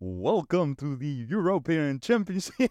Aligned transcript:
Welcome 0.00 0.76
to 0.76 0.96
the 0.96 1.26
European 1.28 1.98
Championship. 2.00 2.70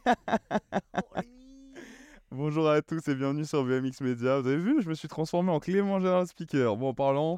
Bonjour 2.31 2.67
à 2.69 2.81
tous 2.81 3.07
et 3.07 3.15
bienvenue 3.15 3.45
sur 3.45 3.63
BMX 3.63 4.01
Media. 4.01 4.39
Vous 4.39 4.47
avez 4.47 4.57
vu, 4.57 4.81
je 4.81 4.89
me 4.89 4.95
suis 4.95 5.07
transformé 5.07 5.51
en 5.51 5.59
Clément 5.59 5.99
Gérard 5.99 6.27
Speaker. 6.27 6.75
Bon, 6.75 6.89
en 6.89 6.93
parlant, 6.93 7.37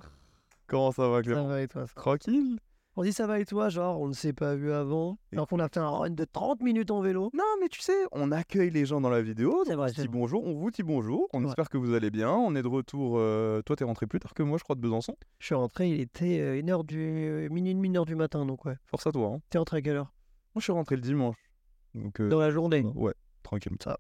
comment 0.67 0.91
ça 0.91 1.09
va 1.09 1.17
Ça 1.17 1.23
Clément? 1.23 1.47
va 1.47 1.61
et 1.61 1.67
toi 1.67 1.87
ça 1.87 1.93
Tranquille? 1.95 2.57
On 2.97 3.03
dit 3.03 3.13
ça 3.13 3.25
va 3.25 3.39
et 3.39 3.45
toi, 3.45 3.69
genre 3.69 4.01
on 4.01 4.09
ne 4.09 4.13
s'est 4.13 4.33
pas 4.33 4.53
vu 4.55 4.69
avant, 4.73 5.17
alors 5.31 5.47
qu'on 5.47 5.59
a 5.59 5.69
fait 5.69 5.79
un 5.79 5.87
run 5.89 6.09
de 6.09 6.25
30 6.25 6.61
minutes 6.61 6.91
en 6.91 6.99
vélo. 6.99 7.29
Non, 7.33 7.43
mais 7.61 7.69
tu 7.69 7.79
sais, 7.79 7.95
on 8.11 8.31
accueille 8.33 8.69
les 8.69 8.85
gens 8.85 8.99
dans 8.99 9.09
la 9.09 9.21
vidéo. 9.21 9.63
C'est 9.65 9.75
vrai, 9.75 9.85
on 9.85 9.93
c'est 9.93 10.01
dit 10.01 10.07
vrai. 10.09 10.17
bonjour, 10.19 10.43
on 10.45 10.53
vous 10.55 10.71
dit 10.71 10.83
bonjour. 10.83 11.29
On 11.31 11.41
Ouais. 11.41 11.47
espère 11.49 11.69
que 11.69 11.77
vous 11.77 11.93
allez 11.93 12.11
bien. 12.11 12.29
On 12.31 12.53
est 12.53 12.61
de 12.61 12.67
retour. 12.67 13.15
euh, 13.17 13.61
Toi, 13.61 13.77
t'es 13.77 13.85
rentré 13.85 14.07
plus 14.07 14.19
tard 14.19 14.33
que 14.33 14.43
moi, 14.43 14.57
je 14.57 14.63
crois, 14.65 14.75
de 14.75 14.81
Besançon. 14.81 15.15
Je 15.39 15.45
suis 15.45 15.55
rentré, 15.55 15.89
il 15.89 16.01
était 16.01 16.39
euh, 16.41 16.59
une 16.59 16.69
heure 16.69 16.83
du 16.83 17.47
minuit, 17.49 17.71
une 17.87 17.95
heure 17.95 18.05
du 18.05 18.15
matin, 18.15 18.45
donc 18.45 18.65
ouais. 18.65 18.75
Force 18.87 19.07
à 19.07 19.11
toi. 19.13 19.35
Hein. 19.35 19.39
T'es 19.49 19.57
rentré 19.57 19.77
à 19.77 19.81
quelle 19.81 19.95
heure? 19.95 20.11
Moi, 20.53 20.59
je 20.59 20.63
suis 20.63 20.73
rentré 20.73 20.95
le 20.97 21.01
dimanche. 21.01 21.37
Donc, 21.95 22.19
euh, 22.19 22.27
Dans 22.27 22.39
la 22.41 22.51
journée. 22.51 22.81
Ouais, 22.95 23.13
tranquille. 23.41 23.77
Ça. 23.81 23.97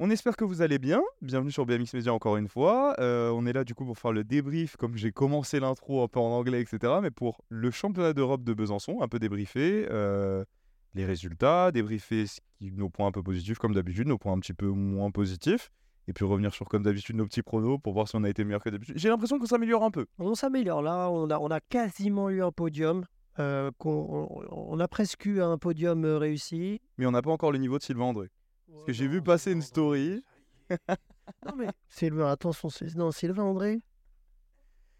On 0.00 0.10
espère 0.10 0.36
que 0.36 0.44
vous 0.44 0.62
allez 0.62 0.78
bien. 0.78 1.02
Bienvenue 1.22 1.50
sur 1.50 1.66
BMX 1.66 1.92
Media 1.94 2.14
encore 2.14 2.36
une 2.36 2.46
fois. 2.46 2.94
Euh, 3.00 3.30
on 3.30 3.46
est 3.46 3.52
là 3.52 3.64
du 3.64 3.74
coup 3.74 3.84
pour 3.84 3.98
faire 3.98 4.12
le 4.12 4.22
débrief, 4.22 4.76
comme 4.76 4.96
j'ai 4.96 5.10
commencé 5.10 5.58
l'intro 5.58 6.04
un 6.04 6.08
peu 6.08 6.20
en 6.20 6.30
anglais, 6.30 6.60
etc. 6.60 6.94
Mais 7.02 7.10
pour 7.10 7.42
le 7.48 7.72
championnat 7.72 8.12
d'Europe 8.12 8.44
de 8.44 8.54
Besançon, 8.54 9.02
un 9.02 9.08
peu 9.08 9.18
débriefer 9.18 9.88
euh, 9.90 10.44
les 10.94 11.04
résultats, 11.04 11.72
débriefer 11.72 12.26
nos 12.60 12.88
points 12.90 13.08
un 13.08 13.12
peu 13.12 13.24
positifs 13.24 13.58
comme 13.58 13.74
d'habitude, 13.74 14.06
nos 14.06 14.18
points 14.18 14.34
un 14.34 14.38
petit 14.38 14.54
peu 14.54 14.68
moins 14.68 15.10
positifs. 15.10 15.72
Et 16.06 16.12
puis 16.12 16.24
revenir 16.24 16.54
sur 16.54 16.66
comme 16.68 16.84
d'habitude 16.84 17.16
nos 17.16 17.26
petits 17.26 17.42
pronos 17.42 17.78
pour 17.82 17.92
voir 17.92 18.06
si 18.06 18.14
on 18.14 18.22
a 18.22 18.28
été 18.30 18.44
meilleur 18.44 18.62
que 18.62 18.70
d'habitude. 18.70 18.96
J'ai 18.96 19.08
l'impression 19.08 19.40
qu'on 19.40 19.46
s'améliore 19.46 19.82
un 19.82 19.90
peu. 19.90 20.06
On 20.20 20.36
s'améliore 20.36 20.80
là, 20.80 21.10
on 21.10 21.28
a, 21.28 21.38
on 21.40 21.48
a 21.48 21.60
quasiment 21.60 22.30
eu 22.30 22.40
un 22.40 22.52
podium. 22.52 23.04
euh, 23.40 23.72
on, 23.84 24.28
on 24.50 24.78
a 24.78 24.86
presque 24.86 25.26
eu 25.26 25.42
un 25.42 25.58
podium 25.58 26.04
euh, 26.04 26.18
réussi. 26.18 26.80
Mais 26.98 27.06
on 27.06 27.10
n'a 27.10 27.20
pas 27.20 27.32
encore 27.32 27.50
le 27.50 27.58
niveau 27.58 27.78
de 27.78 27.82
Sylvain 27.82 28.04
André. 28.04 28.28
Parce 28.70 28.84
que 28.84 28.92
j'ai 28.92 29.08
vu 29.08 29.22
passer 29.22 29.52
une 29.52 29.62
story. 29.62 30.24
Non 31.46 31.54
mais 31.56 31.66
Sylvain, 31.88 32.30
attention, 32.30 32.70
c'est 32.70 32.94
non, 32.94 33.10
Sylvain 33.12 33.42
André. 33.44 33.80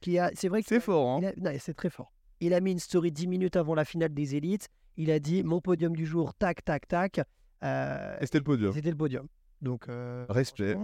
Qui 0.01 0.19
a, 0.19 0.31
c'est 0.35 0.49
vrai 0.49 0.63
que 0.63 0.69
C'est 0.69 0.79
fort, 0.81 1.09
hein 1.09 1.21
Il 1.23 1.27
a- 1.27 1.33
non, 1.53 1.57
c'est 1.59 1.75
très 1.75 1.89
fort. 1.91 2.13
Il 2.41 2.53
a 2.55 2.61
mis 2.61 2.73
une 2.73 2.79
story 2.79 3.11
10 3.11 3.27
minutes 3.27 3.57
avant 3.57 3.75
la 3.75 3.85
finale 3.85 4.13
des 4.15 4.37
élites. 4.37 4.69
Il 4.97 5.11
a 5.11 5.19
dit 5.21 5.43
mon 5.43 5.61
podium 5.61 5.97
du 5.97 6.05
jour, 6.07 6.35
tac, 6.35 6.65
tac, 6.65 6.87
tac. 6.87 7.21
Euh, 7.65 8.17
Et 8.21 8.27
c'était 8.27 8.39
le 8.39 8.45
podium. 8.45 8.73
C'était 8.73 8.91
le 8.91 8.97
podium. 8.97 9.27
Donc, 9.63 9.89
euh, 9.89 10.25
Respect. 10.29 10.77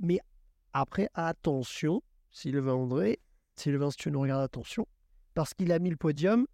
Mais 0.00 0.18
après, 0.72 1.08
attention, 1.14 2.02
Sylvain 2.30 2.72
André, 2.72 3.20
Sylvain, 3.56 3.90
si 3.90 3.98
tu 3.98 4.10
nous 4.10 4.20
regardes, 4.20 4.42
attention, 4.42 4.86
parce 5.34 5.52
qu'il 5.54 5.70
a 5.72 5.78
mis 5.78 5.90
le 5.90 5.96
podium 5.96 6.46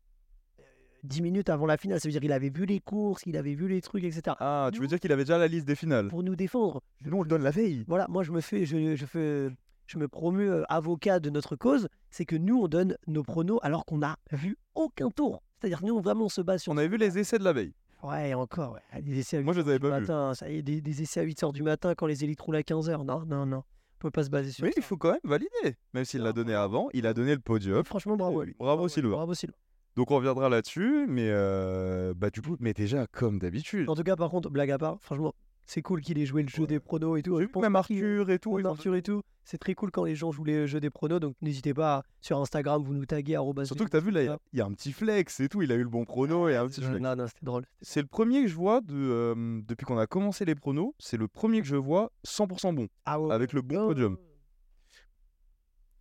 10 1.05 1.23
minutes 1.23 1.49
avant 1.49 1.67
la 1.67 1.77
finale. 1.77 2.01
Ça 2.01 2.09
veut 2.09 2.13
dire 2.13 2.21
qu'il 2.21 2.33
avait 2.33 2.51
vu 2.51 2.67
les 2.67 2.81
courses, 2.81 3.23
il 3.27 3.37
avait 3.37 3.55
vu 3.55 3.69
les 3.69 3.81
trucs, 3.81 4.05
etc. 4.05 4.37
Ah, 4.41 4.71
tu 4.73 4.81
veux 4.81 4.87
dire 4.87 5.01
qu'il 5.01 5.13
avait 5.13 5.25
déjà 5.25 5.39
la 5.39 5.49
liste 5.49 5.67
des 5.67 5.75
finales? 5.77 6.09
Pour 6.09 6.23
nous 6.23 6.37
défendre, 6.37 6.83
Nous, 7.05 7.17
on 7.17 7.23
le 7.23 7.29
donne 7.29 7.43
la 7.43 7.51
veille. 7.51 7.85
voilà, 7.89 8.07
moi 8.09 8.23
je 8.23 8.33
me 8.33 8.41
fais, 8.41 8.67
je, 8.67 8.97
je 8.97 9.07
fais, 9.07 9.49
je 9.87 9.99
me 9.99 10.09
promue 10.09 10.49
euh, 10.51 10.65
avocat 10.69 11.21
de 11.21 11.31
notre 11.31 11.57
cause. 11.57 11.89
C'est 12.11 12.25
que 12.25 12.37
nous 12.37 12.59
on 12.63 12.69
donne 12.69 12.97
nos 13.07 13.23
pronos 13.23 13.59
alors 13.63 13.85
qu'on 13.85 13.99
n'a 13.99 14.17
vu 14.33 14.57
aucun 14.75 15.11
tour. 15.11 15.43
C'est-à-dire 15.61 15.81
que 15.81 15.87
nous 15.87 16.01
vraiment 16.01 16.25
on 16.27 16.29
se 16.29 16.41
base 16.41 16.63
sur. 16.63 16.73
On 16.73 16.77
avait 16.77 16.89
vu 16.89 16.97
les 16.97 17.19
essais 17.19 17.39
de 17.39 17.45
la 17.45 17.53
veille. 17.53 17.73
Ouais, 18.03 18.35
encore. 18.35 18.75
Ouais. 18.95 19.03
Des 19.03 19.19
essais 19.21 19.39
à 19.39 19.43
Moi, 19.43 19.55
je 19.55 19.61
8 19.61 19.65
les 19.65 19.71
avais 19.71 19.79
pas 19.81 20.01
matin. 20.01 20.35
Ça 20.35 20.51
y 20.51 20.57
est, 20.59 20.63
des, 20.63 20.81
des 20.81 21.03
essais 21.03 21.21
à 21.21 21.23
8 21.23 21.43
h 21.43 21.53
du 21.53 21.63
matin 21.63 21.95
quand 21.95 22.07
les 22.07 22.23
élites 22.25 22.41
roulent 22.41 22.57
à 22.57 22.63
15 22.63 22.91
h 22.91 23.05
Non, 23.05 23.25
non, 23.25 23.47
non. 23.47 23.57
On 23.59 23.99
peut 23.99 24.11
pas 24.11 24.23
se 24.25 24.29
baser 24.31 24.51
sur 24.53 24.65
ça. 24.67 24.71
il 24.77 24.83
faut 24.83 24.99
quand 24.99 25.13
même 25.13 25.21
valider. 25.25 25.77
Même 25.95 26.05
s'il 26.05 26.21
l'a 26.21 26.35
donné 26.35 26.53
avant, 26.55 26.89
il 26.93 27.07
a 27.07 27.15
donné 27.15 27.33
le 27.35 27.41
podium. 27.41 27.83
Franchement, 27.85 28.17
bravo 28.17 28.41
à 28.41 28.45
lui. 28.45 28.55
Bravo, 28.59 28.87
Sylvain. 28.89 29.13
Bravo 29.13 29.33
Sylvain. 29.35 29.57
Donc 29.97 30.11
on 30.11 30.17
reviendra 30.17 30.49
là-dessus, 30.49 31.07
mais 31.09 31.29
euh, 31.31 32.13
bah 32.15 32.31
du 32.31 32.43
coup, 32.43 32.57
mais 32.61 32.73
déjà 32.75 33.07
comme 33.07 33.39
d'habitude. 33.39 33.89
En 33.89 33.95
tout 33.95 34.03
cas, 34.03 34.17
par 34.17 34.31
contre, 34.31 34.51
blague 34.51 34.71
à 34.71 34.79
part, 34.79 34.99
franchement, 35.01 35.35
c'est 35.65 35.83
cool 35.83 36.01
qu'il 36.03 36.19
ait 36.19 36.27
joué 36.27 36.43
le 36.43 36.49
jeu 36.49 36.63
Ouais. 36.63 36.69
des 36.69 36.81
pronos 36.81 37.17
et 37.19 37.23
tout. 37.23 37.41
Je 37.41 37.47
pense 37.47 37.63
même 37.63 37.75
Arthur 37.77 38.31
et 38.31 38.39
tout. 38.39 38.59
Arthur 38.65 38.95
et 38.95 39.03
tout. 39.03 39.23
C'est 39.43 39.59
très 39.59 39.75
cool 39.75 39.91
quand 39.93 40.05
les 40.05 40.15
gens 40.17 40.33
jouent 40.33 40.45
les 40.45 40.67
jeux 40.67 40.81
des 40.81 40.91
pronos. 40.91 41.19
Donc 41.19 41.35
n'hésitez 41.41 41.73
pas 41.73 41.97
à- 41.99 42.03
sur 42.21 42.39
Instagram, 42.39 42.83
vous 42.83 42.93
nous 42.95 43.07
taguez. 43.07 43.39
Surtout 43.65 43.85
que 43.85 43.91
t'as 43.91 44.01
vu 44.01 44.11
là, 44.11 44.23
il 44.23 44.27
y 44.27 44.29
a- 44.29 44.39
y, 44.53 44.61
un 44.61 44.73
petit 44.73 44.93
flex 44.93 45.41
et 45.41 45.49
tout. 45.49 45.63
Il 45.63 45.73
a 45.73 45.77
eu 45.77 45.83
le 45.83 45.89
bon 45.89 46.05
prono 46.05 46.49
et 46.49 46.57
un 46.57 46.67
petit 46.67 46.83
flex. 46.83 47.01
Non, 47.01 47.17
non, 47.17 47.27
c'était 47.27 47.47
drôle. 47.47 47.65
C'est 47.81 48.01
le 48.03 48.07
premier 48.09 48.43
que 48.43 48.49
je 48.49 48.55
vois 48.55 48.81
de, 48.83 48.95
euh, 48.95 49.61
depuis 49.67 49.87
qu'on 49.87 49.99
a 49.99 50.07
commencé 50.07 50.45
les 50.45 50.55
pronos. 50.57 50.93
C'est 50.99 51.17
le 51.17 51.27
premier 51.27 51.61
que 51.63 51.67
je 51.67 51.77
vois 51.77 52.13
100% 52.25 52.73
bon, 52.75 52.89
Ah 53.07 53.19
ouais. 53.21 53.33
avec 53.33 53.53
le 53.55 53.63
bon 53.63 53.79
Oh. 53.85 53.87
podium. 53.89 54.19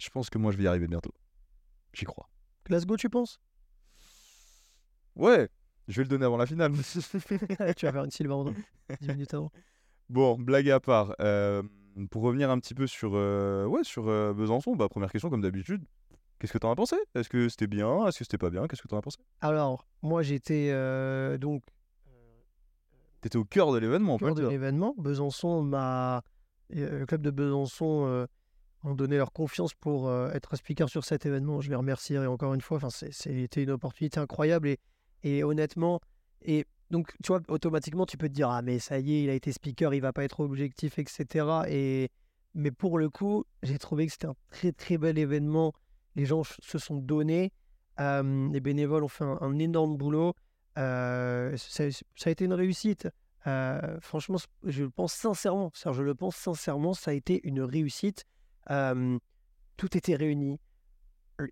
Je 0.01 0.09
pense 0.09 0.29
que 0.29 0.37
moi 0.37 0.51
je 0.51 0.57
vais 0.57 0.63
y 0.63 0.67
arriver 0.67 0.87
bientôt. 0.87 1.13
J'y 1.93 2.05
crois. 2.05 2.27
Glasgow, 2.65 2.97
tu 2.97 3.09
penses? 3.09 3.39
Ouais, 5.15 5.49
je 5.87 5.97
vais 5.97 6.03
le 6.03 6.09
donner 6.09 6.25
avant 6.25 6.37
la 6.37 6.45
finale. 6.45 6.73
Tu 7.75 7.85
vas 7.85 7.91
faire 7.91 8.05
une 8.05 8.31
André 8.31 8.53
10 9.01 9.07
minutes 9.09 9.33
avant. 9.33 9.51
Bon, 10.09 10.37
blague 10.37 10.69
à 10.69 10.79
part, 10.79 11.15
euh, 11.19 11.63
pour 12.11 12.21
revenir 12.21 12.49
un 12.51 12.59
petit 12.59 12.75
peu 12.75 12.85
sur, 12.85 13.11
euh, 13.15 13.65
ouais, 13.65 13.83
sur 13.83 14.07
euh, 14.07 14.33
Besançon, 14.33 14.75
bah, 14.75 14.87
première 14.87 15.11
question 15.11 15.29
comme 15.29 15.41
d'habitude, 15.41 15.83
qu'est-ce 16.37 16.53
que 16.53 16.57
t'en 16.57 16.71
as 16.71 16.75
pensé? 16.75 16.95
Est-ce 17.15 17.29
que 17.29 17.49
c'était 17.49 17.67
bien? 17.67 18.05
Est-ce 18.07 18.19
que 18.19 18.23
c'était 18.25 18.37
pas 18.37 18.49
bien? 18.49 18.67
Qu'est-ce 18.67 18.81
que 18.81 18.87
t'en 18.87 18.97
as 18.97 19.01
pensé? 19.01 19.17
Alors, 19.41 19.87
moi, 20.01 20.21
j'étais 20.21 20.71
donc 21.39 21.63
T'étais 23.21 23.37
au 23.37 23.45
cœur 23.45 23.71
de 23.71 23.79
l'événement, 23.79 24.15
au 24.15 24.17
cœur 24.19 24.35
de 24.35 24.47
l'événement. 24.47 24.93
Besançon 24.97 25.63
m'a. 25.63 26.21
Le 26.69 27.05
club 27.05 27.21
de 27.21 27.31
Besançon 27.31 28.27
ont 28.83 28.93
donné 28.93 29.17
leur 29.17 29.31
confiance 29.31 29.73
pour 29.73 30.13
être 30.31 30.55
speaker 30.55 30.89
sur 30.89 31.03
cet 31.03 31.25
événement. 31.25 31.61
Je 31.61 31.69
les 31.69 31.75
remercierai 31.75 32.27
encore 32.27 32.53
une 32.53 32.61
fois. 32.61 32.77
Enfin, 32.77 32.89
c'était 32.91 33.63
une 33.63 33.71
opportunité 33.71 34.19
incroyable 34.19 34.67
et, 34.67 34.79
et 35.25 35.43
honnêtement. 35.43 35.99
Et 36.43 36.65
donc, 36.91 37.11
tu 37.23 37.27
vois, 37.27 37.41
automatiquement, 37.49 38.05
tu 38.05 38.17
peux 38.17 38.29
te 38.29 38.33
dire 38.33 38.49
Ah, 38.49 38.61
mais 38.61 38.79
ça 38.79 38.99
y 38.99 39.15
est, 39.15 39.23
il 39.23 39.29
a 39.29 39.33
été 39.33 39.51
speaker, 39.51 39.93
il 39.93 39.99
va 39.99 40.13
pas 40.13 40.23
être 40.23 40.39
objectif, 40.39 40.99
etc. 40.99 41.45
Et, 41.67 42.09
mais 42.53 42.71
pour 42.71 42.97
le 42.97 43.09
coup, 43.09 43.43
j'ai 43.63 43.77
trouvé 43.77 44.05
que 44.05 44.13
c'était 44.13 44.27
un 44.27 44.35
très 44.51 44.71
très 44.71 44.97
bel 44.97 45.17
événement. 45.17 45.73
Les 46.15 46.25
gens 46.25 46.43
se 46.43 46.77
sont 46.77 46.97
donnés. 46.97 47.51
Les 47.97 48.59
bénévoles 48.61 49.03
ont 49.03 49.09
fait 49.09 49.25
un, 49.25 49.37
un 49.41 49.59
énorme 49.59 49.97
boulot. 49.97 50.33
Ça, 50.75 51.83
a 52.25 52.29
été 52.29 52.45
une 52.45 52.53
réussite. 52.53 53.09
Franchement, 53.43 54.37
je 54.63 54.83
le 54.83 54.89
pense 54.89 55.13
sincèrement. 55.13 55.71
Je 55.73 56.01
le 56.03 56.15
pense 56.15 56.35
sincèrement, 56.35 56.93
ça 56.93 57.11
a 57.11 57.13
été 57.13 57.41
une 57.43 57.61
réussite. 57.61 58.25
Tout 58.67 59.97
était 59.97 60.15
réuni. 60.15 60.59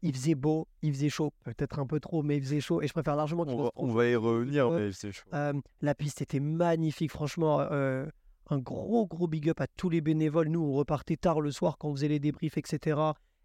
Il 0.02 0.14
faisait 0.14 0.36
beau, 0.36 0.68
il 0.82 0.94
faisait 0.94 1.10
chaud, 1.10 1.34
peut-être 1.44 1.80
un 1.80 1.86
peu 1.86 2.00
trop, 2.00 2.24
mais 2.24 2.38
il 2.38 2.44
faisait 2.44 2.62
chaud. 2.62 2.82
Et 2.82 2.88
je 2.88 2.94
préfère 2.94 3.16
largement 3.16 3.46
qu'il 3.46 3.54
On 3.54 3.64
va, 3.64 3.72
on 3.76 3.88
chaud 3.88 3.94
va 3.94 4.08
y 4.08 4.16
revenir, 4.16 4.70
mais 4.72 4.92
c'est 4.94 5.12
chaud. 5.12 5.28
Euh, 5.34 5.54
la 5.82 5.94
piste 5.96 6.22
était 6.22 6.40
magnifique, 6.40 7.12
franchement. 7.12 7.60
euh, 7.60 8.06
un 8.50 8.60
gros, 8.60 9.08
gros 9.08 9.28
big 9.28 9.50
up 9.50 9.60
à 9.62 9.68
tous 9.68 9.90
les 9.90 10.02
bénévoles. 10.02 10.48
Nous, 10.50 10.62
on 10.62 10.74
repartait 10.74 11.18
tard 11.18 11.42
le 11.42 11.52
soir 11.52 11.78
quand 11.78 11.90
on 11.90 11.96
faisait 11.96 12.08
les 12.08 12.20
débriefs, 12.20 12.58
etc. 12.58 13.00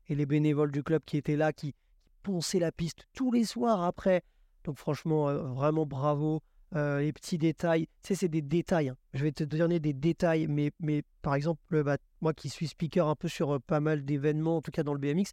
Et 0.09 0.15
les 0.15 0.27
bénévoles 0.27 0.71
du 0.73 0.83
club 0.83 1.03
qui 1.05 1.17
étaient 1.17 1.37
là, 1.37 1.53
qui, 1.53 1.75
ponçaient 2.23 2.59
la 2.59 2.73
piste 2.73 3.07
tous 3.15 3.31
les 3.33 3.45
soirs 3.45 3.83
après. 3.83 4.23
Donc, 4.65 4.77
franchement, 4.77 5.29
euh, 5.29 5.39
vraiment 5.39 5.87
bravo. 5.87 6.43
Les 6.75 7.13
petits 7.15 7.39
détails, 7.39 7.87
tu 8.03 8.09
sais, 8.09 8.15
c'est 8.15 8.29
des 8.29 8.43
détails. 8.43 8.91
hein. 8.91 8.97
Je 9.15 9.25
vais 9.25 9.33
te 9.33 9.43
donner 9.43 9.81
des 9.81 9.95
détails, 9.95 10.47
mais, 10.49 10.71
mais 10.81 11.03
par 11.23 11.35
exemple, 11.35 11.83
bah, 11.83 11.97
moi 12.21 12.35
qui 12.35 12.51
suis 12.51 12.69
speaker 12.69 13.09
un 13.09 13.15
peu 13.15 13.27
sur 13.29 13.59
pas 13.63 13.81
mal 13.81 14.05
d'événements, 14.05 14.59
en 14.59 14.61
tout 14.61 14.71
cas 14.71 14.83
dans 14.83 14.93
le 14.93 14.99
BMX, 14.99 15.33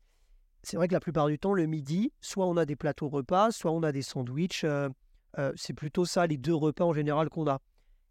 c'est 0.65 0.77
vrai 0.77 0.87
que 0.87 0.93
la 0.93 0.99
plupart 0.99 1.27
du 1.27 1.39
temps, 1.39 1.53
le 1.53 1.65
midi, 1.65 2.11
soit 2.21 2.45
on 2.45 2.57
a 2.57 2.65
des 2.65 2.75
plateaux 2.75 3.07
repas, 3.07 3.51
soit 3.51 3.71
on 3.71 3.83
a 3.83 3.91
des 3.91 4.01
sandwichs. 4.01 4.63
euh, 4.63 4.89
euh, 5.37 5.51
c'est 5.55 5.73
plutôt 5.73 6.05
ça, 6.05 6.27
les 6.27 6.37
deux 6.37 6.55
repas 6.55 6.85
en 6.85 6.93
général 6.93 7.29
qu'on 7.29 7.47
a. 7.47 7.59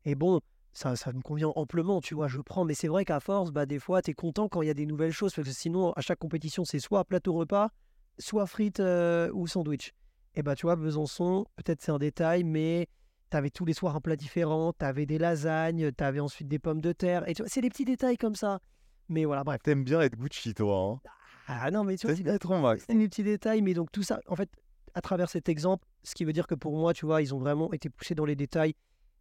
Et 0.04 0.14
bon, 0.14 0.40
ça, 0.72 0.96
ça 0.96 1.12
me 1.12 1.20
convient 1.20 1.52
amplement, 1.56 2.00
tu 2.00 2.14
vois, 2.14 2.28
je 2.28 2.40
prends. 2.40 2.64
Mais 2.64 2.74
c'est 2.74 2.88
vrai 2.88 3.04
qu'à 3.04 3.20
force, 3.20 3.50
bah, 3.50 3.66
des 3.66 3.78
fois, 3.78 4.02
tu 4.02 4.10
es 4.10 4.14
content 4.14 4.48
quand 4.48 4.62
il 4.62 4.66
y 4.66 4.70
a 4.70 4.74
des 4.74 4.86
nouvelles 4.86 5.12
choses, 5.12 5.34
parce 5.34 5.48
que 5.48 5.54
sinon, 5.54 5.92
à 5.92 6.00
chaque 6.00 6.18
compétition, 6.18 6.64
c'est 6.64 6.80
soit 6.80 7.04
plateau 7.04 7.32
repas, 7.32 7.70
soit 8.18 8.46
frites 8.46 8.80
euh, 8.80 9.30
ou 9.32 9.46
sandwich. 9.46 9.92
Et 10.34 10.42
bah, 10.42 10.54
tu 10.54 10.66
vois, 10.66 10.76
Besançon, 10.76 11.46
peut-être 11.56 11.80
c'est 11.80 11.92
un 11.92 11.98
détail, 11.98 12.44
mais 12.44 12.88
tu 13.30 13.36
avais 13.36 13.50
tous 13.50 13.64
les 13.64 13.72
soirs 13.72 13.96
un 13.96 14.00
plat 14.00 14.16
différent, 14.16 14.72
tu 14.78 14.84
avais 14.84 15.06
des 15.06 15.18
lasagnes, 15.18 15.92
tu 15.96 16.04
avais 16.04 16.20
ensuite 16.20 16.48
des 16.48 16.58
pommes 16.58 16.80
de 16.80 16.92
terre. 16.92 17.28
Et 17.28 17.34
c'est 17.46 17.60
des 17.60 17.70
petits 17.70 17.84
détails 17.84 18.16
comme 18.16 18.34
ça. 18.34 18.60
Mais 19.08 19.24
voilà, 19.24 19.44
bref. 19.44 19.60
T'aimes 19.62 19.84
bien 19.84 20.00
être 20.00 20.16
Gucci, 20.16 20.54
toi. 20.54 21.00
Hein? 21.04 21.08
Ah 21.46 21.70
non, 21.70 21.84
mais 21.84 21.96
tu 21.96 22.06
vois, 22.06 22.16
bien 22.16 22.60
max. 22.60 22.84
c'est 22.88 22.96
des 22.96 23.08
petits 23.08 23.22
détails, 23.22 23.62
mais 23.62 23.74
donc 23.74 23.90
tout 23.92 24.02
ça, 24.02 24.20
en 24.28 24.36
fait, 24.36 24.48
à 24.94 25.00
travers 25.00 25.28
cet 25.28 25.48
exemple, 25.48 25.84
ce 26.02 26.14
qui 26.14 26.24
veut 26.24 26.32
dire 26.32 26.46
que 26.46 26.54
pour 26.54 26.76
moi, 26.76 26.94
tu 26.94 27.04
vois, 27.06 27.20
ils 27.22 27.34
ont 27.34 27.38
vraiment 27.38 27.72
été 27.72 27.88
poussés 27.90 28.14
dans 28.14 28.24
les 28.24 28.36
détails 28.36 28.74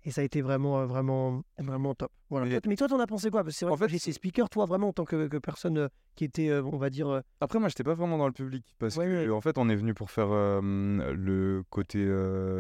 et 0.05 0.11
ça 0.11 0.21
a 0.21 0.23
été 0.23 0.41
vraiment, 0.41 0.81
euh, 0.81 0.85
vraiment, 0.85 1.43
vraiment 1.57 1.95
top. 1.95 2.11
Voilà. 2.29 2.45
Mais- 2.45 2.59
Toi- 2.61 2.69
Mais 2.69 2.75
toi, 2.75 2.87
t'en 2.89 2.99
as 2.99 3.07
pensé 3.07 3.29
quoi? 3.29 3.43
Parce 3.43 3.55
que 3.55 3.59
c'est 3.59 3.65
vrai 3.65 3.71
En 3.73 3.75
que 3.75 3.79
moi, 3.79 3.87
fait, 3.87 3.93
j'étais 3.93 4.03
c'est- 4.05 4.11
speaker, 4.13 4.49
toi, 4.49 4.65
vraiment, 4.65 4.89
en 4.89 4.93
tant 4.93 5.05
que, 5.05 5.27
que 5.27 5.37
personne 5.37 5.77
euh, 5.77 5.87
qui 6.15 6.25
était, 6.25 6.49
euh, 6.49 6.61
on 6.63 6.77
va 6.77 6.89
dire, 6.89 7.07
euh, 7.09 7.21
Après, 7.41 7.57
moi, 7.59 7.69
j'étais 7.69 7.83
pas 7.85 7.93
vraiment 7.93 8.17
dans 8.17 8.27
le 8.27 8.33
public 8.33 8.65
parce 8.79 8.97
Ouais, 8.97 9.05
que, 9.05 9.25
ouais. 9.27 9.29
en 9.31 9.39
fait, 9.41 9.57
on 9.57 9.69
est 9.69 9.75
venu 9.75 9.93
pour 9.93 10.11
faire 10.11 10.27
euh, 10.31 10.59
le 11.13 11.63
côté 11.69 12.05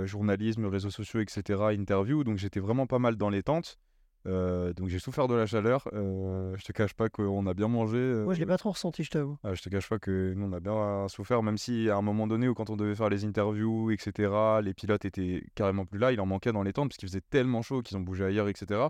journalisme, 0.05 0.65
réseaux 0.65 0.89
sociaux, 0.89 1.19
etc., 1.19 1.73
interview. 1.73 2.23
Donc, 2.23 2.37
j'étais 2.37 2.59
vraiment 2.59 2.87
pas 2.87 2.99
mal 2.99 3.15
dans 3.17 3.29
les 3.29 3.43
tentes. 3.43 3.77
Euh, 4.25 4.71
donc 4.73 4.87
j'ai 4.87 4.99
souffert 4.99 5.27
de 5.27 5.35
la 5.35 5.45
chaleur. 5.45 5.87
Euh, 5.93 6.55
je 6.57 6.63
te 6.63 6.71
cache 6.71 6.93
pas 6.93 7.09
qu'on 7.09 7.45
a 7.45 7.53
bien 7.53 7.67
mangé. 7.67 7.97
euh, 7.97 8.23
Moi, 8.23 8.33
je 8.33 8.39
l'ai 8.39 8.45
pas 8.45 8.57
trop 8.57 8.71
ressenti, 8.71 9.03
je 9.03 9.09
t'avoue. 9.09 9.37
ah, 9.43 9.53
je 9.53 9.61
te 9.61 9.69
cache 9.69 9.89
pas 9.89 9.99
que 9.99 10.33
nous 10.35 10.45
on 10.45 10.53
a 10.53 10.59
bien 10.61 11.07
souffert, 11.09 11.43
même 11.43 11.57
si 11.57 11.89
à 11.89 11.97
un 11.97 12.01
moment 12.01 12.25
donné 12.27 12.47
où 12.47 12.53
quand 12.53 12.69
on 12.69 12.77
devait 12.77 12.95
faire 12.95 13.09
les 13.09 13.25
interviews, 13.25 13.91
etc., 13.91 14.31
les 14.61 14.73
pilotes 14.73 15.03
étaient 15.05 15.43
carrément 15.55 15.85
plus 15.85 15.99
là, 15.99 16.11
il 16.13 16.21
en 16.21 16.25
manquait 16.25 16.53
dans 16.53 16.63
les 16.63 16.71
tentes 16.73 16.89
parce 16.89 16.97
qu'il 16.97 17.09
faisait 17.09 17.21
tellement 17.29 17.61
chaud 17.61 17.81
qu'ils 17.81 17.97
ont 17.97 18.01
bougé 18.01 18.23
ailleurs, 18.23 18.47
etc. 18.47 18.81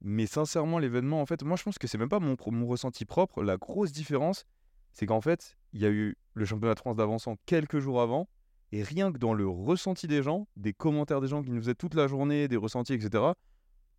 Mais 0.00 0.26
sincèrement, 0.26 0.78
l'événement, 0.78 1.20
en 1.20 1.26
fait, 1.26 1.42
moi 1.44 1.56
je 1.56 1.62
pense 1.62 1.78
que 1.78 1.86
c'est 1.86 1.98
même 1.98 2.08
pas 2.08 2.20
mon, 2.20 2.36
mon 2.48 2.66
ressenti 2.66 3.04
propre. 3.04 3.42
La 3.42 3.56
grosse 3.56 3.92
différence, 3.92 4.44
c'est 4.92 5.06
qu'en 5.06 5.20
fait, 5.20 5.56
il 5.72 5.80
y 5.80 5.86
a 5.86 5.90
eu 5.90 6.16
le 6.34 6.44
championnat 6.44 6.74
de 6.74 6.80
France 6.80 6.96
d'avançant 6.96 7.36
quelques 7.46 7.78
jours 7.78 8.00
avant, 8.00 8.28
et 8.72 8.82
rien 8.82 9.12
que 9.12 9.18
dans 9.18 9.34
le 9.34 9.48
ressenti 9.48 10.06
des 10.06 10.22
gens, 10.22 10.46
des 10.56 10.72
commentaires 10.72 11.20
des 11.20 11.26
gens 11.28 11.42
qui 11.42 11.50
nous 11.50 11.60
faisaient 11.60 11.74
toute 11.74 11.94
la 11.94 12.06
journée, 12.06 12.48
des 12.48 12.56
ressentis, 12.56 12.92
etc., 12.94 13.24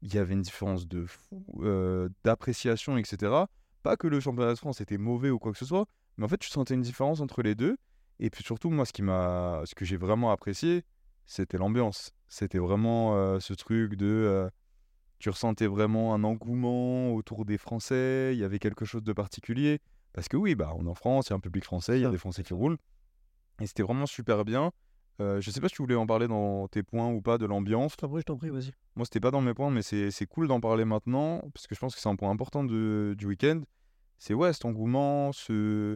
il 0.02 0.14
y 0.14 0.18
avait 0.18 0.34
une 0.34 0.42
différence 0.42 0.88
de 0.88 1.06
fou, 1.06 1.46
euh, 1.62 2.10
d'appréciation, 2.24 2.98
etc. 2.98 3.34
Pas 3.84 3.98
que 3.98 4.08
le 4.08 4.20
championnat 4.20 4.54
de 4.54 4.58
France 4.58 4.82
était 4.82 4.98
mauvais 4.98 5.30
ou 5.30 5.40
quoi 5.40 5.52
que 5.52 5.58
ce 5.58 5.66
soit, 5.66 5.86
mais 6.18 6.26
en 6.26 6.28
fait, 6.28 6.38
tu 6.38 6.50
sentais 6.50 6.74
une 6.74 6.82
différence 6.82 7.22
entre 7.22 7.42
les 7.42 7.56
deux. 7.56 7.78
Et 8.20 8.30
puis 8.30 8.44
surtout, 8.44 8.70
moi, 8.70 8.86
ce, 8.86 8.94
qui 8.94 9.02
m'a, 9.02 9.62
ce 9.66 9.76
que 9.76 9.86
j'ai 9.86 9.98
vraiment 9.98 10.32
apprécié, 10.32 10.84
c'était 11.26 11.58
l'ambiance. 11.58 12.12
C'était 12.28 12.60
vraiment 12.60 13.16
euh, 13.16 13.40
ce 13.40 13.54
truc 13.54 13.96
de... 13.96 14.06
euh, 14.06 14.50
tu 15.20 15.30
ressentais 15.30 15.68
vraiment 15.68 16.14
un 16.14 16.24
engouement 16.24 17.14
autour 17.14 17.46
des 17.46 17.58
Français, 17.58 18.32
il 18.34 18.40
y 18.40 18.44
avait 18.44 18.60
quelque 18.60 18.86
chose 18.86 19.04
de 19.04 19.14
particulier. 19.14 19.80
Parce 20.14 20.28
que 20.28 20.38
oui, 20.38 20.56
bah, 20.56 20.74
on 20.78 20.86
est 20.86 20.90
en 20.90 20.96
France, 20.96 21.28
il 21.28 21.32
y 21.32 21.34
a 21.34 21.36
un 21.36 21.42
public 21.42 21.64
français, 21.64 22.00
il 22.00 22.02
y 22.02 22.06
a 22.06 22.10
des 22.10 22.18
Français 22.18 22.44
qui 22.44 22.54
roulent. 22.54 22.78
Et 23.62 23.68
c'était 23.68 23.84
vraiment 23.84 24.06
super 24.06 24.46
bien. 24.46 24.72
Euh, 25.22 25.42
je 25.42 25.52
sais 25.52 25.60
pas 25.60 25.68
si 25.68 25.76
tu 25.76 25.82
voulais 25.82 25.96
en 25.96 26.08
parler 26.08 26.28
dans 26.28 26.68
tes 26.70 26.82
points 26.82 27.10
ou 27.10 27.22
pas 27.22 27.38
de 27.38 27.46
l'ambiance. 27.46 27.92
Je 27.94 27.98
t'en 27.98 28.10
prie, 28.10 28.22
je 28.22 28.26
t'en 28.26 28.38
prie, 28.38 28.50
vas-y. 28.50 28.72
Moi, 28.96 29.06
c'était 29.06 29.20
pas 29.20 29.32
dans 29.32 29.42
mes 29.42 29.54
points, 29.54 29.70
mais 29.70 29.82
c'est 29.82 30.12
c'est 30.12 30.26
cool 30.26 30.48
d'en 30.48 30.62
parler 30.62 30.86
maintenant, 30.86 31.42
parce 31.54 31.68
que 31.68 31.76
je 31.76 31.80
pense 31.80 31.94
que 31.94 32.02
c'est 32.02 32.10
un 32.10 32.16
point 32.16 32.30
important 32.32 32.64
de- 32.64 33.16
du 33.18 33.26
week-end. 33.26 33.62
C'est 34.18 34.34
ouais, 34.34 34.54
cet 34.54 34.66
engouement, 34.66 35.32
ce... 35.34 35.96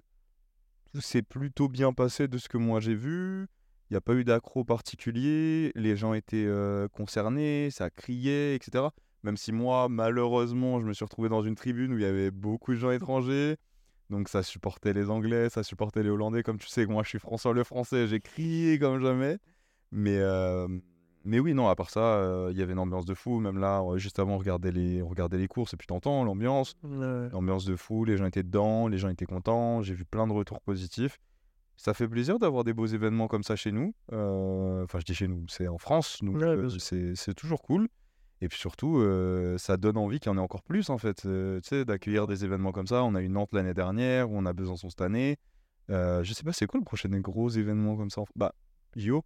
tout 0.94 1.02
s'est 1.02 1.22
plutôt 1.22 1.68
bien 1.70 1.94
passé 1.94 2.28
de 2.28 2.38
ce 2.38 2.50
que 2.50 2.58
moi 2.58 2.80
j'ai 2.80 2.96
vu. 2.96 3.48
Il 3.90 3.94
n'y 3.94 3.98
a 3.98 4.02
pas 4.02 4.14
eu 4.14 4.24
d'accro 4.24 4.64
particulier, 4.64 5.72
les 5.76 5.96
gens 5.96 6.14
étaient 6.14 6.46
euh, 6.48 6.88
concernés, 6.88 7.70
ça 7.70 7.90
criait, 7.90 8.56
etc. 8.56 8.86
Même 9.24 9.38
si 9.38 9.52
moi, 9.52 9.88
malheureusement, 9.90 10.80
je 10.82 10.86
me 10.86 10.94
suis 10.94 11.06
retrouvé 11.06 11.30
dans 11.30 11.44
une 11.44 11.56
tribune 11.56 11.94
où 11.94 11.98
il 11.98 12.02
y 12.02 12.06
avait 12.06 12.32
beaucoup 12.32 12.72
de 12.74 12.78
gens 12.78 12.92
étrangers. 12.92 13.58
Donc 14.14 14.30
ça 14.30 14.44
supportait 14.44 14.94
les 14.94 15.10
Anglais, 15.10 15.50
ça 15.50 15.64
supportait 15.64 16.04
les 16.04 16.10
Hollandais. 16.10 16.44
Comme 16.44 16.60
tu 16.60 16.68
sais, 16.68 16.86
moi 16.86 17.04
je 17.04 17.10
suis 17.10 17.20
François 17.20 17.52
le 17.54 17.64
Français, 17.64 18.08
j'ai 18.08 18.20
crié 18.20 18.78
comme 18.80 19.02
jamais. 19.02 19.38
Mais, 19.92 20.18
euh, 20.20 20.68
mais 21.26 21.40
oui, 21.40 21.54
non, 21.54 21.68
à 21.68 21.76
part 21.76 21.90
ça, 21.90 22.00
euh, 22.00 22.50
il 22.52 22.58
y 22.58 22.62
avait 22.62 22.74
une 22.74 22.80
ambiance 22.80 23.06
de 23.06 23.14
fou. 23.14 23.40
Même 23.40 23.58
là, 23.60 23.84
juste 23.98 24.20
avant, 24.20 24.36
on 24.36 24.38
regardait 24.38 24.72
les, 24.72 25.02
on 25.02 25.08
regardait 25.08 25.38
les 25.38 25.48
courses 25.48 25.74
et 25.74 25.78
puis 25.78 25.88
t'entends 25.88 26.24
l'ambiance. 26.24 26.76
Euh, 26.86 27.30
L'ambiance 27.32 27.66
de 27.66 27.76
fou, 27.76 28.06
les 28.06 28.18
gens 28.18 28.26
étaient 28.26 28.44
dedans, 28.44 28.88
les 28.88 28.98
gens 28.98 29.10
étaient 29.10 29.26
contents. 29.26 29.82
J'ai 29.82 29.94
vu 29.96 30.06
plein 30.06 30.28
de 30.28 30.34
retours 30.34 30.62
positifs. 30.62 31.20
Ça 31.76 31.94
fait 31.96 32.08
plaisir 32.08 32.38
d'avoir 32.38 32.64
des 32.64 32.74
beaux 32.74 32.86
événements 32.86 33.28
comme 33.28 33.44
ça 33.44 33.56
chez 33.56 33.72
nous. 33.72 33.94
Euh, 34.12 34.84
Enfin, 34.84 35.00
je 35.00 35.06
dis 35.06 35.16
chez 35.16 35.28
nous, 35.28 35.44
c'est 35.48 35.68
en 35.68 35.80
France. 35.80 36.20
Donc, 36.22 36.36
Ouais, 36.38 36.44
euh, 36.44 36.70
c'est 37.16 37.34
toujours 37.34 37.62
cool. 37.64 37.88
Et 38.42 38.48
puis 38.50 38.58
surtout, 38.60 38.98
euh, 39.00 39.58
ça 39.58 39.78
donne 39.78 39.98
envie 39.98 40.20
qu'il 40.20 40.30
y 40.32 40.36
en 40.36 40.38
ait 40.38 40.42
encore 40.42 40.64
plus, 40.64 40.90
en 40.90 40.98
fait. 40.98 41.26
euh, 41.26 41.60
tu 41.62 41.70
sais, 41.70 41.86
d'accueillir 41.86 42.28
des 42.28 42.44
événements 42.44 42.72
comme 42.72 42.88
ça. 42.88 43.04
On 43.04 43.16
a 43.16 43.22
eu 43.22 43.30
Nantes 43.30 43.54
l'année 43.54 43.74
dernière, 43.74 44.30
on 44.32 44.46
a 44.46 44.54
Besançon 44.54 44.90
cette 44.90 45.02
année. 45.02 45.38
Euh, 45.90 46.24
je 46.24 46.34
sais 46.34 46.44
pas, 46.44 46.52
c'est 46.54 46.66
quoi 46.66 46.80
le 46.80 46.84
prochain 46.86 47.10
gros 47.20 47.50
événement 47.50 47.96
comme 47.96 48.10
ça 48.10 48.22
Bah, 48.36 48.54
JO 48.96 49.24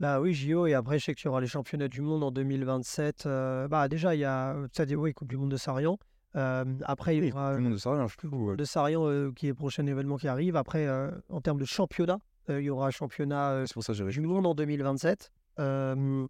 Bah 0.00 0.20
oui, 0.20 0.34
JO, 0.34 0.66
et 0.66 0.74
après, 0.74 0.98
je 0.98 1.04
sais 1.06 1.14
qu'il 1.14 1.26
y 1.26 1.28
aura 1.28 1.40
les 1.40 1.46
championnats 1.46 1.88
du 1.88 2.02
monde 2.02 2.22
en 2.22 2.30
2027. 2.30 3.24
euh, 3.26 3.68
bah 3.68 3.88
déjà, 3.88 4.14
il 4.14 4.18
y 4.20 4.24
a, 4.24 4.56
ça 4.72 4.84
dit, 4.84 4.96
oui, 4.96 5.12
Coupe 5.14 5.28
du 5.28 5.36
monde 5.36 5.50
de 5.50 5.56
Sarian. 5.56 5.98
Après, 6.34 7.16
il 7.16 7.24
y 7.24 7.32
aura 7.32 7.52
tout 7.52 7.56
le 7.56 7.62
monde 7.64 7.72
ne 7.72 7.78
sait 7.78 7.88
rien, 7.88 8.06
je 8.06 8.16
trouve. 8.16 8.42
ouais. 8.50 8.56
de 8.56 8.64
Sarian 8.64 9.32
qui 9.32 9.46
est 9.46 9.50
le 9.50 9.54
prochain 9.54 9.86
événement 9.86 10.16
qui 10.16 10.28
arrive. 10.28 10.56
Après, 10.56 10.86
en 11.30 11.40
termes 11.40 11.58
de 11.58 11.64
championnat, 11.64 12.18
il 12.48 12.60
y 12.60 12.70
aura 12.70 12.86
un 12.88 12.90
championnat 12.90 13.64
C'est 13.66 13.74
pour 13.74 13.82
ça 13.82 13.92
que 13.94 14.10
du 14.10 14.20
monde 14.20 14.46
en 14.46 14.54
2027. 14.54 15.32
Euh, 15.58 16.26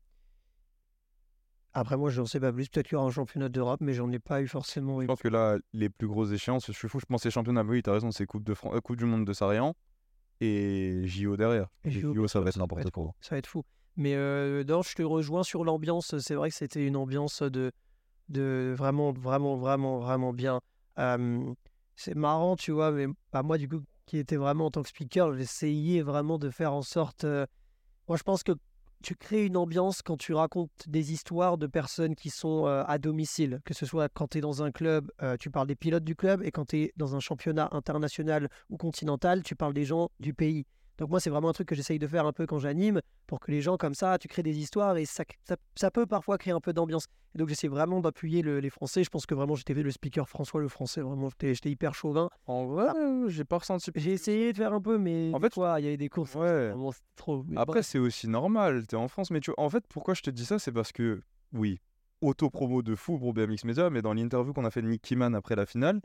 après, 1.81 1.97
moi, 1.97 2.11
je 2.11 2.21
n'en 2.21 2.27
sais 2.27 2.41
pas 2.41 2.53
plus. 2.53 2.69
Peut-être 2.69 2.87
qu'il 2.89 2.95
y 2.95 2.99
aura 2.99 3.07
un 3.07 3.11
championnat 3.11 3.49
d'Europe, 3.49 3.81
mais 3.81 3.93
j'en 3.95 4.11
ai 4.13 4.19
pas 4.19 4.41
eu 4.43 4.47
forcément. 4.49 5.01
Je 5.01 5.07
pense 5.07 5.21
que 5.21 5.29
là, 5.29 5.59
les 5.73 5.89
plus 5.89 6.07
grosses 6.09 6.31
échéances, 6.33 6.67
je 6.67 6.73
suis 6.73 6.89
fou, 6.89 7.01
je 7.01 7.07
pense 7.07 7.21
que 7.23 7.29
c'est 7.29 7.35
championnat, 7.35 7.63
mais 7.65 7.71
oui, 7.73 7.83
t'as 7.83 7.93
raison, 7.93 8.11
c'est 8.11 8.27
Coupe, 8.27 8.45
de 8.45 8.55
Fran- 8.55 8.75
euh, 8.75 8.81
coupe 8.81 8.97
du 8.97 9.05
Monde 9.05 9.25
de 9.25 9.33
Sarian 9.33 9.75
et 10.41 11.03
JO 11.07 11.37
derrière. 11.37 11.69
Et 11.85 11.91
Les 11.91 12.01
JO, 12.01 12.15
JO, 12.15 12.29
ça 12.29 12.41
va 12.41 12.49
être 12.49 12.59
n'importe 12.59 12.91
quoi. 12.91 13.13
Ça 13.21 13.35
va 13.35 13.39
être 13.39 13.47
fou. 13.47 13.65
Mais 13.97 14.15
euh, 14.15 14.63
non, 14.65 14.83
je 14.83 14.95
te 14.95 15.03
rejoins 15.03 15.43
sur 15.43 15.65
l'ambiance. 15.65 16.17
C'est 16.19 16.35
vrai 16.35 16.51
que 16.51 16.55
c'était 16.55 16.87
une 16.87 16.97
ambiance 16.97 17.43
de, 17.43 17.73
de 18.29 18.75
vraiment, 18.77 19.13
vraiment, 19.13 19.57
vraiment, 19.57 19.99
vraiment 19.99 20.33
bien. 20.33 20.61
Euh, 20.99 21.53
c'est 21.97 22.15
marrant, 22.15 22.55
tu 22.57 22.71
vois, 22.71 22.93
mais 22.93 23.07
bah, 23.33 23.43
moi, 23.43 23.59
du 23.59 23.69
coup, 23.69 23.81
qui 24.07 24.19
était 24.19 24.37
vraiment 24.37 24.67
en 24.67 24.71
tant 24.71 24.83
que 24.83 24.89
speaker, 24.89 25.35
j'essayais 25.35 26.03
vraiment 26.03 26.39
de 26.39 26.51
faire 26.51 26.73
en 26.73 26.83
sorte. 26.83 27.25
euh, 27.25 27.45
Moi, 28.09 28.17
je 28.17 28.23
pense 28.23 28.43
que 28.45 28.53
tu 29.03 29.15
crées 29.15 29.47
une 29.47 29.57
ambiance 29.57 30.03
quand 30.03 30.17
tu 30.17 30.35
racontes 30.35 30.71
des 30.87 31.13
histoires 31.13 31.59
de 31.59 31.67
personnes 31.67 32.15
qui 32.15 32.31
sont 32.31 32.67
à 32.67 32.99
domicile, 32.99 33.61
que 33.65 33.75
ce 33.75 33.87
soit 33.87 34.09
quand 34.09 34.29
tu 34.29 34.39
es 34.39 34.41
dans 34.41 34.63
un 34.63 34.71
club, 34.71 35.11
tu 35.39 35.51
parles 35.51 35.67
des 35.67 35.77
pilotes 35.77 36.05
du 36.05 36.17
club, 36.17 36.43
et 36.43 36.51
quand 36.51 36.67
tu 36.67 36.79
es 36.79 36.93
dans 36.97 37.15
un 37.15 37.21
championnat 37.21 37.69
international 37.73 38.49
ou 38.71 38.77
continental, 38.77 39.43
tu 39.43 39.55
parles 39.55 39.75
des 39.75 39.85
gens 39.85 40.11
du 40.21 40.35
pays. 40.35 40.67
Donc 40.99 41.11
moi, 41.11 41.21
c'est 41.21 41.31
vraiment 41.31 41.49
un 41.49 41.53
truc 41.53 41.69
que 41.69 41.75
j'essaye 41.75 41.99
de 41.99 42.07
faire 42.07 42.27
un 42.27 42.33
peu 42.33 42.45
quand 42.47 42.59
j'anime, 42.59 43.01
pour 43.27 43.39
que 43.41 43.51
les 43.53 43.61
gens 43.61 43.77
comme 43.77 43.95
ça, 43.95 44.19
tu 44.19 44.27
crées 44.29 44.43
des 44.43 44.59
histoires, 44.59 44.97
et 44.97 45.05
ça, 45.05 45.25
ça, 45.45 45.57
ça 45.77 45.91
peut 45.91 46.07
parfois 46.07 46.39
créer 46.39 46.53
un 46.53 46.61
peu 46.61 46.73
d'ambiance. 46.73 47.07
Et 47.35 47.39
donc 47.39 47.49
j'essaie 47.49 47.69
vraiment 47.69 48.01
d'appuyer 48.01 48.43
le- 48.43 48.59
les 48.59 48.71
Français. 48.71 49.05
Je 49.05 49.11
pense 49.11 49.25
que 49.27 49.35
vraiment, 49.35 49.55
j'étais 49.55 49.75
le 49.75 49.91
speaker 49.91 50.29
François 50.29 50.61
le 50.61 50.69
Français, 50.69 51.01
vraiment, 51.01 51.29
j'étais 51.41 51.71
hyper 51.71 51.95
chauvin. 51.95 52.29
En 52.47 52.67
vrai, 52.67 52.89
euh, 52.97 53.29
j'ai 53.29 53.45
pas 53.45 53.59
ressenti. 53.59 53.91
J'ai 53.95 54.13
essayé 54.13 54.53
de 54.53 54.57
faire 54.59 54.73
un 54.73 54.81
peu, 54.81 54.99
mais 54.99 55.31
En 55.35 55.41
fait, 55.41 55.53
il 55.57 55.61
y 55.85 55.87
avait 55.87 55.97
des 55.97 56.09
courses. 56.09 56.35
Ouais. 56.35 56.69
Vraiment, 56.71 56.93
trop. 57.17 57.45
Après, 57.57 57.83
c'est 57.83 57.99
aussi 57.99 58.27
normal, 58.29 58.87
t'es 58.87 58.97
en 58.97 59.09
France, 59.09 59.31
mais 59.31 59.41
tu 59.41 59.51
vois, 59.53 59.65
en 59.65 59.71
fait, 59.71 59.85
pourquoi 59.89 60.15
je 60.15 60.23
te 60.23 60.31
dis 60.31 60.45
ça, 60.45 60.59
c'est 60.59 60.73
parce 60.73 60.91
que, 60.91 61.21
oui, 61.53 61.79
auto-promo 62.23 62.83
de 62.83 62.95
fou 62.97 63.19
pour 63.19 63.33
BMX 63.35 63.65
Media, 63.65 63.91
mais 63.91 64.03
dans 64.03 64.15
l'interview 64.15 64.53
qu'on 64.53 64.65
a 64.65 64.71
fait 64.71 64.83
de 64.83 64.89
Nick 64.89 65.03
Kiman 65.03 65.35
après 65.37 65.55
la 65.55 65.67
finale, 65.67 66.01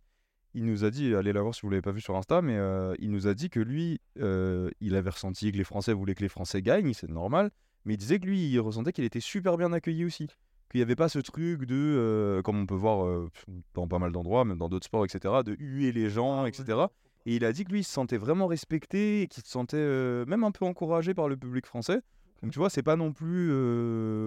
il 0.54 0.66
nous 0.66 0.84
a 0.84 0.92
dit, 0.92 1.16
allez 1.16 1.34
la 1.34 1.42
voir 1.42 1.56
si 1.56 1.62
vous 1.62 1.70
l'avez 1.70 1.82
pas 1.82 1.92
vu 1.92 2.02
sur 2.02 2.16
Insta, 2.16 2.42
mais 2.42 2.58
euh, 2.58 2.94
il 3.00 3.10
nous 3.12 3.28
a 3.28 3.34
dit 3.34 3.50
que 3.50 3.60
lui, 3.60 4.00
euh, 4.20 4.70
il 4.82 4.96
avait 4.96 5.10
ressenti 5.10 5.52
que 5.52 5.58
les 5.58 5.64
Français 5.64 5.94
voulaient 5.94 6.16
que 6.16 6.22
les 6.22 6.30
Français 6.30 6.62
gagnent, 6.62 6.94
c'est 6.94 7.10
normal, 7.10 7.50
mais 7.86 7.96
il 7.96 7.98
disait 7.98 8.20
que 8.20 8.26
lui, 8.26 8.50
il 8.50 8.60
ressentait 8.60 8.92
qu'il 8.94 9.04
était 9.04 9.20
super 9.20 9.58
bien 9.58 9.74
accueilli 9.74 10.06
aussi. 10.06 10.28
Qu'il 10.70 10.80
n'y 10.80 10.84
avait 10.84 10.96
pas 10.96 11.10
ce 11.10 11.20
truc 11.20 11.66
de, 11.66 11.76
euh, 11.76 12.42
comme 12.42 12.60
on 12.60 12.66
peut 12.66 12.76
voir 12.76 13.30
dans 13.74 13.88
pas 13.88 14.00
mal 14.00 14.12
d'endroits, 14.12 14.46
même 14.46 14.58
dans 14.58 14.70
d'autres 14.70 14.86
sports, 14.86 15.06
etc., 15.06 15.36
de 15.46 15.56
huer 15.60 15.92
les 15.92 16.10
gens, 16.10 16.46
etc. 16.46 16.80
Et 17.26 17.36
il 17.36 17.46
a 17.46 17.52
dit 17.52 17.64
que 17.64 17.72
lui, 17.72 17.80
il 17.82 17.84
se 17.84 17.92
sentait 17.92 18.18
vraiment 18.18 18.48
respecté 18.48 19.24
et 19.24 19.28
qu'il 19.28 19.44
se 19.44 19.50
sentait 19.50 20.26
même 20.26 20.44
un 20.44 20.52
peu 20.52 20.66
encouragé 20.66 21.14
par 21.14 21.30
le 21.30 21.38
public 21.38 21.66
français. 21.66 22.02
Donc 22.42 22.52
tu 22.52 22.60
vois, 22.60 22.70
c'est 22.70 22.84
pas 22.84 22.96
non 22.96 23.14
plus 23.14 23.52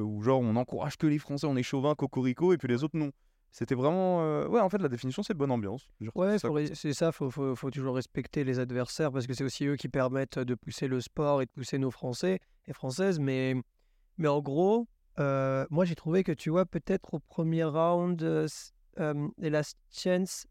où 0.03 0.23
genre 0.23 0.41
on 0.41 0.57
encourage 0.57 0.97
que 0.97 1.07
les 1.07 1.19
Français, 1.19 1.47
on 1.47 1.57
est 1.57 1.63
chauvin, 1.63 1.95
cocorico, 1.95 2.53
et 2.53 2.59
puis 2.59 2.69
les 2.69 2.83
autres 2.85 2.97
non. 2.97 3.11
C'était 3.59 3.75
vraiment. 3.75 4.21
euh, 4.21 4.47
Ouais, 4.49 4.61
en 4.61 4.69
fait, 4.69 4.77
la 4.77 4.91
définition, 4.91 5.23
c'est 5.23 5.33
bonne 5.33 5.51
ambiance. 5.51 5.89
Ouais, 6.15 6.39
ça 6.39 6.51
c'est 6.75 6.93
ça, 6.93 7.11
faut, 7.11 7.31
faut, 7.31 7.57
faut 7.57 7.71
toujours 7.71 7.95
respecter 7.95 8.45
les 8.45 8.59
adversaires 8.59 9.11
parce 9.11 9.27
que 9.27 9.33
c'est 9.33 9.45
aussi 9.45 9.65
eux 9.65 9.77
qui 9.77 9.89
permettent 9.89 10.39
de 10.39 10.55
pousser 10.55 10.89
le 10.89 11.01
sport 11.01 11.41
et 11.41 11.47
de 11.47 11.51
pousser 11.53 11.79
nos 11.79 11.91
Français 11.91 12.41
et 12.67 12.75
Françaises. 12.75 13.19
Mais, 13.19 13.55
mais 14.19 14.29
en 14.29 14.43
gros, 14.43 14.89
euh, 15.19 15.65
moi 15.71 15.87
j'ai 15.87 15.95
trouvé 15.95 16.23
que 16.23 16.33
tu 16.33 16.51
vois, 16.51 16.67
peut-être 16.67 17.15
au 17.15 17.19
premier 17.19 17.65
round, 17.65 18.23
euh, 18.23 18.47
euh, 18.99 19.29
Last 19.39 19.79
Chance, 19.91 20.47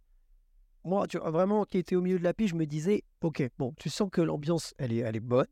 moi 0.83 1.05
tu 1.05 1.19
vois, 1.19 1.29
vraiment 1.29 1.63
qui 1.65 1.77
était 1.77 1.95
au 1.95 2.01
milieu 2.01 2.17
de 2.17 2.23
la 2.23 2.33
piste, 2.33 2.53
je 2.53 2.55
me 2.55 2.65
disais, 2.65 3.03
ok, 3.21 3.47
bon, 3.59 3.71
tu 3.77 3.91
sens 3.91 4.09
que 4.11 4.21
l'ambiance 4.21 4.73
elle 4.79 4.91
est, 4.91 5.01
elle 5.01 5.15
est 5.15 5.19
bonne, 5.19 5.45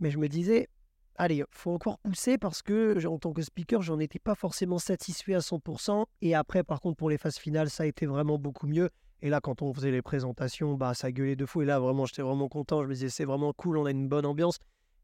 mais 0.00 0.10
je 0.10 0.16
me 0.16 0.26
disais, 0.26 0.70
allez, 1.18 1.44
faut 1.50 1.72
encore 1.72 1.98
pousser 1.98 2.38
parce 2.38 2.62
que 2.62 3.04
en 3.06 3.18
tant 3.18 3.32
que 3.32 3.42
speaker, 3.42 3.82
j'en 3.82 3.98
étais 3.98 4.18
pas 4.18 4.34
forcément 4.34 4.78
satisfait 4.78 5.34
à 5.34 5.40
100%. 5.40 6.04
Et 6.22 6.34
après, 6.34 6.62
par 6.62 6.80
contre, 6.80 6.96
pour 6.96 7.10
les 7.10 7.18
phases 7.18 7.36
finales, 7.38 7.70
ça 7.70 7.82
a 7.82 7.86
été 7.86 8.06
vraiment 8.06 8.38
beaucoup 8.38 8.66
mieux. 8.66 8.90
Et 9.22 9.30
là, 9.30 9.40
quand 9.40 9.62
on 9.62 9.72
faisait 9.72 9.90
les 9.90 10.02
présentations, 10.02 10.74
bah, 10.74 10.94
ça 10.94 11.10
gueulait 11.10 11.36
de 11.36 11.46
fou. 11.46 11.62
Et 11.62 11.64
là, 11.64 11.78
vraiment, 11.80 12.04
j'étais 12.06 12.22
vraiment 12.22 12.48
content. 12.48 12.82
Je 12.82 12.88
me 12.88 12.94
disais, 12.94 13.08
c'est 13.08 13.24
vraiment 13.24 13.52
cool, 13.52 13.78
on 13.78 13.86
a 13.86 13.90
une 13.90 14.08
bonne 14.08 14.26
ambiance. 14.26 14.58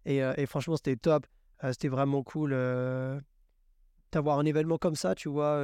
Et, 0.04 0.22
euh, 0.22 0.34
et 0.36 0.46
franchement, 0.46 0.76
c'était 0.76 0.96
top. 0.96 1.26
Euh, 1.64 1.72
c'était 1.72 1.88
vraiment 1.88 2.22
cool 2.22 2.52
euh, 2.52 3.18
d'avoir 4.10 4.38
un 4.38 4.44
événement 4.44 4.78
comme 4.78 4.96
ça. 4.96 5.14
Tu 5.14 5.28
vois, 5.28 5.62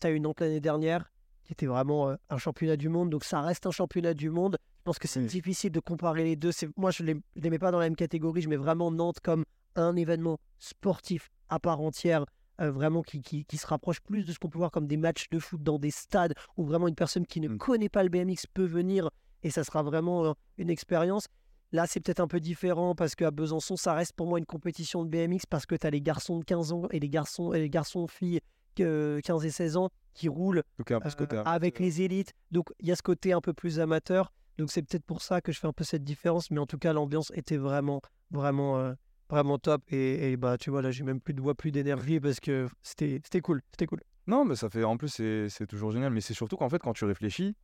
tu 0.00 0.06
as 0.06 0.10
eu 0.10 0.20
Nantes 0.20 0.40
l'année 0.40 0.60
dernière, 0.60 1.10
qui 1.44 1.52
était 1.52 1.66
vraiment 1.66 2.14
un 2.28 2.38
championnat 2.38 2.76
du 2.76 2.88
monde. 2.88 3.10
Donc, 3.10 3.24
ça 3.24 3.40
reste 3.40 3.66
un 3.66 3.70
championnat 3.70 4.14
du 4.14 4.30
monde. 4.30 4.58
Je 4.78 4.84
pense 4.84 4.98
que 4.98 5.06
c'est 5.08 5.20
Oui. 5.20 5.26
difficile 5.26 5.70
de 5.70 5.80
comparer 5.80 6.24
les 6.24 6.36
deux. 6.36 6.50
Moi, 6.76 6.90
je 6.90 7.04
ne 7.04 7.14
les 7.36 7.50
mets 7.50 7.58
pas 7.58 7.70
dans 7.70 7.78
la 7.78 7.86
même 7.86 7.96
catégorie. 7.96 8.42
Je 8.42 8.48
mets 8.48 8.56
vraiment 8.56 8.90
Nantes 8.90 9.20
comme 9.20 9.44
un 9.76 9.96
événement 9.96 10.38
sportif 10.58 11.30
à 11.48 11.58
part 11.58 11.80
entière, 11.80 12.24
euh, 12.60 12.70
vraiment 12.70 13.02
qui, 13.02 13.20
qui, 13.22 13.44
qui 13.44 13.56
se 13.56 13.66
rapproche 13.66 14.00
plus 14.00 14.24
de 14.24 14.32
ce 14.32 14.38
qu'on 14.38 14.48
peut 14.48 14.58
voir 14.58 14.70
comme 14.70 14.86
des 14.86 14.96
matchs 14.96 15.28
de 15.30 15.38
foot 15.38 15.62
dans 15.62 15.78
des 15.78 15.90
stades 15.90 16.34
où 16.56 16.64
vraiment 16.64 16.88
une 16.88 16.94
personne 16.94 17.26
qui 17.26 17.40
ne 17.40 17.48
Mm. 17.48 17.58
connaît 17.58 17.88
pas 17.88 18.02
le 18.02 18.08
BMX 18.08 18.46
peut 18.52 18.64
venir 18.64 19.10
et 19.42 19.50
ça 19.50 19.64
sera 19.64 19.82
vraiment 19.82 20.24
euh, 20.26 20.32
une 20.58 20.70
expérience. 20.70 21.26
Là, 21.72 21.86
c'est 21.86 22.00
peut-être 22.00 22.20
un 22.20 22.28
peu 22.28 22.38
différent 22.40 22.94
parce 22.94 23.14
qu'à 23.14 23.30
Besançon, 23.30 23.76
ça 23.76 23.94
reste 23.94 24.12
pour 24.12 24.26
moi 24.26 24.38
une 24.38 24.44
compétition 24.46 25.04
de 25.04 25.08
BMX 25.08 25.46
parce 25.48 25.64
que 25.64 25.74
tu 25.74 25.86
as 25.86 25.90
les 25.90 26.02
garçons 26.02 26.38
de 26.38 26.44
15 26.44 26.72
ans 26.72 26.82
et 26.90 27.00
les 27.00 27.08
garçons 27.08 27.54
et 27.54 27.60
les 27.60 27.70
garçons 27.70 28.06
filles 28.06 28.40
euh, 28.80 29.20
15 29.22 29.44
et 29.46 29.50
16 29.50 29.76
ans 29.78 29.88
qui 30.14 30.28
roulent 30.28 30.62
euh, 30.90 31.42
avec 31.46 31.78
les 31.78 32.02
élites. 32.02 32.32
Donc 32.50 32.68
il 32.80 32.88
y 32.88 32.92
a 32.92 32.96
ce 32.96 33.02
côté 33.02 33.32
un 33.32 33.40
peu 33.40 33.54
plus 33.54 33.80
amateur. 33.80 34.32
Donc 34.58 34.70
c'est 34.70 34.82
peut-être 34.82 35.04
pour 35.04 35.22
ça 35.22 35.40
que 35.40 35.50
je 35.50 35.58
fais 35.58 35.66
un 35.66 35.72
peu 35.72 35.84
cette 35.84 36.04
différence. 36.04 36.50
Mais 36.50 36.58
en 36.58 36.66
tout 36.66 36.76
cas, 36.78 36.92
l'ambiance 36.92 37.32
était 37.34 37.56
vraiment, 37.56 38.02
vraiment, 38.30 38.92
vraiment 39.32 39.58
top. 39.58 39.82
Et, 39.90 40.30
et 40.32 40.36
bah 40.36 40.56
tu 40.58 40.70
vois, 40.70 40.82
là, 40.82 40.90
j'ai 40.92 41.02
même 41.04 41.20
plus 41.20 41.34
de 41.34 41.40
voix, 41.40 41.54
plus 41.54 41.72
d'énergie 41.72 42.20
parce 42.20 42.38
que 42.40 42.68
c'était 42.82 43.20
c'était 43.24 43.40
cool. 43.40 43.62
C'était 43.72 43.86
cool. 43.86 44.00
Non, 44.28 44.44
mais 44.44 44.54
ça 44.54 44.70
fait. 44.70 44.84
En 44.84 44.96
plus, 44.96 45.08
c'est 45.08 45.48
c'est 45.48 45.66
toujours 45.66 45.90
génial. 45.90 46.12
Mais 46.12 46.20
c'est 46.20 46.34
surtout 46.34 46.56
qu'en 46.56 46.68
fait, 46.68 46.78
quand 46.78 46.92
tu 46.92 47.04
réfléchis, 47.04 47.56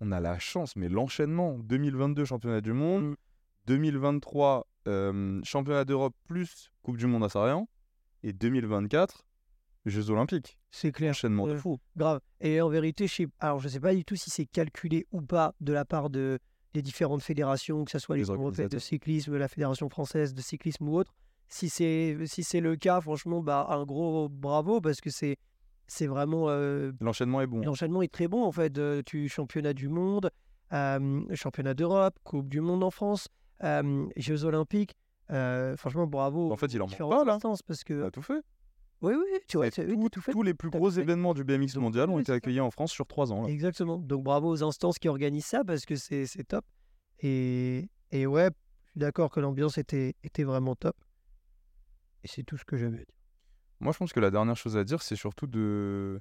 on 0.00 0.12
a 0.12 0.20
la 0.20 0.38
chance. 0.38 0.76
Mais 0.76 0.88
l'enchaînement 0.88 1.58
2022 1.58 2.24
championnat 2.24 2.60
du 2.60 2.72
monde, 2.72 3.04
Mm. 3.10 3.16
2023 3.66 4.66
euh, 4.88 5.40
championnat 5.44 5.84
d'Europe 5.84 6.14
plus 6.26 6.70
Coupe 6.82 6.96
du 6.96 7.06
Monde 7.06 7.24
à 7.24 7.28
Sarayan, 7.28 7.68
et 8.22 8.32
2024 8.32 9.24
Jeux 9.86 10.10
Olympiques. 10.10 10.58
C'est 10.70 10.92
clair. 10.92 11.10
Enchaînement 11.10 11.46
de 11.46 11.52
Euh, 11.52 11.58
fou. 11.58 11.78
Grave. 11.96 12.20
Et 12.40 12.60
en 12.60 12.68
vérité, 12.68 13.06
je 13.06 13.14
sais, 13.14 13.26
alors 13.38 13.60
je 13.60 13.68
sais 13.68 13.80
pas 13.80 13.94
du 13.94 14.04
tout 14.04 14.16
si 14.16 14.30
c'est 14.30 14.46
calculé 14.46 15.06
ou 15.12 15.22
pas 15.22 15.54
de 15.60 15.72
la 15.72 15.84
part 15.84 16.10
de, 16.10 16.38
des 16.74 16.82
différentes 16.82 17.22
fédérations, 17.22 17.84
que 17.84 17.90
ce 17.90 17.98
soit 17.98 18.16
les 18.16 18.22
Les 18.24 18.30
européennes 18.30 18.68
de 18.68 18.78
cyclisme, 18.78 19.36
la 19.36 19.48
fédération 19.48 19.88
française 19.88 20.34
de 20.34 20.40
cyclisme 20.40 20.88
ou 20.88 20.96
autre. 20.96 21.12
Si 21.48 21.68
c'est 21.68 22.16
si 22.26 22.44
c'est 22.44 22.60
le 22.60 22.76
cas, 22.76 23.00
franchement, 23.00 23.40
bah 23.40 23.66
un 23.70 23.84
gros 23.84 24.28
bravo 24.28 24.80
parce 24.80 25.00
que 25.00 25.10
c'est 25.10 25.36
c'est 25.88 26.06
vraiment 26.06 26.44
euh, 26.48 26.92
L'enchaînement 27.00 27.40
est 27.40 27.48
bon. 27.48 27.62
l'enchaînement 27.62 28.02
est 28.02 28.12
très 28.12 28.28
bon 28.28 28.44
en 28.44 28.52
fait. 28.52 28.78
Euh, 28.78 29.02
tu 29.04 29.28
championnat 29.28 29.72
du 29.72 29.88
monde, 29.88 30.30
euh, 30.72 31.24
championnat 31.34 31.74
d'Europe, 31.74 32.16
Coupe 32.22 32.48
du 32.48 32.60
Monde 32.60 32.84
en 32.84 32.90
France, 32.92 33.26
euh, 33.64 34.06
Jeux 34.16 34.44
Olympiques. 34.44 34.94
Euh, 35.30 35.76
franchement, 35.76 36.06
bravo. 36.06 36.52
En 36.52 36.56
fait, 36.56 36.66
il 36.72 36.82
en 36.82 36.86
manque 36.86 36.98
pas, 36.98 37.24
là. 37.24 37.38
parce 37.40 37.60
On 37.60 37.84
que 37.84 38.04
a 38.04 38.10
tout 38.10 38.22
fait. 38.22 38.40
Oui, 39.02 39.14
oui, 39.14 39.38
tu 39.48 39.56
vois, 39.56 39.66
oui, 39.78 40.10
tout- 40.10 40.20
fait. 40.20 40.32
tous 40.32 40.42
les 40.42 40.54
plus 40.54 40.70
gros 40.70 40.90
fait. 40.90 41.00
événements 41.00 41.34
du 41.34 41.44
BMX 41.44 41.76
mondial 41.76 42.10
ont 42.10 42.16
oui, 42.16 42.22
été 42.22 42.32
accueillis 42.32 42.60
en 42.60 42.70
France 42.70 42.92
sur 42.92 43.06
trois 43.06 43.32
ans. 43.32 43.42
là. 43.42 43.48
Exactement. 43.48 43.98
Donc 43.98 44.22
bravo 44.24 44.48
aux 44.50 44.62
instances 44.62 44.98
qui 44.98 45.08
organisent 45.08 45.46
ça 45.46 45.64
parce 45.64 45.84
que 45.86 45.96
c'est 45.96 46.26
c'est 46.26 46.44
top. 46.44 46.64
Et, 47.20 47.88
et 48.10 48.26
ouais, 48.26 48.50
je 48.86 48.90
suis 48.92 49.00
d'accord 49.00 49.30
que 49.30 49.40
l'ambiance 49.40 49.78
était, 49.78 50.14
était 50.24 50.44
vraiment 50.44 50.74
top. 50.74 50.96
Et 52.24 52.28
c'est 52.28 52.42
tout 52.42 52.56
ce 52.56 52.64
que 52.64 52.76
j'avais 52.76 52.96
à 52.96 53.04
dire. 53.04 53.14
Moi, 53.80 53.92
je 53.92 53.98
pense 53.98 54.12
que 54.12 54.20
la 54.20 54.30
dernière 54.30 54.56
chose 54.56 54.76
à 54.76 54.84
dire, 54.84 55.02
c'est 55.02 55.16
surtout 55.16 55.46
de. 55.46 56.20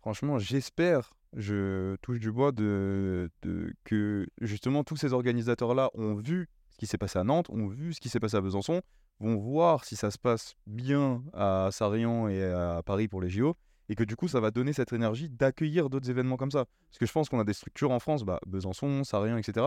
Franchement, 0.00 0.38
j'espère, 0.38 1.12
je 1.36 1.94
touche 2.02 2.18
du 2.20 2.30
bois, 2.32 2.50
de, 2.52 3.30
de- 3.42 3.72
que 3.84 4.26
justement 4.40 4.82
tous 4.84 4.96
ces 4.96 5.12
organisateurs-là 5.12 5.90
ont 5.94 6.14
vu 6.14 6.48
ce 6.70 6.76
qui 6.78 6.86
s'est 6.86 6.98
passé 6.98 7.18
à 7.18 7.24
Nantes, 7.24 7.50
ont 7.50 7.66
vu 7.68 7.92
ce 7.94 8.00
qui 8.00 8.08
s'est 8.08 8.18
passé 8.20 8.36
à 8.36 8.40
Besançon, 8.40 8.82
vont 9.22 9.36
voir 9.36 9.84
si 9.84 9.96
ça 9.96 10.10
se 10.10 10.18
passe 10.18 10.54
bien 10.66 11.22
à 11.32 11.68
Sarian 11.70 12.28
et 12.28 12.42
à 12.44 12.82
Paris 12.84 13.08
pour 13.08 13.20
les 13.20 13.30
JO, 13.30 13.56
et 13.88 13.94
que 13.94 14.04
du 14.04 14.16
coup, 14.16 14.28
ça 14.28 14.40
va 14.40 14.50
donner 14.50 14.72
cette 14.72 14.92
énergie 14.92 15.28
d'accueillir 15.28 15.88
d'autres 15.90 16.10
événements 16.10 16.36
comme 16.36 16.50
ça. 16.50 16.64
Parce 16.90 16.98
que 16.98 17.06
je 17.06 17.12
pense 17.12 17.28
qu'on 17.28 17.40
a 17.40 17.44
des 17.44 17.52
structures 17.52 17.90
en 17.90 17.98
France, 18.00 18.24
bah, 18.24 18.40
Besançon, 18.46 19.04
Sarian, 19.04 19.36
etc., 19.36 19.66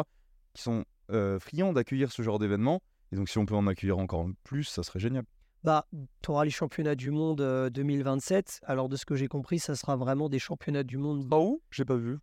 qui 0.53 0.61
sont 0.61 0.85
euh, 1.11 1.39
friands 1.39 1.73
d'accueillir 1.73 2.11
ce 2.11 2.21
genre 2.21 2.39
d'événements. 2.39 2.81
Et 3.11 3.15
donc, 3.15 3.29
si 3.29 3.37
on 3.37 3.45
peut 3.45 3.55
en 3.55 3.67
accueillir 3.67 3.97
encore 3.97 4.27
plus, 4.43 4.63
ça 4.63 4.83
serait 4.83 4.99
génial. 4.99 5.25
Bah, 5.63 5.87
tu 6.21 6.31
auras 6.31 6.43
les 6.45 6.51
championnats 6.51 6.95
du 6.95 7.11
monde 7.11 7.41
euh, 7.41 7.69
2027. 7.69 8.61
Alors, 8.63 8.89
de 8.89 8.95
ce 8.95 9.05
que 9.05 9.15
j'ai 9.15 9.27
compris, 9.27 9.59
ça 9.59 9.75
sera 9.75 9.95
vraiment 9.95 10.29
des 10.29 10.39
championnats 10.39 10.83
du 10.83 10.97
monde. 10.97 11.27
Ah 11.31 11.39
où? 11.39 11.61
J'ai 11.71 11.85
pas 11.85 11.95
vu. 11.95 12.17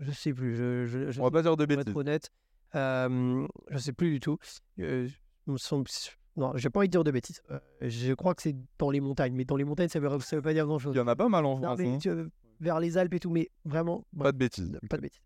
Je 0.00 0.10
sais 0.10 0.32
plus. 0.32 0.56
Je, 0.56 0.84
je, 0.86 1.10
je 1.10 1.20
On 1.20 1.24
va 1.24 1.30
pas 1.30 1.42
dire 1.42 1.56
de 1.56 1.64
pour 1.64 1.72
être 1.72 1.78
bêtises. 1.86 1.96
honnête. 1.96 2.30
Euh, 2.74 3.46
je 3.70 3.78
sais 3.78 3.92
plus 3.92 4.10
du 4.10 4.20
tout. 4.20 4.38
Euh, 4.80 5.08
me 5.46 5.56
semble- 5.58 5.88
Non, 6.36 6.52
j'ai 6.56 6.68
pas 6.70 6.80
envie 6.80 6.88
de 6.88 6.92
dire 6.92 7.04
de 7.04 7.10
bêtises. 7.10 7.40
Euh, 7.50 7.58
je 7.80 8.12
crois 8.12 8.34
que 8.34 8.42
c'est 8.42 8.56
dans 8.78 8.90
les 8.90 9.00
montagnes. 9.00 9.34
Mais 9.34 9.44
dans 9.44 9.56
les 9.56 9.64
montagnes, 9.64 9.88
ça 9.88 10.00
veut, 10.00 10.20
ça 10.20 10.36
veut 10.36 10.42
pas 10.42 10.52
dire 10.52 10.66
grand 10.66 10.78
chose. 10.78 10.94
Il 10.94 10.98
y 10.98 11.00
en 11.00 11.06
a 11.08 11.16
pas 11.16 11.28
mal 11.28 11.44
en 11.46 11.56
Non, 11.58 11.62
France. 11.62 11.78
mais 11.78 11.88
hein. 11.94 11.98
tu- 11.98 12.30
vers 12.60 12.80
les 12.80 12.96
Alpes 12.98 13.14
et 13.14 13.20
tout. 13.20 13.30
Mais 13.30 13.50
vraiment, 13.64 14.04
Pas 14.18 14.32
de 14.32 14.38
bêtises. 14.38 14.78
Pas 14.88 14.96
de 14.96 15.02
bêtises. 15.02 15.22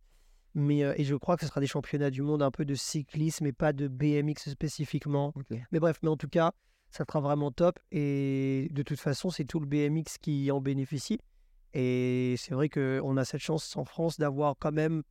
Mais, 0.54 0.82
euh, 0.84 0.94
et 0.96 1.04
je 1.04 1.14
crois 1.14 1.36
que 1.36 1.42
ce 1.42 1.48
sera 1.48 1.60
des 1.60 1.66
championnats 1.68 2.10
du 2.10 2.22
monde 2.22 2.42
un 2.42 2.50
peu 2.50 2.64
de 2.64 2.74
cyclisme 2.74 3.46
et 3.46 3.52
pas 3.52 3.72
de 3.72 3.86
BMX 3.88 4.50
spécifiquement. 4.50 5.32
Mais 5.70 5.78
bref, 5.78 5.98
mais 6.02 6.08
en 6.08 6.16
tout 6.16 6.28
cas, 6.28 6.52
ça 6.90 7.04
sera 7.08 7.20
vraiment 7.20 7.52
top. 7.52 7.78
Et 7.92 8.68
de 8.72 8.82
toute 8.82 8.98
façon, 8.98 9.30
c'est 9.30 9.44
tout 9.44 9.60
le 9.60 9.66
BMX 9.66 10.18
qui 10.20 10.50
en 10.50 10.60
bénéficie. 10.60 11.20
Et 11.72 12.34
c'est 12.36 12.52
vrai 12.54 12.68
qu'on 12.68 13.16
a 13.16 13.24
cette 13.24 13.40
chance 13.40 13.76
en 13.76 13.84
France 13.84 14.18
d'avoir 14.18 14.56
quand 14.58 14.72
même. 14.72 15.02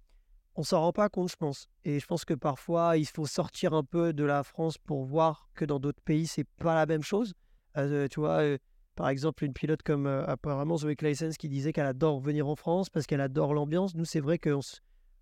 On 0.59 0.63
s'en 0.63 0.81
rend 0.81 0.91
pas 0.91 1.07
compte, 1.07 1.31
je 1.31 1.37
pense. 1.37 1.69
Et 1.85 2.01
je 2.01 2.05
pense 2.05 2.25
que 2.25 2.33
parfois, 2.33 2.97
il 2.97 3.05
faut 3.05 3.25
sortir 3.25 3.73
un 3.73 3.85
peu 3.85 4.11
de 4.11 4.25
la 4.25 4.43
France 4.43 4.77
pour 4.77 5.05
voir 5.05 5.47
que 5.55 5.63
dans 5.63 5.79
d'autres 5.79 6.01
pays, 6.01 6.27
c'est 6.27 6.43
pas 6.43 6.75
la 6.75 6.85
même 6.85 7.01
chose. 7.01 7.33
Euh, 7.77 8.09
tu 8.09 8.19
vois, 8.19 8.41
euh, 8.41 8.57
par 8.93 9.07
exemple, 9.07 9.45
une 9.45 9.53
pilote 9.53 9.81
comme 9.83 10.05
euh, 10.05 10.25
apparemment 10.25 10.75
Zoé 10.75 10.97
Claessens 10.97 11.37
qui 11.39 11.47
disait 11.47 11.71
qu'elle 11.71 11.85
adore 11.85 12.19
venir 12.19 12.45
en 12.45 12.57
France 12.57 12.89
parce 12.89 13.05
qu'elle 13.05 13.21
adore 13.21 13.53
l'ambiance. 13.53 13.95
Nous, 13.95 14.03
c'est 14.03 14.19
vrai 14.19 14.37
qu'on 14.37 14.59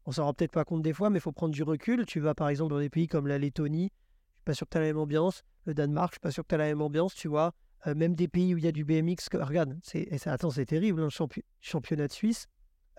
on 0.07 0.11
s'en 0.11 0.23
rend 0.23 0.33
peut-être 0.33 0.53
pas 0.53 0.65
compte 0.65 0.81
des 0.81 0.91
fois, 0.91 1.11
mais 1.11 1.19
il 1.19 1.21
faut 1.21 1.31
prendre 1.31 1.53
du 1.53 1.61
recul. 1.61 2.07
Tu 2.07 2.19
vas 2.19 2.33
par 2.33 2.49
exemple 2.49 2.73
dans 2.73 2.79
des 2.79 2.89
pays 2.89 3.05
comme 3.05 3.27
la 3.27 3.37
Lettonie, 3.37 3.91
je 3.91 4.37
suis 4.37 4.43
pas 4.43 4.53
sûr 4.55 4.65
que 4.65 4.71
tu 4.71 4.77
as 4.79 4.81
la 4.81 4.87
même 4.87 4.97
ambiance. 4.97 5.43
Le 5.65 5.75
Danemark, 5.75 6.13
je 6.13 6.15
suis 6.15 6.19
pas 6.19 6.31
sûr 6.31 6.45
que 6.45 6.47
tu 6.47 6.55
as 6.55 6.57
la 6.57 6.65
même 6.65 6.81
ambiance, 6.81 7.13
tu 7.13 7.27
vois. 7.27 7.53
Même 7.85 8.15
des 8.15 8.27
pays 8.27 8.55
où 8.55 8.57
il 8.57 8.63
y 8.63 8.67
a 8.67 8.71
du 8.71 8.83
BMX, 8.83 9.29
regarde, 9.33 9.77
c'est, 9.83 10.09
attends, 10.27 10.49
c'est 10.49 10.65
terrible, 10.65 11.03
hein, 11.03 11.09
champi- 11.09 11.43
championnat 11.61 12.07
de 12.07 12.11
Suisse. 12.13 12.47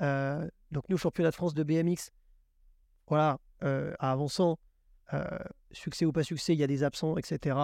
Donc 0.00 0.85
nous, 0.88 0.97
championnat 0.97 1.30
de 1.30 1.35
France 1.35 1.52
de 1.52 1.64
BMX, 1.64 2.12
voilà, 3.09 3.38
euh, 3.62 3.93
avançant, 3.99 4.59
euh, 5.15 5.25
succès 5.73 6.05
ou 6.05 6.12
pas 6.12 6.23
succès, 6.25 6.53
il 6.55 6.59
y 6.59 6.62
a 6.62 6.67
des 6.67 6.83
absents, 6.83 7.17
etc. 7.17 7.57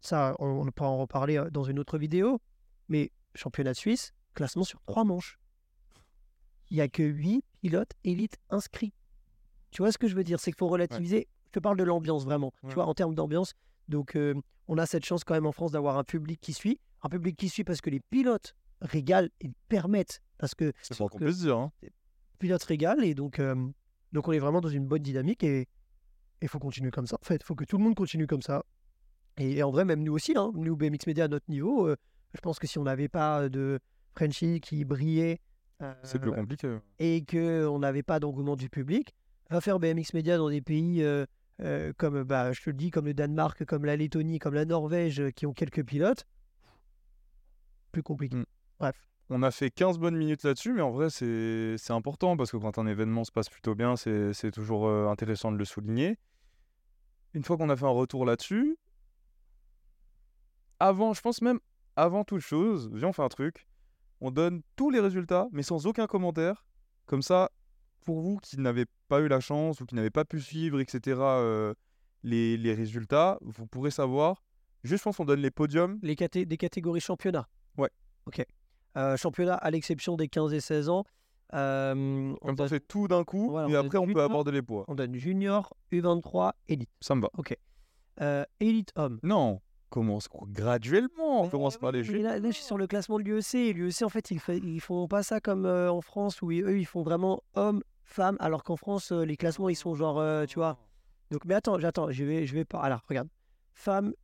Ça, 0.00 0.34
on, 0.38 0.46
on 0.66 0.70
pourra 0.70 0.90
en 0.90 0.98
reparler 0.98 1.36
euh, 1.38 1.50
dans 1.50 1.64
une 1.64 1.78
autre 1.78 1.98
vidéo. 1.98 2.40
Mais 2.88 3.10
championnat 3.34 3.72
de 3.72 3.76
Suisse, 3.76 4.12
classement 4.34 4.62
sur 4.64 4.80
trois 4.86 5.04
manches. 5.04 5.38
Il 6.70 6.76
n'y 6.76 6.80
a 6.80 6.88
que 6.88 7.02
huit 7.02 7.44
pilotes 7.60 7.92
élites 8.04 8.36
inscrits. 8.50 8.92
Tu 9.70 9.82
vois 9.82 9.92
ce 9.92 9.98
que 9.98 10.08
je 10.08 10.14
veux 10.14 10.24
dire? 10.24 10.40
C'est 10.40 10.50
qu'il 10.50 10.58
faut 10.58 10.68
relativiser. 10.68 11.28
Je 11.46 11.50
te 11.52 11.58
parle 11.60 11.76
de 11.76 11.84
l'ambiance 11.84 12.24
vraiment. 12.24 12.52
Ouais. 12.62 12.70
Tu 12.70 12.74
vois, 12.74 12.86
en 12.86 12.94
termes 12.94 13.14
d'ambiance. 13.14 13.54
Donc, 13.88 14.16
euh, 14.16 14.34
on 14.68 14.78
a 14.78 14.86
cette 14.86 15.04
chance 15.04 15.22
quand 15.24 15.34
même 15.34 15.46
en 15.46 15.52
France 15.52 15.72
d'avoir 15.72 15.96
un 15.98 16.04
public 16.04 16.40
qui 16.40 16.52
suit. 16.52 16.80
Un 17.02 17.08
public 17.08 17.36
qui 17.36 17.48
suit 17.48 17.62
parce 17.64 17.80
que 17.80 17.90
les 17.90 18.00
pilotes 18.00 18.54
régalent 18.80 19.28
et 19.40 19.50
permettent. 19.68 20.20
Parce 20.38 20.54
que 20.54 20.72
C'est 20.82 20.96
pas 20.98 21.08
qu'on 21.08 21.18
que- 21.18 21.24
peut 21.24 21.32
se 21.32 21.42
dire. 21.42 21.56
hein. 21.58 21.72
pilotes 22.38 22.64
régalent 22.64 23.02
et 23.02 23.14
donc, 23.14 23.38
euh, 23.38 23.54
donc 24.16 24.26
on 24.28 24.32
est 24.32 24.38
vraiment 24.38 24.60
dans 24.60 24.68
une 24.68 24.86
bonne 24.86 25.02
dynamique 25.02 25.44
et 25.44 25.68
il 26.42 26.48
faut 26.48 26.58
continuer 26.58 26.90
comme 26.90 27.06
ça. 27.06 27.16
En 27.20 27.24
fait, 27.24 27.36
il 27.36 27.44
faut 27.44 27.54
que 27.54 27.64
tout 27.64 27.78
le 27.78 27.84
monde 27.84 27.94
continue 27.94 28.26
comme 28.26 28.42
ça. 28.42 28.64
Et, 29.38 29.58
et 29.58 29.62
en 29.62 29.70
vrai, 29.70 29.84
même 29.84 30.02
nous 30.02 30.12
aussi, 30.12 30.32
hein, 30.36 30.50
nous 30.54 30.76
BMX 30.76 31.06
Media 31.06 31.24
à 31.24 31.28
notre 31.28 31.48
niveau, 31.48 31.86
euh, 31.86 31.96
je 32.34 32.40
pense 32.40 32.58
que 32.58 32.66
si 32.66 32.78
on 32.78 32.84
n'avait 32.84 33.08
pas 33.08 33.48
de 33.48 33.78
Frenchy 34.16 34.60
qui 34.60 34.84
brillait 34.84 35.40
euh, 35.82 35.94
C'est 36.02 36.18
plus 36.18 36.32
compliqué. 36.32 36.78
et 36.98 37.24
qu'on 37.24 37.78
n'avait 37.78 38.02
pas 38.02 38.18
d'engouement 38.18 38.56
du 38.56 38.68
public, 38.68 39.14
va 39.50 39.60
faire 39.60 39.78
BMX 39.78 40.14
Media 40.14 40.36
dans 40.38 40.50
des 40.50 40.60
pays 40.60 41.02
euh, 41.02 41.26
euh, 41.62 41.92
comme, 41.96 42.22
bah, 42.24 42.52
je 42.52 42.62
te 42.62 42.70
le 42.70 42.76
dis, 42.76 42.90
comme 42.90 43.06
le 43.06 43.14
Danemark, 43.14 43.64
comme 43.64 43.84
la 43.84 43.96
Lettonie, 43.96 44.38
comme 44.38 44.54
la 44.54 44.64
Norvège, 44.64 45.20
euh, 45.20 45.30
qui 45.30 45.46
ont 45.46 45.52
quelques 45.52 45.84
pilotes, 45.84 46.26
plus 47.92 48.02
compliqué. 48.02 48.36
Mm. 48.36 48.46
Bref. 48.78 48.96
On 49.28 49.42
a 49.42 49.50
fait 49.50 49.70
15 49.70 49.98
bonnes 49.98 50.16
minutes 50.16 50.44
là-dessus, 50.44 50.72
mais 50.72 50.82
en 50.82 50.90
vrai, 50.92 51.10
c'est 51.10 51.76
important 51.90 52.36
parce 52.36 52.52
que 52.52 52.56
quand 52.56 52.78
un 52.78 52.86
événement 52.86 53.24
se 53.24 53.32
passe 53.32 53.48
plutôt 53.48 53.74
bien, 53.74 53.96
c'est 53.96 54.50
toujours 54.52 54.86
euh, 54.86 55.08
intéressant 55.08 55.50
de 55.50 55.56
le 55.56 55.64
souligner. 55.64 56.18
Une 57.34 57.42
fois 57.42 57.56
qu'on 57.56 57.68
a 57.68 57.76
fait 57.76 57.84
un 57.86 57.88
retour 57.88 58.24
là-dessus, 58.24 58.76
avant, 60.78 61.12
je 61.12 61.20
pense 61.20 61.42
même 61.42 61.58
avant 61.96 62.24
toute 62.24 62.40
chose, 62.40 62.90
viens, 62.92 63.08
on 63.08 63.12
fait 63.12 63.22
un 63.22 63.28
truc. 63.28 63.66
On 64.20 64.30
donne 64.30 64.62
tous 64.76 64.90
les 64.90 65.00
résultats, 65.00 65.48
mais 65.52 65.62
sans 65.62 65.86
aucun 65.86 66.06
commentaire. 66.06 66.64
Comme 67.06 67.22
ça, 67.22 67.50
pour 68.04 68.20
vous 68.20 68.38
qui 68.38 68.58
n'avez 68.60 68.84
pas 69.08 69.20
eu 69.20 69.28
la 69.28 69.40
chance 69.40 69.80
ou 69.80 69.86
qui 69.86 69.94
n'avez 69.94 70.10
pas 70.10 70.24
pu 70.24 70.40
suivre, 70.40 70.80
etc., 70.80 71.18
euh, 71.20 71.74
les, 72.22 72.56
les 72.56 72.74
résultats, 72.74 73.38
vous 73.42 73.66
pourrez 73.66 73.90
savoir. 73.90 74.42
Juste, 74.84 75.00
je 75.00 75.04
pense 75.04 75.16
qu'on 75.16 75.24
donne 75.24 75.40
les 75.40 75.50
podiums. 75.50 75.98
Les 76.02 76.14
caté- 76.14 76.46
des 76.46 76.56
catégories 76.56 77.00
championnat 77.00 77.48
Ouais. 77.76 77.90
Ok. 78.26 78.44
Euh, 78.96 79.16
championnat 79.16 79.54
à 79.54 79.70
l'exception 79.70 80.16
des 80.16 80.28
15 80.28 80.54
et 80.54 80.60
16 80.60 80.88
ans. 80.88 81.04
euh, 81.54 82.34
on, 82.42 82.52
donne, 82.54 82.68
fait 82.68 82.80
tout 82.80 83.08
d'un 83.08 83.24
coup, 83.24 83.50
Voilà, 83.50 83.68
et 83.68 83.76
après, 83.76 83.98
on 83.98 84.06
peut 84.06 84.22
aborder 84.22 84.50
les 84.52 84.62
poids. 84.62 84.84
on 84.88 84.94
donne 84.94 85.14
junior, 85.14 85.74
U23, 85.92 86.52
élite. 86.68 86.90
Ça 87.00 87.14
me 87.14 87.20
va. 87.22 87.30
Ok. 87.38 87.56
Euh, 88.20 88.44
élite 88.60 88.92
homme. 88.96 89.20
Non, 89.22 89.60
commence 89.90 90.28
graduellement, 90.48 91.42
on 91.42 91.48
commence 91.48 91.76
par 91.78 91.92
les 91.92 92.02
jeux. 92.02 92.20
là, 92.22 92.38
là, 92.38 92.48
je 92.50 92.54
suis 92.54 92.64
sur 92.64 92.78
le 92.78 92.86
classement 92.86 93.18
de 93.18 93.24
l'UEC. 93.24 93.74
L'UEC, 93.74 94.02
en 94.02 94.08
fait, 94.08 94.30
ils, 94.30 94.40
fait- 94.40 94.58
ils 94.58 94.80
font 94.80 95.06
pas 95.06 95.22
ça 95.22 95.40
comme 95.40 95.66
en 95.66 96.00
France 96.00 96.40
où 96.42 96.50
ils- 96.50 96.62
eux, 96.62 96.78
ils 96.78 96.86
font 96.86 97.02
vraiment 97.02 97.42
homme, 97.54 97.82
femme, 98.04 98.36
alors 98.40 98.64
qu'en 98.64 98.76
France, 98.76 99.12
les 99.12 99.36
classements, 99.36 99.68
ils 99.68 99.76
sont 99.76 99.94
genre, 99.94 100.46
tu 100.46 100.58
vois. 100.58 100.78
Donc, 101.30 101.44
mais 101.44 101.54
attends, 101.54 101.78
j'attends, 101.78 102.10
je 102.10 102.24
vais, 102.24 102.46
je 102.46 102.54
vais 102.54 102.64
pas. 102.64 102.80
Alors, 102.80 103.00
regarde. 103.08 103.28
Femme, 103.74 104.14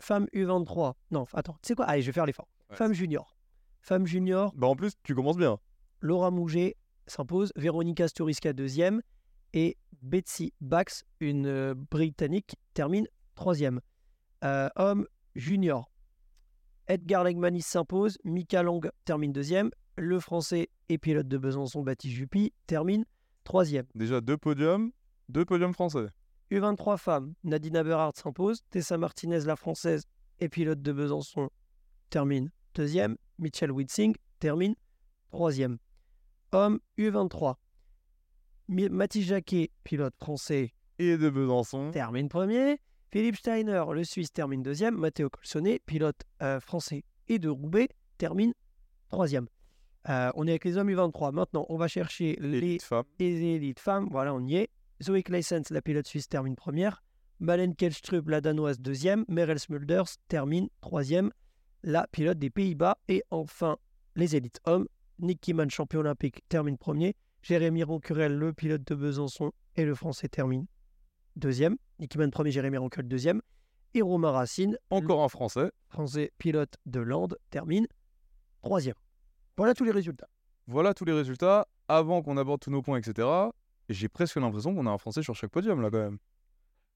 femme 0.00 0.26
U23. 0.32 0.94
Non, 1.10 1.26
attends, 1.34 1.54
tu 1.62 1.68
sais 1.68 1.74
quoi? 1.74 1.84
Allez, 1.84 2.00
je 2.02 2.06
vais 2.06 2.12
faire 2.12 2.24
l'effort. 2.26 2.48
Ouais. 2.70 2.76
Femme 2.76 2.94
junior. 2.94 3.36
Femme 3.82 4.06
junior, 4.06 4.52
Bah 4.54 4.68
en 4.68 4.76
plus, 4.76 4.92
tu 5.02 5.12
commences 5.12 5.36
bien. 5.36 5.58
Laura 6.00 6.30
Mouget 6.30 6.76
s'impose, 7.08 7.52
Véronica 7.56 8.06
Sturiska 8.06 8.52
deuxième 8.52 9.02
et 9.54 9.76
Betsy 10.02 10.52
Bax, 10.60 11.04
une 11.18 11.46
euh, 11.46 11.74
Britannique, 11.90 12.54
termine 12.74 13.08
troisième. 13.34 13.80
Euh, 14.44 14.68
homme 14.76 15.06
junior. 15.34 15.90
Edgar 16.86 17.24
Legmanis 17.24 17.62
s'impose, 17.62 18.18
Mika 18.22 18.62
Long 18.62 18.80
termine 19.04 19.32
deuxième, 19.32 19.70
le 19.96 20.20
français 20.20 20.68
et 20.88 20.98
pilote 20.98 21.26
de 21.26 21.38
Besançon 21.38 21.82
Baptiste 21.82 22.14
Juppy 22.14 22.52
termine 22.68 23.04
troisième. 23.42 23.86
Déjà 23.96 24.20
deux 24.20 24.36
podiums, 24.36 24.92
deux 25.28 25.44
podiums 25.44 25.74
français. 25.74 26.06
U23 26.52 26.98
femmes, 26.98 27.34
Nadine 27.42 27.82
Berard 27.82 28.12
s'impose, 28.14 28.62
Tessa 28.70 28.96
Martinez 28.96 29.40
la 29.40 29.56
française 29.56 30.04
et 30.38 30.48
pilote 30.48 30.82
de 30.82 30.92
Besançon 30.92 31.50
termine 32.10 32.52
deuxième, 32.74 33.16
Mitchell 33.38 33.70
Witzing 33.70 34.14
termine 34.38 34.74
troisième. 35.30 35.78
Hommes 36.52 36.80
U23, 36.98 37.54
Mi- 38.68 38.88
Mathis 38.88 39.24
Jacquet, 39.26 39.70
pilote 39.84 40.14
français, 40.16 40.72
Et 40.98 41.16
de 41.16 41.30
Besançon. 41.30 41.90
termine 41.92 42.28
premier. 42.28 42.78
Philippe 43.10 43.36
Steiner, 43.36 43.84
le 43.92 44.04
Suisse, 44.04 44.32
termine 44.32 44.62
deuxième. 44.62 44.96
Matteo 44.96 45.28
Colsonnet, 45.28 45.80
pilote 45.86 46.22
euh, 46.42 46.60
français 46.60 47.04
et 47.28 47.38
de 47.38 47.48
Roubaix, 47.48 47.88
termine 48.18 48.52
troisième. 49.08 49.46
Euh, 50.08 50.30
on 50.34 50.46
est 50.46 50.50
avec 50.50 50.64
les 50.64 50.76
hommes 50.78 50.90
U23. 50.90 51.32
Maintenant, 51.32 51.66
on 51.68 51.76
va 51.76 51.88
chercher 51.88 52.36
les 52.40 52.58
Élite 52.58 52.82
femme. 52.82 53.04
les 53.18 53.42
élites 53.54 53.78
femmes. 53.80 54.08
Voilà, 54.10 54.34
on 54.34 54.40
y 54.44 54.56
est. 54.56 54.68
Zoe 55.02 55.22
Claessens, 55.22 55.70
la 55.70 55.82
pilote 55.82 56.06
suisse, 56.06 56.28
termine 56.28 56.56
première. 56.56 57.02
Malen 57.40 57.74
Kelstrup, 57.74 58.28
la 58.28 58.40
danoise, 58.40 58.80
deuxième. 58.80 59.24
Merel 59.28 59.58
Smulders 59.58 60.08
termine 60.28 60.68
troisième. 60.80 61.30
La 61.82 62.06
pilote 62.06 62.38
des 62.38 62.50
Pays-Bas. 62.50 62.98
Et 63.08 63.22
enfin, 63.30 63.76
les 64.16 64.36
élites 64.36 64.60
hommes. 64.64 64.86
Nick 65.18 65.40
Kiman, 65.40 65.70
champion 65.70 66.00
olympique, 66.00 66.42
termine 66.48 66.76
premier. 66.78 67.14
Jérémy 67.42 67.82
Roncurel, 67.84 68.36
le 68.36 68.52
pilote 68.52 68.82
de 68.86 68.94
Besançon, 68.94 69.52
et 69.76 69.84
le 69.84 69.94
français 69.94 70.28
termine 70.28 70.66
deuxième. 71.36 71.76
Nick 71.98 72.10
Kiman 72.12 72.30
premier, 72.30 72.50
Jérémy 72.50 72.76
Roncurel 72.78 73.08
deuxième. 73.08 73.40
Et 73.94 74.02
Romain 74.02 74.30
Racine, 74.30 74.78
Encore 74.90 75.22
un 75.22 75.28
français. 75.28 75.70
français 75.88 76.32
pilote 76.38 76.76
de 76.86 77.00
Land, 77.00 77.28
termine 77.50 77.86
troisième. 78.62 78.94
Voilà 79.56 79.74
tous 79.74 79.84
les 79.84 79.90
résultats. 79.90 80.28
Voilà 80.66 80.94
tous 80.94 81.04
les 81.04 81.12
résultats. 81.12 81.68
Avant 81.88 82.22
qu'on 82.22 82.36
aborde 82.38 82.60
tous 82.60 82.70
nos 82.70 82.80
points, 82.80 82.98
etc. 82.98 83.28
J'ai 83.88 84.08
presque 84.08 84.36
l'impression 84.36 84.74
qu'on 84.74 84.86
a 84.86 84.90
un 84.90 84.98
français 84.98 85.22
sur 85.22 85.34
chaque 85.34 85.50
podium 85.50 85.82
là 85.82 85.90
quand 85.90 85.98
même. 85.98 86.18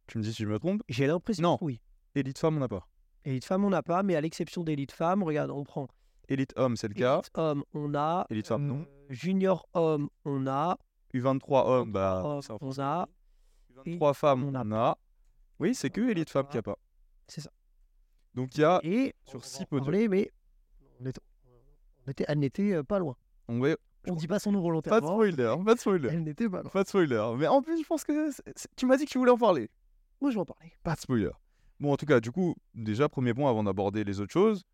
Tu 0.07 0.17
me 0.19 0.23
dis 0.23 0.33
si 0.33 0.43
je 0.45 0.49
me 0.49 0.59
trompe. 0.59 0.83
J'ai 0.89 1.07
l'impression 1.07 1.43
Non. 1.43 1.59
oui. 1.61 1.81
Élite 2.15 2.39
femme, 2.39 2.57
on 2.57 2.61
n'a 2.61 2.69
pas. 2.69 2.89
Élite 3.27 3.45
femme, 3.45 3.65
on 3.65 3.71
n'a 3.71 3.83
pas, 3.83 4.03
mais 4.05 4.15
à 4.15 4.21
l'exception 4.21 4.63
d'élite 4.63 4.93
femme, 4.93 5.23
regarde, 5.25 5.51
on 5.51 5.65
prend 5.65 5.89
Élite 6.29 6.53
homme, 6.57 6.77
c'est 6.77 6.87
le 6.89 6.95
cas. 6.95 7.17
élite 7.19 7.31
homme, 7.35 7.65
on 7.75 7.95
a. 7.95 8.25
Élite 8.31 8.47
femme, 8.47 8.67
non. 8.67 8.81
euh, 8.81 9.07
Junior 9.11 9.69
homme, 9.75 10.09
on 10.25 10.47
a. 10.47 10.79
U23 11.13 11.67
homme, 11.69 11.93
bah. 11.93 12.23
homme, 12.25 12.59
on 12.61 12.79
a. 12.81 13.09
U23 13.85 14.15
femmes, 14.15 14.45
on 14.45 14.55
on 14.55 14.73
a. 14.73 14.97
Oui, 15.59 15.75
c'est 15.75 15.91
que 15.91 16.01
élite 16.09 16.31
femme 16.31 16.47
qu'il 16.47 16.55
n'y 16.57 16.61
a 16.61 16.63
pas. 16.63 16.79
C'est 17.27 17.41
ça. 17.41 17.51
Donc 18.35 18.55
il 18.57 18.61
y 18.61 18.65
a. 18.65 18.81
Et 18.85 19.15
sur 19.25 19.45
six 19.45 19.65
podiums. 19.67 20.09
mais 20.09 20.31
on 21.01 21.07
était, 21.07 21.21
on 22.07 22.11
était- 22.11 22.25
elle 22.29 22.39
n'était 22.39 22.73
euh, 22.75 22.83
pas 22.85 22.99
loin. 23.01 23.17
On 23.49 23.61
On 24.09 24.15
dit 24.15 24.29
pas 24.29 24.39
son 24.39 24.53
nom 24.53 24.59
Pas 24.59 24.63
de 24.63 24.67
volontairement. 24.69 25.09
spoiler, 25.09 25.65
pas 25.65 25.75
de 25.75 25.81
spoiler. 25.81 26.09
Elle 26.13 26.23
n'était 26.23 26.49
pas 26.49 26.63
loin. 26.63 26.71
Pas 26.71 26.85
de 26.85 26.89
spoiler. 26.89 27.35
Mais 27.39 27.49
en 27.49 27.61
plus, 27.63 27.81
je 27.83 27.87
pense 27.87 28.05
que 28.05 28.31
tu 28.77 28.87
m'as 28.87 28.97
dit 28.97 29.05
que 29.05 29.11
tu 29.11 29.19
voulais 29.19 29.33
en 29.33 29.39
parler. 29.39 29.69
Moi, 30.21 30.31
je 30.31 30.37
vais 30.37 30.41
en 30.43 30.45
parler. 30.45 30.73
Pas 30.85 30.95
de 30.95 31.01
spoiler. 31.01 31.31
Bon, 31.81 31.93
en 31.93 31.97
tout 31.97 32.07
cas, 32.07 32.21
du 32.21 32.33
coup, 32.33 32.55
déjà, 32.75 33.09
premier 33.09 33.35
point 33.35 33.51
avant 33.51 33.65
d'aborder 33.65 34.05
les 34.05 34.21
autres 34.21 34.33
choses. 34.33 34.65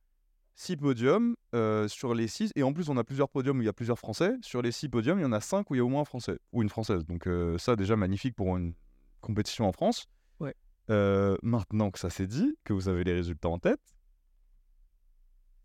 Six 0.54 0.76
podiums 0.76 1.35
euh, 1.54 1.88
sur 1.88 2.14
les 2.14 2.28
six. 2.28 2.52
Et 2.54 2.62
en 2.62 2.73
plus, 2.73 2.88
on 2.88 2.97
a 2.97 3.04
plusieurs 3.04 3.28
podiums 3.28 3.59
où 3.59 3.62
il 3.62 3.66
y 3.66 3.68
a 3.68 3.73
plusieurs 3.73 3.99
Français. 3.99 4.35
Sur 4.42 4.62
les 4.62 4.71
six 4.71 4.88
podiums, 4.88 5.18
il 5.18 5.23
y 5.23 5.26
en 5.26 5.32
a 5.32 5.40
cinq 5.40 5.71
où 5.71 5.75
il 5.75 5.78
y 5.78 5.80
a 5.80 5.85
au 5.85 5.88
moins 5.88 6.02
un 6.02 6.04
Français. 6.04 6.38
Ou 6.52 6.62
une 6.62 6.68
Française. 6.68 7.04
Donc, 7.06 7.26
euh, 7.26 7.59
ça, 7.59 7.75
déjà, 7.75 7.97
magnifique 7.97 8.37
pour 8.37 8.56
une 8.56 8.75
compétition 9.21 9.66
en 9.66 9.73
France. 9.73 10.06
Ouais. 10.40 10.54
Euh, 10.90 11.37
maintenant 11.42 11.90
que 11.90 11.99
ça 11.99 12.11
s'est 12.11 12.26
dit, 12.26 12.56
que 12.64 12.73
vous 12.73 12.88
avez 12.88 13.02
les 13.02 13.14
résultats 13.14 13.49
en 13.49 13.59
tête, 13.59 13.80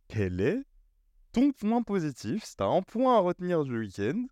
quel 0.07 0.39
est 0.41 0.63
ton 1.33 1.51
point 1.51 1.83
positif? 1.83 2.43
Si 2.45 2.55
tu 2.55 2.63
as 2.63 2.67
un 2.67 2.81
point 2.81 3.17
à 3.17 3.19
retenir 3.19 3.63
du 3.63 3.77
week-end, 3.77 4.25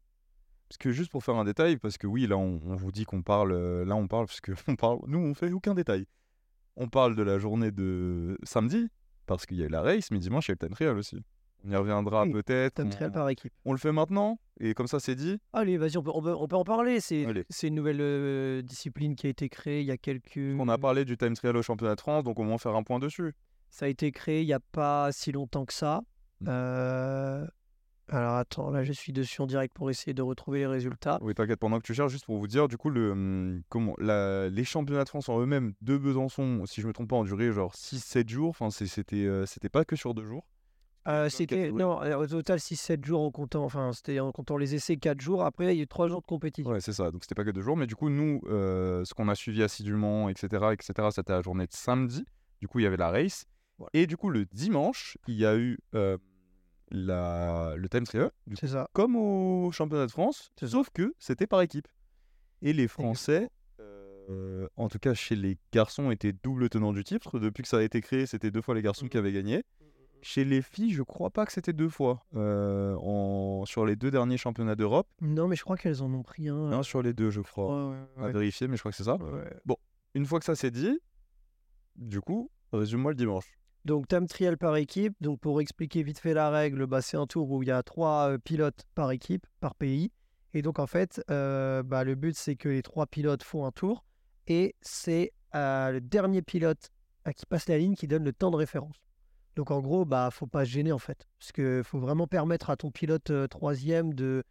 parce 0.69 0.77
que 0.79 0.91
juste 0.91 1.11
pour 1.11 1.23
faire 1.23 1.35
un 1.35 1.43
détail, 1.43 1.77
parce 1.77 1.97
que 1.97 2.07
oui, 2.07 2.25
là, 2.25 2.37
on, 2.37 2.61
on 2.65 2.75
vous 2.75 2.91
dit 2.91 3.03
qu'on 3.03 3.21
parle, 3.21 3.83
là, 3.83 3.95
on 3.95 4.07
parle, 4.07 4.25
parce 4.25 4.41
que 4.41 4.53
on 4.67 4.75
parle, 4.75 4.99
nous, 5.07 5.19
on 5.19 5.35
fait 5.35 5.51
aucun 5.51 5.75
détail. 5.75 6.07
On 6.77 6.87
parle 6.89 7.15
de 7.15 7.23
la 7.23 7.39
journée 7.39 7.71
de 7.71 8.37
samedi, 8.43 8.87
parce 9.25 9.45
qu'il 9.45 9.57
y 9.57 9.63
a 9.63 9.65
eu 9.65 9.69
la 9.69 9.81
race, 9.81 10.11
mais 10.11 10.19
dimanche, 10.19 10.47
il 10.47 10.51
y 10.51 10.53
a 10.53 10.55
eu 10.55 10.57
le 10.61 10.67
time 10.67 10.75
trial 10.75 10.97
aussi. 10.97 11.17
On 11.67 11.71
y 11.71 11.75
reviendra 11.75 12.23
Oui, 12.23 12.31
peut-être. 12.31 12.75
Tom 12.75 12.87
on- 12.87 12.89
Trial 12.91 13.11
par 13.11 13.27
équipe. 13.29 13.51
on 13.63 13.71
le 13.71 13.79
fait 13.79 13.91
maintenant, 13.91 14.37
et 14.59 14.73
comme 14.73 14.87
ça, 14.87 14.99
c'est 14.99 15.15
dit. 15.15 15.39
Allez, 15.53 15.77
vas-y, 15.77 15.97
on 15.97 16.03
peut, 16.03 16.11
on, 16.13 16.21
peut, 16.21 16.35
on 16.37 16.47
peut 16.47 16.55
en 16.57 16.63
parler. 16.63 16.99
C'est 16.99 17.23
une 17.63 17.75
nouvelle 17.75 18.01
euh, 18.01 18.61
discipline 18.61 19.15
qui 19.15 19.27
a 19.27 19.29
été 19.29 19.49
créée 19.49 19.81
il 19.81 19.87
y 19.87 19.91
a 19.91 19.97
quelques. 19.97 20.37
On 20.59 20.67
a 20.67 20.77
parlé 20.77 21.05
du 21.05 21.17
time 21.17 21.33
trial 21.33 21.57
au 21.57 21.61
championnat 21.63 21.95
de 21.95 22.01
France, 22.01 22.23
donc 22.23 22.39
on 22.39 22.45
va 22.45 22.53
en 22.53 22.57
faire 22.57 22.75
un 22.75 22.83
point 22.83 22.99
dessus. 22.99 23.33
Ça 23.69 23.85
a 23.85 23.89
été 23.89 24.11
créé 24.11 24.41
il 24.41 24.45
n'y 24.45 24.53
a 24.53 24.59
pas 24.59 25.11
si 25.11 25.31
longtemps 25.31 25.65
que 25.65 25.73
ça. 25.73 26.01
Mm. 26.41 26.45
Euh, 26.49 27.47
Alors 28.09 28.35
attends, 28.35 28.69
là 28.69 28.83
je 28.83 28.93
suis 28.93 29.13
dessus 29.13 29.41
en 29.41 29.47
direct 29.47 29.73
pour 29.73 29.89
essayer 29.89 30.13
de 30.13 30.21
retrouver 30.21 30.59
les 30.59 30.67
résultats. 30.67 31.17
Oui, 31.21 31.33
t'inquiète, 31.33 31.59
pendant 31.59 31.79
que 31.79 31.83
tu 31.85 31.93
cherches, 31.93 32.11
juste 32.11 32.25
pour 32.25 32.37
vous 32.37 32.47
dire, 32.47 32.67
du 32.67 32.77
coup, 32.77 32.89
le, 32.91 33.11
hum, 33.11 33.61
comment, 33.69 33.95
la- 33.97 34.47
les 34.49 34.63
championnats 34.63 35.03
de 35.03 35.09
France 35.09 35.27
en 35.29 35.39
eux-mêmes 35.41 35.73
de 35.81 35.97
Besançon, 35.97 36.63
si 36.65 36.81
je 36.81 36.87
me 36.87 36.93
trompe 36.93 37.09
pas, 37.09 37.15
ont 37.15 37.23
duré 37.23 37.51
genre 37.51 37.73
6-7 37.75 38.29
jours. 38.29 38.49
Enfin, 38.49 38.69
c'était 38.69 39.25
euh, 39.25 39.45
c'était 39.45 39.69
pas 39.69 39.85
que 39.85 39.95
sur 39.95 40.13
deux 40.13 40.25
jours. 40.25 40.45
Euh, 41.07 41.29
c'était 41.29 41.71
non, 41.71 42.01
euh, 42.01 42.15
au 42.15 42.25
total 42.25 42.59
6-7 42.59 43.05
jours 43.05 43.21
en 43.21 43.29
comptant, 43.29 43.63
enfin 43.63 43.93
c'était 43.93 44.19
en 44.19 44.31
comptant 44.31 44.57
les 44.57 44.73
essais 44.73 44.97
4 44.97 45.21
jours. 45.21 45.43
Après 45.45 45.65
il 45.73 45.77
y 45.77 45.79
a 45.79 45.83
eu 45.83 45.87
3 45.87 46.07
jours 46.07 46.21
de 46.21 46.25
compétition. 46.25 46.71
Ouais, 46.71 46.81
c'est 46.81 46.93
ça. 46.93 47.11
Donc, 47.11 47.23
c'était 47.23 47.35
pas 47.35 47.43
que 47.43 47.51
deux 47.51 47.61
jours. 47.61 47.77
Mais 47.77 47.85
du 47.87 47.95
coup, 47.95 48.09
nous, 48.09 48.41
euh, 48.47 49.05
ce 49.05 49.13
qu'on 49.13 49.27
a 49.29 49.35
suivi 49.35 49.61
assidûment, 49.61 50.29
etc., 50.29 50.73
etc., 50.73 51.09
c'était 51.11 51.33
la 51.33 51.41
journée 51.43 51.67
de 51.67 51.73
samedi. 51.73 52.25
Du 52.59 52.67
coup, 52.67 52.79
il 52.79 52.83
y 52.83 52.87
avait 52.87 52.97
la 52.97 53.09
race. 53.11 53.45
Voilà. 53.77 53.89
Et 53.93 54.07
du 54.07 54.17
coup, 54.17 54.29
le 54.31 54.45
dimanche, 54.45 55.17
il 55.27 55.35
y 55.35 55.45
a 55.45 55.55
eu 55.57 55.77
euh, 55.93 56.17
la, 56.91 57.73
le 57.77 57.89
time 57.89 58.03
trial, 58.05 58.31
C'est 58.59 58.67
ça. 58.67 58.87
comme 58.93 59.15
au 59.15 59.71
championnat 59.71 60.05
de 60.05 60.11
France, 60.11 60.51
sauf 60.65 60.89
que 60.91 61.13
c'était 61.19 61.47
par 61.47 61.61
équipe. 61.61 61.87
Et 62.61 62.73
les 62.73 62.87
Français, 62.87 63.49
euh, 64.29 64.67
en 64.77 64.87
tout 64.87 64.99
cas 64.99 65.13
chez 65.13 65.35
les 65.35 65.57
garçons, 65.71 66.09
étaient 66.11 66.33
double 66.33 66.69
tenant 66.69 66.93
du 66.93 67.03
titre. 67.03 67.39
Depuis 67.39 67.61
que 67.63 67.69
ça 67.69 67.77
a 67.77 67.81
été 67.81 68.01
créé, 68.01 68.25
c'était 68.25 68.51
deux 68.51 68.61
fois 68.61 68.75
les 68.75 68.81
garçons 68.81 69.07
qui 69.07 69.17
Mhm. 69.17 69.23
avaient 69.23 69.33
gagné. 69.33 69.63
Chez 70.21 70.43
les 70.43 70.63
filles, 70.63 70.91
je 70.91 71.03
crois 71.03 71.29
pas 71.29 71.45
que 71.45 71.51
c'était 71.51 71.73
deux 71.73 71.89
fois. 71.89 72.25
euh, 72.35 72.95
en... 72.99 73.63
Sur 73.65 73.85
les 73.85 73.95
deux 73.95 74.09
derniers 74.09 74.37
championnats 74.37 74.75
d'Europe. 74.75 75.07
Non 75.21 75.47
mais 75.47 75.55
je 75.55 75.63
crois 75.63 75.77
qu'elles 75.77 76.01
en 76.01 76.11
ont 76.13 76.23
pris 76.23 76.49
un. 76.49 76.71
Un 76.71 76.81
sur 76.83 77.03
les 77.03 77.13
deux, 77.13 77.29
je 77.29 77.41
crois. 77.41 77.89
Ouais, 77.91 77.95
ouais, 78.17 78.23
À 78.23 78.31
vérifier, 78.31 78.67
mais 78.67 78.75
je 78.77 78.81
crois 78.81 78.91
que 78.91 78.97
c'est 78.97 79.03
ça. 79.03 79.17
Ouais. 79.17 79.77
Une 80.15 80.25
fois 80.25 80.39
que 80.39 80.45
ça 80.45 80.55
c'est 80.55 80.71
dit, 80.71 80.99
du 81.95 82.21
coup, 82.21 82.49
résume-moi 82.73 83.11
le 83.11 83.15
dimanche. 83.17 83.45
Donc 83.85 84.07
time 84.07 84.27
trial 84.27 84.57
par 84.57 84.75
équipe. 84.75 85.15
Donc 85.21 85.39
pour 85.39 85.61
expliquer 85.61 86.03
vite 86.03 86.19
fait 86.19 86.33
la 86.33 86.49
règle, 86.49 86.85
bah, 86.85 87.01
c'est 87.01 87.17
un 87.17 87.27
tour 87.27 87.49
où 87.51 87.63
il 87.63 87.67
y 87.69 87.71
a 87.71 87.81
trois 87.83 88.37
pilotes 88.43 88.83
par 88.95 89.11
équipe, 89.11 89.45
par 89.59 89.75
pays. 89.75 90.11
Et 90.53 90.61
donc 90.61 90.79
en 90.79 90.87
fait, 90.87 91.21
bah, 91.27 92.03
le 92.03 92.15
but 92.15 92.35
c'est 92.35 92.55
que 92.55 92.69
les 92.69 92.81
trois 92.81 93.05
pilotes 93.05 93.43
font 93.43 93.65
un 93.65 93.71
tour 93.71 94.03
et 94.47 94.75
c'est 94.81 95.31
euh, 95.55 95.91
le 95.91 96.01
dernier 96.01 96.41
pilote 96.41 96.91
euh, 97.27 97.31
qui 97.31 97.45
passe 97.45 97.67
la 97.67 97.77
ligne 97.77 97.95
qui 97.95 98.07
donne 98.07 98.23
le 98.23 98.33
temps 98.33 98.51
de 98.51 98.57
référence. 98.57 98.97
Donc 99.55 99.71
en 99.71 99.79
gros, 99.79 100.03
bah 100.03 100.29
faut 100.31 100.47
pas 100.47 100.65
se 100.65 100.71
gêner 100.71 100.91
en 100.91 100.99
fait, 100.99 101.27
parce 101.39 101.53
que 101.53 101.81
faut 101.83 101.99
vraiment 101.99 102.27
permettre 102.27 102.69
à 102.69 102.75
ton 102.75 102.91
pilote 102.91 103.31
troisième 103.49 104.13
de. 104.13 104.43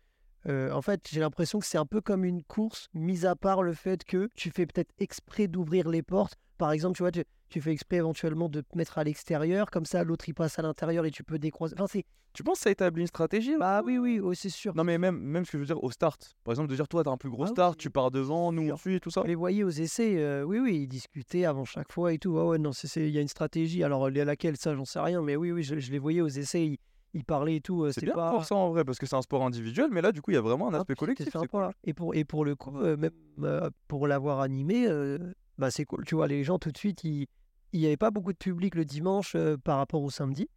Euh, 0.49 0.71
en 0.73 0.83
fait, 0.83 1.09
j'ai 1.11 1.21
l'impression 1.21 1.59
que 1.59 1.67
c'est 1.67 1.79
un 1.79 1.87
peu 1.87 2.01
comme 2.01 2.25
une 2.25 2.43
course, 2.43 2.89
mis 2.95 3.27
à 3.27 3.35
part 3.37 3.63
le 3.63 3.73
fait 3.73 4.05
que 4.05 4.29
tu 4.35 4.51
fais 4.51 4.67
peut-être 4.67 4.93
exprès 4.99 5.49
d'ouvrir 5.49 5.89
les 5.89 6.03
portes. 6.03 6.35
Par 6.59 6.71
exemple, 6.73 6.97
tu 6.97 7.03
vois, 7.03 7.11
tu, 7.11 7.25
tu 7.49 7.61
fais 7.61 7.73
exprès 7.73 7.97
éventuellement 7.97 8.49
de 8.49 8.61
te 8.61 8.77
mettre 8.77 8.99
à 8.99 9.05
l'extérieur, 9.05 9.71
comme 9.71 9.85
ça 9.87 10.05
l'autre 10.05 10.29
il 10.29 10.35
passe 10.35 10.59
à 10.59 10.63
l'intérieur 10.63 11.05
et 11.07 11.11
tu 11.11 11.25
peux 11.25 11.39
décroiser. 11.39 11.75
Enfin. 11.79 12.01
Tu 12.33 12.43
penses 12.43 12.59
que 12.59 12.63
ça 12.65 12.71
établit 12.73 13.03
une 13.03 13.07
stratégie 13.07 13.55
Bah 13.57 13.81
oui, 13.85 13.97
oui, 13.97 14.19
oui, 14.19 14.35
c'est 14.35 14.49
sûr. 14.49 14.75
Non 14.75 14.83
mais 14.83 14.99
même, 14.99 15.17
même 15.19 15.45
ce 15.45 15.53
que 15.53 15.59
je 15.59 15.61
veux 15.63 15.67
dire 15.67 15.83
au 15.85 15.93
start. 15.93 16.35
Par 16.43 16.51
exemple, 16.51 16.69
de 16.69 16.75
dire 16.75 16.89
toi 16.89 17.05
t'as 17.05 17.13
un 17.13 17.17
plus 17.17 17.31
gros 17.31 17.45
Ah 17.45 17.47
oui, 17.47 17.53
start, 17.53 17.79
tu 17.79 17.91
pars 17.91 18.11
devant, 18.11 18.51
nous 18.51 18.71
on 18.73 18.77
suit 18.77 18.97
et 18.97 19.01
tout 19.01 19.11
ça. 19.11 19.23
Les 19.25 19.37
voyez 19.37 19.63
aux 19.63 19.71
essais, 19.71 20.17
euh, 20.19 20.43
oui, 20.43 20.59
oui, 20.59 20.81
ils 20.83 20.89
discutaient 20.89 21.45
avant 21.45 21.65
chaque 21.65 21.93
fois 21.93 22.13
et 22.13 22.19
tout. 22.19 22.31
Ouais, 22.31 22.43
ouais, 22.43 22.59
non, 22.59 22.73
il 22.73 23.11
y 23.11 23.19
a 23.19 23.21
une 23.21 23.29
stratégie. 23.29 23.85
Alors, 23.85 24.11
la- 24.11 24.25
laquelle, 24.25 24.57
ça, 24.57 24.75
j'en 24.75 24.85
sais 24.85 24.99
rien, 24.99 25.23
mais 25.23 25.37
oui, 25.37 25.53
oui, 25.53 25.63
je, 25.63 25.79
je 25.79 25.93
les 25.93 26.01
voyais 26.01 26.23
aux 26.23 26.29
essais, 26.29 26.67
ils, 26.67 26.79
ils 27.15 27.25
parlaient 27.25 27.57
et 27.57 27.61
tout. 27.61 27.91
C'est 27.93 28.05
bien 28.05 28.15
pas. 28.15 28.31
pour 28.33 28.45
ça 28.45 28.55
en 28.57 28.71
vrai, 28.71 28.85
parce 28.85 28.99
que 28.99 29.07
c'est 29.07 29.17
un 29.17 29.23
sport 29.23 29.45
individuel, 29.45 29.89
mais 29.91 30.03
là 30.03 30.13
du 30.13 30.21
coup 30.21 30.31
il 30.33 30.35
y 30.35 30.37
a 30.37 30.41
vraiment 30.43 30.69
un 30.69 30.75
Ah, 30.75 30.79
aspect 30.79 30.95
collectif. 30.95 31.31
sympa. 31.33 31.47
cool. 31.47 31.71
Et 31.85 31.95
pour, 31.95 32.15
et 32.15 32.25
pour 32.25 32.45
le 32.45 32.55
coup, 32.57 32.77
euh, 32.79 32.97
même 32.97 33.13
euh, 33.43 33.71
pour 33.89 34.07
l'avoir 34.07 34.41
animé, 34.41 34.87
euh, 34.87 35.19
bah, 35.57 35.71
c'est 35.71 35.85
cool. 35.85 36.05
Tu 36.05 36.15
vois, 36.17 36.27
les 36.27 36.45
gens, 36.45 36.59
tout 36.59 36.71
de 36.73 36.77
suite, 36.77 37.05
il 37.05 37.27
n'y 37.73 37.87
avait 37.87 37.97
pas 37.97 38.11
beaucoup 38.11 38.33
de 38.33 38.39
public 38.39 38.75
le 38.75 38.85
dimanche 38.85 39.37
par 39.65 39.79
rapport 39.79 40.03
au 40.03 40.11
samedi. 40.11 40.49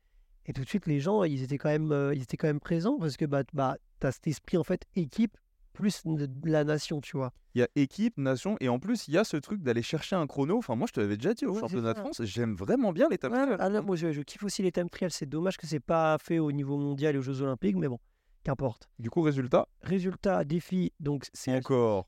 Et 0.48 0.54
tout 0.54 0.64
de 0.64 0.68
suite, 0.70 0.86
les 0.88 1.00
gens, 1.00 1.24
ils 1.24 1.44
étaient 1.44 1.58
quand 1.58 1.70
même, 1.70 2.12
ils 2.16 2.22
étaient 2.24 2.38
quand 2.38 2.48
même 2.48 2.60
présents 2.60 2.98
parce 3.00 3.18
que 3.18 3.26
bah, 3.26 3.44
bah, 3.54 3.76
tu 4.00 4.08
as 4.08 4.12
cet 4.12 4.28
esprit, 4.28 4.58
en 4.58 4.64
fait, 4.64 4.84
équipe 4.96 5.38
plus 5.78 6.02
la 6.44 6.64
nation, 6.64 7.00
tu 7.02 7.16
vois. 7.18 7.32
Il 7.54 7.60
y 7.60 7.64
a 7.64 7.68
équipe, 7.76 8.18
nation, 8.18 8.58
et 8.60 8.68
en 8.68 8.80
plus 8.80 9.08
il 9.08 9.14
y 9.14 9.18
a 9.18 9.24
ce 9.24 9.38
truc 9.38 9.62
d'aller 9.62 9.84
chercher 9.84 10.16
un 10.16 10.26
chrono. 10.26 10.58
Enfin 10.58 10.76
moi 10.76 10.88
je 10.88 10.94
te 10.94 11.00
l'avais 11.00 11.18
déjà 11.18 11.34
dit 11.36 11.46
au 11.46 11.54
Ouais, 11.54 11.60
championnat 11.60 11.94
de. 11.94 12.00
France, 12.00 12.22
j'aime 12.24 12.56
vraiment 12.56 12.92
bien 12.92 13.08
les 13.10 13.18
time 13.20 13.32
Ouais, 13.32 13.42
trials. 13.44 13.58
ah 13.60 13.70
non, 13.70 13.84
moi, 13.84 13.96
je, 13.96 14.12
je 14.12 14.22
kiffe 14.22 14.44
aussi 14.44 14.64
les 14.64 14.72
time 14.72 14.90
trials. 14.90 15.12
C'est 15.12 15.28
dommage 15.28 15.56
que 15.58 15.68
c'est 15.68 15.80
pas 15.80 16.18
fait 16.18 16.40
au 16.40 16.52
niveau 16.52 16.78
mondial 16.78 17.16
et 17.16 17.18
aux 17.20 17.22
Jeux 17.22 17.42
Olympiques, 17.44 17.76
mais 17.78 17.88
bon, 17.88 18.00
qu'importe. 18.44 18.90
Du 19.00 19.10
coup 19.10 19.22
résultat, 19.22 19.68
Résultat, 19.84 20.44
défi, 20.44 20.92
donc 21.00 21.28
c'est 21.34 21.56
encore. 21.56 22.08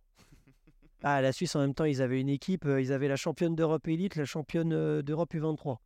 Ah, 1.04 1.22
la 1.22 1.32
Suisse, 1.32 1.56
en 1.56 1.60
même 1.62 1.74
temps, 1.74 1.86
ils 1.86 2.02
avaient 2.02 2.20
une 2.20 2.28
équipe, 2.30 2.66
euh, 2.66 2.82
ils 2.82 2.92
avaient 2.92 3.08
la 3.08 3.16
championne 3.16 3.56
d'Europe 3.56 3.88
élite, 3.88 4.16
la 4.18 4.26
championne 4.26 4.74
euh, 4.74 5.02
d'Europe 5.02 5.34
U23. 5.34 5.78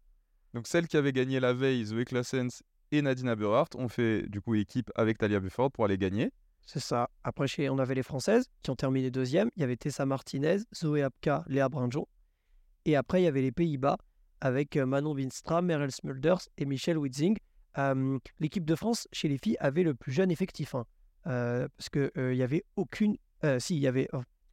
Donc 0.55 0.67
celle 0.67 0.87
qui 0.87 0.97
avait 0.97 1.11
gagné 1.13 1.39
la 1.39 1.53
veille, 1.53 1.85
Zoé 1.85 2.05
Claessens 2.05 2.63
et 2.91 3.01
Nadine 3.01 3.27
Aberhart, 3.29 3.69
ont 3.75 3.89
fait 3.89 4.23
du 4.29 4.41
coup 4.41 4.55
équipe 4.55 4.89
avec 4.95 5.17
Talia 5.19 5.39
Bufford 5.39 5.71
pour 5.71 5.85
aller 5.85 5.97
gagner. 5.99 6.31
C'est 6.65 6.79
ça. 6.79 7.09
Après, 7.23 7.47
chez, 7.47 7.69
on 7.69 7.77
avait 7.77 7.95
les 7.95 8.03
Françaises 8.03 8.49
qui 8.61 8.69
ont 8.71 8.75
terminé 8.75 9.11
deuxième. 9.11 9.49
Il 9.55 9.61
y 9.61 9.63
avait 9.63 9.75
Tessa 9.75 10.05
Martinez, 10.05 10.57
Zoé 10.73 11.03
Apka, 11.03 11.43
Léa 11.47 11.67
Brindjon. 11.69 12.07
Et 12.85 12.95
après, 12.95 13.21
il 13.21 13.25
y 13.25 13.27
avait 13.27 13.41
les 13.41 13.51
Pays-Bas 13.51 13.97
avec 14.41 14.77
euh, 14.77 14.85
Manon 14.85 15.13
Winstra, 15.13 15.61
Meryl 15.61 15.91
Smulders 15.91 16.41
et 16.57 16.65
Michelle 16.65 16.97
Witzing. 16.97 17.37
Euh, 17.77 18.17
L'équipe 18.39 18.65
de 18.65 18.75
France, 18.75 19.07
chez 19.11 19.27
les 19.27 19.37
filles, 19.37 19.57
avait 19.59 19.83
le 19.83 19.93
plus 19.93 20.11
jeune 20.11 20.31
effectif. 20.31 20.75
hein. 20.75 20.85
Euh, 21.27 21.67
parce 21.77 21.89
qu'il 21.89 22.11
il 22.15 22.35
y 22.35 22.43
avait 22.43 22.63
aucune... 22.75 23.17
euh, 23.43 23.59
si, 23.59 23.75
il 23.75 23.81
y 23.81 23.87
avait... 23.87 24.09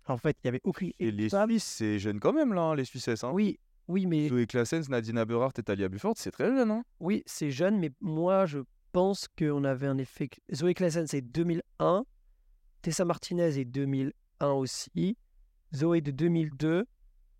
En 0.07 0.17
fait, 0.17 0.37
il 0.43 0.47
y 0.47 0.49
avait 0.49 0.61
aucune... 0.65 0.91
Et 0.99 1.11
les. 1.13 1.29
Suisses, 1.29 1.65
c'est 1.65 1.99
jeune 1.99 2.19
quand 2.19 2.33
même, 2.33 2.53
là, 2.55 2.63
hein, 2.63 2.75
les 2.75 2.85
Suissesses. 2.85 3.23
Hein. 3.23 3.31
Oui, 3.33 3.59
oui, 3.87 4.07
mais... 4.07 4.29
Zoé 4.29 4.47
Claessens, 4.47 4.89
Nadine 4.89 5.19
Aberhart 5.19 5.53
et 5.59 5.63
Talia 5.63 5.89
Bufford, 5.89 6.15
c'est 6.17 6.31
très 6.33 6.47
jeune. 6.47 6.71
Hein. 6.71 6.83
Oui, 6.99 7.23
c'est 7.27 7.51
jeune, 7.51 7.79
mais 7.79 7.91
moi, 8.01 8.47
je 8.47 8.59
pense 8.93 9.27
qu'on 9.39 9.65
avait 9.65 9.87
un 9.87 9.99
effet. 9.99 10.29
Zoé 10.55 10.75
Claessens, 10.75 11.07
c'est 11.09 11.21
2001. 11.23 12.05
Tessa 12.83 13.05
Martinez 13.05 13.59
est 13.59 13.65
2001 13.65 14.49
aussi. 14.53 15.17
Zoé 15.75 16.01
de 16.01 16.11
2002. 16.11 16.87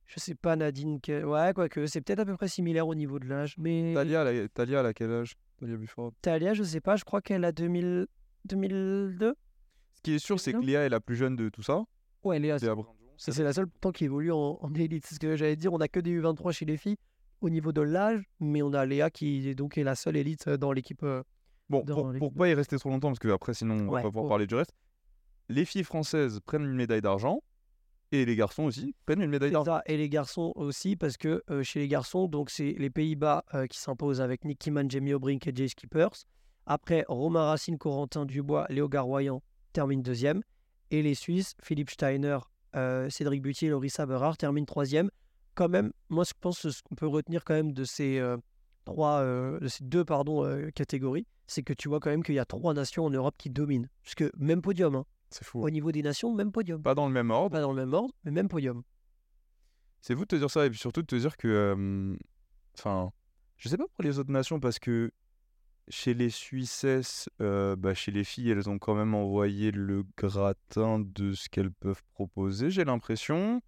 Je 0.07 0.21
sais 0.21 0.35
pas, 0.35 0.57
Nadine. 0.57 1.01
que- 1.01 1.23
Ouais, 1.25 1.53
quoique, 1.55 1.87
c'est 1.87 2.01
peut-être 2.01 2.19
à 2.21 2.25
peu 2.25 2.37
près 2.37 2.49
similaire 2.49 2.87
au 2.89 2.95
niveau 2.95 3.19
de 3.19 3.27
l'âge. 3.27 3.55
Mais 3.59 3.95
Talia, 3.95 4.23
elle 4.25 4.45
a- 4.45 4.49
Talia, 4.49 4.81
elle 4.81 4.87
a 4.87 4.93
quel 4.95 5.11
âge? 5.13 5.35
Talia 5.59 5.77
Bufford. 5.77 6.13
Talia, 6.23 6.53
je 6.55 6.63
sais 6.63 6.81
pas, 6.81 6.97
je 6.97 7.05
crois 7.05 7.21
qu'elle 7.23 7.45
a 7.45 7.53
2000... 7.53 8.07
2002. 8.45 9.35
Ce 9.95 10.01
qui 10.03 10.13
est 10.15 10.19
sûr, 10.19 10.41
c'est 10.41 10.53
que. 10.53 10.59
Léa 10.59 10.85
est 10.85 10.89
la 10.89 11.01
plus 11.01 11.17
jeune 11.17 11.37
de 11.37 11.49
tout 11.49 11.63
ça. 11.63 11.85
Ouais, 12.25 12.39
Léa 12.39 12.59
C'est 13.19 13.43
la 13.43 13.53
seule 13.53 13.67
pourtant 13.67 13.93
qui 13.93 14.05
évolue 14.05 14.33
en, 14.33 14.59
en 14.61 14.75
élite. 14.75 15.05
C'est 15.07 15.15
ce 15.17 15.21
que 15.21 15.37
j'allais 15.37 15.57
dire. 15.57 15.73
On 15.73 15.79
a 15.81 15.89
que 15.89 16.01
des 16.01 16.19
U23 16.19 16.53
chez 16.53 16.65
les 16.65 16.77
filles 16.79 16.97
au 17.43 17.51
niveau 17.51 17.71
de 17.73 17.83
l'âge, 17.83 18.23
mais 18.41 18.63
on 18.63 18.73
a 18.73 18.85
Léa 18.87 19.11
qui 19.11 19.55
donc 19.55 19.77
est 19.79 19.85
la 19.85 19.95
seule 19.95 20.17
élite 20.17 20.49
euh, 20.49 20.57
dans 20.57 20.73
l'équipe. 20.73 21.03
Bon, 21.71 21.85
pour, 21.85 22.13
pour 22.19 22.35
pas 22.35 22.49
y 22.49 22.55
rester 22.55 22.77
trop 22.79 22.91
longtemps, 22.91 23.09
parce 23.09 23.19
que 23.21 23.29
après, 23.29 23.55
sinon, 23.55 23.77
on 23.77 23.89
Ouais, 23.89 24.03
va 24.03 24.03
pas 24.03 24.09
pouvoir 24.11 24.29
parler 24.29 24.47
du 24.47 24.55
reste. 24.57 24.75
Les 25.49 25.65
filles 25.65 25.85
françaises 25.85 26.41
prennent 26.45 26.65
une 26.65 26.75
médaille 26.75 27.01
d'argent 27.01 27.43
et 28.13 28.25
les 28.25 28.35
garçons 28.37 28.65
aussi 28.65 28.95
prennent 29.07 29.23
une 29.23 29.31
médaille 29.31 29.53
d'argent. 29.53 29.77
ça, 29.77 29.83
et 29.87 29.97
les 29.97 30.09
garçons 30.09 30.53
aussi, 30.57 30.97
parce 30.97 31.17
que 31.17 31.43
euh, 31.49 31.63
chez 31.63 31.79
les 31.81 31.89
garçons, 31.89 32.27
donc 32.27 32.51
c'est 32.51 32.75
les 32.77 32.91
Pays-Bas 32.91 33.45
euh, 33.55 33.67
qui 33.67 33.79
s'imposent 33.79 34.21
avec 34.21 34.45
Nick 34.45 34.59
Kiman, 34.59 34.91
Jamie 34.91 35.15
O'Brien 35.15 35.39
et 35.47 35.53
Jay 35.55 35.69
Skippers. 35.69 36.27
Après, 36.67 37.05
Romain 37.09 37.45
Racine, 37.45 37.79
Corentin 37.79 38.27
Dubois, 38.27 38.67
Léo 38.69 38.89
Garoyan 38.89 39.43
terminent 39.73 40.03
deuxième. 40.03 40.43
Et 40.91 41.03
les 41.03 41.15
Suisses, 41.15 41.55
Philippe 41.63 41.91
Steiner, 41.91 42.39
euh, 42.75 43.09
Cédric 43.11 43.43
Butier 43.43 43.69
et 43.69 43.71
Laurie 43.71 43.91
Saberard 43.91 44.37
terminent 44.37 44.67
troisième. 44.67 45.09
Quand 45.55 45.69
même, 45.69 45.93
moi 46.09 46.25
je 46.25 46.33
pense 46.41 46.63
que 46.63 46.71
ce 46.71 46.83
qu'on 46.83 46.95
peut 46.97 47.07
retenir 47.07 47.45
quand 47.45 47.55
même 47.55 47.73
de 47.73 47.85
ces 47.85 48.19
euh, 48.19 48.37
trois, 48.85 49.21
euh, 49.21 49.59
de 49.61 49.69
ces 49.69 49.85
deux 49.85 50.05
pardon, 50.05 50.45
euh, 50.45 50.71
catégories, 50.71 51.27
c'est 51.47 51.63
que 51.63 51.73
tu 51.73 51.89
vois 51.89 52.01
quand 52.01 52.11
même 52.11 52.23
qu'il 52.23 52.35
y 52.35 52.39
a 52.39 52.45
trois 52.45 52.75
nations 52.75 53.05
en 53.07 53.11
Europe 53.11 53.35
qui 53.39 53.51
dominent. 53.51 53.89
Puisque 54.03 54.25
même 54.37 54.63
podium, 54.63 54.95
hein. 54.95 55.07
C'est 55.31 55.45
fou. 55.45 55.63
au 55.63 55.71
niveau 55.71 55.93
des 55.93 56.03
nations, 56.03 56.35
même 56.35 56.51
podium. 56.51 56.83
Pas 56.83 56.95
dans 56.95 57.07
le 57.07 57.13
même 57.13 57.31
ordre. 57.31 57.51
Pas 57.51 57.61
dans 57.61 57.73
le 57.73 57.81
même 57.81 57.95
ordre, 57.95 58.13
mais 58.25 58.31
même 58.33 58.49
podium. 58.49 58.83
C'est 60.01 60.15
vous 60.15 60.23
de 60.23 60.29
te 60.29 60.37
dire 60.37 60.51
ça 60.51 60.67
et 60.67 60.71
puis 60.71 60.79
surtout 60.79 61.03
de 61.03 61.07
te 61.07 61.17
dire 61.17 61.37
que. 61.37 61.49
euh, 61.49 62.17
Enfin, 62.79 63.13
je 63.59 63.69
sais 63.69 63.77
pas 63.77 63.87
pour 63.95 64.03
les 64.05 64.19
autres 64.19 64.31
nations 64.31 64.61
parce 64.61 64.79
que 64.79 65.13
chez 65.89 66.15
les 66.15 66.31
Suissesses, 66.31 67.29
euh, 67.41 67.77
bah, 67.77 67.95
chez 67.95 68.13
les 68.13 68.25
filles, 68.25 68.51
elles 68.51 68.71
ont 68.71 68.79
quand 68.79 68.95
même 68.95 69.15
envoyé 69.15 69.71
le 69.73 70.05
gratin 70.17 71.01
de 71.01 71.33
ce 71.33 71.49
qu'elles 71.49 71.73
peuvent 71.73 72.03
proposer, 72.15 72.71
j'ai 72.71 72.85
l'impression. 72.85 73.61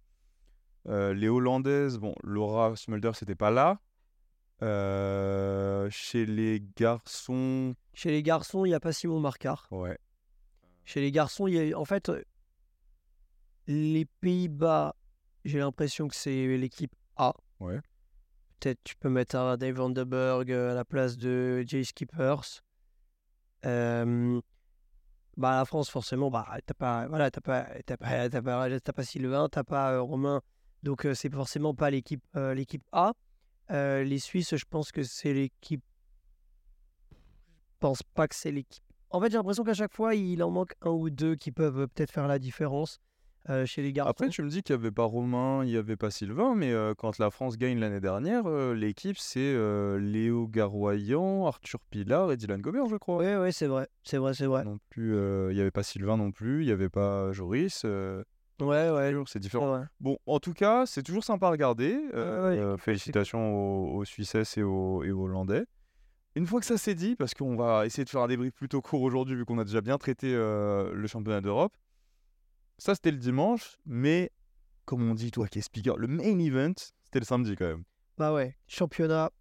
Euh, 0.87 1.13
les 1.13 1.29
Hollandaises, 1.29 1.97
bon, 1.97 2.15
Laura 2.23 2.75
Smulder, 2.75 3.11
c'était 3.13 3.35
pas 3.35 3.51
là. 3.51 3.79
Euh, 4.63 5.89
chez 5.89 6.25
les 6.25 6.63
garçons, 6.77 7.75
Chez 7.93 8.11
les 8.11 8.23
garçons, 8.23 8.63
il 8.63 8.69
n'y 8.69 8.73
a 8.75 8.79
pas 8.79 8.93
Simon 8.93 9.19
Marcard. 9.19 9.67
ouais. 9.71 9.97
Chez 10.85 10.99
les 11.01 11.11
garçons, 11.11 11.47
il 11.47 11.53
y 11.53 11.73
a, 11.73 11.79
en 11.79 11.85
fait, 11.85 12.09
euh, 12.09 12.21
les 13.67 14.05
Pays-Bas, 14.05 14.95
j'ai 15.45 15.59
l'impression 15.59 16.07
que 16.07 16.15
c'est 16.15 16.57
l'équipe 16.57 16.93
A. 17.15 17.33
Ouais. 17.59 17.79
Peut-être 18.59 18.79
tu 18.83 18.95
peux 18.97 19.09
mettre 19.09 19.35
un 19.35 19.55
Dave 19.57 19.75
Vandenberg 19.75 20.51
euh, 20.51 20.71
à 20.71 20.73
la 20.73 20.85
place 20.85 21.17
de 21.17 21.63
Jay 21.65 21.83
Skippers. 21.83 22.61
Euh, 23.65 24.41
bah, 25.37 25.57
la 25.57 25.65
France, 25.65 25.89
forcément, 25.89 26.29
bah, 26.29 26.47
t'as 26.65 26.73
pas, 26.73 27.07
voilà, 27.07 27.31
t'as 27.31 27.41
pas, 27.41 27.67
t'as 27.85 27.97
pas, 27.97 28.29
t'as 28.29 28.93
pas, 28.93 29.03
Sylvain, 29.03 29.47
t'as 29.49 29.63
pas 29.63 29.93
euh, 29.93 30.01
Romain. 30.01 30.41
Donc, 30.83 31.07
c'est 31.13 31.33
forcément 31.33 31.73
pas 31.73 31.89
l'équipe 31.89 32.23
l'équipe 32.35 32.83
A. 32.91 33.13
Euh, 33.71 34.03
les 34.03 34.19
Suisses, 34.19 34.55
je 34.55 34.65
pense 34.69 34.91
que 34.91 35.03
c'est 35.03 35.33
l'équipe. 35.33 35.83
Je 37.11 37.17
pense 37.79 38.03
pas 38.03 38.27
que 38.27 38.35
c'est 38.35 38.51
l'équipe. 38.51 38.83
En 39.13 39.21
fait, 39.21 39.29
j'ai 39.29 39.37
l'impression 39.37 39.63
qu'à 39.63 39.75
chaque 39.75 39.93
fois, 39.93 40.15
il 40.15 40.41
en 40.41 40.49
manque 40.49 40.73
un 40.81 40.89
ou 40.89 41.11
deux 41.11 41.35
qui 41.35 41.51
peuvent 41.51 41.81
euh, 41.81 41.87
peut-être 41.87 42.11
faire 42.11 42.27
la 42.27 42.39
différence 42.39 42.99
euh, 43.47 43.63
chez 43.63 43.83
les 43.83 43.93
garçons. 43.93 44.09
Après, 44.09 44.29
tu 44.29 44.41
me 44.41 44.49
dis 44.49 44.63
qu'il 44.63 44.75
n'y 44.75 44.81
avait 44.81 44.91
pas 44.91 45.03
Romain, 45.03 45.63
il 45.63 45.69
n'y 45.69 45.77
avait 45.77 45.95
pas 45.95 46.09
Sylvain, 46.09 46.55
mais 46.55 46.71
euh, 46.71 46.95
quand 46.97 47.19
la 47.19 47.29
France 47.29 47.57
gagne 47.57 47.77
l'année 47.79 47.99
dernière, 47.99 48.49
l'équipe, 48.73 49.17
c'est 49.19 49.53
Léo 49.99 50.47
Garoyan, 50.47 51.45
Arthur 51.45 51.79
Pilar 51.91 52.31
et 52.31 52.37
Dylan 52.37 52.59
Gobert, 52.59 52.87
je 52.87 52.95
crois. 52.95 53.17
Oui, 53.17 53.35
oui, 53.35 53.53
c'est 53.53 53.67
vrai. 53.67 53.87
C'est 54.03 54.17
vrai, 54.17 54.33
c'est 54.33 54.47
vrai. 54.47 54.63
Non 54.63 54.79
plus, 54.89 55.15
il 55.51 55.53
n'y 55.53 55.61
avait 55.61 55.71
pas 55.71 55.83
Sylvain 55.83 56.17
non 56.17 56.31
plus, 56.31 56.63
il 56.63 56.65
n'y 56.65 56.71
avait 56.71 56.89
pas 56.89 57.31
Joris. 57.33 57.85
Ouais, 58.61 58.89
ouais. 58.91 59.13
c'est 59.25 59.33
c'est 59.33 59.39
différent. 59.39 59.85
Bon, 59.99 60.17
en 60.25 60.39
tout 60.39 60.53
cas, 60.53 60.85
c'est 60.85 61.03
toujours 61.03 61.23
sympa 61.23 61.47
à 61.47 61.51
regarder. 61.51 61.99
euh, 62.13 62.49
Ouais, 62.51 62.59
euh, 62.59 62.77
félicitations 62.77 63.53
aux, 63.55 63.97
aux 63.97 64.05
Suissesses 64.05 64.57
et 64.57 64.63
aux, 64.63 65.03
et 65.03 65.11
aux 65.11 65.23
Hollandais. 65.23 65.65
Une 66.35 66.45
fois 66.47 66.59
que 66.59 66.65
ça 66.65 66.77
s'est 66.77 66.95
dit, 66.95 67.15
parce 67.15 67.33
qu'on 67.33 67.55
va 67.55 67.85
essayer 67.85 68.05
de 68.05 68.09
faire 68.09 68.21
un 68.21 68.27
débrief 68.27 68.53
plutôt 68.53 68.81
court 68.81 69.01
aujourd'hui, 69.01 69.35
vu 69.35 69.45
qu'on 69.45 69.59
a 69.59 69.63
déjà 69.63 69.81
bien 69.81 69.97
traité 69.97 70.33
euh, 70.33 70.91
le 70.93 71.07
championnat 71.07 71.41
d'Europe. 71.41 71.75
Ça, 72.77 72.95
c'était 72.95 73.11
le 73.11 73.17
dimanche, 73.17 73.77
mais 73.85 74.31
comme 74.85 75.07
on 75.09 75.13
dit, 75.13 75.29
toi 75.31 75.47
qui 75.47 75.59
es 75.59 75.61
speaker, 75.61 75.97
le 75.97 76.07
main 76.07 76.39
event, 76.39 76.73
c'était 77.03 77.19
le 77.19 77.25
samedi 77.25 77.55
quand 77.55 77.67
même. 77.67 77.83
Bah 78.17 78.33
ouais, 78.33 78.55
championnat 78.67 79.31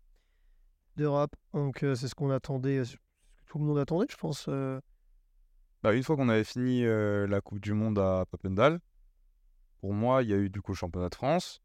d'Europe. 0.96 1.35
Donc, 1.55 1.83
euh, 1.83 1.94
c'est 1.94 2.09
ce 2.09 2.14
qu'on 2.14 2.31
attendait, 2.31 2.85
ce 2.85 2.96
que 2.96 3.01
tout 3.46 3.59
le 3.59 3.64
monde 3.64 3.79
attendait, 3.79 4.07
je 4.11 4.16
pense. 4.16 4.46
euh. 4.48 4.81
Bah, 5.83 5.94
une 5.94 6.03
fois 6.03 6.16
qu'on 6.16 6.29
avait 6.29 6.44
fini 6.44 6.85
la 6.85 7.40
Coupe 7.40 7.59
du 7.59 7.72
Monde 7.72 7.98
à 7.98 8.25
Papendal, 8.31 8.79
pour 9.83 9.92
moi, 9.92 10.23
il 10.23 10.31
y 10.31 10.33
a 10.33 10.37
eu 10.37 10.49
du 10.49 10.62
coup 10.62 10.73
le 10.73 10.77
championnat 10.77 11.09
de 11.11 11.14
France. 11.14 11.61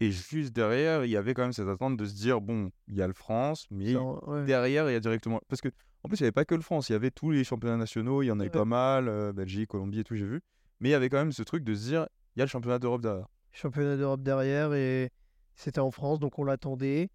Et 0.00 0.10
juste 0.10 0.52
derrière, 0.52 1.04
il 1.04 1.10
y 1.10 1.16
avait 1.16 1.32
quand 1.34 1.42
même 1.42 1.52
cette 1.52 1.68
attente 1.68 1.96
de 1.96 2.04
se 2.06 2.14
dire 2.14 2.40
bon, 2.40 2.72
il 2.88 2.96
y 2.96 3.02
a 3.02 3.06
le 3.06 3.12
France, 3.12 3.66
mais 3.70 3.92
Genre, 3.92 4.26
ouais. 4.28 4.44
derrière, 4.44 4.90
il 4.90 4.94
y 4.94 4.96
a 4.96 5.00
directement. 5.00 5.40
Parce 5.48 5.60
que, 5.60 5.68
en 6.02 6.08
plus, 6.08 6.18
il 6.18 6.22
n'y 6.22 6.26
avait 6.26 6.32
pas 6.32 6.44
que 6.44 6.56
le 6.56 6.62
France, 6.62 6.88
il 6.88 6.92
y 6.92 6.96
avait 6.96 7.12
tous 7.12 7.30
les 7.30 7.44
championnats 7.44 7.76
nationaux, 7.76 8.22
il 8.22 8.26
y 8.26 8.30
en 8.32 8.40
a 8.40 8.44
eu 8.44 8.46
Ouais. 8.46 8.50
pas 8.50 8.64
mal, 8.64 9.06
euh, 9.08 9.32
Belgique, 9.32 9.68
Colombie 9.68 10.00
et 10.00 10.04
tout, 10.04 10.16
j'ai 10.16 10.24
vu. 10.26 10.40
Mais 10.80 10.88
il 10.88 10.92
y 10.92 10.94
avait 10.96 11.08
quand 11.08 11.18
même 11.18 11.30
ce 11.30 11.44
truc 11.44 11.62
de 11.62 11.74
se 11.74 11.84
dire 11.88 12.08
il 12.34 12.40
y 12.40 12.42
a 12.42 12.46
le 12.46 12.48
championnat 12.48 12.80
d'Europe 12.80 13.02
derrière. 13.02 13.28
Championnat 13.52 13.96
d'Europe 13.96 14.22
derrière 14.22 14.72
et 14.74 15.10
c'était 15.54 15.78
en 15.80 15.90
France, 15.92 16.18
donc 16.18 16.36
on 16.38 16.44
l'attendait. 16.44 17.10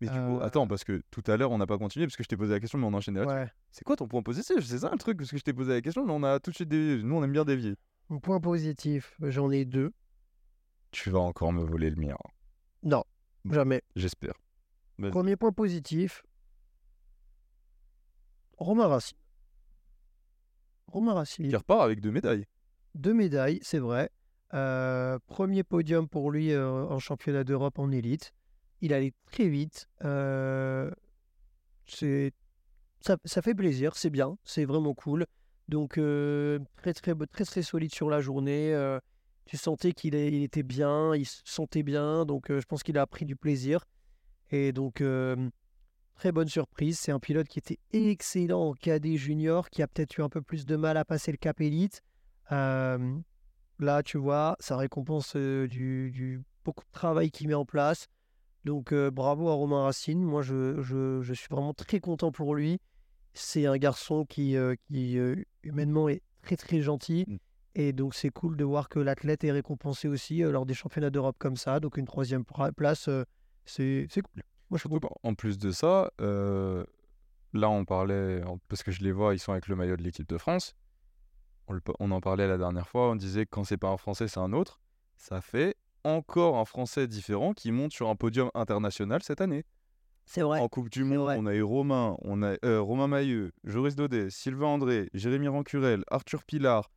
Mais 0.00 0.06
du 0.06 0.12
coup, 0.12 0.38
Euh. 0.38 0.44
attends, 0.44 0.68
parce 0.68 0.84
que 0.84 1.02
tout 1.10 1.24
à 1.26 1.36
l'heure, 1.36 1.50
on 1.50 1.58
n'a 1.58 1.66
pas 1.66 1.78
continué, 1.78 2.06
parce 2.06 2.16
que 2.16 2.22
je 2.22 2.28
t'ai 2.28 2.36
posé 2.36 2.52
la 2.52 2.60
question, 2.60 2.78
mais 2.78 2.86
on 2.86 2.94
enchaîne. 2.94 3.18
Ouais. 3.18 3.50
C'est 3.72 3.82
quoi 3.84 3.96
ton 3.96 4.06
point 4.06 4.22
positif? 4.22 4.60
C'est 4.64 4.78
ça 4.78 4.90
le 4.92 4.98
truc, 4.98 5.16
parce 5.18 5.30
que 5.32 5.38
je 5.38 5.42
t'ai 5.42 5.52
posé 5.54 5.72
la 5.72 5.80
question, 5.80 6.06
mais 6.06 6.12
on 6.12 6.22
a 6.22 6.38
tout 6.38 6.50
de 6.50 6.54
suite 6.54 6.68
dévié. 6.68 7.02
Nous, 7.02 7.16
on 7.16 7.24
aime 7.24 7.32
bien 7.32 7.44
dévier. 7.44 7.74
Mon 8.08 8.20
point 8.20 8.40
positif, 8.40 9.16
j'en 9.20 9.50
ai 9.50 9.64
deux. 9.64 9.92
Tu 10.90 11.10
vas 11.10 11.18
encore 11.20 11.52
me 11.52 11.62
voler 11.62 11.90
le 11.90 11.96
mien, 11.96 12.16
Non, 12.82 13.04
jamais. 13.50 13.82
j'espère. 13.96 14.34
Premier 15.10 15.36
point 15.36 15.52
positif, 15.52 16.24
Romain 18.56 18.86
Racine. 18.88 19.16
Romain 20.86 21.12
Racine, 21.14 21.48
Qui 21.48 21.54
repart 21.56 21.82
avec 21.82 22.00
deux 22.00 22.10
médailles. 22.10 22.46
deux 22.94 23.12
médailles, 23.14 23.58
c'est 23.62 23.78
vrai. 23.78 24.10
Euh, 24.54 25.18
premier 25.26 25.62
podium 25.62 26.08
pour 26.08 26.30
lui 26.30 26.52
euh, 26.52 26.86
en 26.86 26.98
championnat 26.98 27.44
d'Europe 27.44 27.78
en 27.78 27.90
élite. 27.92 28.32
Il 28.80 28.94
allait 28.94 29.12
très 29.30 29.48
vite. 29.48 29.88
euh, 30.04 30.90
c'est 31.86 32.32
ça, 33.00 33.16
ça 33.24 33.42
fait 33.42 33.54
plaisir, 33.54 33.94
c'est 33.96 34.10
bien, 34.10 34.36
c'est 34.44 34.64
vraiment 34.64 34.94
cool. 34.94 35.26
Donc 35.68 35.98
euh, 35.98 36.58
très, 36.76 36.94
très 36.94 37.14
très 37.14 37.44
très 37.44 37.62
solide 37.62 37.92
sur 37.94 38.08
la 38.08 38.20
journée. 38.20 38.72
euh, 38.74 38.98
tu 39.44 39.56
sentais 39.56 39.92
qu'il 39.92 40.14
était 40.14 40.62
bien, 40.62 41.14
il 41.14 41.26
se 41.26 41.40
sentait 41.44 41.82
bien. 41.82 42.24
Donc 42.24 42.50
euh, 42.50 42.60
je 42.60 42.66
pense 42.66 42.82
qu'il 42.82 42.98
a 42.98 43.06
pris 43.06 43.24
du 43.24 43.36
plaisir. 43.36 43.84
Et 44.50 44.72
donc 44.72 45.02
très 46.14 46.32
bonne 46.32 46.48
surprise. 46.48 46.98
C'est 46.98 47.12
un 47.12 47.18
pilote 47.20 47.48
qui 47.48 47.58
était 47.58 47.78
excellent 47.92 48.70
en 48.70 48.72
cadet 48.72 49.16
junior, 49.16 49.68
qui 49.70 49.82
a 49.82 49.86
peut-être 49.86 50.16
eu 50.16 50.22
un 50.22 50.28
peu 50.28 50.40
plus 50.42 50.64
de 50.66 50.76
mal 50.76 50.96
à 50.96 51.04
passer 51.04 51.30
le 51.30 51.36
cap 51.36 51.60
élite. 51.60 52.02
Là, 52.50 54.02
tu 54.02 54.18
vois, 54.18 54.56
ça 54.58 54.76
récompense 54.76 55.36
du, 55.36 56.42
beaucoup 56.64 56.84
de 56.84 56.90
travail 56.92 57.30
qu'il 57.30 57.48
met 57.48 57.54
en 57.54 57.64
place. 57.66 58.08
Donc, 58.64 58.92
bravo 58.92 59.48
à 59.48 59.52
Romain 59.52 59.82
Racine. 59.84 60.20
Moi, 60.22 60.42
je- 60.42 60.80
je 61.22 61.32
suis 61.34 61.48
vraiment 61.50 61.74
très 61.74 62.00
content 62.00 62.32
pour 62.32 62.54
lui. 62.54 62.80
C'est 63.34 63.66
un 63.66 63.76
garçon 63.76 64.24
qui, 64.24 64.56
euh, 64.56 64.74
qui 64.88 65.18
euh, 65.18 65.36
humainement, 65.62 66.08
est 66.08 66.22
très, 66.42 66.56
très 66.56 66.80
gentil. 66.80 67.24
Mm. 67.26 67.36
Et 67.74 67.92
donc, 67.92 68.14
c'est 68.14 68.30
cool 68.30 68.56
de 68.56 68.64
voir 68.64 68.88
que 68.88 68.98
l'athlète 68.98 69.44
est 69.44 69.52
récompensé 69.52 70.08
aussi 70.08 70.42
euh, 70.42 70.50
lors 70.50 70.66
des 70.66 70.74
championnats 70.74 71.10
d'Europe 71.10 71.36
comme 71.38 71.56
ça. 71.56 71.78
Donc, 71.80 71.96
une 71.96 72.06
troisième 72.06 72.44
place, 72.76 73.08
c'est 73.64 74.08
cool. 74.14 74.42
Moi, 74.70 74.78
je 74.78 74.88
en 75.22 75.34
plus 75.34 75.56
de 75.56 75.70
ça, 75.70 76.10
là 76.18 77.70
on 77.70 77.84
parlait, 77.86 78.42
parce 78.68 78.82
que 78.82 78.90
je 78.90 79.02
les 79.02 79.12
vois, 79.12 79.34
ils 79.34 79.38
sont 79.38 79.52
avec 79.52 79.68
le 79.68 79.76
maillot 79.76 79.96
de 79.96 80.02
l'équipe 80.02 80.28
de 80.28 80.36
France. 80.36 80.74
On, 81.68 81.72
le- 81.72 81.80
on 81.98 82.10
en 82.10 82.20
parlait 82.20 82.46
la 82.46 82.58
dernière 82.58 82.88
fois, 82.88 83.10
on 83.10 83.16
disait 83.16 83.44
que 83.44 83.50
quand 83.50 83.64
c'est 83.64 83.78
pas 83.78 83.88
un 83.88 83.96
Français, 83.96 84.28
c'est 84.28 84.40
un 84.40 84.52
autre. 84.52 84.80
Ça 85.16 85.40
fait 85.40 85.76
encore 86.04 86.56
un 86.58 86.64
Français 86.64 87.06
différent 87.06 87.52
qui 87.52 87.72
monte 87.72 87.92
sur 87.92 88.08
un 88.08 88.16
podium 88.16 88.50
international 88.54 89.22
cette 89.22 89.40
année. 89.40 89.64
C'est 90.30 90.42
vrai. 90.42 90.60
En 90.60 90.68
Coupe 90.68 90.90
du 90.90 91.04
Monde, 91.04 91.30
on 91.38 91.46
a 91.46 91.54
eu 91.54 91.62
Romain, 91.62 92.14
on 92.20 92.42
a 92.42 92.56
euh, 92.62 92.82
Romain 92.82 93.06
Mailleux, 93.06 93.50
Joris 93.64 93.96
Daudet, 93.96 94.28
Sylvain 94.28 94.66
André, 94.66 95.08
Jérémy 95.14 95.48
Rancurel, 95.48 96.04
Arthur 96.10 96.44
Pilar. 96.44 96.90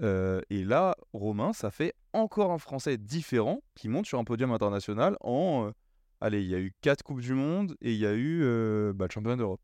euh, 0.00 0.40
et 0.50 0.64
là, 0.64 0.96
Romain, 1.12 1.52
ça 1.52 1.70
fait 1.70 1.94
encore 2.12 2.50
un 2.50 2.58
Français 2.58 2.96
différent 2.98 3.62
qui 3.76 3.88
monte 3.88 4.06
sur 4.06 4.18
un 4.18 4.24
podium 4.24 4.50
international 4.50 5.16
en. 5.20 5.68
euh, 5.68 5.70
allez, 6.20 6.42
il 6.42 6.48
y 6.48 6.56
a 6.56 6.58
eu 6.58 6.72
quatre 6.80 7.04
Coupes 7.04 7.20
du 7.20 7.34
Monde 7.34 7.76
et 7.80 7.92
il 7.92 7.98
y 7.98 8.06
a 8.06 8.14
eu 8.14 8.40
bah, 8.94 9.06
le 9.08 9.12
championnat 9.12 9.36
d'Europe. 9.36 9.60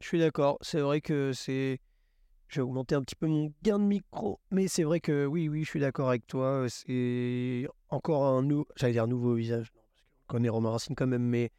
Je 0.00 0.06
suis 0.06 0.18
d'accord. 0.18 0.56
C'est 0.62 0.80
vrai 0.80 1.02
que 1.02 1.32
c'est. 1.34 1.80
Je 2.48 2.60
vais 2.60 2.64
augmenter 2.64 2.94
un 2.94 3.02
petit 3.02 3.14
peu 3.14 3.26
mon 3.26 3.52
gain 3.62 3.78
de 3.78 3.84
micro, 3.84 4.40
mais 4.50 4.68
c'est 4.68 4.84
vrai 4.84 5.00
que 5.00 5.26
oui, 5.26 5.50
oui, 5.50 5.64
je 5.64 5.68
suis 5.68 5.80
d'accord 5.80 6.08
avec 6.08 6.26
toi. 6.26 6.64
C'est 6.70 7.68
encore 7.90 8.24
un 8.24 8.42
nou... 8.42 8.64
j'allais 8.74 8.94
dire 8.94 9.06
nouveau 9.06 9.34
visage. 9.34 9.70
Non, 9.74 9.82
parce 9.82 10.02
qu'on 10.02 10.36
connaît 10.36 10.48
Romain 10.48 10.70
Racine 10.70 10.94
quand 10.96 11.06
même, 11.06 11.24
mais 11.24 11.50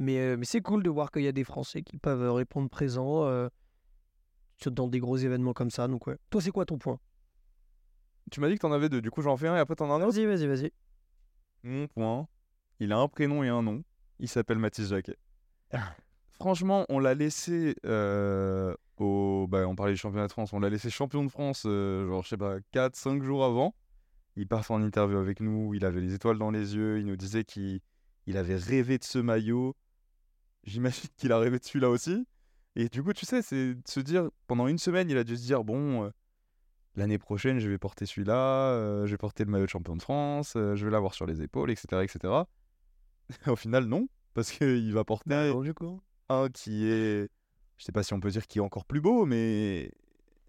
mais, 0.00 0.36
mais 0.36 0.44
c'est 0.44 0.60
cool 0.60 0.82
de 0.82 0.90
voir 0.90 1.10
qu'il 1.10 1.22
y 1.22 1.28
a 1.28 1.32
des 1.32 1.44
Français 1.44 1.82
qui 1.82 1.98
peuvent 1.98 2.32
répondre 2.32 2.68
présent 2.68 3.48
dans 4.66 4.88
des 4.88 4.98
gros 4.98 5.16
événements 5.16 5.52
comme 5.52 5.70
ça. 5.70 5.88
Donc 5.88 6.06
ouais. 6.06 6.16
Toi, 6.28 6.40
c'est 6.40 6.50
quoi 6.50 6.66
ton 6.66 6.78
point? 6.78 6.98
Tu 8.30 8.40
m'as 8.40 8.48
dit 8.48 8.54
que 8.54 8.60
t'en 8.60 8.72
avais 8.72 8.88
deux, 8.88 9.00
du 9.00 9.10
coup 9.10 9.22
j'en 9.22 9.36
fais 9.36 9.48
un 9.48 9.56
et 9.56 9.58
après 9.58 9.74
t'en 9.74 9.90
as 9.90 9.94
un 9.94 10.02
autre? 10.02 10.14
Vas-y, 10.14 10.26
vas-y, 10.26 10.46
vas-y. 10.46 10.72
Mon 11.62 11.86
point, 11.88 12.28
il 12.78 12.92
a 12.92 12.98
un 12.98 13.08
prénom 13.08 13.42
et 13.42 13.48
un 13.48 13.62
nom. 13.62 13.82
Il 14.18 14.28
s'appelle 14.28 14.58
Mathis 14.58 14.88
Jacquet. 14.88 15.16
Franchement, 16.32 16.86
on 16.88 16.98
l'a 16.98 17.14
laissé 17.14 17.74
euh, 17.84 18.74
au. 18.96 19.46
Bah, 19.48 19.66
on 19.66 19.74
parlait 19.74 19.92
du 19.92 19.98
championnat 19.98 20.26
de 20.26 20.32
France. 20.32 20.52
On 20.52 20.60
l'a 20.60 20.70
laissé 20.70 20.88
champion 20.88 21.24
de 21.24 21.28
France, 21.28 21.64
euh, 21.66 22.06
genre, 22.06 22.22
je 22.22 22.28
sais 22.28 22.36
pas, 22.36 22.58
4-5 22.72 23.22
jours 23.22 23.44
avant. 23.44 23.74
Il 24.36 24.46
passe 24.46 24.70
en 24.70 24.80
interview 24.82 25.18
avec 25.18 25.40
nous. 25.40 25.74
Il 25.74 25.84
avait 25.84 26.00
les 26.00 26.14
étoiles 26.14 26.38
dans 26.38 26.50
les 26.50 26.76
yeux. 26.76 26.98
Il 26.98 27.06
nous 27.06 27.16
disait 27.16 27.44
qu'il 27.44 27.80
il 28.26 28.36
avait 28.36 28.56
rêvé 28.56 28.96
de 28.96 29.04
ce 29.04 29.18
maillot. 29.18 29.76
J'imagine 30.64 31.08
qu'il 31.16 31.32
a 31.32 31.38
rêvé 31.38 31.58
de 31.58 31.64
celui-là 31.64 31.88
aussi. 31.90 32.26
Et 32.76 32.88
du 32.88 33.02
coup, 33.02 33.12
tu 33.12 33.26
sais, 33.26 33.42
c'est 33.42 33.74
de 33.74 33.82
se 33.86 34.00
dire, 34.00 34.28
pendant 34.46 34.68
une 34.68 34.78
semaine, 34.78 35.10
il 35.10 35.16
a 35.18 35.24
dû 35.24 35.36
se 35.36 35.42
dire 35.42 35.64
bon, 35.64 36.04
euh, 36.04 36.10
l'année 36.94 37.18
prochaine, 37.18 37.58
je 37.58 37.68
vais 37.68 37.78
porter 37.78 38.06
celui-là, 38.06 38.72
euh, 38.74 39.06
je 39.06 39.10
vais 39.10 39.18
porter 39.18 39.44
le 39.44 39.50
maillot 39.50 39.64
de 39.64 39.70
champion 39.70 39.96
de 39.96 40.02
France, 40.02 40.54
euh, 40.56 40.76
je 40.76 40.84
vais 40.84 40.92
l'avoir 40.92 41.14
sur 41.14 41.26
les 41.26 41.42
épaules, 41.42 41.70
etc. 41.70 42.04
etc. 42.04 42.32
Au 43.48 43.56
final, 43.56 43.84
non, 43.86 44.08
parce 44.34 44.50
qu'il 44.52 44.92
va 44.92 45.04
porter 45.04 45.52
du 45.62 45.74
coup. 45.74 46.00
un 46.28 46.48
qui 46.48 46.86
est, 46.86 47.28
je 47.76 47.84
sais 47.84 47.92
pas 47.92 48.02
si 48.04 48.14
on 48.14 48.20
peut 48.20 48.30
dire 48.30 48.46
qui 48.46 48.58
est 48.58 48.62
encore 48.62 48.84
plus 48.84 49.00
beau, 49.00 49.26
mais 49.26 49.90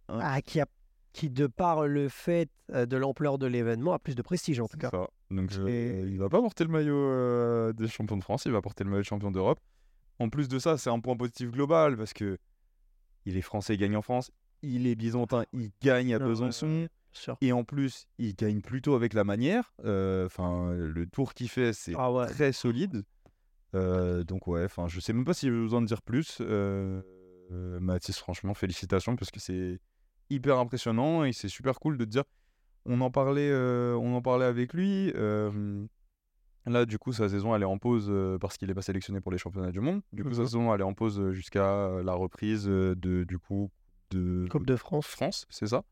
Ah, 0.08 0.42
qui 0.42 0.60
a 0.62 0.68
qui 1.14 1.30
de 1.30 1.46
par 1.48 1.88
le 1.88 2.08
fait 2.08 2.50
de 2.70 2.96
l'ampleur 2.98 3.38
de 3.38 3.46
l'événement 3.46 3.92
a 3.94 4.00
plus 4.00 4.16
de 4.16 4.22
prestige 4.22 4.60
en 4.62 4.68
tout 4.68 4.78
cas. 4.78 4.90
ça. 4.92 5.08
Donc, 5.30 5.52
Et- 5.68 6.02
il 6.02 6.18
va 6.20 6.30
pas 6.30 6.40
porter 6.40 6.64
le 6.64 6.70
maillot 6.70 7.74
des 7.74 7.88
champions 7.90 8.16
de 8.18 8.24
France, 8.24 8.46
il 8.46 8.52
va 8.52 8.62
porter 8.62 8.84
le 8.84 8.90
maillot 8.92 9.02
de 9.02 9.08
champion 9.08 9.32
d'Europe. 9.32 9.60
En 10.22 10.30
plus 10.30 10.48
de 10.48 10.60
ça, 10.60 10.78
c'est 10.78 10.90
un 10.92 11.00
point 11.00 11.18
positif 11.18 11.50
global 11.50 11.98
parce 11.98 12.14
que 12.14 12.38
il 13.26 13.38
est 13.38 13.42
français, 13.42 13.74
il 13.74 13.78
gagne 13.78 13.96
en 13.96 14.02
France. 14.02 14.32
Il 14.62 14.86
est 14.86 14.94
byzantin, 14.96 15.46
il 15.54 15.72
gagne 15.82 16.14
à 16.14 16.20
Besançon. 16.20 16.88
Et 17.42 17.52
en 17.52 17.64
plus, 17.64 18.06
il 18.20 18.36
gagne 18.36 18.62
plutôt 18.62 18.94
avec 18.94 19.14
la 19.14 19.24
manière. 19.24 19.74
Euh, 19.84 20.28
Enfin, 20.28 20.74
le 20.74 21.08
tour 21.08 21.34
qu'il 21.34 21.50
fait, 21.50 21.74
c'est 21.74 21.94
Ah 21.98 22.12
ouais. 22.12 22.28
très 22.28 22.52
solide. 22.54 23.04
Euh, 23.74 24.24
donc 24.24 24.48
ouais, 24.48 24.64
enfin, 24.66 24.88
je 24.88 25.00
sais 25.00 25.12
même 25.12 25.26
pas 25.26 25.34
si 25.34 25.48
j'ai 25.48 25.52
besoin 25.52 25.82
de 25.82 25.88
dire 25.88 26.04
plus. 26.04 26.38
Euh, 26.42 27.02
Mathis, 27.50 28.18
franchement, 28.20 28.54
félicitations 28.54 29.16
parce 29.16 29.32
que 29.32 29.40
c'est 29.40 29.80
hyper 30.30 30.58
impressionnant 30.60 31.24
et 31.26 31.34
c'est 31.34 31.50
super 31.50 31.80
cool 31.80 31.98
de 31.98 32.06
te 32.06 32.10
dire. 32.12 32.24
On 32.86 33.02
en 33.02 33.10
parlait, 33.10 33.52
on 33.54 34.16
en 34.16 34.22
parlait 34.22 34.46
avec 34.46 34.74
lui. 34.74 35.12
Là, 36.66 36.86
du 36.86 36.98
coup, 37.00 37.12
sa 37.14 37.28
saison 37.30 37.56
elle 37.56 37.62
est 37.64 37.66
en 37.66 37.78
pause 37.78 38.08
euh, 38.10 38.38
parce 38.38 38.58
qu'il 38.58 38.68
n'est 38.68 38.74
pas 38.74 38.82
sélectionné 38.82 39.20
pour 39.22 39.32
les 39.32 39.38
championnats 39.38 39.72
du 39.72 39.80
monde. 39.80 40.02
Du 40.14 40.24
coup, 40.24 40.34
sa 40.34 40.42
Mhm. 40.42 40.46
saison 40.48 40.74
elle 40.74 40.82
est 40.82 40.86
en 40.86 40.94
pause 40.94 41.20
euh, 41.20 41.32
jusqu'à 41.32 41.66
euh, 41.66 42.04
la 42.04 42.14
reprise 42.14 42.66
de 42.66 42.96
du 43.24 43.40
coup 43.40 43.70
de 44.12 44.48
Coupe 44.50 44.66
de 44.66 44.76
France. 44.76 45.08
France, 45.08 45.46
c'est 45.50 45.68
ça. 45.68 45.84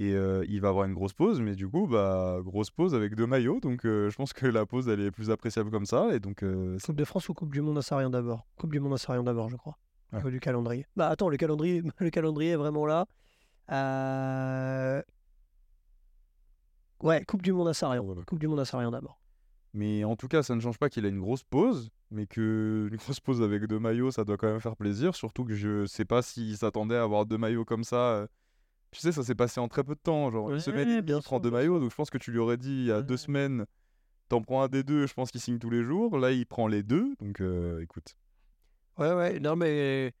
Et 0.00 0.14
euh, 0.14 0.44
il 0.48 0.60
va 0.60 0.68
avoir 0.70 0.86
une 0.86 0.94
grosse 0.94 1.12
pause, 1.12 1.40
mais 1.40 1.54
du 1.54 1.68
coup, 1.68 1.86
bah, 1.86 2.38
grosse 2.42 2.70
pause 2.70 2.94
avec 2.94 3.14
deux 3.14 3.26
maillots. 3.26 3.60
Donc, 3.60 3.82
je 3.84 4.14
pense 4.16 4.32
que 4.32 4.46
la 4.46 4.66
pause, 4.66 4.88
elle 4.88 5.00
est 5.00 5.10
plus 5.12 5.30
appréciable 5.30 5.70
comme 5.70 5.84
ça. 5.86 6.12
Et 6.14 6.18
donc, 6.18 6.42
Coupe 6.82 6.96
de 6.96 7.04
France 7.04 7.28
ou 7.28 7.34
Coupe 7.34 7.52
du 7.52 7.60
Monde 7.60 7.78
à 7.78 8.08
d'abord? 8.08 8.46
Coupe 8.56 8.72
du 8.72 8.80
Monde 8.80 8.94
à 8.94 8.96
Sarrian 8.96 9.22
d'abord, 9.22 9.48
je 9.50 9.56
crois. 9.56 9.78
Ouais. 10.12 10.30
du 10.30 10.40
calendrier. 10.40 10.86
Bah 10.96 11.08
attends, 11.08 11.28
le 11.28 11.36
calendrier, 11.36 11.82
le 11.98 12.10
calendrier 12.10 12.52
est 12.52 12.56
vraiment 12.56 12.84
là. 12.86 13.06
Euh, 13.70 15.02
Ouais, 17.02 17.24
Coupe 17.24 17.42
du 17.42 17.52
Monde 17.52 17.68
à. 17.68 17.72
Voilà. 18.00 18.22
Coupe 18.26 18.38
du 18.38 18.46
Monde 18.48 18.60
à 18.60 18.90
d'abord. 18.90 19.18
Mais 19.74 20.04
en 20.04 20.16
tout 20.16 20.28
cas, 20.28 20.42
ça 20.42 20.54
ne 20.54 20.60
change 20.60 20.78
pas 20.78 20.88
qu'il 20.90 21.04
a 21.06 21.08
une 21.08 21.20
grosse 21.20 21.42
pause. 21.44 21.90
Mais 22.10 22.26
que 22.26 22.88
une 22.90 22.96
grosse 22.96 23.20
pause 23.20 23.40
avec 23.42 23.64
deux 23.66 23.78
maillots, 23.78 24.10
ça 24.10 24.24
doit 24.24 24.36
quand 24.36 24.48
même 24.50 24.60
faire 24.60 24.76
plaisir. 24.76 25.14
Surtout 25.14 25.44
que 25.44 25.54
je 25.54 25.86
sais 25.86 26.04
pas 26.04 26.20
s'il 26.22 26.56
s'attendait 26.56 26.96
à 26.96 27.02
avoir 27.02 27.24
deux 27.26 27.38
maillots 27.38 27.64
comme 27.64 27.84
ça. 27.84 27.96
euh. 27.96 28.26
Tu 28.90 29.00
sais, 29.00 29.12
ça 29.12 29.22
s'est 29.22 29.34
passé 29.34 29.58
en 29.60 29.68
très 29.68 29.82
peu 29.84 29.94
de 29.94 30.00
temps. 30.00 30.30
Genre, 30.30 30.48
une 30.50 30.56
Ouais, 30.56 30.60
semaine, 30.60 30.86
demie, 30.88 31.00
bien 31.02 31.18
il 31.18 31.22
prend 31.22 31.40
deux 31.40 31.50
maillots. 31.50 31.80
Donc, 31.80 31.90
je 31.90 31.96
pense 31.96 32.10
que 32.10 32.18
tu 32.18 32.30
lui 32.30 32.38
aurais 32.38 32.58
dit 32.58 32.68
il 32.70 32.84
y 32.86 32.92
a 32.92 33.00
deux 33.00 33.16
semaines, 33.16 33.64
t'en 34.28 34.42
prends 34.42 34.62
un 34.62 34.68
des 34.68 34.82
deux. 34.82 35.06
Je 35.06 35.14
pense 35.14 35.30
qu'il 35.30 35.40
signe 35.40 35.58
tous 35.58 35.70
les 35.70 35.82
jours. 35.82 36.18
Là, 36.18 36.30
il 36.32 36.44
prend 36.44 36.66
les 36.66 36.82
deux. 36.82 37.14
Donc, 37.20 37.40
euh, 37.40 37.80
écoute. 37.80 38.14
Ouais, 38.98 39.14
ouais, 39.14 39.40
non 39.40 39.56
mais 39.56 40.12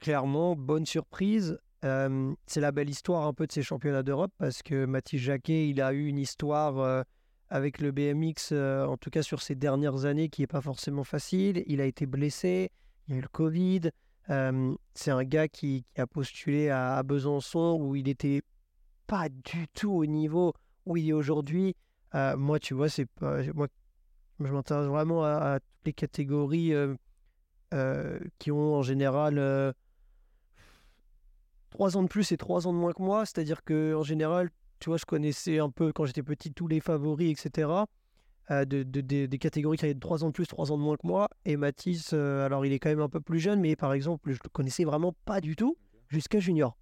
clairement, 0.00 0.56
bonne 0.56 0.86
surprise. 0.86 1.58
Euh, 1.84 2.34
c'est 2.46 2.60
la 2.60 2.72
belle 2.72 2.88
histoire 2.88 3.26
un 3.26 3.32
peu 3.34 3.46
de 3.46 3.52
ces 3.52 3.62
championnats 3.62 4.02
d'Europe 4.02 4.32
parce 4.38 4.62
que 4.62 4.84
Mathis 4.86 5.20
Jacquet, 5.20 5.68
il 5.68 5.80
a 5.82 5.92
eu 5.92 6.06
une 6.06 6.18
histoire 6.18 6.78
euh, 6.78 7.02
avec 7.50 7.80
le 7.80 7.92
BMX, 7.92 8.50
euh, 8.52 8.86
en 8.86 8.96
tout 8.96 9.10
cas 9.10 9.22
sur 9.22 9.42
ces 9.42 9.54
dernières 9.54 10.04
années, 10.04 10.28
qui 10.28 10.42
n'est 10.42 10.46
pas 10.46 10.60
forcément 10.60 11.04
facile. 11.04 11.62
Il 11.66 11.80
a 11.80 11.84
été 11.84 12.06
blessé, 12.06 12.70
il 13.06 13.12
y 13.12 13.16
a 13.16 13.18
eu 13.18 13.22
le 13.22 13.28
Covid. 13.28 13.90
Euh, 14.30 14.74
c'est 14.94 15.10
un 15.10 15.24
gars 15.24 15.48
qui, 15.48 15.84
a 15.96 16.06
postulé 16.06 16.70
à, 16.70 17.02
Besançon 17.02 17.78
où 17.80 17.94
il 17.94 18.04
n'était 18.04 18.42
pas 19.06 19.28
du 19.28 19.68
tout 19.74 19.92
au 19.92 20.06
niveau 20.06 20.54
où 20.86 20.96
il 20.96 21.08
est 21.08 21.12
aujourd'hui. 21.12 21.76
Euh, 22.14 22.36
moi, 22.36 22.58
tu 22.58 22.74
vois, 22.74 22.88
c'est 22.88 23.06
moi, 23.20 23.68
je 24.40 24.52
m'intéresse 24.52 24.86
vraiment 24.86 25.24
à, 25.24 25.54
à 25.54 25.60
toutes 25.60 25.86
les 25.86 25.92
catégories. 25.92 26.72
qui 28.38 28.52
ont 28.52 28.76
en 28.76 28.82
général 28.82 29.74
3 31.70 31.96
ans 31.96 32.04
de 32.04 32.08
plus 32.08 32.30
et 32.30 32.36
3 32.36 32.68
ans 32.68 32.72
de 32.72 32.78
moins 32.78 32.92
que 32.92 33.02
moi. 33.02 33.26
C'est-à-dire 33.26 33.64
que 33.64 33.94
en 33.94 34.04
général, 34.04 34.50
tu 34.80 34.90
vois, 34.90 34.96
je 34.98 35.04
connaissais 35.04 35.58
un 35.58 35.70
peu 35.70 35.92
quand 35.92 36.04
j'étais 36.06 36.22
petit 36.22 36.52
tous 36.52 36.66
les 36.68 36.80
favoris, 36.80 37.30
etc. 37.30 37.86
euh, 38.50 38.64
de, 38.66 38.82
de- 38.82 39.00
de- 39.00 39.26
des 39.26 39.38
catégories 39.38 39.78
qui 39.78 39.86
avaient 39.86 39.94
3 39.94 40.22
ans 40.24 40.28
de 40.28 40.32
plus, 40.32 40.46
3 40.46 40.70
ans 40.70 40.76
de 40.76 40.82
moins 40.82 40.96
que 40.96 41.06
moi. 41.06 41.28
Et 41.46 41.56
Mathis, 41.56 42.10
euh, 42.12 42.44
alors 42.44 42.66
il 42.66 42.72
est 42.72 42.78
quand 42.78 42.90
même 42.90 43.00
un 43.00 43.08
peu 43.08 43.20
plus 43.20 43.38
jeune, 43.40 43.60
mais 43.60 43.74
par 43.76 43.92
exemple, 43.94 44.30
je 44.32 44.38
le 44.42 44.48
connaissais 44.50 44.84
vraiment 44.84 45.14
pas 45.24 45.40
du 45.40 45.56
tout 45.56 45.76
jusqu'à 46.08 46.40
junior. 46.40 46.76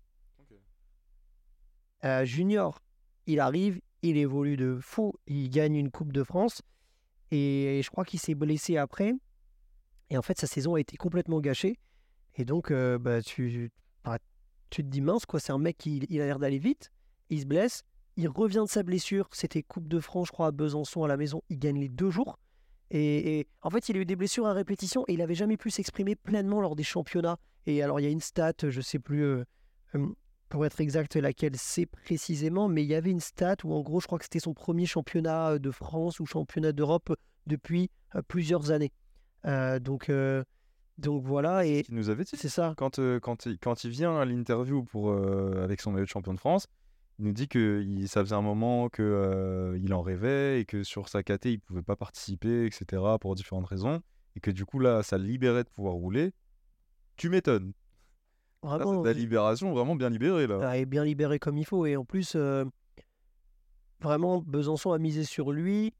Euh, 2.04 2.24
junior, 2.24 2.80
il 3.26 3.38
arrive, 3.38 3.80
il 4.02 4.16
évolue 4.16 4.56
de 4.56 4.78
fou, 4.80 5.12
il 5.28 5.48
gagne 5.50 5.76
une 5.76 5.90
Coupe 5.90 6.12
de 6.12 6.24
France. 6.24 6.62
Et 7.30 7.80
je 7.82 7.88
crois 7.90 8.04
qu'il 8.04 8.18
s'est 8.20 8.34
blessé 8.34 8.76
après. 8.76 9.14
Et 10.10 10.18
en 10.18 10.22
fait, 10.22 10.38
sa 10.38 10.46
saison 10.46 10.74
a 10.74 10.80
été 10.80 10.96
complètement 10.96 11.40
gâchée. 11.40 11.78
Et 12.34 12.44
donc, 12.44 12.72
bah, 12.72 13.22
tu, 13.22 13.70
bah, 14.04 14.18
tu 14.70 14.82
te 14.82 14.88
dis, 14.88 15.00
mince, 15.00 15.24
quoi, 15.26 15.38
c'est 15.40 15.52
un 15.52 15.58
mec 15.58 15.78
qui 15.78 16.04
il 16.10 16.20
a 16.20 16.26
l'air 16.26 16.38
d'aller 16.38 16.58
vite. 16.58 16.90
Il 17.32 17.40
se 17.40 17.46
blesse. 17.46 17.82
Il 18.16 18.28
revient 18.28 18.62
de 18.66 18.70
sa 18.70 18.82
blessure. 18.82 19.26
C'était 19.32 19.62
Coupe 19.62 19.88
de 19.88 20.00
France, 20.00 20.26
je 20.26 20.32
crois, 20.32 20.48
à 20.48 20.50
Besançon, 20.52 21.02
à 21.02 21.08
la 21.08 21.16
maison. 21.16 21.42
Il 21.48 21.58
gagne 21.58 21.80
les 21.80 21.88
deux 21.88 22.10
jours. 22.10 22.38
Et, 22.90 23.38
et 23.38 23.48
en 23.62 23.70
fait, 23.70 23.88
il 23.88 23.96
a 23.96 24.00
eu 24.00 24.04
des 24.04 24.16
blessures 24.16 24.46
à 24.46 24.52
répétition 24.52 25.04
et 25.08 25.14
il 25.14 25.18
n'avait 25.20 25.34
jamais 25.34 25.56
pu 25.56 25.70
s'exprimer 25.70 26.14
pleinement 26.14 26.60
lors 26.60 26.76
des 26.76 26.82
championnats. 26.82 27.38
Et 27.64 27.82
alors, 27.82 28.00
il 28.00 28.02
y 28.02 28.06
a 28.06 28.10
une 28.10 28.20
stat, 28.20 28.52
je 28.68 28.80
sais 28.82 28.98
plus 28.98 29.22
euh, 29.22 29.44
euh, 29.94 30.06
pour 30.50 30.66
être 30.66 30.82
exact 30.82 31.16
laquelle 31.16 31.56
c'est 31.56 31.86
précisément, 31.86 32.68
mais 32.68 32.82
il 32.82 32.88
y 32.90 32.94
avait 32.94 33.10
une 33.10 33.20
stat 33.20 33.56
où, 33.64 33.72
en 33.72 33.80
gros, 33.80 34.00
je 34.00 34.06
crois 34.06 34.18
que 34.18 34.26
c'était 34.26 34.38
son 34.38 34.52
premier 34.52 34.84
championnat 34.84 35.52
euh, 35.52 35.58
de 35.58 35.70
France 35.70 36.20
ou 36.20 36.26
championnat 36.26 36.72
d'Europe 36.72 37.14
depuis 37.46 37.88
euh, 38.14 38.20
plusieurs 38.28 38.70
années. 38.70 38.92
Euh, 39.46 39.78
donc, 39.78 40.12
donc 40.98 41.24
voilà, 41.24 41.64
et 41.66 41.82
Il 41.88 41.94
nous 41.94 42.10
avait 42.10 42.24
dit 42.24 42.36
c'est 42.36 42.50
ça. 42.50 42.74
quand, 42.76 43.00
quand, 43.22 43.46
il, 43.46 43.58
quand 43.58 43.84
il 43.84 43.90
vient 43.90 44.18
à 44.18 44.26
l'interview 44.26 44.84
pour 44.84 45.14
avec 45.14 45.80
son 45.80 45.90
maillot 45.92 46.04
de 46.04 46.10
champion 46.10 46.34
de 46.34 46.38
France, 46.38 46.66
il 47.18 47.26
nous 47.26 47.32
dit 47.32 47.48
que 47.48 47.82
il- 47.86 48.08
ça 48.08 48.20
faisait 48.22 48.34
un 48.34 48.42
moment 48.42 48.88
que 48.88 49.02
euh, 49.02 49.78
il 49.82 49.92
en 49.94 50.02
rêvait 50.02 50.60
et 50.60 50.64
que 50.64 50.82
sur 50.82 51.08
sa 51.08 51.22
KT 51.22 51.46
il 51.52 51.60
pouvait 51.60 51.82
pas 51.82 51.96
participer, 51.96 52.64
etc. 52.66 53.02
pour 53.20 53.34
différentes 53.34 53.66
raisons 53.66 54.00
et 54.36 54.40
que 54.40 54.50
du 54.50 54.64
coup 54.64 54.78
là 54.78 55.02
ça 55.02 55.18
le 55.18 55.24
libérait 55.24 55.64
de 55.64 55.68
pouvoir 55.68 55.94
rouler. 55.94 56.32
Tu 57.16 57.28
m'étonnes. 57.28 57.72
Vraiment, 58.62 58.92
c'est 58.94 59.00
de 59.02 59.04
la 59.06 59.12
libération 59.12 59.72
vraiment 59.72 59.96
bien 59.96 60.08
libérée 60.08 60.46
là. 60.46 60.60
Ah, 60.62 60.78
est 60.78 60.86
bien 60.86 61.04
libéré 61.04 61.38
comme 61.38 61.58
il 61.58 61.64
faut. 61.66 61.84
Et 61.84 61.96
en 61.96 62.04
plus, 62.04 62.34
euh, 62.36 62.64
vraiment, 64.00 64.40
Besançon 64.40 64.92
a 64.92 64.98
misé 64.98 65.24
sur 65.24 65.52
lui. 65.52 65.94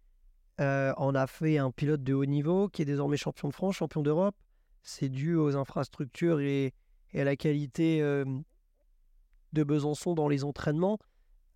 euh, 0.61 0.93
en 0.99 1.15
a 1.15 1.27
fait 1.27 1.57
un 1.59 1.71
pilote 1.71 2.03
de 2.05 2.13
haut 2.15 2.27
niveau 2.27 2.69
qui 2.69 2.83
est 2.83 2.85
désormais 2.85 3.17
champion 3.17 3.49
de 3.49 3.55
France, 3.55 3.77
champion 3.77 4.03
d'Europe. 4.03 4.37
C'est 4.83 5.09
dû 5.09 5.35
aux 5.35 5.57
infrastructures 5.57 6.41
et, 6.41 6.73
et 7.13 7.21
à 7.21 7.25
la 7.25 7.37
qualité 7.37 8.03
euh, 8.03 8.25
de 9.53 9.63
Besançon 9.65 10.15
dans 10.15 10.29
les 10.29 10.45
entraînements 10.45 10.99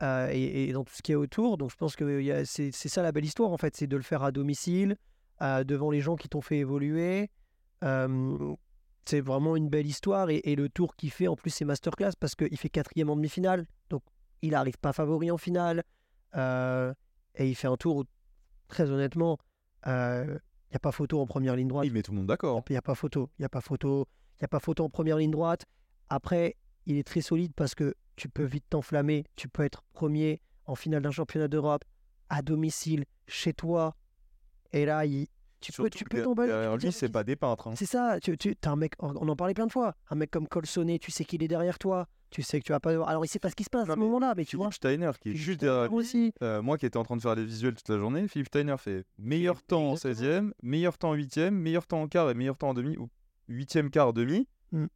euh, 0.02 0.28
et, 0.32 0.68
et 0.68 0.72
dans 0.72 0.84
tout 0.84 0.94
ce 0.94 1.02
qui 1.02 1.12
est 1.12 1.16
autour. 1.16 1.56
Donc 1.58 1.70
je 1.70 1.76
pense 1.76 1.96
que 1.96 2.30
a- 2.30 2.44
c'est 2.44 2.70
ça 2.72 3.02
la 3.02 3.12
belle 3.12 3.24
histoire 3.24 3.50
en 3.50 3.56
fait, 3.56 3.76
c'est 3.76 3.86
de 3.86 3.96
le 3.96 4.02
faire 4.02 4.22
à 4.22 4.32
domicile, 4.32 4.96
euh, 5.42 5.64
devant 5.64 5.90
les 5.90 6.00
gens 6.00 6.16
qui 6.16 6.28
t'ont 6.28 6.40
fait 6.40 6.58
évoluer. 6.58 7.30
Euh, 7.84 8.54
c'est 9.04 9.20
vraiment 9.20 9.54
une 9.56 9.68
belle 9.68 9.86
histoire 9.86 10.30
et, 10.30 10.38
et 10.44 10.56
le 10.56 10.68
tour 10.68 10.96
qu'il 10.96 11.10
fait 11.10 11.28
en 11.28 11.36
plus 11.36 11.50
c'est 11.50 11.64
masterclass 11.64 12.12
parce 12.18 12.34
qu'il 12.34 12.56
fait 12.56 12.68
quatrième 12.70 13.10
en 13.10 13.16
demi-finale, 13.16 13.66
donc 13.90 14.02
il 14.42 14.50
n'arrive 14.50 14.78
pas 14.78 14.92
favori 14.92 15.30
en 15.30 15.38
finale 15.38 15.84
euh, 16.36 16.92
et 17.36 17.48
il 17.48 17.54
fait 17.54 17.68
un 17.68 17.76
tour 17.76 17.96
où 17.98 18.04
très 18.68 18.90
honnêtement 18.90 19.38
il 19.86 20.72
n'y 20.72 20.76
a 20.76 20.80
pas 20.80 20.90
photo 20.90 21.20
en 21.20 21.26
première 21.26 21.54
ligne 21.54 21.68
droite. 21.68 21.86
Il 21.86 21.92
met 21.92 22.02
tout 22.02 22.10
le 22.10 22.18
monde 22.18 22.26
d'accord. 22.26 22.60
Il 22.68 22.72
n'y 22.72 22.76
a 22.76 22.82
pas 22.82 22.96
photo. 22.96 23.30
Il 23.38 23.42
n'y 23.42 23.46
a 23.46 23.48
pas 23.48 23.60
photo. 23.60 24.08
Il 24.38 24.42
y 24.42 24.44
a 24.44 24.48
pas 24.48 24.58
photo 24.58 24.84
en 24.84 24.90
première 24.90 25.16
ligne 25.16 25.30
droite. 25.30 25.64
Après, 26.08 26.56
il 26.86 26.96
est 26.96 27.06
très 27.06 27.20
solide 27.20 27.52
parce 27.54 27.74
que 27.74 27.94
tu 28.16 28.28
peux 28.28 28.44
vite 28.44 28.64
t'enflammer. 28.70 29.24
Tu 29.36 29.48
peux 29.48 29.62
être 29.62 29.82
premier 29.92 30.40
en 30.64 30.74
finale 30.74 31.02
d'un 31.02 31.10
championnat 31.10 31.48
d'Europe, 31.48 31.84
à 32.28 32.42
domicile, 32.42 33.04
chez 33.28 33.52
toi. 33.52 33.94
Et 34.72 34.84
là, 34.86 35.04
il- 35.06 35.26
tu 35.60 35.72
peux, 35.72 35.88
tu 35.90 36.04
peux 36.04 36.22
tomber. 36.22 36.46
derrière 36.46 36.76
lui, 36.76 36.92
c'est 36.92 37.08
pas 37.08 37.24
des 37.24 37.34
peintres. 37.36 37.68
hein. 37.68 37.74
c'est 37.76 37.86
ça, 37.86 38.18
tu, 38.20 38.36
tu 38.36 38.54
as 38.64 38.70
un 38.70 38.76
mec, 38.76 38.92
on 39.00 39.28
en 39.28 39.36
parlait 39.36 39.54
plein 39.54 39.66
de 39.66 39.72
fois, 39.72 39.94
un 40.10 40.14
mec 40.14 40.30
comme 40.30 40.46
Colsonnet, 40.46 40.98
tu 40.98 41.10
sais 41.10 41.24
qu'il 41.24 41.42
est 41.42 41.48
derrière 41.48 41.78
toi, 41.78 42.06
tu 42.30 42.42
sais 42.42 42.60
que 42.60 42.64
tu 42.64 42.72
vas 42.72 42.78
pas. 42.80 42.90
Alors 43.08 43.24
il 43.24 43.28
sait 43.28 43.38
pas 43.38 43.48
ce 43.50 43.56
qui 43.56 43.64
se 43.64 43.70
passe 43.70 43.88
à 43.88 43.94
ce 43.94 43.98
moment-là, 43.98 44.34
mais 44.36 44.44
tu 44.44 44.56
vois. 44.56 44.66
Philippe 44.66 44.74
Steiner, 44.74 45.10
qui 45.20 45.30
est 45.30 45.34
juste 45.34 45.60
derrière 45.60 45.88
lui. 45.88 45.94
aussi. 45.94 46.32
Euh, 46.42 46.60
moi 46.62 46.76
qui 46.78 46.86
étais 46.86 46.98
en 46.98 47.04
train 47.04 47.16
de 47.16 47.22
faire 47.22 47.34
les 47.34 47.44
visuels 47.44 47.74
toute 47.74 47.88
la 47.88 47.98
journée, 47.98 48.28
Philippe 48.28 48.48
Steiner 48.48 48.76
fait 48.78 49.04
meilleur 49.18 49.62
temps 49.62 49.90
en 49.90 49.92
Exactement. 49.94 50.28
16e, 50.28 50.52
meilleur 50.62 50.98
temps 50.98 51.10
en 51.10 51.14
8e, 51.14 51.50
meilleur 51.50 51.86
temps 51.86 52.02
en 52.02 52.08
quart 52.08 52.30
et 52.30 52.34
meilleur 52.34 52.58
temps 52.58 52.68
en 52.70 52.74
demi, 52.74 52.96
ou 52.98 53.08
8e 53.48 53.90
quart 53.90 54.12
demi. 54.12 54.46
Mm. 54.72 54.86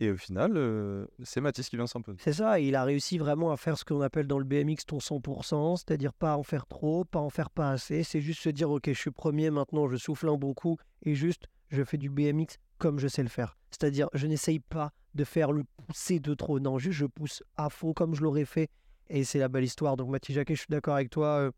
Et 0.00 0.10
au 0.12 0.16
final, 0.16 0.52
euh, 0.56 1.06
c'est 1.24 1.40
Mathis 1.40 1.68
qui 1.68 1.76
vient 1.76 1.88
s'imposer. 1.88 2.18
C'est 2.22 2.34
ça, 2.34 2.60
et 2.60 2.68
il 2.68 2.76
a 2.76 2.84
réussi 2.84 3.18
vraiment 3.18 3.50
à 3.50 3.56
faire 3.56 3.76
ce 3.76 3.84
qu'on 3.84 4.00
appelle 4.00 4.28
dans 4.28 4.38
le 4.38 4.44
BMX 4.44 4.86
ton 4.86 4.98
100%, 4.98 5.76
c'est-à-dire 5.76 6.12
pas 6.12 6.36
en 6.36 6.44
faire 6.44 6.66
trop, 6.66 7.04
pas 7.04 7.18
en 7.18 7.30
faire 7.30 7.50
pas 7.50 7.70
assez, 7.70 8.04
c'est 8.04 8.20
juste 8.20 8.40
se 8.40 8.48
dire 8.48 8.70
ok 8.70 8.84
je 8.86 8.98
suis 8.98 9.10
premier 9.10 9.50
maintenant, 9.50 9.88
je 9.88 9.96
souffle 9.96 10.28
un 10.28 10.36
bon 10.36 10.54
coup, 10.54 10.76
et 11.02 11.16
juste 11.16 11.46
je 11.70 11.82
fais 11.82 11.98
du 11.98 12.10
BMX 12.10 12.58
comme 12.78 13.00
je 13.00 13.08
sais 13.08 13.24
le 13.24 13.28
faire. 13.28 13.58
C'est-à-dire 13.70 14.08
je 14.14 14.28
n'essaye 14.28 14.60
pas 14.60 14.92
de 15.14 15.24
faire 15.24 15.50
le 15.50 15.64
pousser 15.64 16.20
de 16.20 16.32
trop, 16.34 16.60
non, 16.60 16.78
juste 16.78 16.98
je 16.98 17.06
pousse 17.06 17.42
à 17.56 17.68
fond 17.68 17.92
comme 17.92 18.14
je 18.14 18.22
l'aurais 18.22 18.44
fait, 18.44 18.70
et 19.10 19.24
c'est 19.24 19.40
la 19.40 19.48
belle 19.48 19.64
histoire. 19.64 19.96
Donc 19.96 20.10
Mathis 20.10 20.34
Jacquet, 20.34 20.54
je 20.54 20.60
suis 20.60 20.70
d'accord 20.70 20.94
avec 20.94 21.10
toi, 21.10 21.26
euh, 21.38 21.50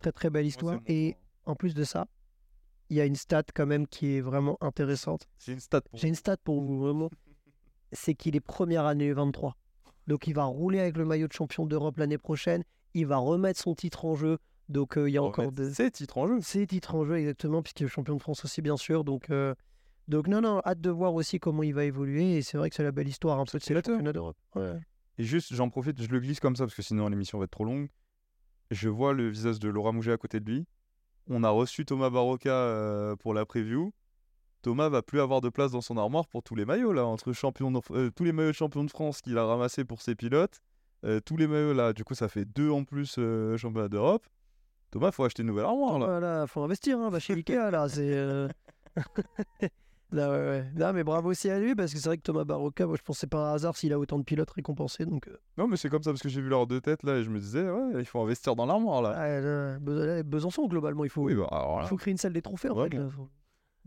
très 0.00 0.12
très 0.12 0.28
belle 0.28 0.46
histoire, 0.46 0.80
et 0.86 1.16
en 1.46 1.54
plus 1.54 1.72
de 1.72 1.84
ça, 1.84 2.06
il 2.90 2.96
y 2.96 3.00
a 3.00 3.06
une 3.06 3.16
stat 3.16 3.44
quand 3.54 3.66
même 3.66 3.86
qui 3.86 4.16
est 4.16 4.20
vraiment 4.20 4.58
intéressante. 4.60 5.26
J'ai 5.38 5.52
une 5.52 5.60
stat 5.60 5.80
pour 5.80 5.98
J'ai 5.98 6.08
une 6.08 6.14
stat 6.14 6.36
pour 6.44 6.60
vous, 6.60 6.78
vraiment. 6.78 7.10
C'est 7.96 8.14
qu'il 8.14 8.36
est 8.36 8.40
première 8.40 8.84
année 8.84 9.12
23. 9.12 9.56
Donc 10.06 10.26
il 10.26 10.34
va 10.34 10.44
rouler 10.44 10.78
avec 10.78 10.96
le 10.96 11.04
maillot 11.04 11.28
de 11.28 11.32
champion 11.32 11.66
d'Europe 11.66 11.96
l'année 11.98 12.18
prochaine. 12.18 12.62
Il 12.94 13.06
va 13.06 13.16
remettre 13.16 13.60
son 13.60 13.74
titre 13.74 14.04
en 14.04 14.14
jeu. 14.14 14.38
Donc 14.68 14.96
euh, 14.96 15.08
il 15.08 15.12
y 15.12 15.18
a 15.18 15.22
encore 15.22 15.52
de... 15.52 15.70
C'est 15.70 15.90
titre 15.90 16.18
en 16.18 16.26
jeu. 16.26 16.40
ses 16.40 16.66
titres 16.66 16.94
en 16.94 17.04
jeu 17.04 17.18
exactement, 17.18 17.62
puisqu'il 17.62 17.86
est 17.86 17.88
champion 17.88 18.16
de 18.16 18.20
France 18.20 18.44
aussi 18.44 18.62
bien 18.62 18.76
sûr. 18.76 19.04
Donc, 19.04 19.30
euh, 19.30 19.54
donc 20.08 20.28
non, 20.28 20.40
non, 20.40 20.60
hâte 20.64 20.80
de 20.80 20.90
voir 20.90 21.14
aussi 21.14 21.38
comment 21.38 21.62
il 21.62 21.74
va 21.74 21.84
évoluer. 21.84 22.36
Et 22.36 22.42
c'est 22.42 22.58
vrai 22.58 22.70
que 22.70 22.76
c'est 22.76 22.82
la 22.82 22.92
belle 22.92 23.08
histoire 23.08 23.38
un 23.40 23.44
peu 23.44 23.58
de 23.58 23.62
ces 23.62 23.74
flatteur. 23.74 23.94
championnats 23.94 24.12
d'Europe. 24.12 24.36
Ouais. 24.54 24.78
Et 25.18 25.24
juste, 25.24 25.54
j'en 25.54 25.70
profite, 25.70 26.02
je 26.02 26.08
le 26.08 26.20
glisse 26.20 26.40
comme 26.40 26.56
ça 26.56 26.64
parce 26.64 26.74
que 26.74 26.82
sinon 26.82 27.08
l'émission 27.08 27.38
va 27.38 27.44
être 27.44 27.50
trop 27.50 27.64
longue. 27.64 27.88
Je 28.70 28.88
vois 28.88 29.12
le 29.12 29.28
visage 29.28 29.58
de 29.58 29.68
Laura 29.68 29.92
Mouget 29.92 30.12
à 30.12 30.16
côté 30.16 30.40
de 30.40 30.50
lui. 30.50 30.66
On 31.28 31.42
a 31.42 31.50
reçu 31.50 31.84
Thomas 31.84 32.10
Barocca 32.10 32.50
euh, 32.50 33.16
pour 33.16 33.34
la 33.34 33.46
preview. 33.46 33.92
Thomas 34.66 34.88
va 34.88 35.00
plus 35.00 35.20
avoir 35.20 35.40
de 35.40 35.48
place 35.48 35.70
dans 35.70 35.80
son 35.80 35.96
armoire 35.96 36.26
pour 36.26 36.42
tous 36.42 36.56
les 36.56 36.64
maillots 36.64 36.92
là, 36.92 37.06
entre 37.06 37.32
champion 37.32 37.70
de- 37.70 37.78
euh, 37.92 38.10
tous 38.10 38.24
les 38.24 38.32
maillots 38.32 38.48
de 38.50 38.54
champion 38.56 38.82
de 38.82 38.90
France 38.90 39.20
qu'il 39.20 39.38
a 39.38 39.44
ramassé 39.46 39.84
pour 39.84 40.02
ses 40.02 40.16
pilotes, 40.16 40.60
euh, 41.04 41.20
tous 41.20 41.36
les 41.36 41.46
maillots 41.46 41.72
là, 41.72 41.92
du 41.92 42.02
coup 42.02 42.14
ça 42.14 42.26
fait 42.26 42.44
deux 42.44 42.68
en 42.70 42.82
plus 42.82 43.14
euh, 43.18 43.56
championnat 43.56 43.88
d'Europe. 43.88 44.26
Thomas, 44.90 45.12
faut 45.12 45.22
acheter 45.24 45.42
une 45.42 45.48
nouvelle 45.48 45.66
armoire 45.66 46.00
là. 46.00 46.06
Voilà, 46.06 46.46
faut 46.48 46.62
investir, 46.62 46.98
hein, 46.98 47.10
va 47.10 47.20
chez 47.20 47.34
Ikea 47.34 47.70
là. 47.70 47.88
C'est. 47.88 48.12
euh, 48.12 48.48
Là, 50.12 50.30
ouais, 50.30 50.38
ouais. 50.38 50.64
Non, 50.76 50.92
mais 50.92 51.02
bravo 51.02 51.30
aussi 51.30 51.50
à 51.50 51.58
lui, 51.58 51.74
parce 51.74 51.92
que 51.92 51.98
c'est 51.98 52.08
vrai 52.08 52.16
que 52.16 52.22
Thomas 52.22 52.44
Barocca, 52.44 52.86
moi 52.86 52.96
je 52.96 53.12
c'est 53.12 53.26
pas 53.28 53.50
un 53.50 53.54
hasard 53.54 53.76
s'il 53.76 53.92
a 53.92 53.98
autant 53.98 54.18
de 54.18 54.24
pilotes 54.24 54.50
récompensés. 54.50 55.04
Donc, 55.04 55.26
euh, 55.26 55.36
Non 55.58 55.66
mais 55.66 55.76
c'est 55.76 55.88
comme 55.88 56.02
ça 56.02 56.10
parce 56.12 56.22
que 56.22 56.28
j'ai 56.28 56.40
vu 56.40 56.48
leurs 56.48 56.66
deux 56.68 56.80
têtes 56.80 57.02
là 57.02 57.16
et 57.18 57.24
je 57.24 57.30
me 57.30 57.38
disais 57.40 57.68
ouais, 57.68 57.90
il 58.00 58.04
faut 58.04 58.20
investir 58.20 58.54
dans 58.56 58.66
l'armoire 58.66 59.02
là. 59.02 59.10
là, 59.40 59.78
Be- 59.78 60.04
là, 60.06 60.22
Besançon, 60.22 60.66
globalement, 60.68 61.02
il 61.04 61.10
faut, 61.10 61.22
Oui 61.22 61.34
bah 61.34 61.46
alors 61.50 61.80
il 61.82 61.88
faut 61.88 61.96
créer 61.96 62.12
une 62.12 62.18
salle 62.18 62.32
des 62.32 62.42
trophées 62.42 62.68
en 62.68 62.74
fait. 62.74 62.88
Vraiment. 62.88 63.04
là. 63.04 63.10
Faut- 63.10 63.28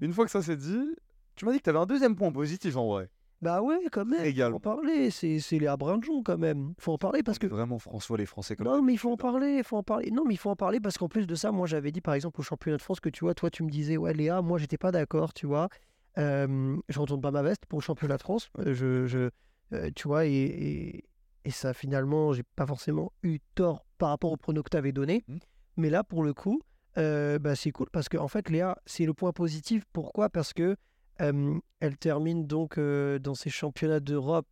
une 0.01 0.13
fois 0.13 0.25
que 0.25 0.31
ça 0.31 0.41
c'est 0.41 0.57
dit, 0.57 0.95
tu 1.35 1.45
m'as 1.45 1.51
dit 1.51 1.59
que 1.59 1.63
tu 1.63 1.69
avais 1.69 1.79
un 1.79 1.85
deuxième 1.85 2.15
point 2.15 2.31
positif 2.31 2.75
en 2.75 2.87
vrai. 2.87 3.09
Bah 3.41 3.61
ouais, 3.61 3.79
quand 3.91 4.05
même. 4.05 4.25
Également. 4.25 4.59
Faut 4.59 4.69
en 4.69 4.75
parler, 4.75 5.11
c'est 5.11 5.39
c'est 5.39 5.59
les 5.59 5.67
Abrinjon 5.67 6.23
quand 6.23 6.37
même. 6.37 6.73
Faut 6.77 6.91
en 6.91 6.97
parler 6.97 7.23
parce 7.23 7.39
que. 7.39 7.47
Vraiment 7.47 7.79
François 7.79 8.17
les 8.17 8.25
Français 8.25 8.55
comme 8.55 8.67
Non, 8.67 8.81
mais 8.81 8.93
il 8.93 8.97
faut 8.97 9.11
en 9.11 9.17
parler, 9.17 9.57
il 9.59 9.63
faut 9.63 9.77
en 9.77 9.83
parler. 9.83 10.11
Non, 10.11 10.25
mais 10.25 10.33
il 10.33 10.37
faut 10.37 10.49
en 10.49 10.57
parler 10.57 10.81
parce 10.81 10.97
qu'en 10.97 11.07
plus 11.07 11.25
de 11.25 11.35
ça, 11.35 11.51
moi 11.51 11.65
j'avais 11.65 11.91
dit 11.91 12.01
par 12.01 12.13
exemple 12.13 12.41
au 12.41 12.43
championnat 12.43 12.77
de 12.77 12.81
France 12.81 12.99
que 12.99 13.09
tu 13.09 13.23
vois, 13.23 13.33
toi 13.33 13.49
tu 13.49 13.63
me 13.63 13.69
disais, 13.69 13.95
ouais 13.95 14.13
Léa, 14.13 14.41
moi 14.41 14.57
j'étais 14.57 14.77
pas 14.77 14.91
d'accord, 14.91 15.33
tu 15.33 15.45
vois. 15.45 15.69
Euh, 16.17 16.75
je 16.89 16.99
retourne 16.99 17.21
pas 17.21 17.31
ma 17.31 17.41
veste 17.41 17.65
pour 17.65 17.79
le 17.79 17.83
championnat 17.83 18.17
de 18.17 18.21
France. 18.21 18.49
Euh, 18.59 18.73
je, 18.73 19.05
je, 19.05 19.29
euh, 19.71 19.89
tu 19.95 20.07
vois, 20.09 20.25
et, 20.25 20.31
et, 20.31 21.05
et 21.45 21.51
ça 21.51 21.73
finalement, 21.73 22.33
j'ai 22.33 22.43
pas 22.43 22.65
forcément 22.65 23.13
eu 23.23 23.39
tort 23.55 23.85
par 23.97 24.09
rapport 24.09 24.33
au 24.33 24.37
prono 24.37 24.63
que 24.63 24.69
tu 24.69 24.77
avais 24.77 24.91
donné. 24.91 25.23
Mhm. 25.29 25.39
Mais 25.77 25.89
là, 25.89 26.03
pour 26.03 26.23
le 26.23 26.33
coup, 26.33 26.61
euh, 26.99 27.39
bah, 27.39 27.55
c'est 27.55 27.71
cool 27.71 27.87
parce 27.91 28.09
que 28.09 28.17
en 28.17 28.27
fait, 28.27 28.49
Léa, 28.49 28.77
c'est 28.85 29.05
le 29.05 29.13
point 29.13 29.31
positif. 29.31 29.83
Pourquoi? 29.93 30.29
Parce 30.29 30.53
que 30.53 30.75
euh, 31.21 31.59
elle 31.79 31.97
termine 31.97 32.45
donc 32.45 32.77
euh, 32.77 33.19
dans 33.19 33.35
ces 33.35 33.49
championnats 33.49 33.99
d'Europe 33.99 34.47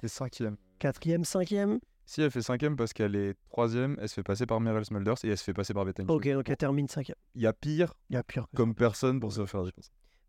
C'est 0.00 0.08
cinquième. 0.08 0.56
quatrième, 0.78 1.24
cinquième? 1.24 1.78
Si 2.06 2.22
elle 2.22 2.30
fait 2.30 2.42
cinquième 2.42 2.74
parce 2.76 2.92
qu'elle 2.94 3.14
est 3.16 3.34
troisième, 3.50 3.96
elle 4.00 4.08
se 4.08 4.14
fait 4.14 4.22
passer 4.22 4.46
par 4.46 4.60
Mireille 4.60 4.84
Smulders 4.84 5.16
et 5.24 5.28
elle 5.28 5.36
se 5.38 5.44
fait 5.44 5.52
passer 5.52 5.74
par 5.74 5.84
Bethany. 5.84 6.08
Ok, 6.10 6.26
donc 6.28 6.48
elle 6.48 6.56
termine 6.56 6.88
cinquième. 6.88 7.16
Il 7.34 7.42
y 7.42 7.46
a 7.46 7.52
pire 7.52 7.94
Il 8.10 8.14
y 8.14 8.16
a 8.16 8.22
pire. 8.22 8.46
comme 8.56 8.74
personne 8.74 9.20
pour 9.20 9.32
se 9.32 9.44
faire 9.44 9.64
ça. 9.66 9.70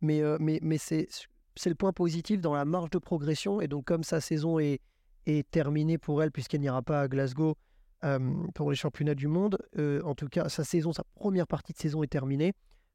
Mais, 0.01 0.21
mais, 0.39 0.59
mais 0.61 0.77
c'est 0.77 1.07
c'est 1.55 1.69
le 1.69 1.75
point 1.75 1.91
positif 1.91 2.39
dans 2.41 2.53
la 2.53 2.63
marge 2.65 2.89
de 2.89 2.99
progression. 2.99 3.59
Et 3.59 3.67
donc, 3.67 3.83
comme 3.85 4.03
sa 4.03 4.21
saison 4.21 4.59
est, 4.59 4.79
est 5.25 5.49
terminée 5.51 5.97
pour 5.97 6.23
elle, 6.23 6.31
puisqu'elle 6.31 6.61
n'ira 6.61 6.81
pas 6.81 7.01
à 7.01 7.07
Glasgow 7.09 7.55
pour 8.53 8.69
les 8.69 8.75
championnats 8.75 9.15
du 9.15 9.27
monde, 9.27 9.57
en 9.77 10.15
tout 10.15 10.27
cas, 10.27 10.49
sa 10.49 10.63
saison, 10.63 10.93
sa 10.93 11.03
première 11.15 11.47
partie 11.47 11.73
de 11.73 11.77
saison 11.77 12.03
est 12.03 12.07
terminée. 12.07 12.53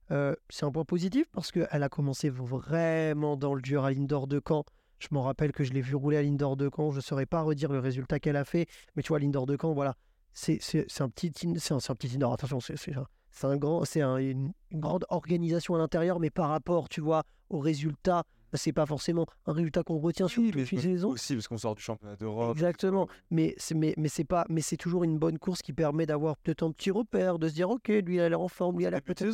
C'est 0.08 0.64
un 0.64 0.70
point 0.70 0.84
positif 0.84 1.26
parce 1.32 1.50
qu'elle 1.52 1.82
a 1.82 1.88
commencé 1.88 2.30
vraiment 2.30 3.36
dans 3.36 3.54
le 3.54 3.62
dur 3.62 3.84
à 3.84 3.90
l'Indoor 3.90 4.26
de 4.26 4.40
Caen. 4.46 4.64
Je 4.98 5.08
m'en 5.10 5.22
rappelle 5.22 5.52
que 5.52 5.64
je 5.64 5.72
l'ai 5.72 5.80
vu 5.80 5.94
rouler 5.94 6.16
à 6.16 6.22
l'Indoor 6.22 6.56
de 6.56 6.70
Caen. 6.74 6.90
Je 6.90 6.96
ne 6.96 7.02
saurais 7.02 7.26
pas 7.26 7.42
redire 7.42 7.72
le 7.72 7.78
résultat 7.78 8.18
qu'elle 8.18 8.36
a 8.36 8.44
fait. 8.44 8.66
Mais 8.96 9.02
tu 9.02 9.08
vois, 9.08 9.18
l'Indoor 9.18 9.46
de 9.46 9.56
Caen, 9.60 9.74
voilà. 9.74 9.96
C'est 10.32 10.58
un 11.00 11.08
petit 11.08 11.32
c'est 11.58 11.72
un, 11.74 11.94
petit 11.94 12.14
indoor. 12.14 12.32
Attention, 12.32 12.60
c'est 12.60 12.96
un, 12.96 13.06
un 13.42 13.56
grand, 13.56 13.84
c'est 13.84 14.00
un- 14.00 14.16
une, 14.16 14.52
grande 14.72 15.04
organisation 15.08 15.74
à 15.74 15.78
l'intérieur, 15.78 16.18
mais 16.20 16.30
par 16.30 16.48
rapport, 16.48 16.88
tu 16.88 17.00
vois, 17.00 17.22
au 17.50 17.58
résultat, 17.60 18.24
bah, 18.24 18.33
c'est 18.58 18.72
pas 18.72 18.86
forcément 18.86 19.26
un 19.46 19.52
résultat 19.52 19.82
qu'on 19.82 19.98
retient 19.98 20.28
sur 20.28 20.42
toute 20.42 20.72
une 20.72 20.80
saison. 20.80 21.10
Aussi 21.10 21.34
parce 21.34 21.48
qu'on 21.48 21.58
sort 21.58 21.74
du 21.74 21.82
championnat 21.82 22.16
d'Europe. 22.16 22.52
Exactement. 22.56 23.08
Mais 23.30 23.54
c'est 23.58 23.74
mais, 23.74 23.94
mais 23.96 24.08
c'est 24.08 24.24
pas 24.24 24.44
mais 24.48 24.60
c'est 24.60 24.76
toujours 24.76 25.04
une 25.04 25.18
bonne 25.18 25.38
course 25.38 25.62
qui 25.62 25.72
permet 25.72 26.06
d'avoir 26.06 26.36
peut-être 26.36 26.62
un 26.62 26.70
petit 26.72 26.90
repère, 26.90 27.38
de 27.38 27.48
se 27.48 27.54
dire 27.54 27.70
ok, 27.70 27.88
lui 27.88 28.16
il 28.16 28.20
a 28.20 28.28
l'air 28.28 28.40
en 28.40 28.48
forme, 28.48 28.76
lui 28.76 28.84
il 28.84 28.86
a 28.86 28.90
l'air 28.90 29.02
peut-être. 29.02 29.24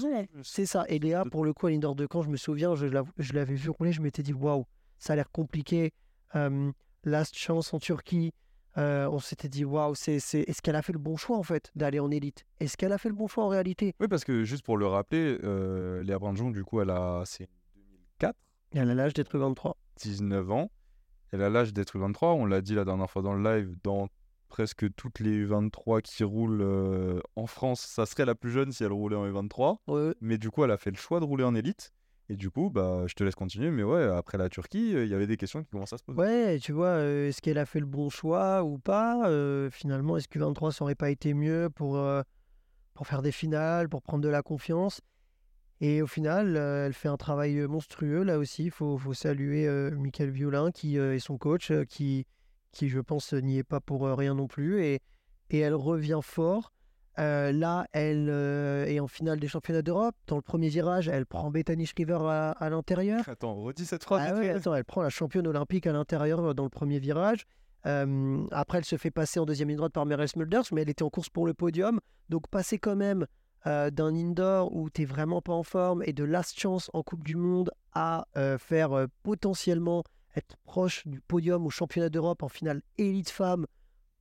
C'est 0.42 0.66
ça. 0.66 0.84
Et 0.88 0.98
Léa, 0.98 1.24
pour 1.24 1.44
le 1.44 1.52
coup, 1.52 1.66
à 1.66 1.70
de 1.70 2.06
Caen, 2.12 2.22
je 2.22 2.28
me 2.30 2.36
souviens, 2.36 2.74
je, 2.74 2.86
l'av- 2.86 3.10
je 3.18 3.32
l'avais 3.32 3.54
vu 3.54 3.70
rouler, 3.70 3.92
je 3.92 4.00
m'étais 4.02 4.22
dit 4.22 4.32
waouh, 4.32 4.64
ça 4.98 5.12
a 5.12 5.16
l'air 5.16 5.30
compliqué. 5.30 5.92
Euh, 6.36 6.70
last 7.04 7.34
chance 7.36 7.72
en 7.74 7.78
Turquie. 7.78 8.32
euh, 8.78 9.08
on 9.10 9.18
s'était 9.18 9.48
dit 9.48 9.64
waouh, 9.64 9.94
c'est, 9.94 10.20
c'est... 10.20 10.40
est-ce 10.42 10.62
qu'elle 10.62 10.76
a 10.76 10.82
fait 10.82 10.92
le 10.92 10.98
bon 10.98 11.16
choix 11.16 11.36
en 11.36 11.42
fait 11.42 11.70
d'aller 11.74 11.98
en 11.98 12.10
élite? 12.10 12.44
Est-ce 12.60 12.76
qu'elle 12.76 12.92
a 12.92 12.98
fait 12.98 13.08
le 13.08 13.14
bon 13.14 13.26
choix 13.26 13.44
en 13.44 13.48
réalité? 13.48 13.94
Oui, 13.98 14.06
parce 14.08 14.22
que 14.24 14.44
juste 14.44 14.64
pour 14.64 14.76
le 14.78 14.86
rappeler, 14.86 15.38
euh, 15.42 16.02
Léa 16.04 16.18
Brandjon, 16.18 16.50
du 16.50 16.62
coup, 16.62 16.80
elle 16.80 16.90
a 16.90 17.22
c'est 17.26 17.48
2004, 17.48 17.50
Elle 18.72 18.90
a 18.90 18.94
l'âge 18.94 19.14
d'être 19.14 19.36
23. 19.36 19.76
19 19.96 20.50
ans. 20.52 20.70
Elle 21.32 21.42
a 21.42 21.50
l'âge 21.50 21.72
d'être 21.72 21.98
23. 21.98 22.34
On 22.34 22.44
l'a 22.44 22.60
dit 22.60 22.74
la 22.74 22.84
dernière 22.84 23.10
fois 23.10 23.22
dans 23.22 23.34
le 23.34 23.42
live, 23.42 23.74
dans 23.82 24.08
presque 24.48 24.92
toutes 24.94 25.20
les 25.20 25.44
23 25.44 26.00
qui 26.02 26.24
roulent 26.24 26.62
euh, 26.62 27.20
en 27.36 27.46
France, 27.46 27.80
ça 27.80 28.06
serait 28.06 28.24
la 28.24 28.34
plus 28.34 28.50
jeune 28.50 28.72
si 28.72 28.84
elle 28.84 28.92
roulait 28.92 29.16
en 29.16 29.26
U23. 29.26 29.78
Ouais, 29.88 30.14
Mais 30.20 30.38
du 30.38 30.50
coup, 30.50 30.64
elle 30.64 30.70
a 30.70 30.76
fait 30.76 30.90
le 30.90 30.96
choix 30.96 31.20
de 31.20 31.24
rouler 31.24 31.44
en 31.44 31.54
élite. 31.54 31.92
Et 32.28 32.36
du 32.36 32.48
coup, 32.48 32.70
bah, 32.70 33.04
je 33.06 33.14
te 33.14 33.24
laisse 33.24 33.34
continuer. 33.34 33.72
Mais 33.72 33.82
ouais, 33.82 34.04
après 34.04 34.38
la 34.38 34.48
Turquie, 34.48 34.94
euh, 34.94 35.04
il 35.04 35.10
y 35.10 35.14
avait 35.14 35.26
des 35.26 35.36
questions 35.36 35.64
qui 35.64 35.70
commencent 35.70 35.92
à 35.92 35.98
se 35.98 36.04
poser. 36.04 36.18
Ouais, 36.18 36.58
tu 36.60 36.70
vois, 36.70 36.86
euh, 36.88 37.28
est-ce 37.28 37.42
qu'elle 37.42 37.58
a 37.58 37.66
fait 37.66 37.80
le 37.80 37.86
bon 37.86 38.08
choix 38.08 38.62
ou 38.62 38.78
pas 38.78 39.28
Finalement, 39.70 40.16
est-ce 40.16 40.28
que 40.28 40.38
23 40.38 40.70
ça 40.70 40.84
aurait 40.84 40.94
pas 40.94 41.10
été 41.10 41.34
mieux 41.34 41.70
pour, 41.74 42.00
pour 42.94 43.06
faire 43.06 43.22
des 43.22 43.32
finales, 43.32 43.88
pour 43.88 44.02
prendre 44.02 44.22
de 44.22 44.28
la 44.28 44.42
confiance? 44.42 45.00
Et 45.80 46.02
au 46.02 46.06
final, 46.06 46.56
euh, 46.56 46.86
elle 46.86 46.92
fait 46.92 47.08
un 47.08 47.16
travail 47.16 47.58
euh, 47.58 47.66
monstrueux 47.66 48.22
là 48.22 48.38
aussi. 48.38 48.64
Il 48.64 48.70
faut, 48.70 48.98
faut 48.98 49.14
saluer 49.14 49.66
euh, 49.66 49.90
Michael 49.92 50.30
Violin 50.30 50.70
qui 50.70 50.96
est 50.96 51.18
son 51.18 51.38
coach, 51.38 51.72
qui, 51.88 52.26
qui 52.72 52.88
je 52.88 53.00
pense 53.00 53.32
n'y 53.32 53.58
est 53.58 53.64
pas 53.64 53.80
pour 53.80 54.02
rien 54.02 54.34
non 54.34 54.46
plus. 54.46 54.84
Et, 54.84 55.00
et 55.50 55.58
elle 55.58 55.74
revient 55.74 56.20
fort. 56.22 56.72
Euh, 57.18 57.52
là, 57.52 57.86
elle 57.92 58.28
euh, 58.30 58.86
est 58.86 59.00
en 59.00 59.08
finale 59.08 59.40
des 59.40 59.48
championnats 59.48 59.82
d'Europe. 59.82 60.14
Dans 60.26 60.36
le 60.36 60.42
premier 60.42 60.68
virage, 60.68 61.08
elle 61.08 61.26
prend 61.26 61.50
Bethany 61.50 61.84
Shriver 61.84 62.18
à, 62.22 62.52
à 62.52 62.70
l'intérieur. 62.70 63.28
Attends, 63.28 63.56
redis 63.56 63.84
cette 63.84 64.04
phrase. 64.04 64.30
Ah 64.30 64.38
ouais, 64.38 64.48
attends, 64.50 64.74
elle 64.74 64.84
prend 64.84 65.02
la 65.02 65.10
championne 65.10 65.46
olympique 65.46 65.86
à 65.86 65.92
l'intérieur 65.92 66.54
dans 66.54 66.62
le 66.62 66.70
premier 66.70 66.98
virage. 66.98 67.46
Euh, 67.86 68.46
après, 68.52 68.78
elle 68.78 68.84
se 68.84 68.96
fait 68.96 69.10
passer 69.10 69.40
en 69.40 69.44
deuxième 69.44 69.68
ligne 69.68 69.78
droite 69.78 69.92
par 69.92 70.06
Meryl 70.06 70.28
Smulders, 70.28 70.64
mais 70.72 70.82
elle 70.82 70.88
était 70.90 71.02
en 71.02 71.10
course 71.10 71.28
pour 71.28 71.46
le 71.46 71.52
podium. 71.52 72.00
Donc, 72.28 72.46
passer 72.48 72.78
quand 72.78 72.96
même 72.96 73.26
euh, 73.66 73.90
d'un 73.90 74.14
indoor 74.14 74.74
où 74.74 74.88
tu 74.90 75.04
vraiment 75.04 75.42
pas 75.42 75.52
en 75.52 75.62
forme 75.62 76.02
et 76.06 76.12
de 76.12 76.24
last 76.24 76.58
chance 76.58 76.90
en 76.94 77.02
Coupe 77.02 77.24
du 77.24 77.36
Monde 77.36 77.70
à 77.92 78.26
euh, 78.36 78.56
faire 78.58 78.92
euh, 78.92 79.06
potentiellement 79.22 80.04
être 80.36 80.56
proche 80.64 81.06
du 81.06 81.20
podium 81.20 81.66
au 81.66 81.70
championnat 81.70 82.08
d'Europe 82.08 82.42
en 82.42 82.48
finale 82.48 82.82
élite 82.98 83.30
femme 83.30 83.66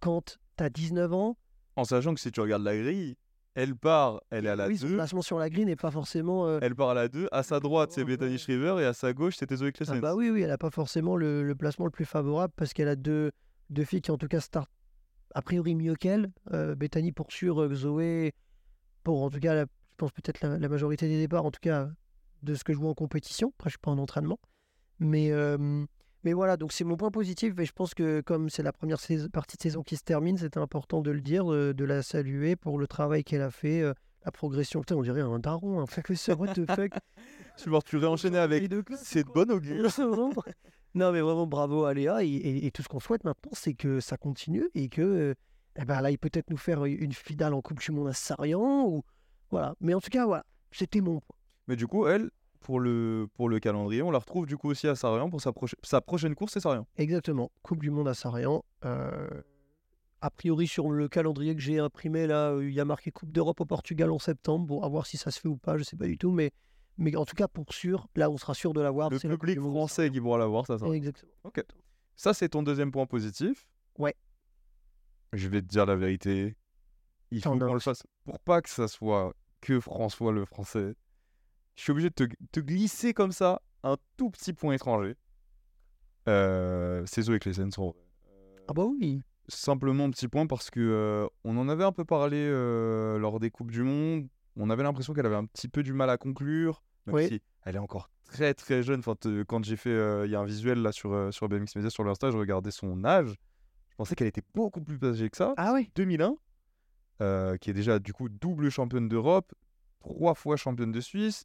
quand 0.02 0.38
tu 0.58 0.64
as 0.64 0.70
19 0.70 1.14
ans. 1.14 1.38
En 1.76 1.84
sachant 1.86 2.14
que 2.14 2.20
si 2.20 2.32
tu 2.32 2.42
regardes 2.42 2.64
la 2.64 2.76
grille, 2.76 3.16
elle 3.56 3.76
part, 3.76 4.22
elle 4.30 4.46
est 4.46 4.50
à 4.50 4.56
la 4.56 4.68
oui, 4.68 4.78
son 4.78 4.88
2. 4.88 4.96
placement 4.96 5.22
sur 5.22 5.38
la 5.40 5.50
grille 5.50 5.66
n'est 5.66 5.76
pas 5.76 5.92
forcément. 5.92 6.46
euh, 6.48 6.60
Elle 6.62 6.76
part 6.76 6.90
à 6.90 6.94
la 6.94 7.08
2. 7.08 7.28
À 7.32 7.44
sa 7.44 7.60
droite, 7.60 7.92
c'est 7.92 8.04
Bethany. 8.04 8.38
Shriver 8.38 8.78
et 8.80 8.86
à 8.86 8.94
sa 8.94 9.14
gauche, 9.14 9.36
c'était 9.38 9.56
Zoé 9.56 9.70
Ah 9.70 9.72
Klessens. 9.72 10.00
bah 10.00 10.16
oui, 10.16 10.30
oui, 10.30 10.42
elle 10.42 10.50
n'a 10.50 10.58
pas 10.58 10.70
forcément 10.70 11.16
le, 11.16 11.44
le 11.44 11.56
placement 11.56 11.86
le 11.86 11.92
plus 11.92 12.06
favorable 12.06 12.54
parce 12.56 12.74
qu'elle 12.74 12.88
a 12.88 12.96
deux, 12.96 13.32
deux 13.70 13.84
filles 13.86 14.02
qui 14.02 14.12
en 14.12 14.18
tout 14.18 14.28
cas 14.28 14.40
startent 14.40 14.72
a 15.36 15.42
priori 15.42 15.76
mieux 15.76 15.96
qu'elle. 15.96 16.32
Euh, 16.54 16.76
Bethany 16.76 17.12
pour 17.12 17.32
sûr, 17.32 17.74
Zoé 17.76 18.34
pour 19.12 19.24
en 19.24 19.30
tout 19.30 19.39
cas, 19.39 19.53
la- 19.55 19.64
je 19.66 19.95
pense 19.97 20.12
peut-être 20.12 20.41
la, 20.41 20.57
la 20.57 20.70
majorité 20.70 21.07
des 21.07 21.18
départs, 21.18 21.45
en 21.45 21.51
tout 21.51 21.60
cas 21.62 21.89
de 22.43 22.55
ce 22.55 22.64
que 22.64 22.72
je 22.74 22.78
vois 22.78 22.89
en 22.89 22.93
compétition. 22.93 23.51
Après, 23.57 23.70
je 23.70 23.74
suis 23.74 23.80
pas 23.80 23.91
en 23.91 23.97
entraînement. 23.97 24.39
Mais, 24.99 25.32
euh, 25.32 25.57
mais 26.24 26.34
voilà, 26.34 26.57
donc 26.57 26.72
c'est 26.74 26.84
mon 26.84 26.95
point 26.97 27.12
positif 27.12 27.53
et 27.60 27.66
je 27.66 27.72
pense 27.72 27.93
que 27.93 28.22
comme 28.22 28.49
c'est 28.49 28.64
la 28.64 28.72
première 28.74 28.97
partie 29.32 29.57
de 29.57 29.62
saison 29.62 29.84
qui 29.84 29.95
se 29.97 30.03
termine, 30.03 30.38
c'était 30.38 30.60
important 30.60 31.01
de 31.01 31.12
le 31.12 31.22
dire, 31.22 31.45
de 31.47 31.86
la 31.86 32.01
saluer 32.01 32.55
pour 32.55 32.78
le 32.80 32.88
travail 32.88 33.24
qu'elle 33.24 33.41
a 33.41 33.51
fait. 33.51 33.82
euh, 33.82 33.93
la 34.26 34.32
progression, 34.32 34.82
putain, 34.82 34.95
on 34.97 35.01
dirait 35.01 35.22
un 35.22 35.39
daron, 35.39 35.80
un 35.80 35.86
professeur, 35.86 36.38
what 36.41 36.53
the 36.53 36.66
fuck. 36.76 36.91
Tu 37.57 37.70
vas 37.70 37.82
tu 37.82 37.95
réenchaîner 37.97 38.38
avec. 38.38 38.70
C'est 38.97 39.24
de 39.26 39.32
bonne 39.32 39.51
augure. 39.51 39.89
Non, 40.95 41.12
mais 41.12 41.22
vraiment 41.22 41.45
bravo 41.47 41.86
à 41.86 41.93
Léa. 41.93 42.24
Et, 42.24 42.28
et- 42.30 42.66
et 42.66 42.72
tout 42.72 42.82
ce 42.84 42.88
qu'on 42.89 42.99
souhaite 42.99 43.24
maintenant, 43.24 43.51
c'est 43.53 43.76
que 43.76 43.99
ça 43.99 44.18
continue 44.18 44.70
et 44.74 44.89
que 44.89 45.01
euh, 45.01 45.34
eh 45.76 45.86
ben, 45.86 46.01
là, 46.01 46.11
il 46.11 46.17
peut-être 46.17 46.49
nous 46.49 46.57
faire 46.57 46.86
une 46.86 47.13
finale 47.13 47.53
en 47.53 47.61
Coupe 47.61 47.80
du 47.80 47.91
Monde 47.91 48.07
à 48.09 48.13
Sarian. 48.13 48.86
Ou... 48.88 49.03
Voilà. 49.51 49.76
Mais 49.80 49.93
en 49.93 50.01
tout 50.01 50.09
cas, 50.09 50.26
voilà, 50.26 50.45
c'était 50.72 51.01
mon 51.01 51.20
point. 51.20 51.36
Mais 51.67 51.76
du 51.76 51.88
coup, 51.88 52.07
elle, 52.07 52.30
pour 52.59 52.80
le, 52.80 53.28
pour 53.36 53.47
le 53.49 53.59
calendrier, 53.59 54.01
on 54.01 54.11
la 54.11 54.20
retrouve 54.20 54.45
du 54.45 54.57
coup 54.57 54.70
aussi 54.70 54.88
à 54.88 54.95
Sarian 54.95 55.30
pour 55.30 55.41
sa, 55.41 55.51
proche- 55.51 55.76
sa 55.84 56.01
prochaine 56.01 56.36
course, 56.36 56.53
c'est 56.53 56.59
Sarian. 56.59 56.86
Exactement. 56.97 57.51
Coupe 57.61 57.82
du 57.82 57.91
Monde 57.91 58.07
à 58.07 58.13
Sarian. 58.13 58.63
Euh, 58.86 59.41
a 60.22 60.30
priori, 60.30 60.67
sur 60.67 60.89
le 60.89 61.07
calendrier 61.07 61.55
que 61.55 61.61
j'ai 61.61 61.80
imprimé, 61.80 62.28
là, 62.28 62.51
euh, 62.51 62.67
il 62.67 62.74
y 62.74 62.80
a 62.80 62.86
marqué 62.86 63.11
Coupe 63.11 63.32
d'Europe 63.32 63.61
au 63.61 63.65
Portugal 63.65 64.11
en 64.11 64.20
septembre. 64.20 64.65
Bon, 64.65 64.82
à 64.82 64.89
voir 64.89 65.05
si 65.05 65.15
ça 65.17 65.32
se 65.32 65.39
fait 65.39 65.47
ou 65.47 65.57
pas, 65.57 65.78
je 65.78 65.84
sais 65.84 65.95
pas 65.95 66.07
du 66.07 66.17
tout. 66.17 66.32
Mais, 66.32 66.51
mais 66.97 67.15
en 67.15 67.24
tout 67.24 67.36
cas, 67.36 67.47
pour 67.47 67.72
sûr, 67.74 68.07
là, 68.15 68.30
on 68.30 68.38
sera 68.38 68.53
sûr 68.53 68.74
de 68.74 68.82
l'avoir. 68.82 69.09
Le 69.09 69.20
public 69.20 69.59
français 69.59 70.09
qui 70.09 70.20
pourra 70.20 70.38
l'avoir, 70.38 70.65
ça, 70.65 70.78
ça. 70.78 70.88
Exactement. 70.88 71.32
Ça, 72.17 72.34
c'est 72.34 72.49
ton 72.49 72.63
deuxième 72.63 72.91
point 72.91 73.05
positif. 73.05 73.65
Ouais. 73.97 74.13
Je 75.34 75.47
vais 75.47 75.61
te 75.61 75.67
dire 75.67 75.86
la 75.86 75.95
vérité. 75.95 76.55
Il 77.32 77.41
faut 77.41 77.57
qu'on 77.57 77.73
le 77.73 77.80
fasse. 77.80 78.03
Pour 78.25 78.39
pas 78.39 78.61
que 78.61 78.69
ça 78.69 78.88
soit 78.88 79.34
que 79.61 79.80
François 79.80 80.32
le 80.32 80.45
français, 80.45 80.95
je 81.75 81.84
suis 81.84 81.91
obligé 81.91 82.09
de 82.09 82.13
te, 82.15 82.23
te 82.51 82.59
glisser 82.59 83.13
comme 83.13 83.32
ça 83.32 83.61
un 83.84 83.97
tout 84.17 84.30
petit 84.30 84.53
point 84.53 84.73
étranger. 84.73 85.15
Euh, 86.27 87.03
c'est 87.05 87.21
Zoé 87.23 87.39
Klessens 87.39 87.77
en 87.77 87.88
vrai. 87.89 87.99
Ah 88.67 88.73
bah 88.73 88.86
oui. 88.86 89.21
Simplement 89.47 90.09
petit 90.11 90.27
point 90.27 90.45
parce 90.45 90.69
que 90.69 90.80
euh, 90.80 91.27
on 91.43 91.57
en 91.57 91.69
avait 91.69 91.84
un 91.84 91.91
peu 91.91 92.05
parlé 92.05 92.38
euh, 92.38 93.17
lors 93.17 93.39
des 93.39 93.49
Coupes 93.49 93.71
du 93.71 93.84
Monde. 93.84 94.27
On 94.55 94.69
avait 94.69 94.84
l'impression 94.84 95.13
qu'elle 95.13 95.25
avait 95.25 95.36
un 95.36 95.45
petit 95.45 95.67
peu 95.67 95.82
du 95.84 95.93
mal 95.93 96.09
à 96.09 96.17
conclure. 96.17 96.84
Même 97.07 97.15
Oui. 97.15 97.27
si 97.27 97.41
elle 97.63 97.75
est 97.75 97.80
encore 97.80 98.09
très 98.25 98.53
très 98.53 98.84
jeune. 98.84 98.99
Enfin, 98.99 99.15
quand 99.47 99.63
j'ai 99.63 99.75
fait, 99.75 99.89
euh, 99.89 100.25
il 100.25 100.32
y 100.32 100.36
a 100.36 100.39
un 100.39 100.45
visuel 100.45 100.82
là 100.82 100.91
sur, 100.91 101.13
euh, 101.13 101.32
sur 101.32 101.49
BMX 101.49 101.75
Media 101.75 101.89
sur 101.89 102.03
l'Insta, 102.03 102.30
je 102.32 102.38
regardais 102.38 102.71
son 102.71 103.03
âge. 103.03 103.36
Je 104.00 104.04
pensais 104.06 104.16
qu'elle 104.16 104.28
était 104.28 104.45
beaucoup 104.56 104.80
plus 104.80 104.97
âgée 105.04 105.30
que 105.30 105.36
ça. 105.36 105.54
Ah 105.58 105.74
oui. 105.74 105.91
2001, 105.95 106.38
euh, 107.20 107.58
qui 107.58 107.70
est 107.70 107.74
déjà 107.74 108.00
du 108.00 108.14
coup 108.14 108.30
double 108.30 108.70
championne 108.70 109.10
d'Europe, 109.10 109.54
trois 110.00 110.36
fois 110.36 110.56
championne 110.56 110.93
de 110.93 111.02
Suisse, 111.02 111.43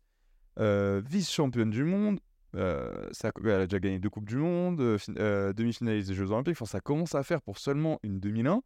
euh, 0.60 1.02
vice-championne 1.04 1.70
du 1.70 1.82
monde. 1.82 2.20
euh, 2.54 3.08
ça, 3.10 3.32
elle 3.42 3.50
a 3.50 3.66
déjà 3.66 3.80
gagné 3.80 3.98
deux 3.98 4.08
Coupes 4.08 4.28
du 4.28 4.36
Monde, 4.36 4.98
fin- 4.98 5.12
demi-finaliste 5.52 6.08
des 6.10 6.14
Jeux 6.14 6.30
Olympiques. 6.30 6.52
Enfin, 6.54 6.64
ça 6.66 6.78
commence 6.80 7.16
à 7.16 7.24
faire 7.24 7.42
pour 7.42 7.58
seulement 7.58 7.98
une 8.04 8.20
2001. 8.20 8.62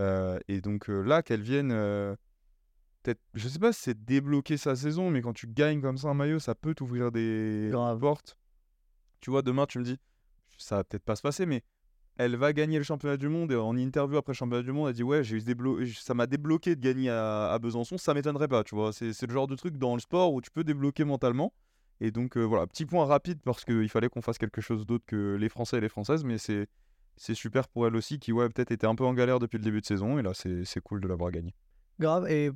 Euh, 0.00 0.38
et 0.48 0.62
donc 0.62 0.88
là, 0.88 1.22
qu'elle 1.22 1.42
vienne, 1.42 1.68
peut-être, 3.02 3.20
je 3.34 3.46
sais 3.46 3.58
pas 3.58 3.74
si 3.74 3.82
c'est 3.82 4.04
débloquer 4.06 4.56
sa 4.56 4.74
saison, 4.74 5.10
mais 5.10 5.20
quand 5.20 5.34
tu 5.34 5.46
gagnes 5.48 5.82
comme 5.82 5.98
ça 5.98 6.08
un 6.08 6.14
maillot, 6.14 6.38
ça 6.38 6.54
peut 6.54 6.74
t'ouvrir 6.74 7.12
des 7.12 7.68
Grave. 7.70 7.98
portes. 8.00 8.38
Tu 9.20 9.28
vois, 9.30 9.42
demain, 9.42 9.66
tu 9.66 9.78
me 9.80 9.84
dis, 9.84 9.98
ça 10.56 10.76
va 10.76 10.84
peut-être 10.84 11.04
pas 11.04 11.14
se 11.16 11.20
passer, 11.22 11.44
mais 11.44 11.62
elle 12.18 12.36
va 12.36 12.52
gagner 12.52 12.78
le 12.78 12.84
championnat 12.84 13.16
du 13.16 13.28
monde 13.28 13.52
et 13.52 13.56
en 13.56 13.76
interview 13.76 14.18
après 14.18 14.32
le 14.32 14.36
championnat 14.36 14.62
du 14.62 14.72
monde, 14.72 14.88
elle 14.88 14.94
dit 14.94 15.02
ouais, 15.02 15.24
j'ai 15.24 15.36
eu 15.36 15.94
ça 15.94 16.14
m'a 16.14 16.26
débloqué 16.26 16.76
de 16.76 16.80
gagner 16.80 17.10
à, 17.10 17.56
Besançon, 17.60 17.96
ça 17.96 18.12
m'étonnerait 18.12 18.48
pas, 18.48 18.64
tu. 18.64 18.74
C'est 18.92 19.26
le 19.26 19.32
genre 19.32 19.46
de 19.46 19.56
truc 19.56 19.78
dans 19.78 19.94
le 19.94 20.00
sport 20.00 20.34
où 20.34 20.40
tu 20.40 20.50
peux 20.50 20.64
débloquer 20.64 21.04
mentalement. 21.04 21.52
Et 22.00 22.10
donc 22.10 22.36
euh, 22.36 22.42
voilà, 22.42 22.66
petit 22.66 22.86
point 22.86 23.06
rapide 23.06 23.40
parce 23.44 23.64
qu'il 23.64 23.88
fallait 23.88 24.08
qu'on 24.08 24.22
fasse 24.22 24.38
quelque 24.38 24.60
chose 24.60 24.86
d'autre 24.86 25.04
que 25.06 25.36
les 25.36 25.48
Français 25.48 25.78
et 25.78 25.80
les 25.80 25.88
Françaises, 25.88 26.22
mais 26.22 26.36
c'est 26.38 27.34
super 27.34 27.66
pour 27.68 27.86
elle 27.86 27.96
aussi 27.96 28.18
qui 28.18 28.32
ouais 28.32 28.48
peut-être 28.48 28.70
était 28.70 28.86
un 28.86 28.94
peu 28.94 29.04
en 29.04 29.14
galère 29.14 29.38
depuis 29.40 29.58
le 29.58 29.64
début 29.64 29.80
de 29.80 29.86
saison 29.86 30.18
et 30.18 30.22
là 30.22 30.30
c'est 30.34 30.64
c'est 30.64 30.80
cool 30.80 31.00
de 31.00 31.08
l'avoir 31.08 31.32
gagné. 31.32 31.54
Grave, 31.98 32.30
et 32.30 32.52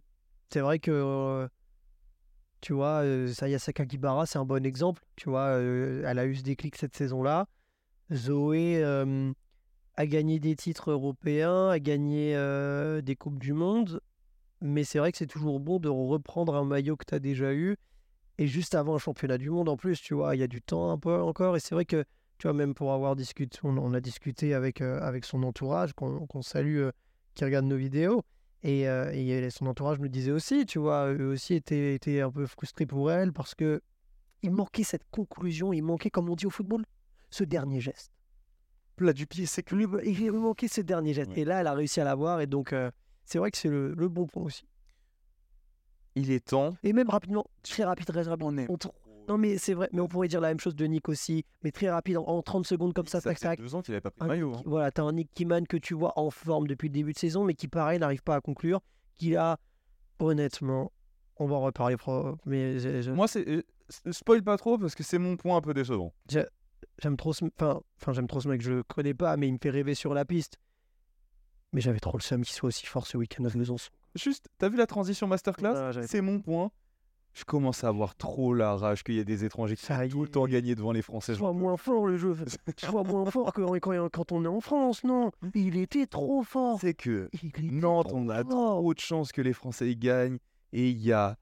c'est 0.52 0.60
vrai 0.60 0.78
que, 0.78 1.48
tu 2.60 2.74
vois, 2.74 3.02
euh, 3.02 3.32
Saya 3.32 3.58
Sakakibara, 3.58 4.26
c'est 4.26 4.38
un 4.38 4.44
bon 4.44 4.64
exemple. 4.64 5.02
Tu 5.16 5.30
vois, 5.30 5.46
euh, 5.46 6.04
elle 6.06 6.18
a 6.18 6.26
eu 6.26 6.36
ce 6.36 6.42
déclic 6.42 6.76
cette 6.76 6.94
saison-là. 6.94 7.48
Zoé 8.12 8.84
euh, 8.84 9.32
a 9.96 10.06
gagné 10.06 10.38
des 10.38 10.56
titres 10.56 10.90
européens, 10.90 11.68
a 11.68 11.78
gagné 11.78 12.34
euh, 12.36 13.00
des 13.02 13.16
Coupes 13.16 13.38
du 13.38 13.52
Monde, 13.52 14.00
mais 14.60 14.84
c'est 14.84 14.98
vrai 14.98 15.12
que 15.12 15.18
c'est 15.18 15.26
toujours 15.26 15.60
bon 15.60 15.78
de 15.78 15.88
reprendre 15.88 16.54
un 16.54 16.64
maillot 16.64 16.96
que 16.96 17.04
tu 17.06 17.14
as 17.14 17.18
déjà 17.18 17.52
eu, 17.52 17.76
et 18.38 18.46
juste 18.46 18.74
avant 18.74 18.94
un 18.94 18.98
championnat 18.98 19.38
du 19.38 19.50
monde 19.50 19.68
en 19.68 19.76
plus, 19.76 20.00
tu 20.00 20.14
vois, 20.14 20.34
il 20.34 20.40
y 20.40 20.42
a 20.42 20.48
du 20.48 20.62
temps 20.62 20.90
un 20.90 20.98
peu 20.98 21.20
encore, 21.20 21.56
et 21.56 21.60
c'est 21.60 21.74
vrai 21.74 21.84
que, 21.84 22.04
tu 22.38 22.46
vois, 22.46 22.54
même 22.54 22.74
pour 22.74 22.92
avoir 22.92 23.16
discuté, 23.16 23.58
on, 23.62 23.92
a 23.92 24.00
discuté 24.00 24.54
avec, 24.54 24.80
avec 24.80 25.24
son 25.24 25.42
entourage, 25.42 25.92
qu'on 25.92 26.42
salue, 26.42 26.88
qui 27.34 27.44
regarde 27.44 27.66
nos 27.66 27.76
vidéos, 27.76 28.22
et, 28.62 28.82
et 28.82 29.50
son 29.50 29.66
entourage 29.66 29.98
me 29.98 30.08
disait 30.08 30.30
aussi, 30.30 30.64
tu 30.66 30.78
vois, 30.78 31.12
eux 31.12 31.32
aussi 31.32 31.54
étaient, 31.54 31.94
étaient 31.94 32.20
un 32.20 32.30
peu 32.30 32.46
frustrés 32.46 32.86
pour 32.86 33.10
elle 33.10 33.32
parce 33.32 33.54
que 33.54 33.82
il 34.42 34.50
manquait 34.50 34.82
cette 34.82 35.08
conclusion, 35.10 35.72
il 35.72 35.82
manquait, 35.82 36.10
comme 36.10 36.28
on 36.28 36.34
dit 36.34 36.46
au 36.46 36.50
football, 36.50 36.84
ce 37.30 37.44
dernier 37.44 37.80
geste. 37.80 38.12
Plat 38.96 39.12
du 39.12 39.26
pied, 39.26 39.46
c'est 39.46 39.62
que 39.62 39.74
Il 39.74 39.86
lui- 39.86 40.10
il 40.10 40.16
lui 40.18 40.30
manquait 40.30 40.68
ce 40.68 40.80
dernier. 40.80 41.16
Ouais. 41.16 41.26
Et 41.36 41.44
là, 41.44 41.60
elle 41.60 41.66
a 41.66 41.72
réussi 41.74 42.00
à 42.00 42.04
l'avoir, 42.04 42.40
et 42.40 42.46
donc 42.46 42.72
euh, 42.72 42.90
c'est 43.24 43.38
vrai 43.38 43.50
que 43.50 43.56
c'est 43.58 43.68
le, 43.68 43.94
le 43.94 44.08
bon 44.08 44.26
point 44.26 44.42
aussi. 44.44 44.64
il 46.14 46.30
est 46.30 46.44
temps. 46.44 46.74
Et 46.82 46.92
même 46.92 47.08
rapidement, 47.08 47.46
très 47.62 47.84
rapide, 47.84 48.06
très 48.06 48.22
rapide. 48.22 48.46
On 48.46 48.56
est 48.58 48.66
On 48.70 48.76
Non, 49.28 49.38
mais 49.38 49.56
c'est 49.56 49.72
vrai, 49.74 49.88
mais 49.92 50.00
on 50.00 50.08
pourrait 50.08 50.28
dire 50.28 50.40
la 50.40 50.48
même 50.48 50.60
chose 50.60 50.74
de 50.76 50.84
Nick 50.84 51.08
aussi, 51.08 51.44
mais 51.62 51.70
très 51.70 51.88
rapide, 51.90 52.18
en, 52.18 52.24
en 52.26 52.42
30 52.42 52.66
secondes 52.66 52.92
comme 52.92 53.06
ça, 53.06 53.20
ça 53.20 53.30
tac, 53.30 53.38
tac. 53.40 53.58
deux 53.60 53.74
ans 53.74 53.80
qu'il 53.80 53.94
avait 53.94 54.00
pas 54.02 54.10
pris 54.10 54.24
de 54.24 54.28
maillot. 54.28 54.52
Hein. 54.56 54.62
Voilà, 54.66 54.90
t'as 54.90 55.04
un 55.04 55.12
Nick 55.12 55.30
Kiman 55.32 55.66
que 55.66 55.76
tu 55.78 55.94
vois 55.94 56.12
en 56.18 56.30
forme 56.30 56.66
depuis 56.66 56.88
le 56.88 56.92
début 56.92 57.12
de 57.12 57.18
saison, 57.18 57.44
mais 57.44 57.54
qui, 57.54 57.68
pareil, 57.68 57.98
n'arrive 57.98 58.22
pas 58.22 58.34
à 58.36 58.40
conclure. 58.40 58.80
Qui 59.16 59.36
a, 59.36 59.58
honnêtement, 60.18 60.92
on 61.36 61.46
va 61.46 61.54
en 61.56 61.60
reparler, 61.62 61.96
pro- 61.96 62.36
mais 62.44 62.78
j'ai- 62.78 63.10
Moi, 63.12 63.26
c'est 63.28 63.48
euh, 63.48 63.62
spoil 64.10 64.42
pas 64.42 64.56
trop 64.58 64.76
parce 64.76 64.94
que 64.94 65.02
c'est 65.02 65.18
mon 65.18 65.36
point 65.36 65.56
un 65.56 65.60
peu 65.62 65.72
décevant. 65.72 66.12
J'aime 66.98 67.16
trop 67.16 67.32
ce, 67.32 67.44
enfin, 67.44 67.80
enfin, 68.00 68.12
j'aime 68.12 68.26
trop 68.26 68.40
ce 68.40 68.48
mec, 68.48 68.60
je 68.60 68.82
connais 68.82 69.14
pas, 69.14 69.36
mais 69.36 69.48
il 69.48 69.52
me 69.52 69.58
fait 69.60 69.70
rêver 69.70 69.94
sur 69.94 70.14
la 70.14 70.24
piste. 70.24 70.58
Mais 71.72 71.80
j'avais 71.80 72.00
trop 72.00 72.16
le 72.16 72.22
seum 72.22 72.42
qu'il 72.42 72.54
soit 72.54 72.68
aussi 72.68 72.86
fort 72.86 73.06
ce 73.06 73.16
week-end 73.16 73.44
à 73.44 73.48
Besançon. 73.48 73.90
Juste, 74.14 74.48
t'as 74.58 74.68
vu 74.68 74.76
la 74.76 74.86
transition 74.86 75.26
masterclass 75.26 75.74
Ah, 75.74 76.02
C'est 76.06 76.20
mon 76.20 76.40
point. 76.40 76.70
Je 77.34 77.44
commence 77.44 77.82
à 77.82 77.88
avoir 77.88 78.14
trop 78.14 78.52
la 78.52 78.76
rage 78.76 79.02
qu'il 79.04 79.14
y 79.14 79.18
ait 79.18 79.24
des 79.24 79.44
étrangers 79.44 79.74
qui 79.74 79.86
sont 79.86 80.08
tout 80.10 80.20
le 80.22 80.28
temps 80.28 80.46
gagnés 80.46 80.74
devant 80.74 80.92
les 80.92 81.00
Français. 81.00 81.32
Je 81.32 81.38
vois 81.38 81.54
moins 81.54 81.78
fort 81.78 82.06
le 82.06 82.18
jeu. 82.18 82.36
Je 82.78 82.86
vois 82.88 83.04
moins 83.04 83.24
fort 83.30 83.54
que 83.54 83.62
quand, 83.78 84.08
quand 84.10 84.32
on 84.32 84.44
est 84.44 84.48
en 84.48 84.60
France, 84.60 85.02
non. 85.02 85.30
Il 85.54 85.78
était 85.78 86.06
trop 86.06 86.42
fort. 86.42 86.78
C'est 86.78 86.92
que 86.92 87.30
Nantes, 87.62 88.10
on 88.12 88.28
a 88.28 88.44
trop 88.44 88.92
de 88.92 89.00
chances 89.00 89.32
que 89.32 89.40
les 89.40 89.54
Français 89.54 89.96
gagnent. 89.96 90.36
Et 90.74 90.90
il 90.90 91.00
y 91.00 91.12
a 91.12 91.38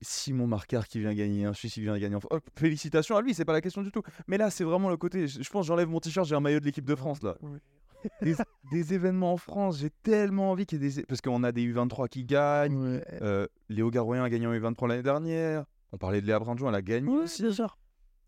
Simon 0.00 0.46
Marcard 0.46 0.88
qui 0.88 1.00
vient 1.00 1.14
gagner, 1.14 1.44
un 1.44 1.52
Suisse 1.52 1.74
qui 1.74 1.80
vient 1.80 1.98
gagner. 1.98 2.16
en- 2.16 2.20
Oh, 2.30 2.38
félicitations 2.56 3.16
à 3.16 3.22
lui, 3.22 3.34
c'est 3.34 3.44
pas 3.44 3.52
la 3.52 3.60
question 3.60 3.82
du 3.82 3.90
tout. 3.90 4.02
Mais 4.26 4.36
là, 4.38 4.50
c'est 4.50 4.64
vraiment 4.64 4.88
le 4.90 4.96
côté. 4.96 5.26
Je 5.28 5.48
pense, 5.50 5.66
j'enlève 5.66 5.88
mon 5.88 6.00
t-shirt, 6.00 6.26
j'ai 6.26 6.34
un 6.34 6.40
maillot 6.40 6.60
de 6.60 6.64
l'équipe 6.64 6.84
de 6.84 6.94
France 6.94 7.22
là. 7.22 7.36
Des, 8.22 8.36
des 8.70 8.94
événements 8.94 9.32
en 9.32 9.36
France, 9.36 9.78
j'ai 9.78 9.90
tellement 9.90 10.52
envie 10.52 10.64
qu'il 10.66 10.80
y 10.80 10.86
ait 10.86 10.90
des. 10.90 11.02
Parce 11.04 11.20
qu'on 11.20 11.42
a 11.42 11.50
des 11.50 11.66
U23 11.66 12.08
qui 12.08 12.24
gagnent. 12.24 12.76
Ouais. 12.76 13.04
Euh, 13.20 13.46
Léo 13.68 13.90
Garoyen 13.90 14.22
a 14.22 14.30
gagné 14.30 14.46
en 14.46 14.52
U23 14.52 14.86
l'année 14.86 15.02
dernière. 15.02 15.64
On 15.92 15.96
parlait 15.98 16.20
de 16.20 16.26
Léa 16.26 16.38
Brandjon, 16.38 16.68
elle 16.68 16.74
a 16.76 16.82
gagné 16.82 17.08
Ouais, 17.08 17.24
aussi. 17.24 17.42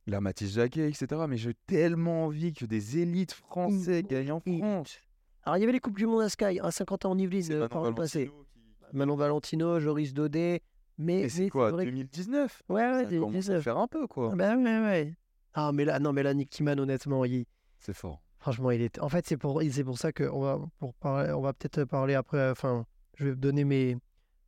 La 0.08 0.20
Mathis 0.20 0.52
Jacquet, 0.54 0.88
etc. 0.88 1.06
Mais 1.28 1.36
j'ai 1.36 1.54
tellement 1.66 2.24
envie 2.24 2.54
que 2.54 2.64
des 2.64 2.98
élites 2.98 3.32
français 3.34 4.02
gagnent 4.02 4.32
en 4.32 4.40
France. 4.40 4.98
Alors, 5.44 5.58
il 5.58 5.60
y 5.60 5.62
avait 5.64 5.72
les 5.72 5.80
Coupes 5.80 5.96
du 5.98 6.06
Monde 6.06 6.22
à 6.22 6.28
Sky, 6.28 6.58
à 6.60 6.70
50 6.72 7.04
ans 7.04 7.10
en 7.12 7.18
Yvelines 7.18 7.52
euh, 7.52 7.54
Manon 7.60 7.68
par 7.68 7.84
le 7.84 7.94
passé. 7.94 8.26
Qui- 8.26 8.96
Manon 8.96 9.14
Valentino, 9.16 9.78
Joris 9.78 10.12
Daudet. 10.14 10.62
Mais, 10.98 11.28
c'est 11.28 11.48
quoi, 11.48 11.70
vrai 11.70 11.84
que- 11.84 11.90
2019 11.90 12.62
Ouais, 12.68 12.74
ouais, 12.76 12.82
Ça 12.82 12.90
commence 12.90 13.04
à 13.04 13.08
2019. 13.10 13.64
faire 13.64 13.78
un 13.78 13.86
peu, 13.86 14.06
quoi. 14.06 14.34
Bah 14.34 14.56
ouais, 14.56 14.62
ouais. 14.80 15.14
Ah, 15.54 15.70
mais 15.72 15.84
là, 15.84 15.98
non, 16.00 16.12
mais 16.12 16.22
là, 16.22 16.34
Nick 16.34 16.50
Kiman, 16.50 16.78
honnêtement, 16.80 17.24
il, 17.24 17.44
C'est 17.78 17.94
fort. 17.94 18.20
franchement, 18.38 18.70
il 18.72 18.82
est. 18.82 18.98
En 19.00 19.08
fait, 19.08 19.26
c'est 19.26 19.36
pour, 19.36 19.62
c'est 19.70 19.84
pour 19.84 19.98
ça 19.98 20.12
qu'on 20.12 20.40
va, 20.40 20.58
pour 20.78 20.94
parler, 20.94 21.32
on 21.32 21.40
va 21.40 21.52
peut-être 21.52 21.84
parler 21.84 22.14
après. 22.14 22.50
Enfin, 22.50 22.84
je 23.16 23.28
vais 23.28 23.36
donner 23.36 23.64
mes, 23.64 23.96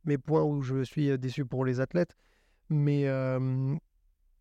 mes 0.05 0.17
points 0.17 0.43
où 0.43 0.61
je 0.61 0.83
suis 0.83 1.09
euh, 1.09 1.17
déçu 1.17 1.45
pour 1.45 1.63
les 1.65 1.79
athlètes. 1.79 2.15
Mais 2.69 3.07
euh, 3.07 3.75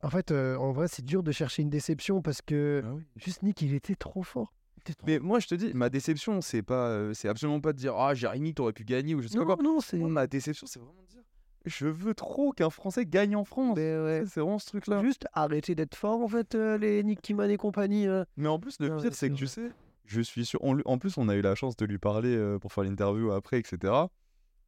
en 0.02 0.10
fait, 0.10 0.30
euh, 0.30 0.56
en 0.56 0.72
vrai, 0.72 0.88
c'est 0.88 1.04
dur 1.04 1.22
de 1.22 1.32
chercher 1.32 1.62
une 1.62 1.70
déception 1.70 2.22
parce 2.22 2.42
que 2.42 2.82
Ah 2.84 2.92
oui. 2.94 3.02
juste 3.16 3.42
Nick, 3.42 3.62
il 3.62 3.74
était 3.74 3.96
trop 3.96 4.22
fort. 4.22 4.52
Il 4.76 4.80
était 4.82 4.94
trop 4.94 5.06
Mais 5.06 5.18
moi, 5.18 5.40
je 5.40 5.46
te 5.48 5.54
dis, 5.54 5.72
ma 5.74 5.90
déception, 5.90 6.40
c'est 6.40 6.62
pas, 6.62 6.88
euh, 6.88 7.12
c'est 7.14 7.28
absolument 7.28 7.60
pas 7.60 7.72
de 7.72 7.78
dire 7.78 7.94
ah 7.96 8.14
Jérémy, 8.14 8.54
t'aurais 8.54 8.72
pu 8.72 8.84
gagner 8.84 9.14
ou 9.14 9.22
je 9.22 9.28
sais 9.28 9.38
pas 9.38 9.44
quoi. 9.44 9.56
non, 9.62 9.80
c'est. 9.80 9.98
Ma 9.98 10.26
déception, 10.26 10.66
c'est 10.66 10.78
vraiment 10.80 11.02
de 11.02 11.06
dire 11.08 11.19
je 11.66 11.86
veux 11.86 12.14
trop 12.14 12.52
qu'un 12.52 12.70
Français 12.70 13.04
gagne 13.06 13.36
en 13.36 13.44
France. 13.44 13.76
Ouais. 13.76 14.22
C'est 14.26 14.40
vraiment 14.40 14.58
ce 14.58 14.66
truc-là. 14.66 15.02
Juste 15.02 15.26
arrêter 15.32 15.74
d'être 15.74 15.94
fort, 15.94 16.20
en 16.20 16.28
fait, 16.28 16.54
euh, 16.54 16.78
les 16.78 17.02
Nick 17.02 17.20
Kiman 17.22 17.50
et 17.50 17.56
compagnie. 17.56 18.06
euh. 18.06 18.24
Mais 18.36 18.48
en 18.48 18.58
plus, 18.58 18.78
le 18.80 18.88
Non, 18.88 19.00
pire, 19.00 19.14
c'est 19.14 19.28
que 19.30 19.34
tu 19.34 19.46
sais, 19.46 19.70
je 20.06 20.20
suis 20.20 20.44
sûr. 20.46 20.58
on 20.62 20.78
en 20.84 20.98
plus, 20.98 21.18
on 21.18 21.28
a 21.28 21.36
eu 21.36 21.42
la 21.42 21.54
chance 21.54 21.76
de 21.76 21.84
lui 21.84 21.98
parler 21.98 22.34
euh, 22.34 22.58
pour 22.58 22.72
faire 22.72 22.84
l'interview 22.84 23.30
après, 23.32 23.58
etc. 23.58 23.92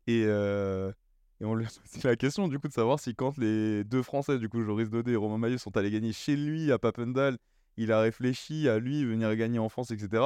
Et, 0.06 0.20
et 0.22 1.44
on 1.44 1.54
lui 1.54 1.64
a 1.64 1.68
posé 1.68 2.08
la 2.08 2.16
question, 2.16 2.48
du 2.48 2.58
coup, 2.58 2.68
de 2.68 2.72
savoir 2.72 3.00
si 3.00 3.14
quand 3.14 3.36
les 3.38 3.84
deux 3.84 4.02
Français, 4.02 4.38
du 4.38 4.48
coup, 4.48 4.62
Joris 4.62 4.90
Daudet 4.90 5.12
et 5.12 5.16
Romain 5.16 5.38
Maillot, 5.38 5.58
sont 5.58 5.76
allés 5.76 5.90
gagner 5.90 6.12
chez 6.12 6.36
lui 6.36 6.70
à 6.72 6.78
Papendal, 6.78 7.38
il 7.76 7.90
a 7.90 8.00
réfléchi 8.00 8.68
à 8.68 8.78
lui 8.78 9.04
venir 9.04 9.34
gagner 9.36 9.58
en 9.58 9.68
France, 9.68 9.90
etc. 9.92 10.22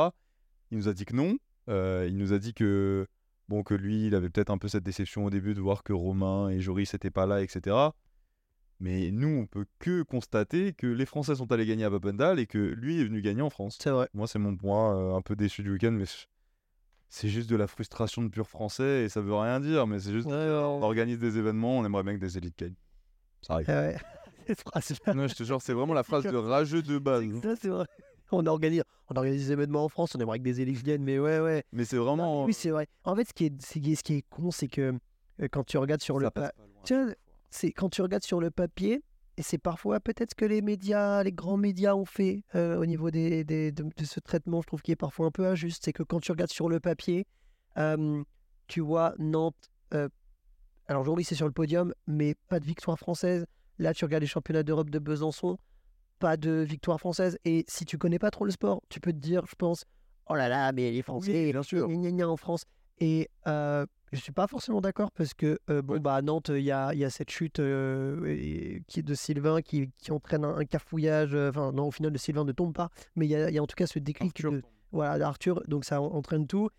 Il 0.70 0.78
nous 0.78 0.88
a 0.88 0.92
dit 0.94 1.04
que 1.04 1.14
non. 1.14 1.36
Il 1.68 2.16
nous 2.16 2.32
a 2.32 2.38
dit 2.38 2.54
que, 2.54 3.06
bon, 3.48 3.62
que 3.62 3.74
lui, 3.74 4.06
il 4.06 4.14
avait 4.14 4.30
peut-être 4.30 4.50
un 4.50 4.58
peu 4.58 4.68
cette 4.68 4.84
déception 4.84 5.24
au 5.24 5.30
début 5.30 5.54
de 5.54 5.60
voir 5.60 5.82
que 5.82 5.92
Romain 5.92 6.48
et 6.48 6.60
Joris 6.60 6.92
n'étaient 6.92 7.10
pas 7.10 7.26
là, 7.26 7.42
etc. 7.42 7.76
Mais 8.78 9.10
nous, 9.10 9.28
on 9.28 9.46
peut 9.46 9.66
que 9.78 10.02
constater 10.02 10.74
que 10.74 10.86
les 10.86 11.06
Français 11.06 11.34
sont 11.34 11.50
allés 11.50 11.66
gagner 11.66 11.84
à 11.84 11.90
Papendal 11.90 12.38
et 12.38 12.46
que 12.46 12.58
lui 12.58 13.00
est 13.00 13.04
venu 13.04 13.22
gagner 13.22 13.42
en 13.42 13.50
France. 13.50 13.78
C'est 13.80 13.90
vrai. 13.90 14.08
Moi, 14.12 14.26
c'est 14.26 14.38
mon 14.38 14.54
point 14.56 14.96
euh, 14.96 15.14
un 15.14 15.22
peu 15.22 15.34
déçu 15.34 15.62
du 15.62 15.72
week-end, 15.72 15.92
mais 15.92 16.04
c'est 17.08 17.28
juste 17.28 17.48
de 17.48 17.56
la 17.56 17.66
frustration 17.66 18.22
de 18.22 18.28
pur 18.28 18.48
français 18.48 19.04
et 19.04 19.08
ça 19.08 19.20
veut 19.22 19.34
rien 19.34 19.60
dire, 19.60 19.86
mais 19.86 19.98
c'est 19.98 20.12
juste 20.12 20.26
Ouais, 20.26 20.34
ouais, 20.34 20.50
on 20.50 20.82
organise 20.82 21.18
des 21.18 21.38
événements, 21.38 21.78
on 21.78 21.84
aimerait 21.84 22.02
bien 22.02 22.14
que 22.14 22.20
des 22.20 22.36
élites 22.36 22.58
gagnent. 22.58 22.74
Ça 23.42 23.54
arrive. 23.54 23.68
ouais. 23.68 23.96
Cette 24.46 24.60
phrase-là. 24.60 25.12
Ouais, 25.14 25.28
je 25.28 25.34
te 25.34 25.42
jure, 25.42 25.60
c'est 25.60 25.72
vraiment 25.72 25.94
la 25.94 26.04
phrase 26.04 26.24
de 26.30 26.36
rageux 26.36 26.82
de 26.82 26.98
base. 26.98 27.24
Ça, 27.42 27.56
c'est 27.56 27.68
vrai. 27.68 27.86
On 28.32 28.44
organise, 28.46 28.82
on 29.08 29.14
organise 29.16 29.46
des 29.46 29.52
événements 29.52 29.84
en 29.84 29.88
France, 29.88 30.14
on 30.16 30.20
aimerait 30.20 30.38
que 30.38 30.44
des 30.44 30.60
élites 30.60 30.82
viennent, 30.82 31.02
mais 31.04 31.18
ouais, 31.18 31.38
ouais. 31.40 31.64
Mais 31.72 31.84
c'est 31.84 31.96
Non, 31.96 32.04
vraiment. 32.04 32.44
oui, 32.44 32.52
c'est 32.52 32.70
vrai. 32.70 32.86
En 33.04 33.14
fait, 33.14 33.28
ce 33.28 33.32
qui 33.34 33.46
est, 33.46 33.62
ce 33.62 33.78
qui 33.78 33.92
est, 33.92 33.94
ce 33.94 34.02
qui 34.02 34.14
est 34.14 34.22
con, 34.28 34.50
c'est 34.50 34.68
que 34.68 34.94
euh, 35.42 35.48
quand 35.50 35.64
tu 35.64 35.78
regardes 35.78 36.00
sur 36.02 36.18
le 36.18 36.26
ça 36.26 36.30
pa-. 36.32 36.52
Tiens, 36.82 37.12
c'est 37.50 37.70
quand 37.72 37.88
tu 37.88 38.02
regardes 38.02 38.24
sur 38.24 38.40
le 38.40 38.50
papier, 38.50 39.02
et 39.36 39.42
c'est 39.42 39.58
parfois 39.58 40.00
peut-être 40.00 40.30
ce 40.30 40.34
que 40.34 40.44
les 40.46 40.62
médias, 40.62 41.22
les 41.22 41.30
grands 41.32 41.56
médias 41.58 41.94
ont 41.94 42.04
fait 42.06 42.42
euh, 42.54 42.78
au 42.78 42.86
niveau 42.86 43.10
des, 43.10 43.44
des- 43.44 43.70
de, 43.70 43.82
de 43.84 44.04
ce 44.04 44.18
traitement, 44.18 44.60
je 44.62 44.66
trouve 44.66 44.82
qu'il 44.82 44.92
est 44.92 44.96
parfois 44.96 45.26
un 45.26 45.30
peu 45.30 45.46
injuste. 45.46 45.82
C'est 45.84 45.92
que 45.92 46.02
quand 46.02 46.20
tu 46.20 46.32
regardes 46.32 46.50
sur 46.50 46.68
le 46.68 46.80
papier, 46.80 47.26
euh, 47.78 48.22
tu 48.66 48.80
vois 48.80 49.14
Nantes. 49.18 49.70
euh, 49.94 50.08
alors 50.88 51.02
aujourd'hui, 51.02 51.24
c'est 51.24 51.34
sur 51.34 51.46
le 51.46 51.52
podium, 51.52 51.92
mais 52.06 52.34
pas 52.48 52.60
de 52.60 52.64
victoire 52.64 52.98
française. 52.98 53.44
Là, 53.78 53.92
tu 53.92 54.04
regardes 54.04 54.22
les 54.22 54.26
championnats 54.28 54.62
d'Europe 54.62 54.88
de 54.88 54.98
Besançon, 54.98 55.58
pas 56.18 56.36
de 56.36 56.50
victoire 56.68 56.98
française. 57.00 57.38
Et 57.44 57.64
si 57.68 57.84
tu 57.84 57.98
connais 57.98 58.18
pas 58.18 58.30
trop 58.30 58.44
le 58.44 58.50
sport, 58.50 58.82
tu 58.88 59.00
peux 59.00 59.12
te 59.12 59.18
dire, 59.18 59.44
je 59.48 59.54
pense, 59.56 59.84
oh 60.28 60.34
là 60.34 60.48
là, 60.48 60.72
mais 60.72 60.90
les 60.90 61.02
Français, 61.02 61.52
bien 61.52 61.62
sûr. 61.62 61.88
gna 61.88 61.96
gna 61.96 62.10
gna 62.12 62.28
en 62.28 62.36
France. 62.36 62.64
Et 62.98 63.28
euh, 63.46 63.84
je 64.12 64.18
suis 64.18 64.32
pas 64.32 64.46
forcément 64.46 64.80
d'accord 64.80 65.10
parce 65.12 65.34
que 65.34 65.58
euh, 65.68 65.82
bon 65.82 66.00
bah 66.00 66.14
à 66.14 66.22
Nantes 66.22 66.48
il 66.54 66.62
y 66.62 66.70
a, 66.72 66.94
y 66.94 67.04
a 67.04 67.10
cette 67.10 67.30
chute 67.30 67.58
euh, 67.60 68.80
qui 68.88 69.02
de 69.02 69.14
Sylvain 69.14 69.60
qui, 69.60 69.90
qui 69.98 70.12
entraîne 70.12 70.46
un, 70.46 70.56
un 70.56 70.64
cafouillage. 70.64 71.34
euh, 71.34 71.50
Enfin 71.50 71.72
non 71.72 71.88
au 71.88 71.90
final 71.90 72.12
le 72.12 72.18
Sylvain 72.18 72.44
ne 72.44 72.52
tombe 72.52 72.72
pas, 72.72 72.88
mais 73.14 73.26
il 73.26 73.30
y 73.30 73.32
y 73.52 73.58
a 73.58 73.62
en 73.62 73.66
tout 73.66 73.74
cas 73.76 73.86
ce 73.86 73.98
déclic 73.98 74.30
Arthur 74.30 74.52
de, 74.52 74.60
tombe. 74.60 74.70
voilà 74.92 75.18
d'Arthur 75.18 75.62
donc 75.68 75.84
ça 75.84 76.00
en- 76.00 76.06
entraîne 76.06 76.46
tout. 76.46 76.70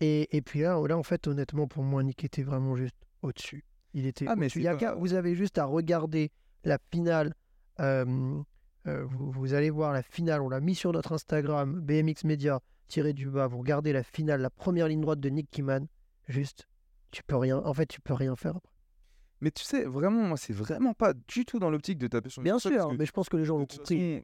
Et, 0.00 0.34
et 0.36 0.40
puis 0.40 0.60
là, 0.60 0.80
là 0.88 0.96
en 0.96 1.02
fait 1.02 1.26
honnêtement 1.26 1.66
pour 1.66 1.82
moi 1.82 2.02
Nick 2.02 2.24
était 2.24 2.42
vraiment 2.42 2.74
juste 2.76 2.96
au-dessus. 3.22 3.64
Il 3.92 4.06
était 4.06 4.24
Ah, 4.28 4.36
mais 4.36 4.46
Il 4.48 4.62
y 4.62 4.68
a 4.68 4.94
vous 4.94 5.12
avez 5.14 5.34
juste 5.34 5.58
à 5.58 5.64
regarder 5.66 6.30
la 6.64 6.78
finale. 6.90 7.34
Euh, 7.80 8.40
euh, 8.86 9.04
vous, 9.04 9.30
vous 9.30 9.54
allez 9.54 9.70
voir 9.70 9.92
la 9.92 10.02
finale, 10.02 10.40
on 10.42 10.48
l'a 10.48 10.60
mis 10.60 10.74
sur 10.74 10.92
notre 10.92 11.12
Instagram, 11.12 11.80
BMX 11.80 12.24
Media, 12.24 12.60
tiré 12.88 13.12
du 13.12 13.28
bas, 13.28 13.46
vous 13.46 13.58
regardez 13.58 13.92
la 13.92 14.02
finale, 14.02 14.40
la 14.40 14.50
première 14.50 14.88
ligne 14.88 15.00
droite 15.00 15.20
de 15.20 15.28
Nick 15.28 15.50
Kiman, 15.50 15.86
juste, 16.28 16.66
tu 17.10 17.22
peux 17.22 17.36
rien, 17.36 17.58
en 17.58 17.74
fait, 17.74 17.86
tu 17.86 18.00
peux 18.00 18.14
rien 18.14 18.36
faire 18.36 18.56
après. 18.56 18.72
Mais 19.42 19.50
tu 19.50 19.64
sais, 19.64 19.84
vraiment, 19.84 20.22
moi, 20.22 20.36
c'est 20.36 20.52
vraiment 20.52 20.92
pas 20.92 21.14
du 21.14 21.44
tout 21.46 21.58
dans 21.58 21.70
l'optique 21.70 21.98
de 21.98 22.06
taper 22.08 22.28
sur 22.28 22.42
Bien 22.42 22.58
sûr, 22.58 22.92
mais 22.98 23.06
je 23.06 23.12
pense 23.12 23.28
que 23.30 23.36
les 23.38 23.44
gens 23.46 23.56
l'ont 23.56 23.64
compris. 23.66 24.22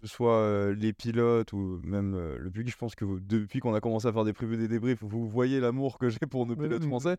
que 0.00 0.06
ce 0.08 0.12
soit 0.14 0.36
euh, 0.38 0.74
les 0.74 0.92
pilotes 0.92 1.52
ou 1.52 1.80
même 1.84 2.14
euh, 2.14 2.36
le 2.38 2.50
public, 2.50 2.72
je 2.72 2.76
pense 2.78 2.94
que 2.96 3.04
vous- 3.04 3.20
depuis 3.20 3.60
qu'on 3.60 3.74
a 3.74 3.80
commencé 3.80 4.08
à 4.08 4.12
faire 4.12 4.24
des 4.24 4.32
previews 4.32 4.56
des 4.56 4.66
débriefs, 4.66 5.02
vous 5.02 5.28
voyez 5.28 5.60
l'amour 5.60 5.98
que 5.98 6.08
j'ai 6.08 6.18
pour 6.20 6.46
nos 6.46 6.56
pilotes 6.56 6.82
français. 6.88 7.16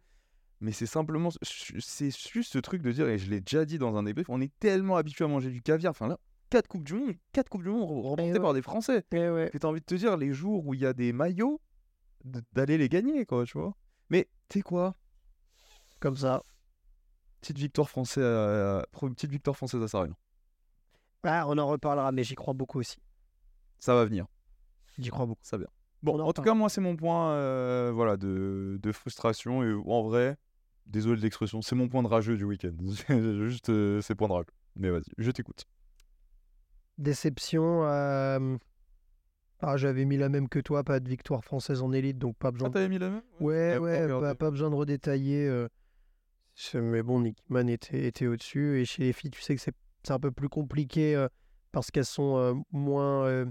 Mais 0.61 0.71
c'est 0.71 0.85
simplement, 0.85 1.29
c'est 1.41 2.11
juste 2.31 2.53
ce 2.53 2.59
truc 2.59 2.81
de 2.83 2.91
dire, 2.91 3.07
et 3.09 3.17
je 3.17 3.29
l'ai 3.29 3.41
déjà 3.41 3.65
dit 3.65 3.79
dans 3.79 3.95
un 3.95 4.03
débrief, 4.03 4.29
on 4.29 4.39
est 4.41 4.51
tellement 4.59 4.95
habitué 4.95 5.25
à 5.25 5.27
manger 5.27 5.49
du 5.49 5.61
caviar. 5.61 5.89
Enfin 5.91 6.07
là, 6.07 6.19
4 6.51 6.67
Coupes 6.67 6.83
du 6.83 6.93
Monde, 6.93 7.15
4 7.33 7.49
Coupes 7.49 7.63
du 7.63 7.69
Monde 7.69 7.81
rem- 7.89 7.99
remportées 8.01 8.31
ouais. 8.33 8.39
par 8.39 8.53
des 8.53 8.61
Français. 8.61 9.03
Eh 9.11 9.29
ouais. 9.29 9.49
T'as 9.59 9.67
envie 9.67 9.79
de 9.79 9.85
te 9.85 9.95
dire, 9.95 10.17
les 10.17 10.33
jours 10.33 10.65
où 10.67 10.73
il 10.75 10.81
y 10.81 10.85
a 10.85 10.93
des 10.93 11.13
maillots, 11.13 11.59
d'aller 12.53 12.77
les 12.77 12.89
gagner, 12.89 13.25
quoi, 13.25 13.43
tu 13.45 13.57
vois. 13.57 13.73
Mais 14.11 14.27
sais 14.53 14.61
quoi? 14.61 14.95
Comme 15.99 16.15
ça. 16.15 16.43
Petite 17.41 17.57
victoire 17.57 17.89
française 17.89 18.23
à, 18.23 18.85
pro- 18.91 19.09
petite 19.09 19.31
victoire 19.31 19.57
française 19.57 19.81
à 19.81 19.87
Sarrion. 19.87 20.15
Ah, 21.23 21.45
on 21.47 21.57
en 21.57 21.67
reparlera, 21.67 22.11
mais 22.11 22.23
j'y 22.23 22.35
crois 22.35 22.53
beaucoup 22.53 22.79
aussi. 22.79 22.97
Ça 23.79 23.95
va 23.95 24.05
venir. 24.05 24.27
J'y 24.99 25.09
crois 25.09 25.25
beaucoup. 25.25 25.41
Ça 25.43 25.57
vient. 25.57 25.67
Bon, 26.03 26.15
On 26.17 26.19
en 26.23 26.27
en 26.27 26.33
tout 26.33 26.41
cas, 26.43 26.53
moi, 26.53 26.69
c'est 26.69 26.81
mon 26.81 26.95
point 26.95 27.31
euh, 27.33 27.91
voilà, 27.93 28.17
de, 28.17 28.79
de 28.81 28.91
frustration. 28.91 29.63
Et 29.63 29.73
en 29.73 30.03
vrai, 30.03 30.37
désolé 30.87 31.17
de 31.17 31.21
l'expression, 31.23 31.61
c'est 31.61 31.75
mon 31.75 31.87
point 31.89 32.03
de 32.03 32.07
rageux 32.07 32.37
du 32.37 32.43
week-end. 32.43 32.71
Juste 33.09 33.69
euh, 33.69 34.01
ces 34.01 34.15
points 34.15 34.27
de 34.27 34.33
rage. 34.33 34.45
Mais 34.75 34.89
vas-y, 34.89 35.11
je 35.17 35.31
t'écoute. 35.31 35.65
Déception. 36.97 37.83
euh, 37.85 38.57
Ah, 39.59 39.77
j'avais 39.77 40.05
mis 40.05 40.17
la 40.17 40.29
même 40.29 40.49
que 40.49 40.59
toi, 40.59 40.83
pas 40.83 40.99
de 40.99 41.07
victoire 41.09 41.43
française 41.43 41.81
en 41.81 41.91
élite, 41.91 42.17
donc 42.17 42.35
pas 42.37 42.51
besoin 42.51 42.67
Ah, 42.67 42.69
de 42.69 42.73
t'avais 42.73 42.89
mis 42.89 42.99
la 42.99 43.09
même? 43.09 43.21
Ouais, 43.39 43.77
ouais, 43.77 44.03
regardé. 44.03 44.25
pas, 44.27 44.35
pas 44.35 44.51
besoin 44.51 44.69
de 44.69 44.75
redétailler. 44.75 45.47
euh, 45.47 45.67
c'est- 46.55 46.81
Mais 46.81 47.01
bon, 47.03 47.21
Nick 47.21 47.37
Mann 47.49 47.69
était, 47.69 48.05
était 48.07 48.27
au-dessus. 48.27 48.79
Et 48.81 48.85
chez 48.85 49.03
les 49.03 49.13
filles, 49.13 49.31
tu 49.31 49.41
sais 49.41 49.55
que 49.55 49.61
c'est 49.61 49.73
c'est 50.03 50.13
un 50.13 50.19
peu 50.19 50.31
plus 50.31 50.49
compliqué 50.49 51.15
euh, 51.15 51.27
parce 51.71 51.91
qu'elles 51.91 52.05
sont 52.05 52.35
euh, 52.37 52.53
moins, 52.71 53.25
euh, 53.27 53.45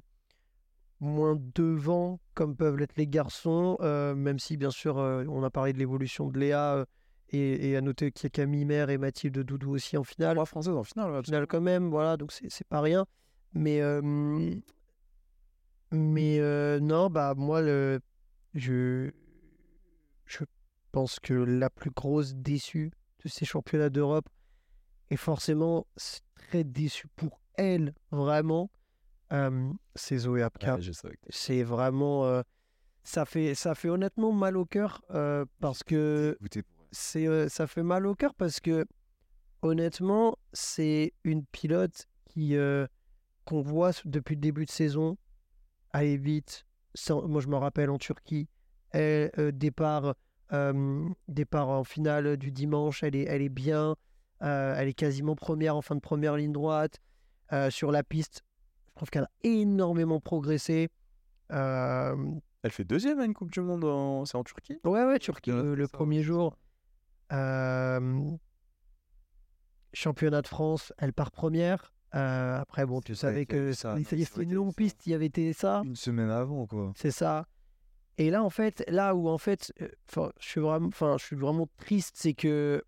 moins 0.98 1.36
devant, 1.54 2.18
comme 2.34 2.56
peuvent 2.56 2.76
l'être 2.76 2.96
les 2.96 3.06
garçons. 3.06 3.76
euh, 3.80 4.14
même 4.16 4.38
si, 4.40 4.56
bien 4.56 4.70
sûr, 4.70 4.98
euh, 4.98 5.24
on 5.28 5.42
a 5.44 5.50
parlé 5.50 5.72
de 5.72 5.78
l'évolution 5.78 6.26
de 6.28 6.38
Léa. 6.38 6.74
euh, 6.76 6.84
et, 7.32 7.70
et 7.70 7.76
à 7.76 7.80
noter 7.80 8.10
qu'il 8.12 8.24
y 8.24 8.26
a 8.26 8.30
Camille 8.30 8.64
Mère 8.64 8.90
et 8.90 8.98
Mathilde 8.98 9.38
Doudou 9.40 9.70
aussi 9.72 9.96
en 9.96 10.04
finale 10.04 10.34
Trois 10.34 10.46
françaises 10.46 10.74
en 10.74 10.84
finale. 10.84 11.12
ouais, 11.12 11.22
finale 11.22 11.46
quand 11.46 11.60
même, 11.60 11.90
voilà, 11.90 12.16
donc 12.16 12.32
c'est 12.32 12.66
pas 12.68 12.80
rien. 12.80 13.06
Mais, 13.52 13.80
euh, 13.80 14.00
mais 15.92 16.38
euh, 16.40 16.78
non, 16.80 17.10
bah 17.10 17.34
moi, 17.36 17.62
le, 17.62 18.00
je, 18.54 19.10
je 20.26 20.44
pense 20.92 21.18
que 21.20 21.34
la 21.34 21.70
plus 21.70 21.90
grosse 21.90 22.34
déçue 22.34 22.92
de 23.24 23.28
ces 23.28 23.44
championnats 23.44 23.90
d'Europe, 23.90 24.28
et 25.10 25.16
forcément, 25.16 25.86
c'est 25.96 26.22
très 26.36 26.64
déçu 26.64 27.08
pour 27.16 27.40
elle, 27.54 27.94
vraiment, 28.10 28.70
euh, 29.32 29.72
c'est 29.94 30.18
Zoé 30.18 30.42
Apka. 30.42 30.76
Ouais, 30.76 30.82
C'est 31.28 31.62
vraiment... 31.62 32.24
euh, 32.24 32.42
ça, 33.02 33.24
fait, 33.24 33.54
ça 33.54 33.74
fait 33.74 33.88
honnêtement 33.88 34.32
mal 34.32 34.56
au 34.56 34.64
cœur 34.64 35.02
parce 35.60 35.82
que. 35.82 36.36
C'est 36.92 37.26
euh, 37.26 37.48
ça 37.48 37.66
fait 37.66 37.82
mal 37.82 38.06
au 38.06 38.14
cœur 38.14 38.34
parce 38.34 38.60
que 38.60 38.86
honnêtement 39.62 40.36
c'est 40.52 41.12
une 41.24 41.44
pilote 41.44 42.06
qui 42.26 42.56
euh, 42.56 42.86
qu'on 43.44 43.60
voit 43.62 43.92
depuis 44.04 44.34
le 44.34 44.40
début 44.40 44.64
de 44.64 44.70
saison 44.70 45.16
aller 45.92 46.16
vite 46.16 46.64
Sans- 46.94 47.26
moi 47.26 47.40
je 47.40 47.48
me 47.48 47.56
rappelle 47.56 47.90
en 47.90 47.98
Turquie 47.98 48.48
elle, 48.90 49.30
euh, 49.38 49.52
départ 49.52 50.14
départ 51.28 51.68
en 51.68 51.84
finale 51.84 52.36
du 52.36 52.50
dimanche 52.50 53.04
elle 53.04 53.14
est 53.14 53.22
elle 53.22 53.42
est 53.42 53.48
bien 53.48 53.94
elle 54.40 54.88
est 54.88 54.94
quasiment 54.94 55.36
première 55.36 55.76
en 55.76 55.82
fin 55.82 55.94
de 55.94 56.00
première 56.00 56.36
ligne 56.36 56.50
droite 56.50 56.98
sur 57.68 57.92
la 57.92 58.02
piste. 58.02 58.42
Je 58.88 58.94
trouve 58.96 59.10
qu'elle 59.10 59.24
a 59.24 59.30
énormément 59.44 60.18
progressé 60.18 60.88
Elle 61.50 62.70
fait 62.70 62.84
deuxième 62.84 63.20
à 63.20 63.26
une 63.26 63.34
Coupe 63.34 63.52
du 63.52 63.60
Monde, 63.60 63.84
en... 63.84 64.24
c'est 64.24 64.36
en 64.36 64.42
Turquie? 64.42 64.78
Ouais, 64.84 65.04
ouais, 65.04 65.18
Turquie, 65.18 65.52
Ouais, 65.52 65.76
le, 65.76 65.86
premier 65.86 66.22
jour. 66.22 66.56
Euh, 67.32 68.30
championnat 69.92 70.42
de 70.42 70.48
France, 70.48 70.92
elle 70.98 71.12
part 71.12 71.30
première. 71.30 71.92
Euh, 72.14 72.58
après, 72.60 72.86
bon, 72.86 73.00
tu 73.00 73.14
savais 73.14 73.46
que 73.46 73.72
ça, 73.72 73.96
c'était 74.04 74.42
une 74.42 74.54
longue 74.54 74.74
piste, 74.74 75.06
il 75.06 75.10
y 75.10 75.14
avait 75.14 75.26
été 75.26 75.52
ça, 75.52 75.82
Une 75.84 75.94
semaine 75.94 76.30
avant, 76.30 76.66
quoi. 76.66 76.92
c'est 76.96 77.12
ça. 77.12 77.46
Et 78.18 78.30
là, 78.30 78.42
en 78.42 78.50
fait, 78.50 78.84
là 78.88 79.14
où 79.14 79.28
en 79.28 79.38
fait, 79.38 79.72
euh, 79.80 79.88
je 80.40 80.48
suis 80.48 80.60
vraiment, 80.60 80.88
enfin, 80.88 81.16
je 81.18 81.24
suis 81.24 81.36
vraiment 81.36 81.68
triste, 81.78 82.16
c'est 82.18 82.34
que 82.34 82.82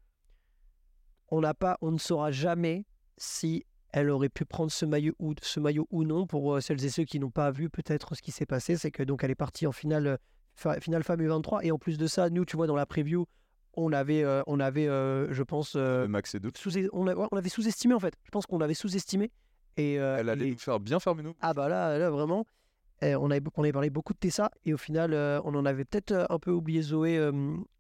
on 1.28 1.40
n'a 1.40 1.55
pas, 1.55 1.78
on 1.80 1.93
ne 1.93 1.99
saura 1.99 2.32
jamais 2.32 2.84
si 3.16 3.64
elle 3.93 4.11
aurait 4.11 4.28
pu 4.28 4.45
prendre 4.45 4.72
ce 4.72 4.84
maillot 4.84 5.14
ou 5.18 5.34
ce 5.40 5.61
maillot 5.61 5.86
ou 5.90 6.05
non. 6.05 6.26
Pour 6.26 6.55
euh, 6.55 6.61
celles 6.61 6.84
et 6.84 6.90
ceux 6.90 7.05
qui 7.05 7.20
n'ont 7.20 7.30
pas 7.30 7.51
vu 7.51 7.70
peut-être 7.70 8.14
ce 8.14 8.22
qui 8.22 8.32
s'est 8.32 8.47
passé, 8.47 8.76
c'est 8.76 8.90
que 8.90 9.03
donc 9.03 9.22
elle 9.22 9.30
est 9.30 9.36
partie 9.36 9.66
en 9.66 9.72
finale, 9.72 10.18
finale 10.80 11.05
femme 11.05 11.20
U23 11.20 11.61
et 11.62 11.70
en 11.70 11.78
plus 11.78 11.97
de 11.97 12.07
ça, 12.07 12.28
nous, 12.28 12.45
tu 12.45 12.57
vois, 12.57 12.66
dans 12.66 12.76
la 12.76 12.86
preview, 12.86 13.26
on 13.74 13.92
avait, 13.92 14.22
euh, 14.24 14.42
on 14.46 14.60
avait, 14.60 14.88
euh, 14.88 15.32
je 15.32 15.42
pense, 15.42 15.74
euh, 15.76 16.06
max 16.08 16.34
et 16.34 16.40
deux. 16.40 16.50
sous, 16.56 16.70
on, 16.92 17.06
a- 17.06 17.14
ouais, 17.14 17.26
on 17.30 17.36
avait 17.36 17.48
sous-estimé 17.48 17.94
en 17.94 18.00
fait. 18.00 18.14
Je 18.24 18.30
pense 18.30 18.46
qu'on 18.46 18.58
l'avait 18.58 18.74
sous-estimé. 18.74 19.30
Et, 19.76 19.98
euh, 19.98 20.16
Elle 20.18 20.28
allait 20.28 20.48
et- 20.48 20.52
nous 20.52 20.58
faire 20.58 20.78
bien 20.80 21.00
fermer 21.00 21.22
nos 21.22 21.34
ah 21.40 21.54
bah 21.54 21.68
là, 21.68 21.96
là 21.98 22.10
vraiment, 22.10 22.44
on, 23.02 23.30
avait, 23.30 23.40
on 23.56 23.62
avait 23.62 23.72
parlé 23.72 23.90
beaucoup 23.90 24.12
de 24.12 24.18
Tessa 24.18 24.50
et 24.64 24.74
au 24.74 24.76
final, 24.76 25.12
euh, 25.14 25.40
on 25.44 25.54
en 25.54 25.64
avait 25.64 25.84
peut-être 25.84 26.26
un 26.28 26.38
peu 26.38 26.50
oublié 26.50 26.82
Zoé 26.82 27.16
euh, 27.18 27.32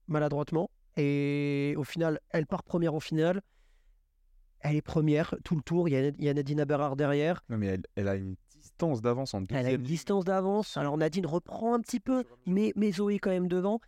maladroitement. 0.08 0.70
Et 0.96 1.74
au 1.76 1.84
final, 1.84 2.18
elle 2.30 2.46
part 2.46 2.62
première 2.64 2.94
en 2.94 3.00
finale. 3.00 3.40
Elle 4.60 4.76
est 4.76 4.82
première 4.82 5.34
tout 5.44 5.56
le 5.56 5.62
tour. 5.62 5.88
Il 5.88 5.92
y 5.92 5.96
a, 5.96 6.08
il 6.08 6.24
y 6.24 6.28
a 6.28 6.34
Nadine 6.34 6.64
Berard 6.64 6.96
derrière. 6.96 7.42
Non, 7.48 7.56
mais 7.58 7.66
elle, 7.66 7.82
elle 7.96 8.08
a 8.08 8.14
une 8.16 8.36
distance 8.50 9.00
d'avance 9.02 9.34
en 9.34 9.38
Elle 9.40 9.46
deuxième. 9.46 9.66
a 9.66 9.70
une 9.72 9.82
distance 9.82 10.24
d'avance. 10.24 10.76
Alors 10.76 10.96
Nadine 10.96 11.26
reprend 11.26 11.74
un 11.74 11.80
petit 11.80 11.98
peu, 12.00 12.24
mais, 12.46 12.72
mais 12.76 12.92
Zoé 12.92 13.14
est 13.14 13.18
quand 13.18 13.30
même 13.30 13.48
devant. 13.48 13.80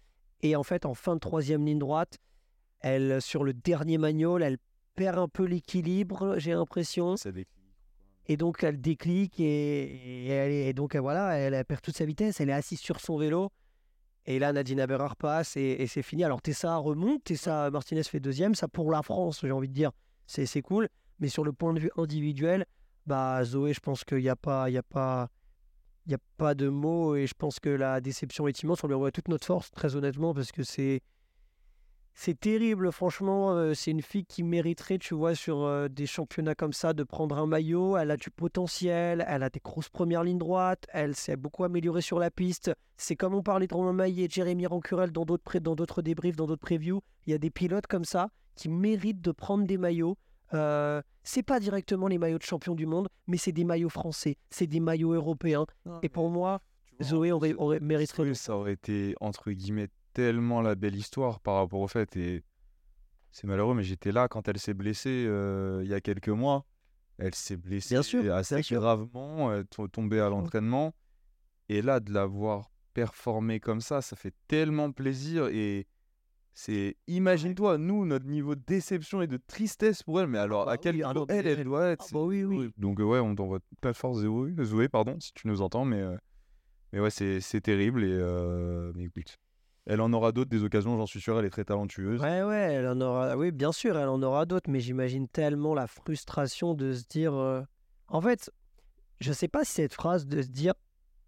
Et 0.44 0.56
en 0.56 0.62
fait, 0.62 0.84
en 0.84 0.92
fin 0.92 1.14
de 1.14 1.20
troisième 1.20 1.64
ligne 1.64 1.78
droite, 1.78 2.18
elle, 2.80 3.22
sur 3.22 3.44
le 3.44 3.54
dernier 3.54 3.96
magnol, 3.96 4.42
elle 4.42 4.58
perd 4.94 5.18
un 5.18 5.26
peu 5.26 5.44
l'équilibre, 5.44 6.38
j'ai 6.38 6.52
l'impression. 6.52 7.14
Et 8.26 8.36
donc 8.36 8.62
elle 8.62 8.78
déclic 8.78 9.40
et, 9.40 9.46
et 9.46 10.28
elle 10.28 10.52
et 10.52 10.74
donc 10.74 10.96
voilà, 10.96 11.38
elle, 11.38 11.54
elle 11.54 11.64
perd 11.64 11.80
toute 11.80 11.96
sa 11.96 12.04
vitesse, 12.04 12.40
elle 12.40 12.50
est 12.50 12.52
assise 12.52 12.78
sur 12.78 13.00
son 13.00 13.16
vélo. 13.16 13.52
Et 14.26 14.38
là, 14.38 14.52
Nadine 14.52 14.84
Berard 14.84 15.16
passe 15.16 15.56
et, 15.56 15.76
et 15.80 15.86
c'est 15.86 16.02
fini. 16.02 16.24
Alors 16.24 16.42
Tessa 16.42 16.76
remonte, 16.76 17.24
Tessa 17.24 17.70
Martinez 17.70 18.02
fait 18.02 18.20
deuxième. 18.20 18.54
Ça 18.54 18.68
pour 18.68 18.90
la 18.90 19.02
France, 19.02 19.40
j'ai 19.40 19.50
envie 19.50 19.68
de 19.68 19.74
dire, 19.74 19.92
c'est 20.26 20.44
c'est 20.44 20.62
cool. 20.62 20.90
Mais 21.20 21.28
sur 21.28 21.44
le 21.44 21.54
point 21.54 21.72
de 21.72 21.80
vue 21.80 21.90
individuel, 21.96 22.66
bah 23.06 23.42
Zoé, 23.44 23.72
je 23.72 23.80
pense 23.80 24.04
qu'il 24.04 24.18
n'y 24.18 24.28
a 24.28 24.36
pas, 24.36 24.68
il 24.68 24.74
y 24.74 24.78
a 24.78 24.82
pas, 24.82 25.30
il 26.06 26.12
y 26.12 26.14
a 26.14 26.18
pas 26.36 26.54
de 26.54 26.68
mots 26.68 27.16
et 27.16 27.26
je 27.26 27.34
pense 27.34 27.60
que 27.60 27.70
la 27.70 28.00
déception 28.00 28.46
est 28.46 28.62
immense. 28.62 28.84
On 28.84 28.88
lui 28.88 28.94
envoie 28.94 29.10
toute 29.12 29.28
notre 29.28 29.46
force, 29.46 29.70
très 29.70 29.96
honnêtement, 29.96 30.34
parce 30.34 30.52
que 30.52 30.62
c'est 30.62 31.00
c'est 32.16 32.38
terrible, 32.38 32.92
franchement. 32.92 33.54
euh, 33.56 33.74
c'est 33.74 33.90
une 33.90 34.02
fille 34.02 34.24
qui 34.24 34.44
mériterait, 34.44 34.98
tu 34.98 35.14
vois, 35.14 35.34
sur 35.34 35.64
euh, 35.64 35.88
des 35.88 36.06
championnats 36.06 36.54
comme 36.54 36.72
ça, 36.72 36.92
de 36.92 37.02
prendre 37.02 37.36
un 37.36 37.46
maillot. 37.46 37.96
Elle 37.96 38.12
a 38.12 38.16
du 38.16 38.30
potentiel, 38.30 39.24
elle 39.28 39.42
a 39.42 39.50
des 39.50 39.58
grosses 39.58 39.88
premières 39.88 40.22
lignes 40.22 40.38
droites, 40.38 40.86
elle 40.92 41.16
s'est 41.16 41.36
beaucoup 41.36 41.64
améliorée 41.64 42.02
sur 42.02 42.20
la 42.20 42.30
piste. 42.30 42.70
C'est 42.96 43.16
comme 43.16 43.34
on 43.34 43.42
parlait 43.42 43.66
de 43.66 43.74
Romain 43.74 43.92
Maillet 43.92 44.26
et 44.26 44.28
Jérémy 44.30 44.66
Rancurel 44.66 45.10
dans 45.10 45.24
d'autres 45.24 45.58
dans 45.58 45.74
d'autres 45.74 46.02
débriefs, 46.02 46.36
dans 46.36 46.46
d'autres 46.46 46.64
previews. 46.64 47.02
Il 47.26 47.32
y 47.32 47.34
a 47.34 47.38
des 47.38 47.50
pilotes 47.50 47.88
comme 47.88 48.04
ça 48.04 48.28
qui 48.54 48.68
méritent 48.68 49.20
de 49.20 49.32
prendre 49.32 49.66
des 49.66 49.76
maillots. 49.76 50.16
Euh, 50.52 51.02
c'est 51.24 51.42
pas 51.42 51.58
directement 51.58 52.06
les 52.06 52.18
maillots 52.18 52.38
de 52.38 52.44
champion 52.44 52.74
du 52.74 52.86
monde, 52.86 53.08
mais 53.26 53.38
c'est 53.38 53.52
des 53.52 53.64
maillots 53.64 53.88
français, 53.88 54.36
c'est 54.50 54.66
des 54.66 54.80
maillots 54.80 55.14
européens. 55.14 55.66
Et 56.02 56.08
pour 56.08 56.30
moi, 56.30 56.60
vois, 56.98 57.06
Zoé 57.06 57.32
aurait, 57.32 57.54
aurait 57.54 57.80
mériterait. 57.80 58.34
Ça 58.34 58.56
aurait 58.56 58.74
été 58.74 59.14
entre 59.20 59.50
guillemets 59.50 59.88
tellement 60.12 60.62
la 60.62 60.74
belle 60.74 60.94
histoire 60.94 61.40
par 61.40 61.56
rapport 61.56 61.80
au 61.80 61.88
fait 61.88 62.16
et 62.16 62.44
c'est 63.32 63.48
malheureux 63.48 63.74
mais 63.74 63.82
j'étais 63.82 64.12
là 64.12 64.28
quand 64.28 64.46
elle 64.46 64.58
s'est 64.58 64.74
blessée 64.74 65.24
euh, 65.26 65.80
il 65.82 65.90
y 65.90 65.94
a 65.94 66.00
quelques 66.00 66.28
mois 66.28 66.64
elle 67.18 67.34
s'est 67.34 67.56
blessée 67.56 67.96
Bien 67.96 68.02
sûr, 68.02 68.32
assez 68.32 68.60
bien 68.60 68.78
gravement 68.78 69.52
est 69.52 69.64
tombée 69.90 70.20
à 70.20 70.28
l'entraînement 70.28 70.94
et 71.68 71.82
là 71.82 71.98
de 71.98 72.12
la 72.12 72.26
voir 72.26 72.70
performer 72.92 73.58
comme 73.58 73.80
ça 73.80 74.02
ça 74.02 74.14
fait 74.14 74.34
tellement 74.46 74.92
plaisir 74.92 75.48
et 75.48 75.88
c'est 76.54 76.96
imagine-toi 77.08 77.78
nous 77.78 78.04
notre 78.06 78.26
niveau 78.26 78.54
de 78.54 78.62
déception 78.66 79.20
et 79.22 79.26
de 79.26 79.36
tristesse 79.36 80.02
pour 80.02 80.20
elle 80.20 80.28
mais 80.28 80.38
alors 80.38 80.66
bah 80.66 80.72
à 80.72 80.76
quel 80.78 80.94
oui, 80.94 81.02
mais 81.28 81.34
elle 81.34 81.64
doit 81.64 81.88
être 81.88 82.04
Ah 82.08 82.12
bah 82.14 82.20
oui, 82.22 82.44
oui. 82.44 82.70
donc 82.78 82.98
ouais 83.00 83.18
on 83.18 83.34
t'envoie 83.34 83.58
de 83.82 83.92
force 83.92 84.18
Zoé, 84.20 84.54
Zoé 84.62 84.88
pardon 84.88 85.18
si 85.20 85.32
tu 85.34 85.48
nous 85.48 85.60
entends 85.62 85.84
mais 85.84 86.00
euh, 86.00 86.16
mais 86.92 87.00
ouais, 87.00 87.10
c'est 87.10 87.40
c'est 87.40 87.60
terrible. 87.60 88.04
Et 88.04 88.12
euh, 88.12 88.92
mais 88.94 89.06
écoute, 89.06 89.36
elle 89.84 90.00
en 90.00 90.12
aura 90.12 90.30
d'autres 90.30 90.48
des 90.50 90.62
occasions, 90.62 90.96
j'en 90.96 91.06
suis 91.06 91.20
sûr. 91.20 91.36
Elle 91.36 91.44
est 91.44 91.50
très 91.50 91.64
talentueuse. 91.64 92.20
Ouais, 92.20 92.44
ouais, 92.44 92.72
elle 92.74 92.86
en 92.86 93.00
aura. 93.00 93.36
Oui, 93.36 93.50
bien 93.50 93.72
sûr, 93.72 93.98
elle 93.98 94.06
en 94.08 94.22
aura 94.22 94.46
d'autres, 94.46 94.70
mais 94.70 94.78
j'imagine 94.78 95.26
tellement 95.26 95.74
la 95.74 95.88
frustration 95.88 96.72
de 96.74 96.92
se 96.92 97.02
dire. 97.10 97.34
euh, 97.34 97.62
En 98.06 98.20
fait, 98.20 98.48
je 99.18 99.32
sais 99.32 99.48
pas 99.48 99.64
si 99.64 99.72
cette 99.72 99.92
phrase 99.92 100.28
de 100.28 100.40
se 100.40 100.46
dire 100.46 100.74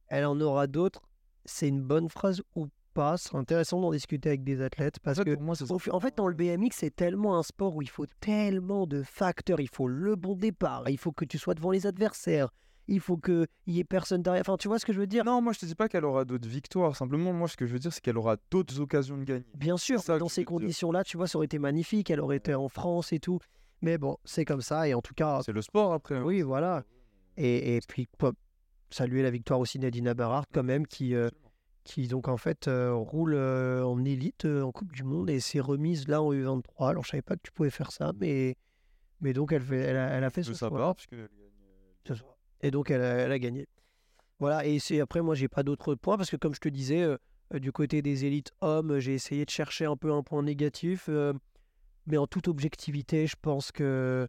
elle 0.06 0.24
en 0.24 0.40
aura 0.40 0.68
d'autres, 0.68 1.02
c'est 1.46 1.66
une 1.66 1.82
bonne 1.82 2.08
phrase 2.08 2.40
ou 2.54 2.68
pas. 2.96 3.16
C'est 3.16 3.34
intéressant 3.36 3.80
d'en 3.80 3.90
discuter 3.92 4.30
avec 4.30 4.42
des 4.44 4.60
athlètes 4.62 4.98
parce 5.00 5.18
En 5.18 5.22
fait, 5.24 5.36
que. 5.36 5.40
moi, 5.42 5.54
En 5.90 6.00
fait, 6.00 6.16
dans 6.16 6.26
le 6.28 6.34
BMX, 6.34 6.70
c'est 6.72 6.94
tellement 6.94 7.38
un 7.38 7.42
sport 7.42 7.76
où 7.76 7.82
il 7.82 7.88
faut 7.88 8.06
tellement 8.20 8.86
de 8.86 9.02
facteurs. 9.02 9.60
Il 9.60 9.68
faut 9.68 9.86
le 9.88 10.16
bon 10.16 10.34
départ, 10.34 10.88
il 10.88 10.98
faut 10.98 11.12
que 11.12 11.24
tu 11.24 11.38
sois 11.38 11.54
devant 11.54 11.70
les 11.70 11.86
adversaires, 11.86 12.48
il 12.88 13.00
faut 13.00 13.16
qu'il 13.16 13.46
y 13.66 13.78
ait 13.80 13.84
personne 13.84 14.22
derrière. 14.22 14.40
Enfin, 14.42 14.56
tu 14.56 14.68
vois 14.68 14.78
ce 14.78 14.86
que 14.86 14.92
je 14.92 14.98
veux 15.00 15.06
dire? 15.06 15.24
Non, 15.24 15.40
moi 15.42 15.52
je 15.52 15.58
te 15.58 15.66
dis 15.66 15.74
pas 15.74 15.88
qu'elle 15.88 16.04
aura 16.04 16.24
d'autres 16.24 16.48
victoires. 16.48 16.96
Simplement, 16.96 17.32
moi 17.32 17.48
ce 17.48 17.56
que 17.56 17.66
je 17.66 17.72
veux 17.72 17.78
dire, 17.78 17.92
c'est 17.92 18.00
qu'elle 18.00 18.18
aura 18.18 18.36
d'autres 18.50 18.80
occasions 18.80 19.16
de 19.18 19.24
gagner. 19.24 19.44
Bien 19.54 19.76
sûr, 19.76 20.00
ça 20.00 20.18
dans 20.18 20.28
ces 20.28 20.44
conditions-là, 20.44 21.04
tu 21.04 21.16
vois, 21.16 21.26
ça 21.28 21.36
aurait 21.38 21.46
été 21.46 21.58
magnifique. 21.58 22.10
Elle 22.10 22.20
aurait 22.20 22.36
été 22.38 22.54
en 22.54 22.68
France 22.68 23.12
et 23.12 23.18
tout. 23.18 23.38
Mais 23.82 23.98
bon, 23.98 24.16
c'est 24.24 24.44
comme 24.46 24.62
ça. 24.62 24.88
Et 24.88 24.94
en 24.94 25.02
tout 25.02 25.14
cas, 25.14 25.40
C'est 25.44 25.52
le 25.52 25.62
sport 25.62 25.92
après. 25.92 26.16
hein. 26.16 26.22
oui, 26.24 26.40
voilà. 26.42 26.82
Et, 27.36 27.76
et 27.76 27.80
puis, 27.86 28.08
quoi, 28.18 28.32
saluer 28.88 29.22
la 29.22 29.30
victoire 29.30 29.60
aussi 29.60 29.78
Nadine 29.78 30.12
Barrard, 30.14 30.44
quand 30.54 30.62
même, 30.62 30.86
qui, 30.86 31.14
euh, 31.14 31.28
qui 31.86 32.08
donc 32.08 32.26
en 32.26 32.36
fait 32.36 32.66
euh, 32.66 32.92
roule 32.92 33.34
euh, 33.34 33.86
en 33.86 34.04
élite 34.04 34.44
euh, 34.44 34.62
en 34.62 34.72
Coupe 34.72 34.92
du 34.92 35.04
Monde 35.04 35.30
et 35.30 35.38
s'est 35.38 35.60
remise 35.60 36.08
là 36.08 36.20
en 36.20 36.32
U23. 36.32 36.90
Alors, 36.90 37.04
je 37.04 37.10
savais 37.10 37.22
pas 37.22 37.36
que 37.36 37.42
tu 37.44 37.52
pouvais 37.52 37.70
faire 37.70 37.92
ça, 37.92 38.12
mais, 38.18 38.56
mais 39.20 39.32
donc 39.32 39.52
elle, 39.52 39.62
fait, 39.62 39.78
elle, 39.78 39.96
a, 39.96 40.08
elle 40.08 40.24
a 40.24 40.30
fait 40.30 40.42
ce 40.42 40.52
sa 40.52 40.68
choix. 40.68 40.78
part, 40.78 40.94
puisque 40.96 41.12
elle 41.12 41.20
gagne, 41.20 41.28
Ce 42.04 42.14
soir. 42.16 42.36
Et 42.60 42.70
donc, 42.70 42.90
elle 42.90 43.00
a, 43.00 43.14
elle 43.14 43.32
a 43.32 43.38
gagné. 43.38 43.68
Voilà, 44.40 44.66
et 44.66 44.78
c'est 44.80 45.00
après, 45.00 45.22
moi, 45.22 45.34
j'ai 45.34 45.48
pas 45.48 45.62
d'autres 45.62 45.94
points 45.94 46.16
parce 46.18 46.28
que, 46.28 46.36
comme 46.36 46.54
je 46.54 46.60
te 46.60 46.68
disais, 46.68 47.06
du 47.54 47.70
côté 47.70 48.02
des 48.02 48.24
élites 48.24 48.52
hommes, 48.60 48.98
j'ai 48.98 49.14
essayé 49.14 49.44
de 49.44 49.50
chercher 49.50 49.84
un 49.86 49.96
peu 49.96 50.12
un 50.12 50.22
point 50.22 50.42
négatif, 50.42 51.08
mais 52.06 52.16
en 52.18 52.26
toute 52.26 52.48
objectivité, 52.48 53.26
je 53.26 53.36
pense 53.40 53.72
que 53.72 54.28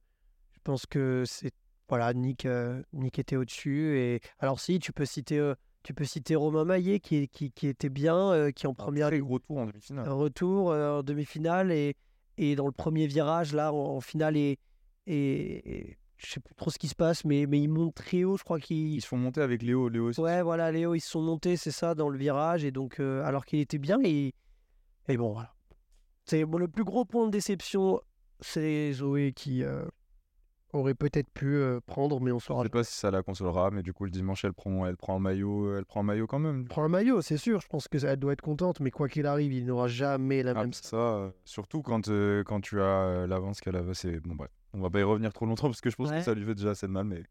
je 0.53 0.59
pense 0.63 0.85
que 0.85 1.23
c'est 1.25 1.53
voilà, 1.89 2.13
Nick, 2.13 2.47
Nick 2.93 3.17
était 3.19 3.35
au-dessus. 3.37 3.97
Et 3.97 4.21
alors, 4.39 4.59
si 4.59 4.79
tu 4.79 4.93
peux 4.93 5.05
citer, 5.05 5.53
tu 5.87 5.93
peux 5.93 6.03
citer 6.03 6.35
Romain 6.35 6.65
Maillet 6.65 6.99
qui, 6.99 7.15
est- 7.15 7.27
qui, 7.27 7.49
qui 7.49 7.65
était 7.67 7.87
bien, 7.87 8.17
euh, 8.33 8.51
qui 8.51 8.67
en 8.67 8.71
Un 8.71 8.73
première 8.73 9.07
en 9.07 9.65
demi-finale. 9.65 10.09
retour 10.09 10.71
euh, 10.71 10.99
en 10.99 11.01
demi-finale 11.01 11.71
et, 11.71 11.95
et 12.37 12.57
dans 12.57 12.65
le 12.65 12.73
premier 12.73 13.07
virage, 13.07 13.53
là, 13.53 13.71
en, 13.71 13.95
en 13.95 14.01
finale, 14.01 14.35
et, 14.35 14.59
et, 15.05 15.77
et 15.93 15.97
je 16.17 16.27
sais 16.29 16.39
plus 16.41 16.53
trop 16.55 16.71
ce 16.71 16.77
qui 16.77 16.89
se 16.89 16.95
passe, 16.95 17.23
mais, 17.23 17.45
mais 17.45 17.61
il 17.61 17.69
monte 17.69 17.95
très 17.95 18.25
haut, 18.25 18.35
je 18.35 18.43
crois 18.43 18.59
qu'il... 18.59 18.95
Ils 18.95 19.01
se 19.01 19.07
font 19.07 19.15
monter 19.15 19.39
avec 19.39 19.61
Léo. 19.63 19.87
Léo 19.87 20.09
aussi. 20.09 20.19
Ouais, 20.19 20.41
voilà, 20.41 20.73
Léo, 20.73 20.93
ils 20.93 20.99
se 20.99 21.09
sont 21.09 21.21
montés, 21.21 21.55
c'est 21.55 21.71
ça, 21.71 21.95
dans 21.95 22.09
le 22.09 22.17
virage, 22.17 22.65
et 22.65 22.71
donc, 22.71 22.99
euh, 22.99 23.23
alors 23.23 23.45
qu'il 23.45 23.59
était 23.59 23.77
bien, 23.77 23.97
et, 24.03 24.33
et 25.07 25.15
bon, 25.15 25.31
voilà. 25.31 25.53
C'est 26.25 26.43
bon, 26.43 26.57
le 26.57 26.67
plus 26.67 26.83
gros 26.83 27.05
point 27.05 27.27
de 27.27 27.31
déception, 27.31 28.01
c'est 28.41 28.91
Zoé 28.91 29.31
qui 29.31 29.63
aurait 30.73 30.93
peut-être 30.93 31.29
pu 31.29 31.55
euh, 31.55 31.79
prendre, 31.85 32.19
mais 32.19 32.31
on 32.31 32.39
Je 32.39 32.45
saura. 32.45 32.63
sais 32.63 32.69
pas 32.69 32.83
si 32.83 32.93
ça 32.93 33.09
la 33.09 33.23
consolera, 33.23 33.71
mais 33.71 33.83
du 33.83 33.93
coup 33.93 34.03
le 34.05 34.11
dimanche 34.11 34.43
elle 34.45 34.53
prend, 34.53 34.85
elle 34.85 34.97
prend 34.97 35.15
un 35.15 35.19
maillot, 35.19 35.75
elle 35.77 35.85
prend 35.85 36.01
un 36.01 36.03
maillot 36.03 36.27
quand 36.27 36.39
même. 36.39 36.65
prend 36.67 36.83
un 36.83 36.89
maillot, 36.89 37.21
c'est 37.21 37.37
sûr, 37.37 37.61
je 37.61 37.67
pense 37.67 37.87
qu'elle 37.87 38.17
doit 38.17 38.33
être 38.33 38.41
contente, 38.41 38.79
mais 38.79 38.91
quoi 38.91 39.07
qu'il 39.07 39.25
arrive, 39.25 39.53
il 39.53 39.65
n'aura 39.65 39.87
jamais 39.87 40.43
la 40.43 40.51
Ah, 40.51 40.61
même. 40.63 40.73
ça, 40.73 40.95
euh, 40.97 41.31
surtout 41.45 41.81
quand, 41.81 42.09
euh, 42.09 42.43
quand 42.43 42.59
tu 42.61 42.81
as 42.81 42.83
euh, 42.83 43.27
l'avance 43.27 43.61
qu'elle 43.61 43.75
avait, 43.77 43.93
c'est 43.93 44.19
bon 44.19 44.35
bref. 44.35 44.51
On 44.73 44.81
va 44.81 44.89
pas 44.89 44.99
y 44.99 45.03
revenir 45.03 45.31
trop 45.33 45.45
longtemps 45.45 45.67
parce 45.67 45.81
que 45.81 45.89
je 45.89 45.95
pense 45.95 46.09
Ouais. 46.09 46.17
que 46.19 46.23
ça 46.23 46.33
lui 46.33 46.45
fait 46.45 46.55
déjà 46.55 46.71
assez 46.71 46.85
de 46.87 46.91
mal, 46.91 47.05
mais 47.05 47.23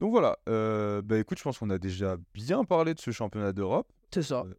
donc 0.00 0.10
voilà. 0.10 0.38
euh, 0.48 1.02
bah 1.02 1.18
écoute, 1.18 1.38
je 1.38 1.44
pense 1.44 1.58
qu'on 1.58 1.70
a 1.70 1.78
déjà 1.78 2.16
bien 2.34 2.64
parlé 2.64 2.94
de 2.94 2.98
ce 3.00 3.10
championnat 3.10 3.52
d'Europe. 3.52 3.86
C'est 4.12 4.22
ça. 4.22 4.44
Euh, 4.46 4.54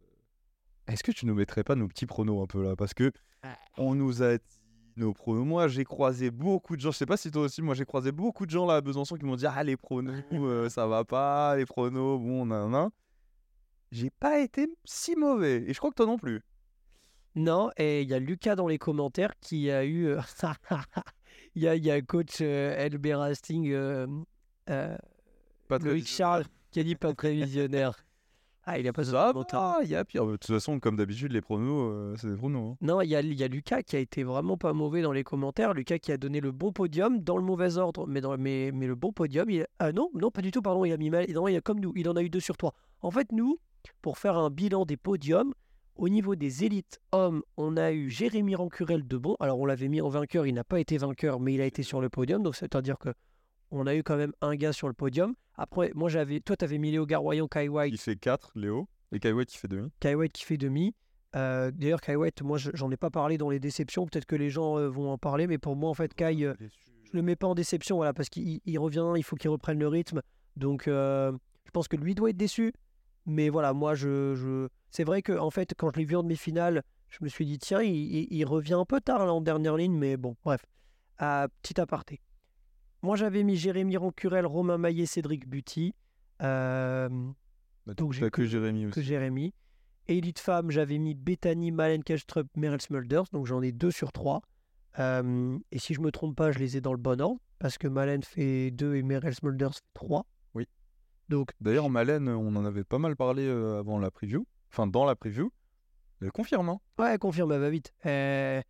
Est-ce 0.86 1.02
que 1.02 1.12
tu 1.12 1.26
nous 1.26 1.34
mettrais 1.34 1.64
pas 1.64 1.74
nos 1.74 1.88
petits 1.88 2.06
pronos 2.06 2.42
un 2.42 2.46
peu 2.46 2.62
là? 2.62 2.76
Parce 2.76 2.94
que 2.94 3.04
Ouais. 3.42 3.50
on 3.76 3.94
nous 3.94 4.22
a 4.22 4.36
dit 4.38 4.42
nos 4.96 5.12
pronos. 5.12 5.44
Moi, 5.44 5.68
j'ai 5.68 5.84
croisé 5.84 6.30
beaucoup 6.30 6.76
de 6.76 6.80
gens. 6.80 6.92
Je 6.92 6.98
sais 6.98 7.06
pas 7.06 7.16
si 7.16 7.30
toi 7.30 7.42
aussi, 7.42 7.62
moi 7.62 7.74
j'ai 7.74 7.84
croisé 7.84 8.12
beaucoup 8.12 8.46
de 8.46 8.50
gens 8.50 8.66
là 8.66 8.76
à 8.76 8.80
Besançon 8.80 9.16
qui 9.16 9.24
m'ont 9.24 9.36
dit 9.36 9.46
Ah, 9.46 9.62
les 9.64 9.76
pronos, 9.76 10.14
euh, 10.32 10.68
ça 10.68 10.86
va 10.86 11.04
pas, 11.04 11.56
les 11.56 11.66
pronos, 11.66 12.18
bon, 12.18 12.46
nan, 12.46 12.70
nan. 12.70 12.90
J'ai 13.90 14.10
pas 14.10 14.40
été 14.40 14.68
si 14.84 15.14
mauvais. 15.16 15.62
Et 15.66 15.72
je 15.72 15.78
crois 15.78 15.90
que 15.90 15.96
toi 15.96 16.06
non 16.06 16.18
plus. 16.18 16.42
Non, 17.36 17.70
et 17.76 18.02
il 18.02 18.08
y 18.08 18.14
a 18.14 18.18
Lucas 18.18 18.54
dans 18.54 18.68
les 18.68 18.78
commentaires 18.78 19.32
qui 19.40 19.70
a 19.70 19.84
eu. 19.84 20.06
euh, 20.06 20.20
Il 21.56 21.62
y, 21.62 21.68
a, 21.68 21.76
y 21.76 21.90
a 21.90 22.00
coach 22.02 22.38
euh, 22.40 22.88
Hastings, 23.22 23.70
euh, 23.70 24.06
Loïc. 25.70 26.06
Charles, 26.06 26.44
qui 26.72 26.80
a 26.80 26.82
dit 26.82 26.96
pas 26.96 27.14
prévisionnaire. 27.14 28.04
Ah, 28.66 28.78
il 28.78 28.88
a 28.88 28.92
pas 28.92 29.04
Ça 29.04 29.12
va, 29.12 29.78
il 29.82 29.90
y 29.90 29.94
a 29.94 30.04
pire. 30.04 30.24
De 30.26 30.36
toute 30.36 30.46
façon, 30.46 30.80
comme 30.80 30.96
d'habitude, 30.96 31.32
les 31.32 31.42
pronos, 31.42 31.90
euh, 31.92 32.14
c'est 32.16 32.28
des 32.28 32.36
pronos. 32.36 32.72
hein. 32.72 32.76
Non, 32.80 33.00
il 33.02 33.08
y 33.10 33.16
a, 33.16 33.20
y 33.20 33.42
a 33.44 33.48
Lucas 33.48 33.82
qui 33.82 33.96
a 33.96 33.98
été 33.98 34.24
vraiment 34.24 34.56
pas 34.56 34.72
mauvais 34.72 35.02
dans 35.02 35.12
les 35.12 35.22
commentaires. 35.22 35.74
Lucas 35.74 35.98
qui 35.98 36.12
a 36.12 36.16
donné 36.16 36.40
le 36.40 36.50
bon 36.50 36.72
podium 36.72 37.18
dans 37.18 37.36
le 37.36 37.42
mauvais 37.42 37.76
ordre, 37.76 38.06
mais, 38.06 38.20
dans, 38.22 38.38
mais, 38.38 38.70
mais 38.72 38.86
le 38.86 38.94
bon 38.94 39.12
podium. 39.12 39.50
Il, 39.50 39.66
ah 39.78 39.92
non, 39.92 40.10
non, 40.14 40.30
pas 40.30 40.40
du 40.40 40.50
tout, 40.50 40.62
pardon, 40.62 40.84
il 40.84 40.92
a 40.92 40.96
mis 40.96 41.10
mal. 41.10 41.26
Non, 41.30 41.46
il 41.46 41.56
a 41.56 41.60
comme 41.60 41.80
nous, 41.80 41.92
il 41.94 42.08
en 42.08 42.16
a 42.16 42.22
eu 42.22 42.30
deux 42.30 42.40
sur 42.40 42.56
trois. 42.56 42.74
En 43.02 43.10
fait, 43.10 43.32
nous, 43.32 43.58
pour 44.00 44.16
faire 44.18 44.36
un 44.36 44.50
bilan 44.50 44.84
des 44.86 44.96
podiums. 44.96 45.52
Au 45.96 46.08
niveau 46.08 46.34
des 46.34 46.64
élites 46.64 47.00
hommes, 47.12 47.42
on 47.56 47.76
a 47.76 47.92
eu 47.92 48.10
Jérémy 48.10 48.56
Rancurel 48.56 49.06
de 49.06 49.16
Bon. 49.16 49.36
Alors, 49.38 49.60
on 49.60 49.64
l'avait 49.64 49.86
mis 49.86 50.00
en 50.00 50.08
vainqueur, 50.08 50.44
il 50.44 50.52
n'a 50.52 50.64
pas 50.64 50.80
été 50.80 50.98
vainqueur, 50.98 51.38
mais 51.38 51.54
il 51.54 51.60
a 51.60 51.66
été 51.66 51.84
sur 51.84 52.00
le 52.00 52.08
podium. 52.08 52.42
Donc, 52.42 52.56
c'est-à-dire 52.56 52.98
que 52.98 53.10
on 53.70 53.86
a 53.86 53.94
eu 53.94 54.02
quand 54.02 54.16
même 54.16 54.32
un 54.40 54.56
gars 54.56 54.72
sur 54.72 54.88
le 54.88 54.94
podium. 54.94 55.34
Après, 55.56 55.92
moi, 55.94 56.08
j'avais, 56.08 56.40
toi, 56.40 56.56
tu 56.56 56.64
avais 56.64 56.78
mis 56.78 56.90
Léo 56.90 57.06
Garoyan, 57.06 57.46
Kai 57.48 57.68
White. 57.68 57.92
Il 57.94 57.98
fait 57.98 58.16
4, 58.16 58.52
Léo. 58.56 58.88
Et 59.12 59.20
Kai 59.20 59.32
White 59.32 59.48
qui 59.50 59.58
fait 59.58 59.68
demi. 59.68 59.88
Kai 60.00 60.14
White 60.14 60.32
qui 60.32 60.44
fait 60.44 60.56
demi. 60.56 60.94
Euh, 61.36 61.70
D'ailleurs, 61.70 62.00
Kai 62.00 62.16
White, 62.16 62.42
moi, 62.42 62.58
je- 62.58 62.70
j'en 62.74 62.90
ai 62.90 62.96
pas 62.96 63.10
parlé 63.10 63.38
dans 63.38 63.50
les 63.50 63.60
déceptions. 63.60 64.06
Peut-être 64.06 64.26
que 64.26 64.36
les 64.36 64.50
gens 64.50 64.78
euh, 64.78 64.88
vont 64.88 65.10
en 65.10 65.18
parler, 65.18 65.46
mais 65.46 65.58
pour 65.58 65.76
moi, 65.76 65.90
en 65.90 65.94
fait, 65.94 66.12
Kai, 66.14 66.44
euh, 66.44 66.54
je 66.60 67.10
le 67.16 67.22
mets 67.22 67.36
pas 67.36 67.46
en 67.46 67.54
déception, 67.54 67.96
voilà, 67.96 68.12
parce 68.12 68.28
qu'il 68.28 68.60
il 68.64 68.78
revient, 68.78 69.04
il 69.16 69.22
faut 69.22 69.36
qu'il 69.36 69.50
reprenne 69.50 69.78
le 69.78 69.88
rythme. 69.88 70.22
Donc, 70.56 70.88
euh, 70.88 71.32
je 71.66 71.70
pense 71.70 71.86
que 71.88 71.96
lui 71.96 72.14
doit 72.14 72.30
être 72.30 72.36
déçu. 72.36 72.72
Mais 73.26 73.48
voilà, 73.48 73.72
moi, 73.72 73.94
je, 73.94 74.34
je... 74.34 74.68
c'est 74.90 75.04
vrai 75.04 75.22
que 75.22 75.32
en 75.38 75.50
fait, 75.50 75.74
quand 75.78 75.90
je 75.94 75.98
l'ai 75.98 76.04
vu 76.04 76.14
en 76.16 76.22
demi-finale, 76.22 76.82
je 77.08 77.18
me 77.22 77.28
suis 77.28 77.46
dit, 77.46 77.58
tiens, 77.58 77.80
il, 77.82 77.94
il- 77.94 78.28
il 78.30 78.44
revient 78.44 78.74
un 78.74 78.84
peu 78.84 79.00
tard 79.00 79.24
là, 79.24 79.32
en 79.32 79.40
dernière 79.40 79.76
ligne, 79.76 79.96
mais 79.96 80.16
bon, 80.16 80.36
bref. 80.44 80.64
Ah, 81.18 81.46
petit 81.62 81.80
aparté. 81.80 82.20
Moi, 83.04 83.16
j'avais 83.16 83.42
mis 83.42 83.54
Jérémy 83.56 83.98
Rancurel, 83.98 84.46
Romain 84.46 84.78
Maillet, 84.78 85.04
Cédric 85.04 85.46
Buty. 85.46 85.94
Euh, 86.40 87.10
Bah, 87.84 87.92
Donc, 87.92 88.14
j'ai 88.14 88.30
que 88.30 88.46
Jérémy 88.46 88.84
que 88.84 89.00
aussi. 89.00 89.02
Jérémy. 89.02 89.52
Élite 90.06 90.38
femme, 90.38 90.70
j'avais 90.70 90.96
mis 90.96 91.14
Bethany, 91.14 91.70
Malen 91.70 92.02
Kastrup, 92.02 92.48
Meryl 92.56 92.80
Smulders, 92.80 93.24
donc 93.30 93.44
j'en 93.44 93.60
ai 93.60 93.72
deux 93.72 93.90
sur 93.90 94.10
trois. 94.10 94.40
Euh, 94.98 95.58
et 95.70 95.78
si 95.78 95.92
je 95.92 96.00
me 96.00 96.10
trompe 96.10 96.34
pas, 96.34 96.50
je 96.50 96.58
les 96.58 96.78
ai 96.78 96.80
dans 96.80 96.92
le 96.92 96.98
bon 96.98 97.20
ordre, 97.20 97.40
parce 97.58 97.76
que 97.76 97.88
Malen 97.88 98.22
fait 98.22 98.70
deux 98.70 98.94
et 98.94 99.02
Meryl 99.02 99.34
Smulders 99.34 99.74
fait 99.74 99.82
trois. 99.92 100.24
Oui. 100.54 100.66
Donc, 101.28 101.50
D'ailleurs, 101.60 101.90
Malène, 101.90 102.30
on 102.30 102.56
en 102.56 102.64
avait 102.64 102.84
pas 102.84 102.98
mal 102.98 103.16
parlé 103.16 103.42
euh, 103.42 103.80
avant 103.80 103.98
la 103.98 104.10
preview. 104.10 104.46
Enfin, 104.72 104.86
dans 104.86 105.04
la 105.04 105.14
preview. 105.14 105.52
Elle 106.22 106.32
confirme, 106.32 106.70
hein. 106.70 106.80
ouais, 106.98 107.18
confirme, 107.18 107.52
elle 107.52 107.60
va 107.60 107.68
vite. 107.68 107.92
Euh, 108.06 108.62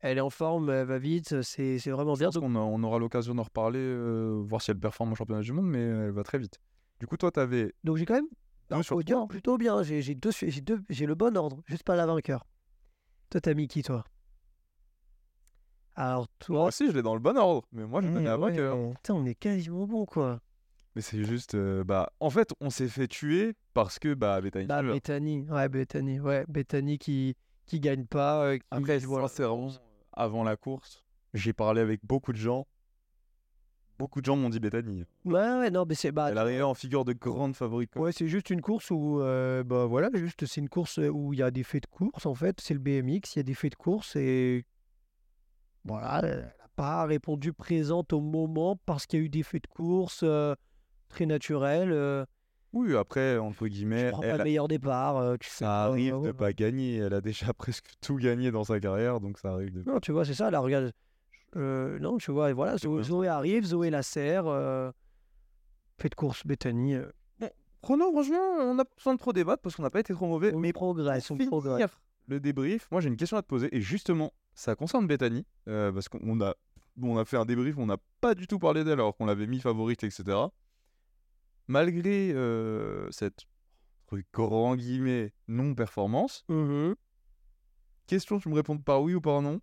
elle 0.00 0.18
est 0.18 0.22
en 0.22 0.30
forme, 0.30 0.70
elle 0.70 0.86
va 0.86 0.98
vite, 0.98 1.42
c'est 1.42 1.78
vraiment 1.90 2.14
bien. 2.14 2.30
a- 2.56 2.58
on 2.58 2.82
aura 2.82 2.98
l'occasion 2.98 3.34
d'en 3.34 3.42
reparler, 3.42 3.78
euh, 3.80 4.42
voir 4.44 4.62
si 4.62 4.70
elle 4.70 4.78
performe 4.78 5.12
au 5.12 5.14
championnat 5.14 5.42
du 5.42 5.52
monde, 5.52 5.66
mais 5.66 5.80
elle 5.80 6.10
va 6.10 6.22
très 6.22 6.38
vite. 6.38 6.58
Du 6.98 7.06
coup, 7.06 7.16
toi, 7.16 7.30
t'avais 7.30 7.72
Donc 7.84 7.96
j'ai 7.96 8.04
quand 8.06 8.14
même 8.14 8.28
un 8.70 8.82
sur 8.82 8.96
trois. 9.02 9.26
plutôt 9.26 9.58
bien. 9.58 9.82
J'ai 9.82 10.14
deux, 10.14 10.30
deux, 10.62 10.80
le 11.06 11.14
bon 11.14 11.36
ordre, 11.36 11.62
juste 11.66 11.82
pas 11.82 11.96
la 11.96 12.06
vainqueur. 12.06 12.46
Toi, 13.30 13.40
t'as 13.40 13.54
mis 13.54 13.68
qui, 13.68 13.82
toi? 13.82 14.04
Alors, 15.94 16.28
toi. 16.38 16.56
Moi 16.58 16.68
aussi, 16.68 16.86
je 16.88 16.92
l'ai 16.92 17.02
dans 17.02 17.14
le 17.14 17.20
bon 17.20 17.36
ordre, 17.36 17.66
mais 17.72 17.84
moi, 17.84 18.00
je 18.00 18.06
Eh 18.08 18.10
donnais 18.12 18.24
la 18.24 18.38
ouais, 18.38 18.50
vainqueur. 18.50 18.76
Putain, 18.94 19.14
on 19.14 19.26
est 19.26 19.34
quasiment 19.34 19.86
bon, 19.86 20.06
quoi. 20.06 20.40
Mais 20.96 21.02
c'est 21.02 21.24
juste, 21.24 21.54
euh, 21.54 21.84
bah, 21.84 22.12
en 22.20 22.30
fait, 22.30 22.52
on 22.60 22.70
s'est 22.70 22.88
fait 22.88 23.06
tuer 23.06 23.54
parce 23.74 23.98
que, 23.98 24.14
bah, 24.14 24.40
Bethany 24.40 24.66
Bah. 24.66 24.82
Bethany, 24.82 25.46
ouais, 25.48 25.68
Bethany, 25.68 26.20
ouais, 26.20 26.44
Bethany 26.48 26.98
qui, 26.98 27.36
qui 27.66 27.80
gagne 27.80 28.06
pas. 28.06 28.44
euh, 28.44 28.58
qui- 28.58 28.64
Après, 28.70 28.98
sincèrement, 28.98 29.68
avant 30.12 30.44
la 30.44 30.56
course, 30.56 31.04
j'ai 31.34 31.52
parlé 31.52 31.80
avec 31.80 32.00
beaucoup 32.04 32.32
de 32.32 32.38
gens. 32.38 32.66
Beaucoup 33.98 34.20
de 34.22 34.26
gens 34.26 34.34
m'ont 34.36 34.48
dit 34.48 34.60
Bethany. 34.60 35.04
Ouais, 35.26 35.34
ouais, 35.34 35.70
non, 35.70 35.84
mais 35.86 35.94
c'est 35.94 36.10
bah, 36.10 36.28
Elle 36.30 36.38
arrivait 36.38 36.62
en 36.62 36.72
figure 36.72 37.04
de 37.04 37.12
grande 37.12 37.54
favorite. 37.54 37.94
ouais, 37.96 38.12
c'est 38.12 38.28
juste 38.28 38.48
une 38.48 38.62
course 38.62 38.90
où, 38.90 39.20
euh, 39.20 39.62
bah 39.62 39.84
voilà, 39.84 40.08
juste 40.14 40.46
c'est 40.46 40.60
une 40.62 40.70
course 40.70 40.98
où 40.98 41.34
il 41.34 41.40
y 41.40 41.42
a 41.42 41.50
des 41.50 41.62
faits 41.62 41.82
de 41.82 41.88
course 41.88 42.24
en 42.24 42.34
fait. 42.34 42.60
C'est 42.62 42.72
le 42.72 42.80
BMX, 42.80 43.34
il 43.34 43.38
y 43.38 43.40
a 43.40 43.42
des 43.42 43.52
faits 43.54 43.72
de 43.72 43.76
course 43.76 44.16
et 44.16 44.64
voilà, 45.84 46.20
elle 46.24 46.40
n'a 46.58 46.68
pas 46.76 47.04
répondu 47.04 47.52
présente 47.52 48.14
au 48.14 48.20
moment 48.20 48.76
parce 48.86 49.06
qu'il 49.06 49.18
y 49.18 49.22
a 49.22 49.26
eu 49.26 49.28
des 49.28 49.42
faits 49.42 49.64
de 49.64 49.68
course 49.68 50.20
euh, 50.22 50.54
très 51.08 51.26
naturels. 51.26 51.92
euh, 51.92 52.24
Oui, 52.72 52.94
après, 52.96 53.36
entre 53.38 53.64
tu 53.64 53.70
guillemets, 53.70 54.10
prends 54.10 54.20
pas 54.20 54.26
elle 54.28 54.34
le 54.36 54.40
a- 54.42 54.44
meilleur 54.44 54.68
départ. 54.68 55.16
euh, 55.16 55.36
tu 55.40 55.48
ça 55.50 55.64
pas- 55.66 55.84
arrive 55.86 56.12
de 56.14 56.18
ouais. 56.18 56.32
pas 56.32 56.52
gagner. 56.52 56.96
Elle 56.98 57.14
a 57.14 57.20
déjà 57.20 57.52
presque 57.54 57.86
tout 58.00 58.16
gagné 58.16 58.50
dans 58.52 58.64
sa 58.64 58.78
carrière, 58.78 59.20
donc 59.20 59.38
ça 59.38 59.52
arrive 59.52 59.72
de. 59.72 59.82
Non, 59.90 59.98
tu 60.00 60.12
vois, 60.12 60.24
c'est 60.24 60.34
ça, 60.34 60.50
là, 60.50 60.60
regarde. 60.60 60.92
euh, 61.56 61.98
non, 61.98 62.18
tu 62.18 62.30
vois, 62.30 62.50
et 62.50 62.52
voilà, 62.52 62.78
C'est 62.78 62.86
Zoé, 63.02 63.26
arrive, 63.28 63.64
Zoé 63.64 63.90
la 63.90 64.02
serre. 64.02 64.46
euh, 64.46 64.90
fait 65.98 66.08
de 66.10 66.14
course, 66.14 66.46
Bethany. 66.46 66.94
euh, 66.94 67.06
Chrono, 67.82 68.10
franchement, 68.12 68.36
on 68.60 68.74
n'a 68.74 68.84
pas 68.84 68.94
besoin 68.96 69.14
de 69.14 69.18
trop 69.18 69.32
débattre 69.32 69.62
parce 69.62 69.74
qu'on 69.74 69.82
n'a 69.82 69.90
pas 69.90 70.00
été 70.00 70.12
trop 70.12 70.26
mauvais. 70.26 70.52
on 70.54 70.58
mais 70.60 70.72
progresse, 70.72 71.30
on 71.30 71.38
progresse. 71.38 71.72
finir 71.76 72.00
le 72.28 72.38
débrief, 72.38 72.86
moi 72.92 73.00
j'ai 73.00 73.08
une 73.08 73.16
question 73.16 73.36
à 73.38 73.42
te 73.42 73.46
poser 73.48 73.74
et 73.74 73.80
justement, 73.80 74.32
ça 74.54 74.76
concerne 74.76 75.06
Bethany 75.08 75.44
euh, 75.66 75.90
parce 75.90 76.08
qu'on 76.10 76.40
a, 76.42 76.54
bon, 76.96 77.16
on 77.16 77.18
a 77.18 77.24
fait 77.24 77.38
un 77.38 77.44
débrief, 77.46 77.76
on 77.78 77.86
n'a 77.86 77.96
pas 78.20 78.34
du 78.36 78.46
tout 78.46 78.58
parlé 78.58 78.84
d'elle 78.84 78.92
alors 79.00 79.16
qu'on 79.16 79.24
l'avait 79.26 79.46
mis 79.48 79.58
favorite, 79.60 80.04
etc. 80.04 80.22
Malgré 81.70 82.32
euh, 82.32 83.08
cette 83.12 83.46
grand 84.32 84.74
guillemets 84.74 85.32
non-performance, 85.46 86.44
Mhm. 86.48 86.96
question, 88.08 88.40
tu 88.40 88.48
me 88.48 88.56
réponds 88.56 88.76
par 88.76 89.00
oui 89.02 89.14
ou 89.14 89.20
par 89.20 89.40
non 89.40 89.60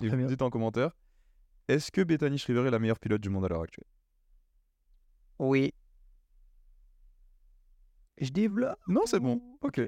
et 0.00 0.08
vous 0.08 0.16
me 0.16 0.28
dites 0.28 0.42
en 0.42 0.50
commentaire. 0.50 0.96
Est-ce 1.66 1.90
que 1.90 2.00
Bethany 2.02 2.38
Shriver 2.38 2.64
est 2.68 2.70
la 2.70 2.78
meilleure 2.78 3.00
pilote 3.00 3.20
du 3.20 3.28
monde 3.28 3.44
à 3.44 3.48
l'heure 3.48 3.62
actuelle? 3.62 3.88
Oui. 5.40 5.74
Je 8.18 8.30
développe. 8.30 8.78
Non, 8.86 9.02
c'est 9.06 9.18
bon. 9.18 9.42
Ok. 9.60 9.80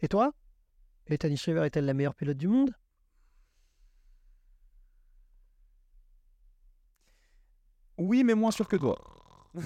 Et 0.00 0.08
toi? 0.08 0.32
Bethany 1.06 1.36
Shriver 1.36 1.64
est-elle 1.64 1.84
la 1.86 1.94
meilleure 1.94 2.16
pilote 2.16 2.36
du 2.38 2.48
monde? 2.48 2.74
Oui, 7.98 8.24
mais 8.24 8.34
moins 8.34 8.50
sûr 8.50 8.66
que 8.66 8.74
toi. 8.74 8.98
non, 9.54 9.62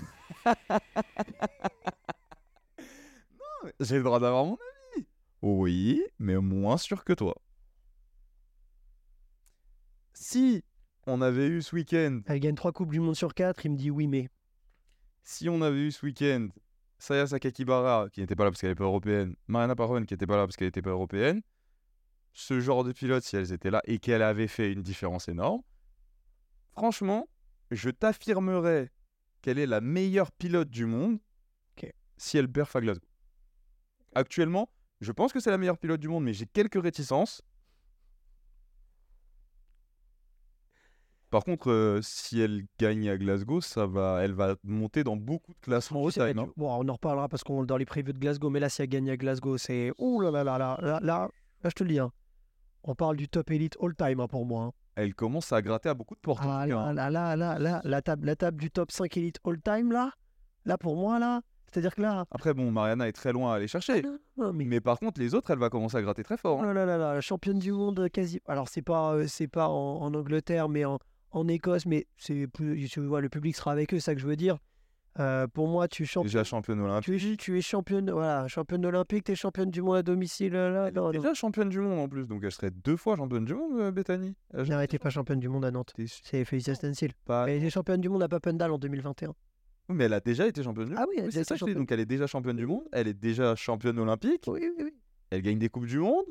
j'ai 3.80 3.96
le 3.96 4.02
droit 4.02 4.20
d'avoir 4.20 4.44
mon 4.44 4.58
avis. 4.94 5.06
Oui, 5.42 6.02
mais 6.18 6.36
moins 6.36 6.76
sûr 6.76 7.04
que 7.04 7.12
toi. 7.12 7.34
Si 10.12 10.64
on 11.06 11.22
avait 11.22 11.46
eu 11.46 11.62
ce 11.62 11.74
week-end, 11.74 12.20
Elle 12.26 12.40
gagne 12.40 12.54
trois 12.54 12.72
coupes 12.72 12.90
du 12.90 13.00
monde 13.00 13.16
sur 13.16 13.34
quatre. 13.34 13.64
Il 13.64 13.72
me 13.72 13.76
dit 13.76 13.90
oui, 13.90 14.06
mais. 14.06 14.28
si 15.22 15.48
on 15.48 15.62
avait 15.62 15.86
eu 15.86 15.92
ce 15.92 16.04
week-end 16.04 16.48
Saya 16.98 17.26
Sakakibara 17.26 18.08
qui 18.10 18.20
n'était 18.20 18.34
pas 18.34 18.44
là 18.44 18.50
parce 18.50 18.60
qu'elle 18.60 18.70
n'est 18.70 18.76
pas 18.76 18.84
européenne, 18.84 19.36
Mariana 19.46 19.76
Parvon 19.76 20.04
qui 20.04 20.14
n'était 20.14 20.26
pas 20.26 20.36
là 20.36 20.44
parce 20.44 20.56
qu'elle 20.56 20.68
n'était 20.68 20.82
pas 20.82 20.90
européenne, 20.90 21.42
ce 22.32 22.60
genre 22.60 22.84
de 22.84 22.92
pilote, 22.92 23.22
si 23.22 23.36
elles 23.36 23.52
étaient 23.52 23.70
là 23.70 23.80
et 23.84 23.98
qu'elle 23.98 24.22
avait 24.22 24.48
fait 24.48 24.72
une 24.72 24.82
différence 24.82 25.28
énorme, 25.28 25.62
franchement, 26.72 27.28
je 27.70 27.90
t'affirmerais 27.90 28.90
qu'elle 29.42 29.58
est 29.58 29.66
la 29.66 29.80
meilleure 29.80 30.32
pilote 30.32 30.70
du 30.70 30.86
monde 30.86 31.18
si 32.18 32.36
elle 32.36 32.50
perd 32.50 32.68
à 32.74 32.80
Glasgow. 32.80 33.06
Actuellement, 34.14 34.68
je 35.00 35.12
pense 35.12 35.32
que 35.32 35.40
c'est 35.40 35.50
la 35.50 35.58
meilleure 35.58 35.78
pilote 35.78 36.00
du 36.00 36.08
monde, 36.08 36.24
mais 36.24 36.32
j'ai 36.32 36.46
quelques 36.46 36.82
réticences. 36.82 37.42
Par 41.30 41.44
contre, 41.44 41.70
euh, 41.70 42.00
si 42.02 42.40
elle 42.40 42.64
gagne 42.78 43.08
à 43.10 43.18
Glasgow, 43.18 43.60
ça 43.60 43.86
va, 43.86 44.24
elle 44.24 44.32
va 44.32 44.56
monter 44.64 45.04
dans 45.04 45.14
beaucoup 45.16 45.52
de 45.52 45.60
classements 45.60 46.08
hein. 46.08 46.32
bon, 46.56 46.72
on 46.72 46.88
en 46.88 46.92
reparlera 46.94 47.28
parce 47.28 47.44
qu'on 47.44 47.64
dans 47.64 47.76
les 47.76 47.84
previews 47.84 48.14
de 48.14 48.18
Glasgow. 48.18 48.48
Mais 48.48 48.60
là, 48.60 48.70
si 48.70 48.80
elle 48.80 48.88
gagne 48.88 49.10
à 49.10 49.16
Glasgow, 49.16 49.58
c'est. 49.58 49.92
Ouh 49.98 50.20
là 50.20 50.30
là 50.30 50.42
là 50.42 50.56
là. 50.58 50.78
Là, 50.80 51.00
là, 51.02 51.28
là, 51.62 51.70
je 51.70 51.74
te 51.74 51.84
le 51.84 51.90
dis. 51.90 51.98
hein. 51.98 52.10
On 52.82 52.94
parle 52.94 53.16
du 53.16 53.28
top 53.28 53.50
elite 53.50 53.76
all-time 53.80 54.20
hein, 54.20 54.26
pour 54.26 54.46
moi. 54.46 54.64
hein. 54.64 54.72
Elle 54.98 55.14
commence 55.14 55.52
à 55.52 55.62
gratter 55.62 55.88
à 55.88 55.94
beaucoup 55.94 56.16
de 56.16 56.20
portes. 56.20 56.42
Ah 56.42 56.66
là, 56.66 56.76
hein. 56.80 56.92
là, 56.92 57.08
là, 57.08 57.36
là, 57.36 57.56
là, 57.56 57.80
la 57.84 58.02
table, 58.02 58.26
la 58.26 58.34
table 58.34 58.60
du 58.60 58.68
top 58.68 58.90
5 58.90 59.16
élite 59.16 59.38
all-time, 59.44 59.92
là, 59.92 60.10
là, 60.64 60.76
pour 60.76 60.96
moi, 60.96 61.20
là, 61.20 61.40
c'est-à-dire 61.70 61.94
que 61.94 62.02
là, 62.02 62.24
Après, 62.32 62.52
bon, 62.52 62.72
Mariana 62.72 63.06
est 63.06 63.12
très 63.12 63.32
loin 63.32 63.52
à 63.52 63.56
aller 63.56 63.68
chercher. 63.68 64.02
ah, 64.40 64.50
mais, 64.52 64.64
Mais 64.64 64.80
par 64.80 64.98
contre, 64.98 65.20
les 65.20 65.36
autres, 65.36 65.52
elle 65.52 65.60
va 65.60 65.70
commencer 65.70 65.96
à 65.98 66.02
gratter 66.02 66.24
très 66.24 66.36
fort. 66.36 66.58
oh 66.58 66.62
hein. 66.64 66.66
là 66.66 66.72
là 66.74 66.86
là 66.86 66.98
là, 66.98 67.14
la 67.14 67.20
championne 67.20 67.60
du 67.60 67.70
monde 67.70 68.08
quasi. 68.12 68.40
Alors, 68.48 68.68
c'est 68.68 68.82
pas, 68.82 69.14
euh, 69.14 69.26
c'est 69.28 69.46
pas 69.46 69.68
en, 69.68 70.02
en 70.02 70.12
Angleterre, 70.14 70.68
mais 70.68 70.84
en, 70.84 70.98
en 71.30 71.46
Écosse, 71.46 71.86
mais 71.86 72.08
c'est 72.16 72.48
plus, 72.48 72.88
tu 72.88 73.00
vois, 73.00 73.20
le 73.20 73.28
public 73.28 73.54
sera 73.54 73.70
avec 73.70 73.94
eux, 73.94 74.00
ça 74.00 74.16
que 74.16 74.20
je 74.20 74.26
veux 74.26 74.36
dire. 74.36 74.58
Euh, 75.18 75.46
pour 75.48 75.66
moi, 75.68 75.88
tu 75.88 76.04
es 76.04 76.06
championne. 76.06 76.28
Déjà 76.28 76.44
championne 76.44 76.80
olympique. 76.80 77.18
Tu 77.18 77.32
es, 77.32 77.36
tu 77.36 77.58
es 77.58 77.60
championne, 77.60 78.10
voilà, 78.10 78.46
championne 78.48 78.86
olympique, 78.86 79.24
tu 79.24 79.32
es 79.32 79.34
championne 79.34 79.70
du 79.70 79.82
monde 79.82 79.96
à 79.96 80.02
domicile. 80.02 80.52
Là, 80.52 80.90
non. 80.92 81.10
Déjà 81.10 81.34
championne 81.34 81.68
du 81.68 81.80
monde 81.80 81.98
en 81.98 82.08
plus, 82.08 82.26
donc 82.26 82.42
elle 82.44 82.52
serait 82.52 82.70
deux 82.70 82.96
fois 82.96 83.16
championne 83.16 83.44
du 83.44 83.54
monde, 83.54 83.80
euh, 83.80 83.90
Bethany. 83.90 84.36
Elle 84.54 84.68
Non, 84.68 84.78
elle 84.78 84.84
était 84.84 84.98
pas 84.98 85.10
championne 85.10 85.40
du 85.40 85.48
monde 85.48 85.64
à 85.64 85.70
Nantes. 85.70 85.92
C'est 86.22 86.44
Félicia 86.44 86.74
Stencil. 86.74 87.12
pas- 87.24 87.46
Elle 87.48 87.58
était 87.58 87.70
championne 87.70 88.00
du 88.00 88.08
monde 88.08 88.22
à 88.22 88.28
Papendal 88.28 88.70
en 88.70 88.78
2021. 88.78 89.34
Oui, 89.88 89.96
mais 89.96 90.04
elle 90.04 90.12
a 90.12 90.20
déjà 90.20 90.46
été 90.46 90.62
championne 90.62 90.84
du 90.86 90.90
monde. 90.92 91.00
Ah 91.02 91.06
oui, 91.08 91.16
elle 91.18 91.32
c'est 91.32 91.44
ça 91.44 91.56
championne. 91.56 91.78
Donc 91.78 91.90
elle 91.90 92.00
est 92.00 92.06
déjà 92.06 92.26
championne 92.26 92.56
du 92.56 92.66
monde, 92.66 92.84
elle 92.92 93.08
est 93.08 93.14
déjà 93.14 93.56
championne 93.56 93.98
olympique, 93.98 94.44
Oui, 94.46 94.60
oui, 94.62 94.84
oui. 94.84 94.94
elle 95.30 95.42
gagne 95.42 95.58
des 95.58 95.68
coupes 95.68 95.86
du 95.86 95.98
monde. 95.98 96.26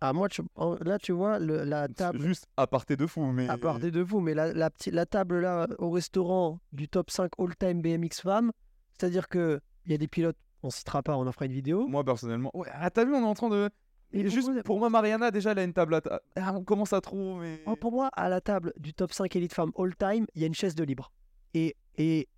Ah, 0.00 0.12
moi, 0.12 0.28
tu- 0.28 0.42
là, 0.84 0.98
tu 0.98 1.12
vois, 1.12 1.38
le- 1.38 1.64
la 1.64 1.88
table. 1.88 2.20
Juste 2.20 2.46
à 2.56 2.66
parté 2.66 2.96
de 2.96 3.06
fou, 3.06 3.24
mais. 3.32 3.48
À 3.48 3.56
part 3.56 3.78
des 3.78 3.90
de 3.90 4.00
vous, 4.02 4.20
mais 4.20 4.34
la, 4.34 4.52
la, 4.52 4.70
petite- 4.70 4.92
la 4.94 5.06
table 5.06 5.40
là 5.40 5.66
au 5.78 5.90
restaurant 5.90 6.60
du 6.72 6.88
top 6.88 7.10
5 7.10 7.30
all-time 7.38 7.80
BMX 7.80 8.20
femmes, 8.22 8.52
c'est-à-dire 8.92 9.28
que 9.28 9.60
il 9.86 9.92
y 9.92 9.94
a 9.94 9.98
des 9.98 10.08
pilotes, 10.08 10.36
on 10.62 10.70
citera 10.70 11.02
pas, 11.02 11.16
on 11.16 11.26
en 11.26 11.32
fera 11.32 11.46
une 11.46 11.52
vidéo. 11.52 11.86
Moi 11.88 12.04
personnellement. 12.04 12.50
Ouais, 12.54 12.68
ah, 12.72 12.90
t'as 12.90 13.04
vu, 13.04 13.14
on 13.14 13.20
est 13.22 13.24
en 13.24 13.34
train 13.34 13.48
de. 13.48 13.70
Et 14.12 14.28
juste 14.28 14.62
pour 14.62 14.78
moi, 14.78 14.88
Mariana, 14.90 15.30
déjà, 15.30 15.52
elle 15.52 15.58
a 15.58 15.64
une 15.64 15.72
table 15.72 15.94
à. 15.94 16.00
ta- 16.00 16.20
Ah, 16.36 16.52
on 16.54 16.62
commence 16.62 16.92
à 16.92 17.00
trop, 17.00 17.36
mais. 17.36 17.62
Oh, 17.66 17.74
pour 17.76 17.92
moi, 17.92 18.08
à 18.14 18.28
la 18.28 18.40
table 18.40 18.72
du 18.78 18.92
top 18.94 19.12
5 19.12 19.34
élite 19.34 19.52
femmes 19.54 19.72
all-time, 19.78 20.26
il 20.34 20.40
y 20.42 20.44
a 20.44 20.46
une 20.46 20.54
chaise 20.54 20.74
de 20.74 20.84
libre. 20.84 21.10
Et, 21.54 21.74
et 21.96 22.28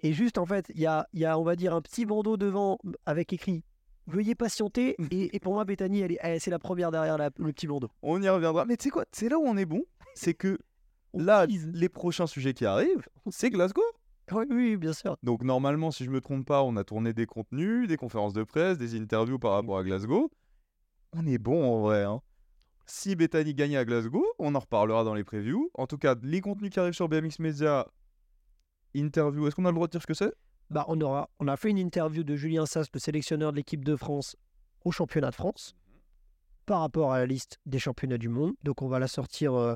Et 0.00 0.12
juste, 0.12 0.38
en 0.38 0.46
fait, 0.46 0.66
il 0.74 0.80
y 0.80 0.86
a, 0.86 1.08
il 1.12 1.18
y 1.20 1.24
a, 1.24 1.36
on 1.38 1.42
va 1.42 1.56
dire, 1.56 1.74
un 1.74 1.82
petit 1.82 2.06
bandeau 2.06 2.36
devant 2.36 2.78
avec 3.04 3.32
écrit 3.32 3.64
Veuillez 4.08 4.34
patienter. 4.34 4.96
Et, 5.12 5.36
et 5.36 5.38
pour 5.40 5.52
moi, 5.54 5.64
Bethany, 5.64 6.00
elle 6.00 6.12
est- 6.12 6.18
elle- 6.20 6.40
c'est 6.40 6.50
la 6.50 6.58
première 6.58 6.90
derrière 6.90 7.16
la- 7.18 7.30
le 7.38 7.52
petit 7.52 7.66
bandeau. 7.66 7.88
On 8.02 8.20
y 8.20 8.28
reviendra. 8.28 8.64
Mais 8.64 8.76
tu 8.76 8.84
sais 8.84 8.90
quoi 8.90 9.04
C'est 9.12 9.28
là 9.28 9.38
où 9.38 9.42
on 9.44 9.56
est 9.56 9.66
bon. 9.66 9.84
C'est 10.14 10.34
que 10.34 10.58
là, 11.14 11.46
les 11.46 11.88
prochains 11.88 12.26
sujets 12.26 12.54
qui 12.54 12.66
arrivent, 12.66 13.06
c'est 13.30 13.50
Glasgow. 13.50 13.82
Oui, 14.32 14.44
oui, 14.50 14.76
bien 14.76 14.92
sûr. 14.92 15.16
Donc 15.22 15.42
normalement, 15.42 15.90
si 15.90 16.04
je 16.04 16.10
me 16.10 16.20
trompe 16.20 16.44
pas, 16.46 16.62
on 16.62 16.76
a 16.76 16.84
tourné 16.84 17.14
des 17.14 17.24
contenus, 17.24 17.88
des 17.88 17.96
conférences 17.96 18.34
de 18.34 18.42
presse, 18.44 18.76
des 18.76 18.94
interviews 19.00 19.38
par 19.38 19.52
rapport 19.52 19.78
à 19.78 19.82
Glasgow. 19.84 20.30
On 21.14 21.26
est 21.26 21.38
bon 21.38 21.64
en 21.64 21.80
vrai. 21.80 22.02
hein. 22.04 22.20
Si 22.84 23.16
Bethany 23.16 23.54
gagne 23.54 23.76
à 23.76 23.84
Glasgow, 23.86 24.24
on 24.38 24.54
en 24.54 24.58
reparlera 24.58 25.04
dans 25.04 25.14
les 25.14 25.24
previews. 25.24 25.70
En 25.74 25.86
tout 25.86 25.96
cas, 25.98 26.14
les 26.22 26.40
contenus 26.42 26.70
qui 26.70 26.78
arrivent 26.80 26.92
sur 26.94 27.08
BMX 27.08 27.38
Media, 27.38 27.86
interview, 28.94 29.46
est-ce 29.46 29.56
qu'on 29.56 29.64
a 29.64 29.68
le 29.70 29.74
droit 29.74 29.86
de 29.86 29.92
dire 29.92 30.02
ce 30.02 30.06
que 30.06 30.14
c'est? 30.14 30.32
Bah, 30.70 30.84
on, 30.88 31.00
aura, 31.00 31.30
on 31.40 31.48
a 31.48 31.56
fait 31.56 31.70
une 31.70 31.78
interview 31.78 32.22
de 32.24 32.36
Julien 32.36 32.66
Sass, 32.66 32.88
le 32.92 33.00
sélectionneur 33.00 33.52
de 33.52 33.56
l'équipe 33.56 33.84
de 33.84 33.96
France 33.96 34.36
au 34.84 34.90
championnat 34.92 35.30
de 35.30 35.34
France, 35.34 35.74
par 36.66 36.80
rapport 36.80 37.12
à 37.12 37.18
la 37.18 37.26
liste 37.26 37.58
des 37.66 37.78
championnats 37.78 38.18
du 38.18 38.28
monde. 38.28 38.52
Donc, 38.62 38.82
on 38.82 38.88
va 38.88 38.98
la 38.98 39.08
sortir 39.08 39.54
euh, 39.54 39.74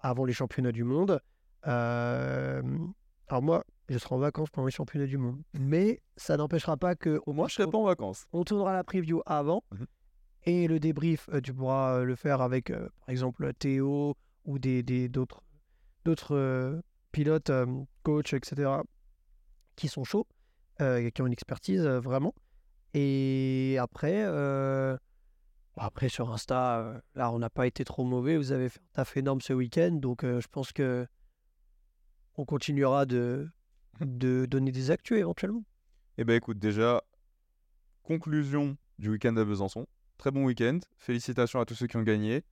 avant 0.00 0.24
les 0.26 0.34
championnats 0.34 0.72
du 0.72 0.84
monde. 0.84 1.20
Euh, 1.66 2.62
alors, 3.28 3.42
moi, 3.42 3.64
je 3.88 3.98
serai 3.98 4.14
en 4.14 4.18
vacances 4.18 4.50
pendant 4.50 4.66
les 4.66 4.72
championnats 4.72 5.06
du 5.06 5.16
monde. 5.18 5.40
Mais 5.58 6.00
ça 6.16 6.36
n'empêchera 6.36 6.76
pas 6.76 6.94
que. 6.94 7.20
au 7.26 7.32
Moi, 7.32 7.48
je 7.48 7.54
serai 7.54 7.70
pas 7.70 7.78
en 7.78 7.84
vacances. 7.84 8.26
On 8.32 8.44
tournera 8.44 8.72
la 8.74 8.84
preview 8.84 9.22
avant. 9.26 9.64
Mhm. 9.72 9.86
Et 10.44 10.68
le 10.68 10.78
débrief, 10.78 11.28
euh, 11.32 11.40
tu 11.40 11.52
pourras 11.52 12.02
le 12.04 12.14
faire 12.14 12.40
avec, 12.40 12.70
euh, 12.70 12.88
par 13.00 13.08
exemple, 13.08 13.52
Théo 13.54 14.14
ou 14.44 14.58
des 14.58 14.82
des- 14.82 15.08
d'autres 15.08 15.42
d'autres 16.04 16.80
pilotes, 17.10 17.50
coachs, 18.04 18.32
etc., 18.32 18.70
qui 19.76 19.88
sont 19.88 20.04
chauds, 20.04 20.26
euh, 20.80 21.10
qui 21.10 21.22
ont 21.22 21.26
une 21.26 21.32
expertise 21.32 21.84
euh, 21.86 22.00
vraiment. 22.00 22.34
Et 22.94 23.76
après, 23.78 24.24
euh, 24.24 24.96
après 25.76 26.08
sur 26.08 26.32
Insta, 26.32 27.02
là, 27.14 27.30
on 27.30 27.38
n'a 27.38 27.50
pas 27.50 27.66
été 27.66 27.84
trop 27.84 28.04
mauvais. 28.04 28.36
Vous 28.36 28.52
avez 28.52 28.68
fait 28.68 28.80
un 28.80 28.92
taf 28.94 29.16
énorme 29.16 29.40
ce 29.40 29.52
week-end. 29.52 29.92
Donc, 29.92 30.22
je 30.22 30.46
pense 30.48 30.72
que 30.72 31.06
on 32.38 32.44
continuera 32.44 33.06
de, 33.06 33.48
donner 34.00 34.72
des 34.72 34.90
actus 34.90 35.18
éventuellement. 35.18 35.64
Eh 36.18 36.24
ben 36.24 36.34
écoute, 36.34 36.58
déjà, 36.58 37.02
conclusion 38.02 38.76
du 38.98 39.10
week-end 39.10 39.36
à 39.36 39.44
Besançon. 39.44 39.86
Très 40.16 40.30
bon 40.30 40.44
week-end. 40.44 40.78
Félicitations 40.96 41.60
à 41.60 41.66
tous 41.66 41.74
ceux 41.74 41.86
qui 41.86 41.96
ont 41.96 42.02
gagné. 42.02 42.44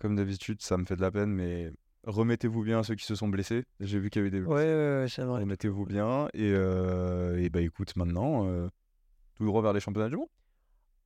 Comme 0.00 0.16
d'habitude, 0.16 0.60
ça 0.62 0.76
me 0.76 0.84
fait 0.84 0.96
de 0.96 1.00
la 1.00 1.12
peine, 1.12 1.30
mais 1.30 1.72
remettez-vous 2.06 2.62
bien 2.62 2.80
à 2.80 2.82
ceux 2.82 2.94
qui 2.94 3.04
se 3.04 3.14
sont 3.14 3.28
blessés. 3.28 3.64
J'ai 3.80 3.98
vu 3.98 4.10
qu'il 4.10 4.20
y 4.20 4.26
avait 4.26 4.30
des 4.30 4.40
Ouais, 4.40 4.54
ouais, 4.54 5.00
ouais, 5.00 5.06
c'est 5.08 5.22
vrai. 5.22 5.40
Remettez-vous 5.40 5.86
bien. 5.86 6.28
Et, 6.34 6.52
euh, 6.52 7.38
et 7.38 7.50
bah 7.50 7.60
écoute, 7.60 7.96
maintenant, 7.96 8.46
euh, 8.46 8.68
tout 9.36 9.44
droit 9.44 9.62
vers 9.62 9.72
les 9.72 9.80
championnats 9.80 10.08
du 10.08 10.16
monde. 10.16 10.28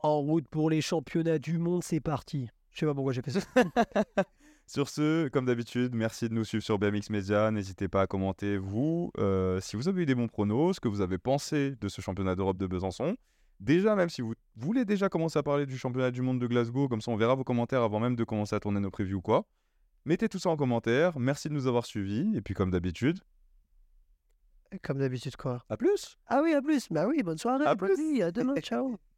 En 0.01 0.21
route 0.21 0.47
pour 0.49 0.71
les 0.71 0.81
championnats 0.81 1.39
du 1.39 1.59
monde, 1.59 1.83
c'est 1.83 2.01
parti. 2.01 2.49
Je 2.71 2.81
sais 2.81 2.87
pas 2.87 2.95
pourquoi 2.95 3.13
j'ai 3.13 3.23
fait 3.23 3.33
ça. 3.33 3.41
Sur 4.67 4.91
ce, 4.91 5.29
comme 5.29 5.47
d'habitude, 5.47 5.95
merci 5.95 6.29
de 6.29 6.35
nous 6.35 6.45
suivre 6.45 6.63
sur 6.63 6.79
BMX 6.79 7.09
Media. 7.09 7.51
N'hésitez 7.51 7.89
pas 7.89 8.03
à 8.03 8.07
commenter, 8.07 8.59
vous, 8.59 9.11
euh, 9.17 9.63
si 9.63 9.77
vous 9.77 9.89
avez 9.89 10.03
eu 10.03 10.07
des 10.07 10.15
bons 10.15 10.29
pronos, 10.29 10.77
ce 10.77 10.81
que 10.81 10.89
vous 10.89 11.01
avez 11.01 11.17
pensé 11.17 11.75
de 11.81 11.89
ce 11.89 12.03
championnat 12.03 12.35
d'Europe 12.35 12.59
de 12.59 12.67
Besançon. 12.67 13.17
Déjà, 13.61 13.97
même 13.97 14.11
si 14.11 14.21
vous 14.21 14.35
voulez 14.57 14.85
déjà 14.85 15.09
commencer 15.09 15.39
à 15.39 15.43
parler 15.43 15.65
du 15.65 15.79
championnat 15.79 16.11
du 16.11 16.21
monde 16.21 16.39
de 16.39 16.47
Glasgow, 16.47 16.87
comme 16.87 17.01
ça 17.01 17.11
on 17.11 17.17
verra 17.17 17.35
vos 17.35 17.45
commentaires 17.45 17.83
avant 17.83 17.99
même 17.99 18.15
de 18.15 18.25
commencer 18.25 18.55
à 18.55 18.61
tourner 18.61 18.79
nos 18.79 18.91
previews 18.91 19.17
ou 19.17 19.23
quoi. 19.23 19.47
Mettez 20.05 20.29
tout 20.29 20.39
ça 20.39 20.49
en 20.51 20.57
commentaire. 20.57 21.19
Merci 21.19 21.49
de 21.49 21.55
nous 21.55 21.67
avoir 21.67 21.85
suivis. 21.87 22.37
Et 22.37 22.41
puis, 22.41 22.55
comme 22.55 22.71
d'habitude, 22.71 23.19
Comme 24.83 24.99
d'habitude, 24.99 25.37
quoi. 25.37 25.65
à 25.69 25.77
plus 25.77 26.19
Ah 26.27 26.41
oui, 26.43 26.53
à 26.53 26.61
plus. 26.63 26.89
Bah 26.91 27.07
oui, 27.07 27.23
bonne 27.23 27.39
soirée. 27.39 27.65
À 27.67 27.75
plus. 27.77 28.23
à 28.23 28.31
demain. 28.31 28.55
Ciao. 28.61 28.99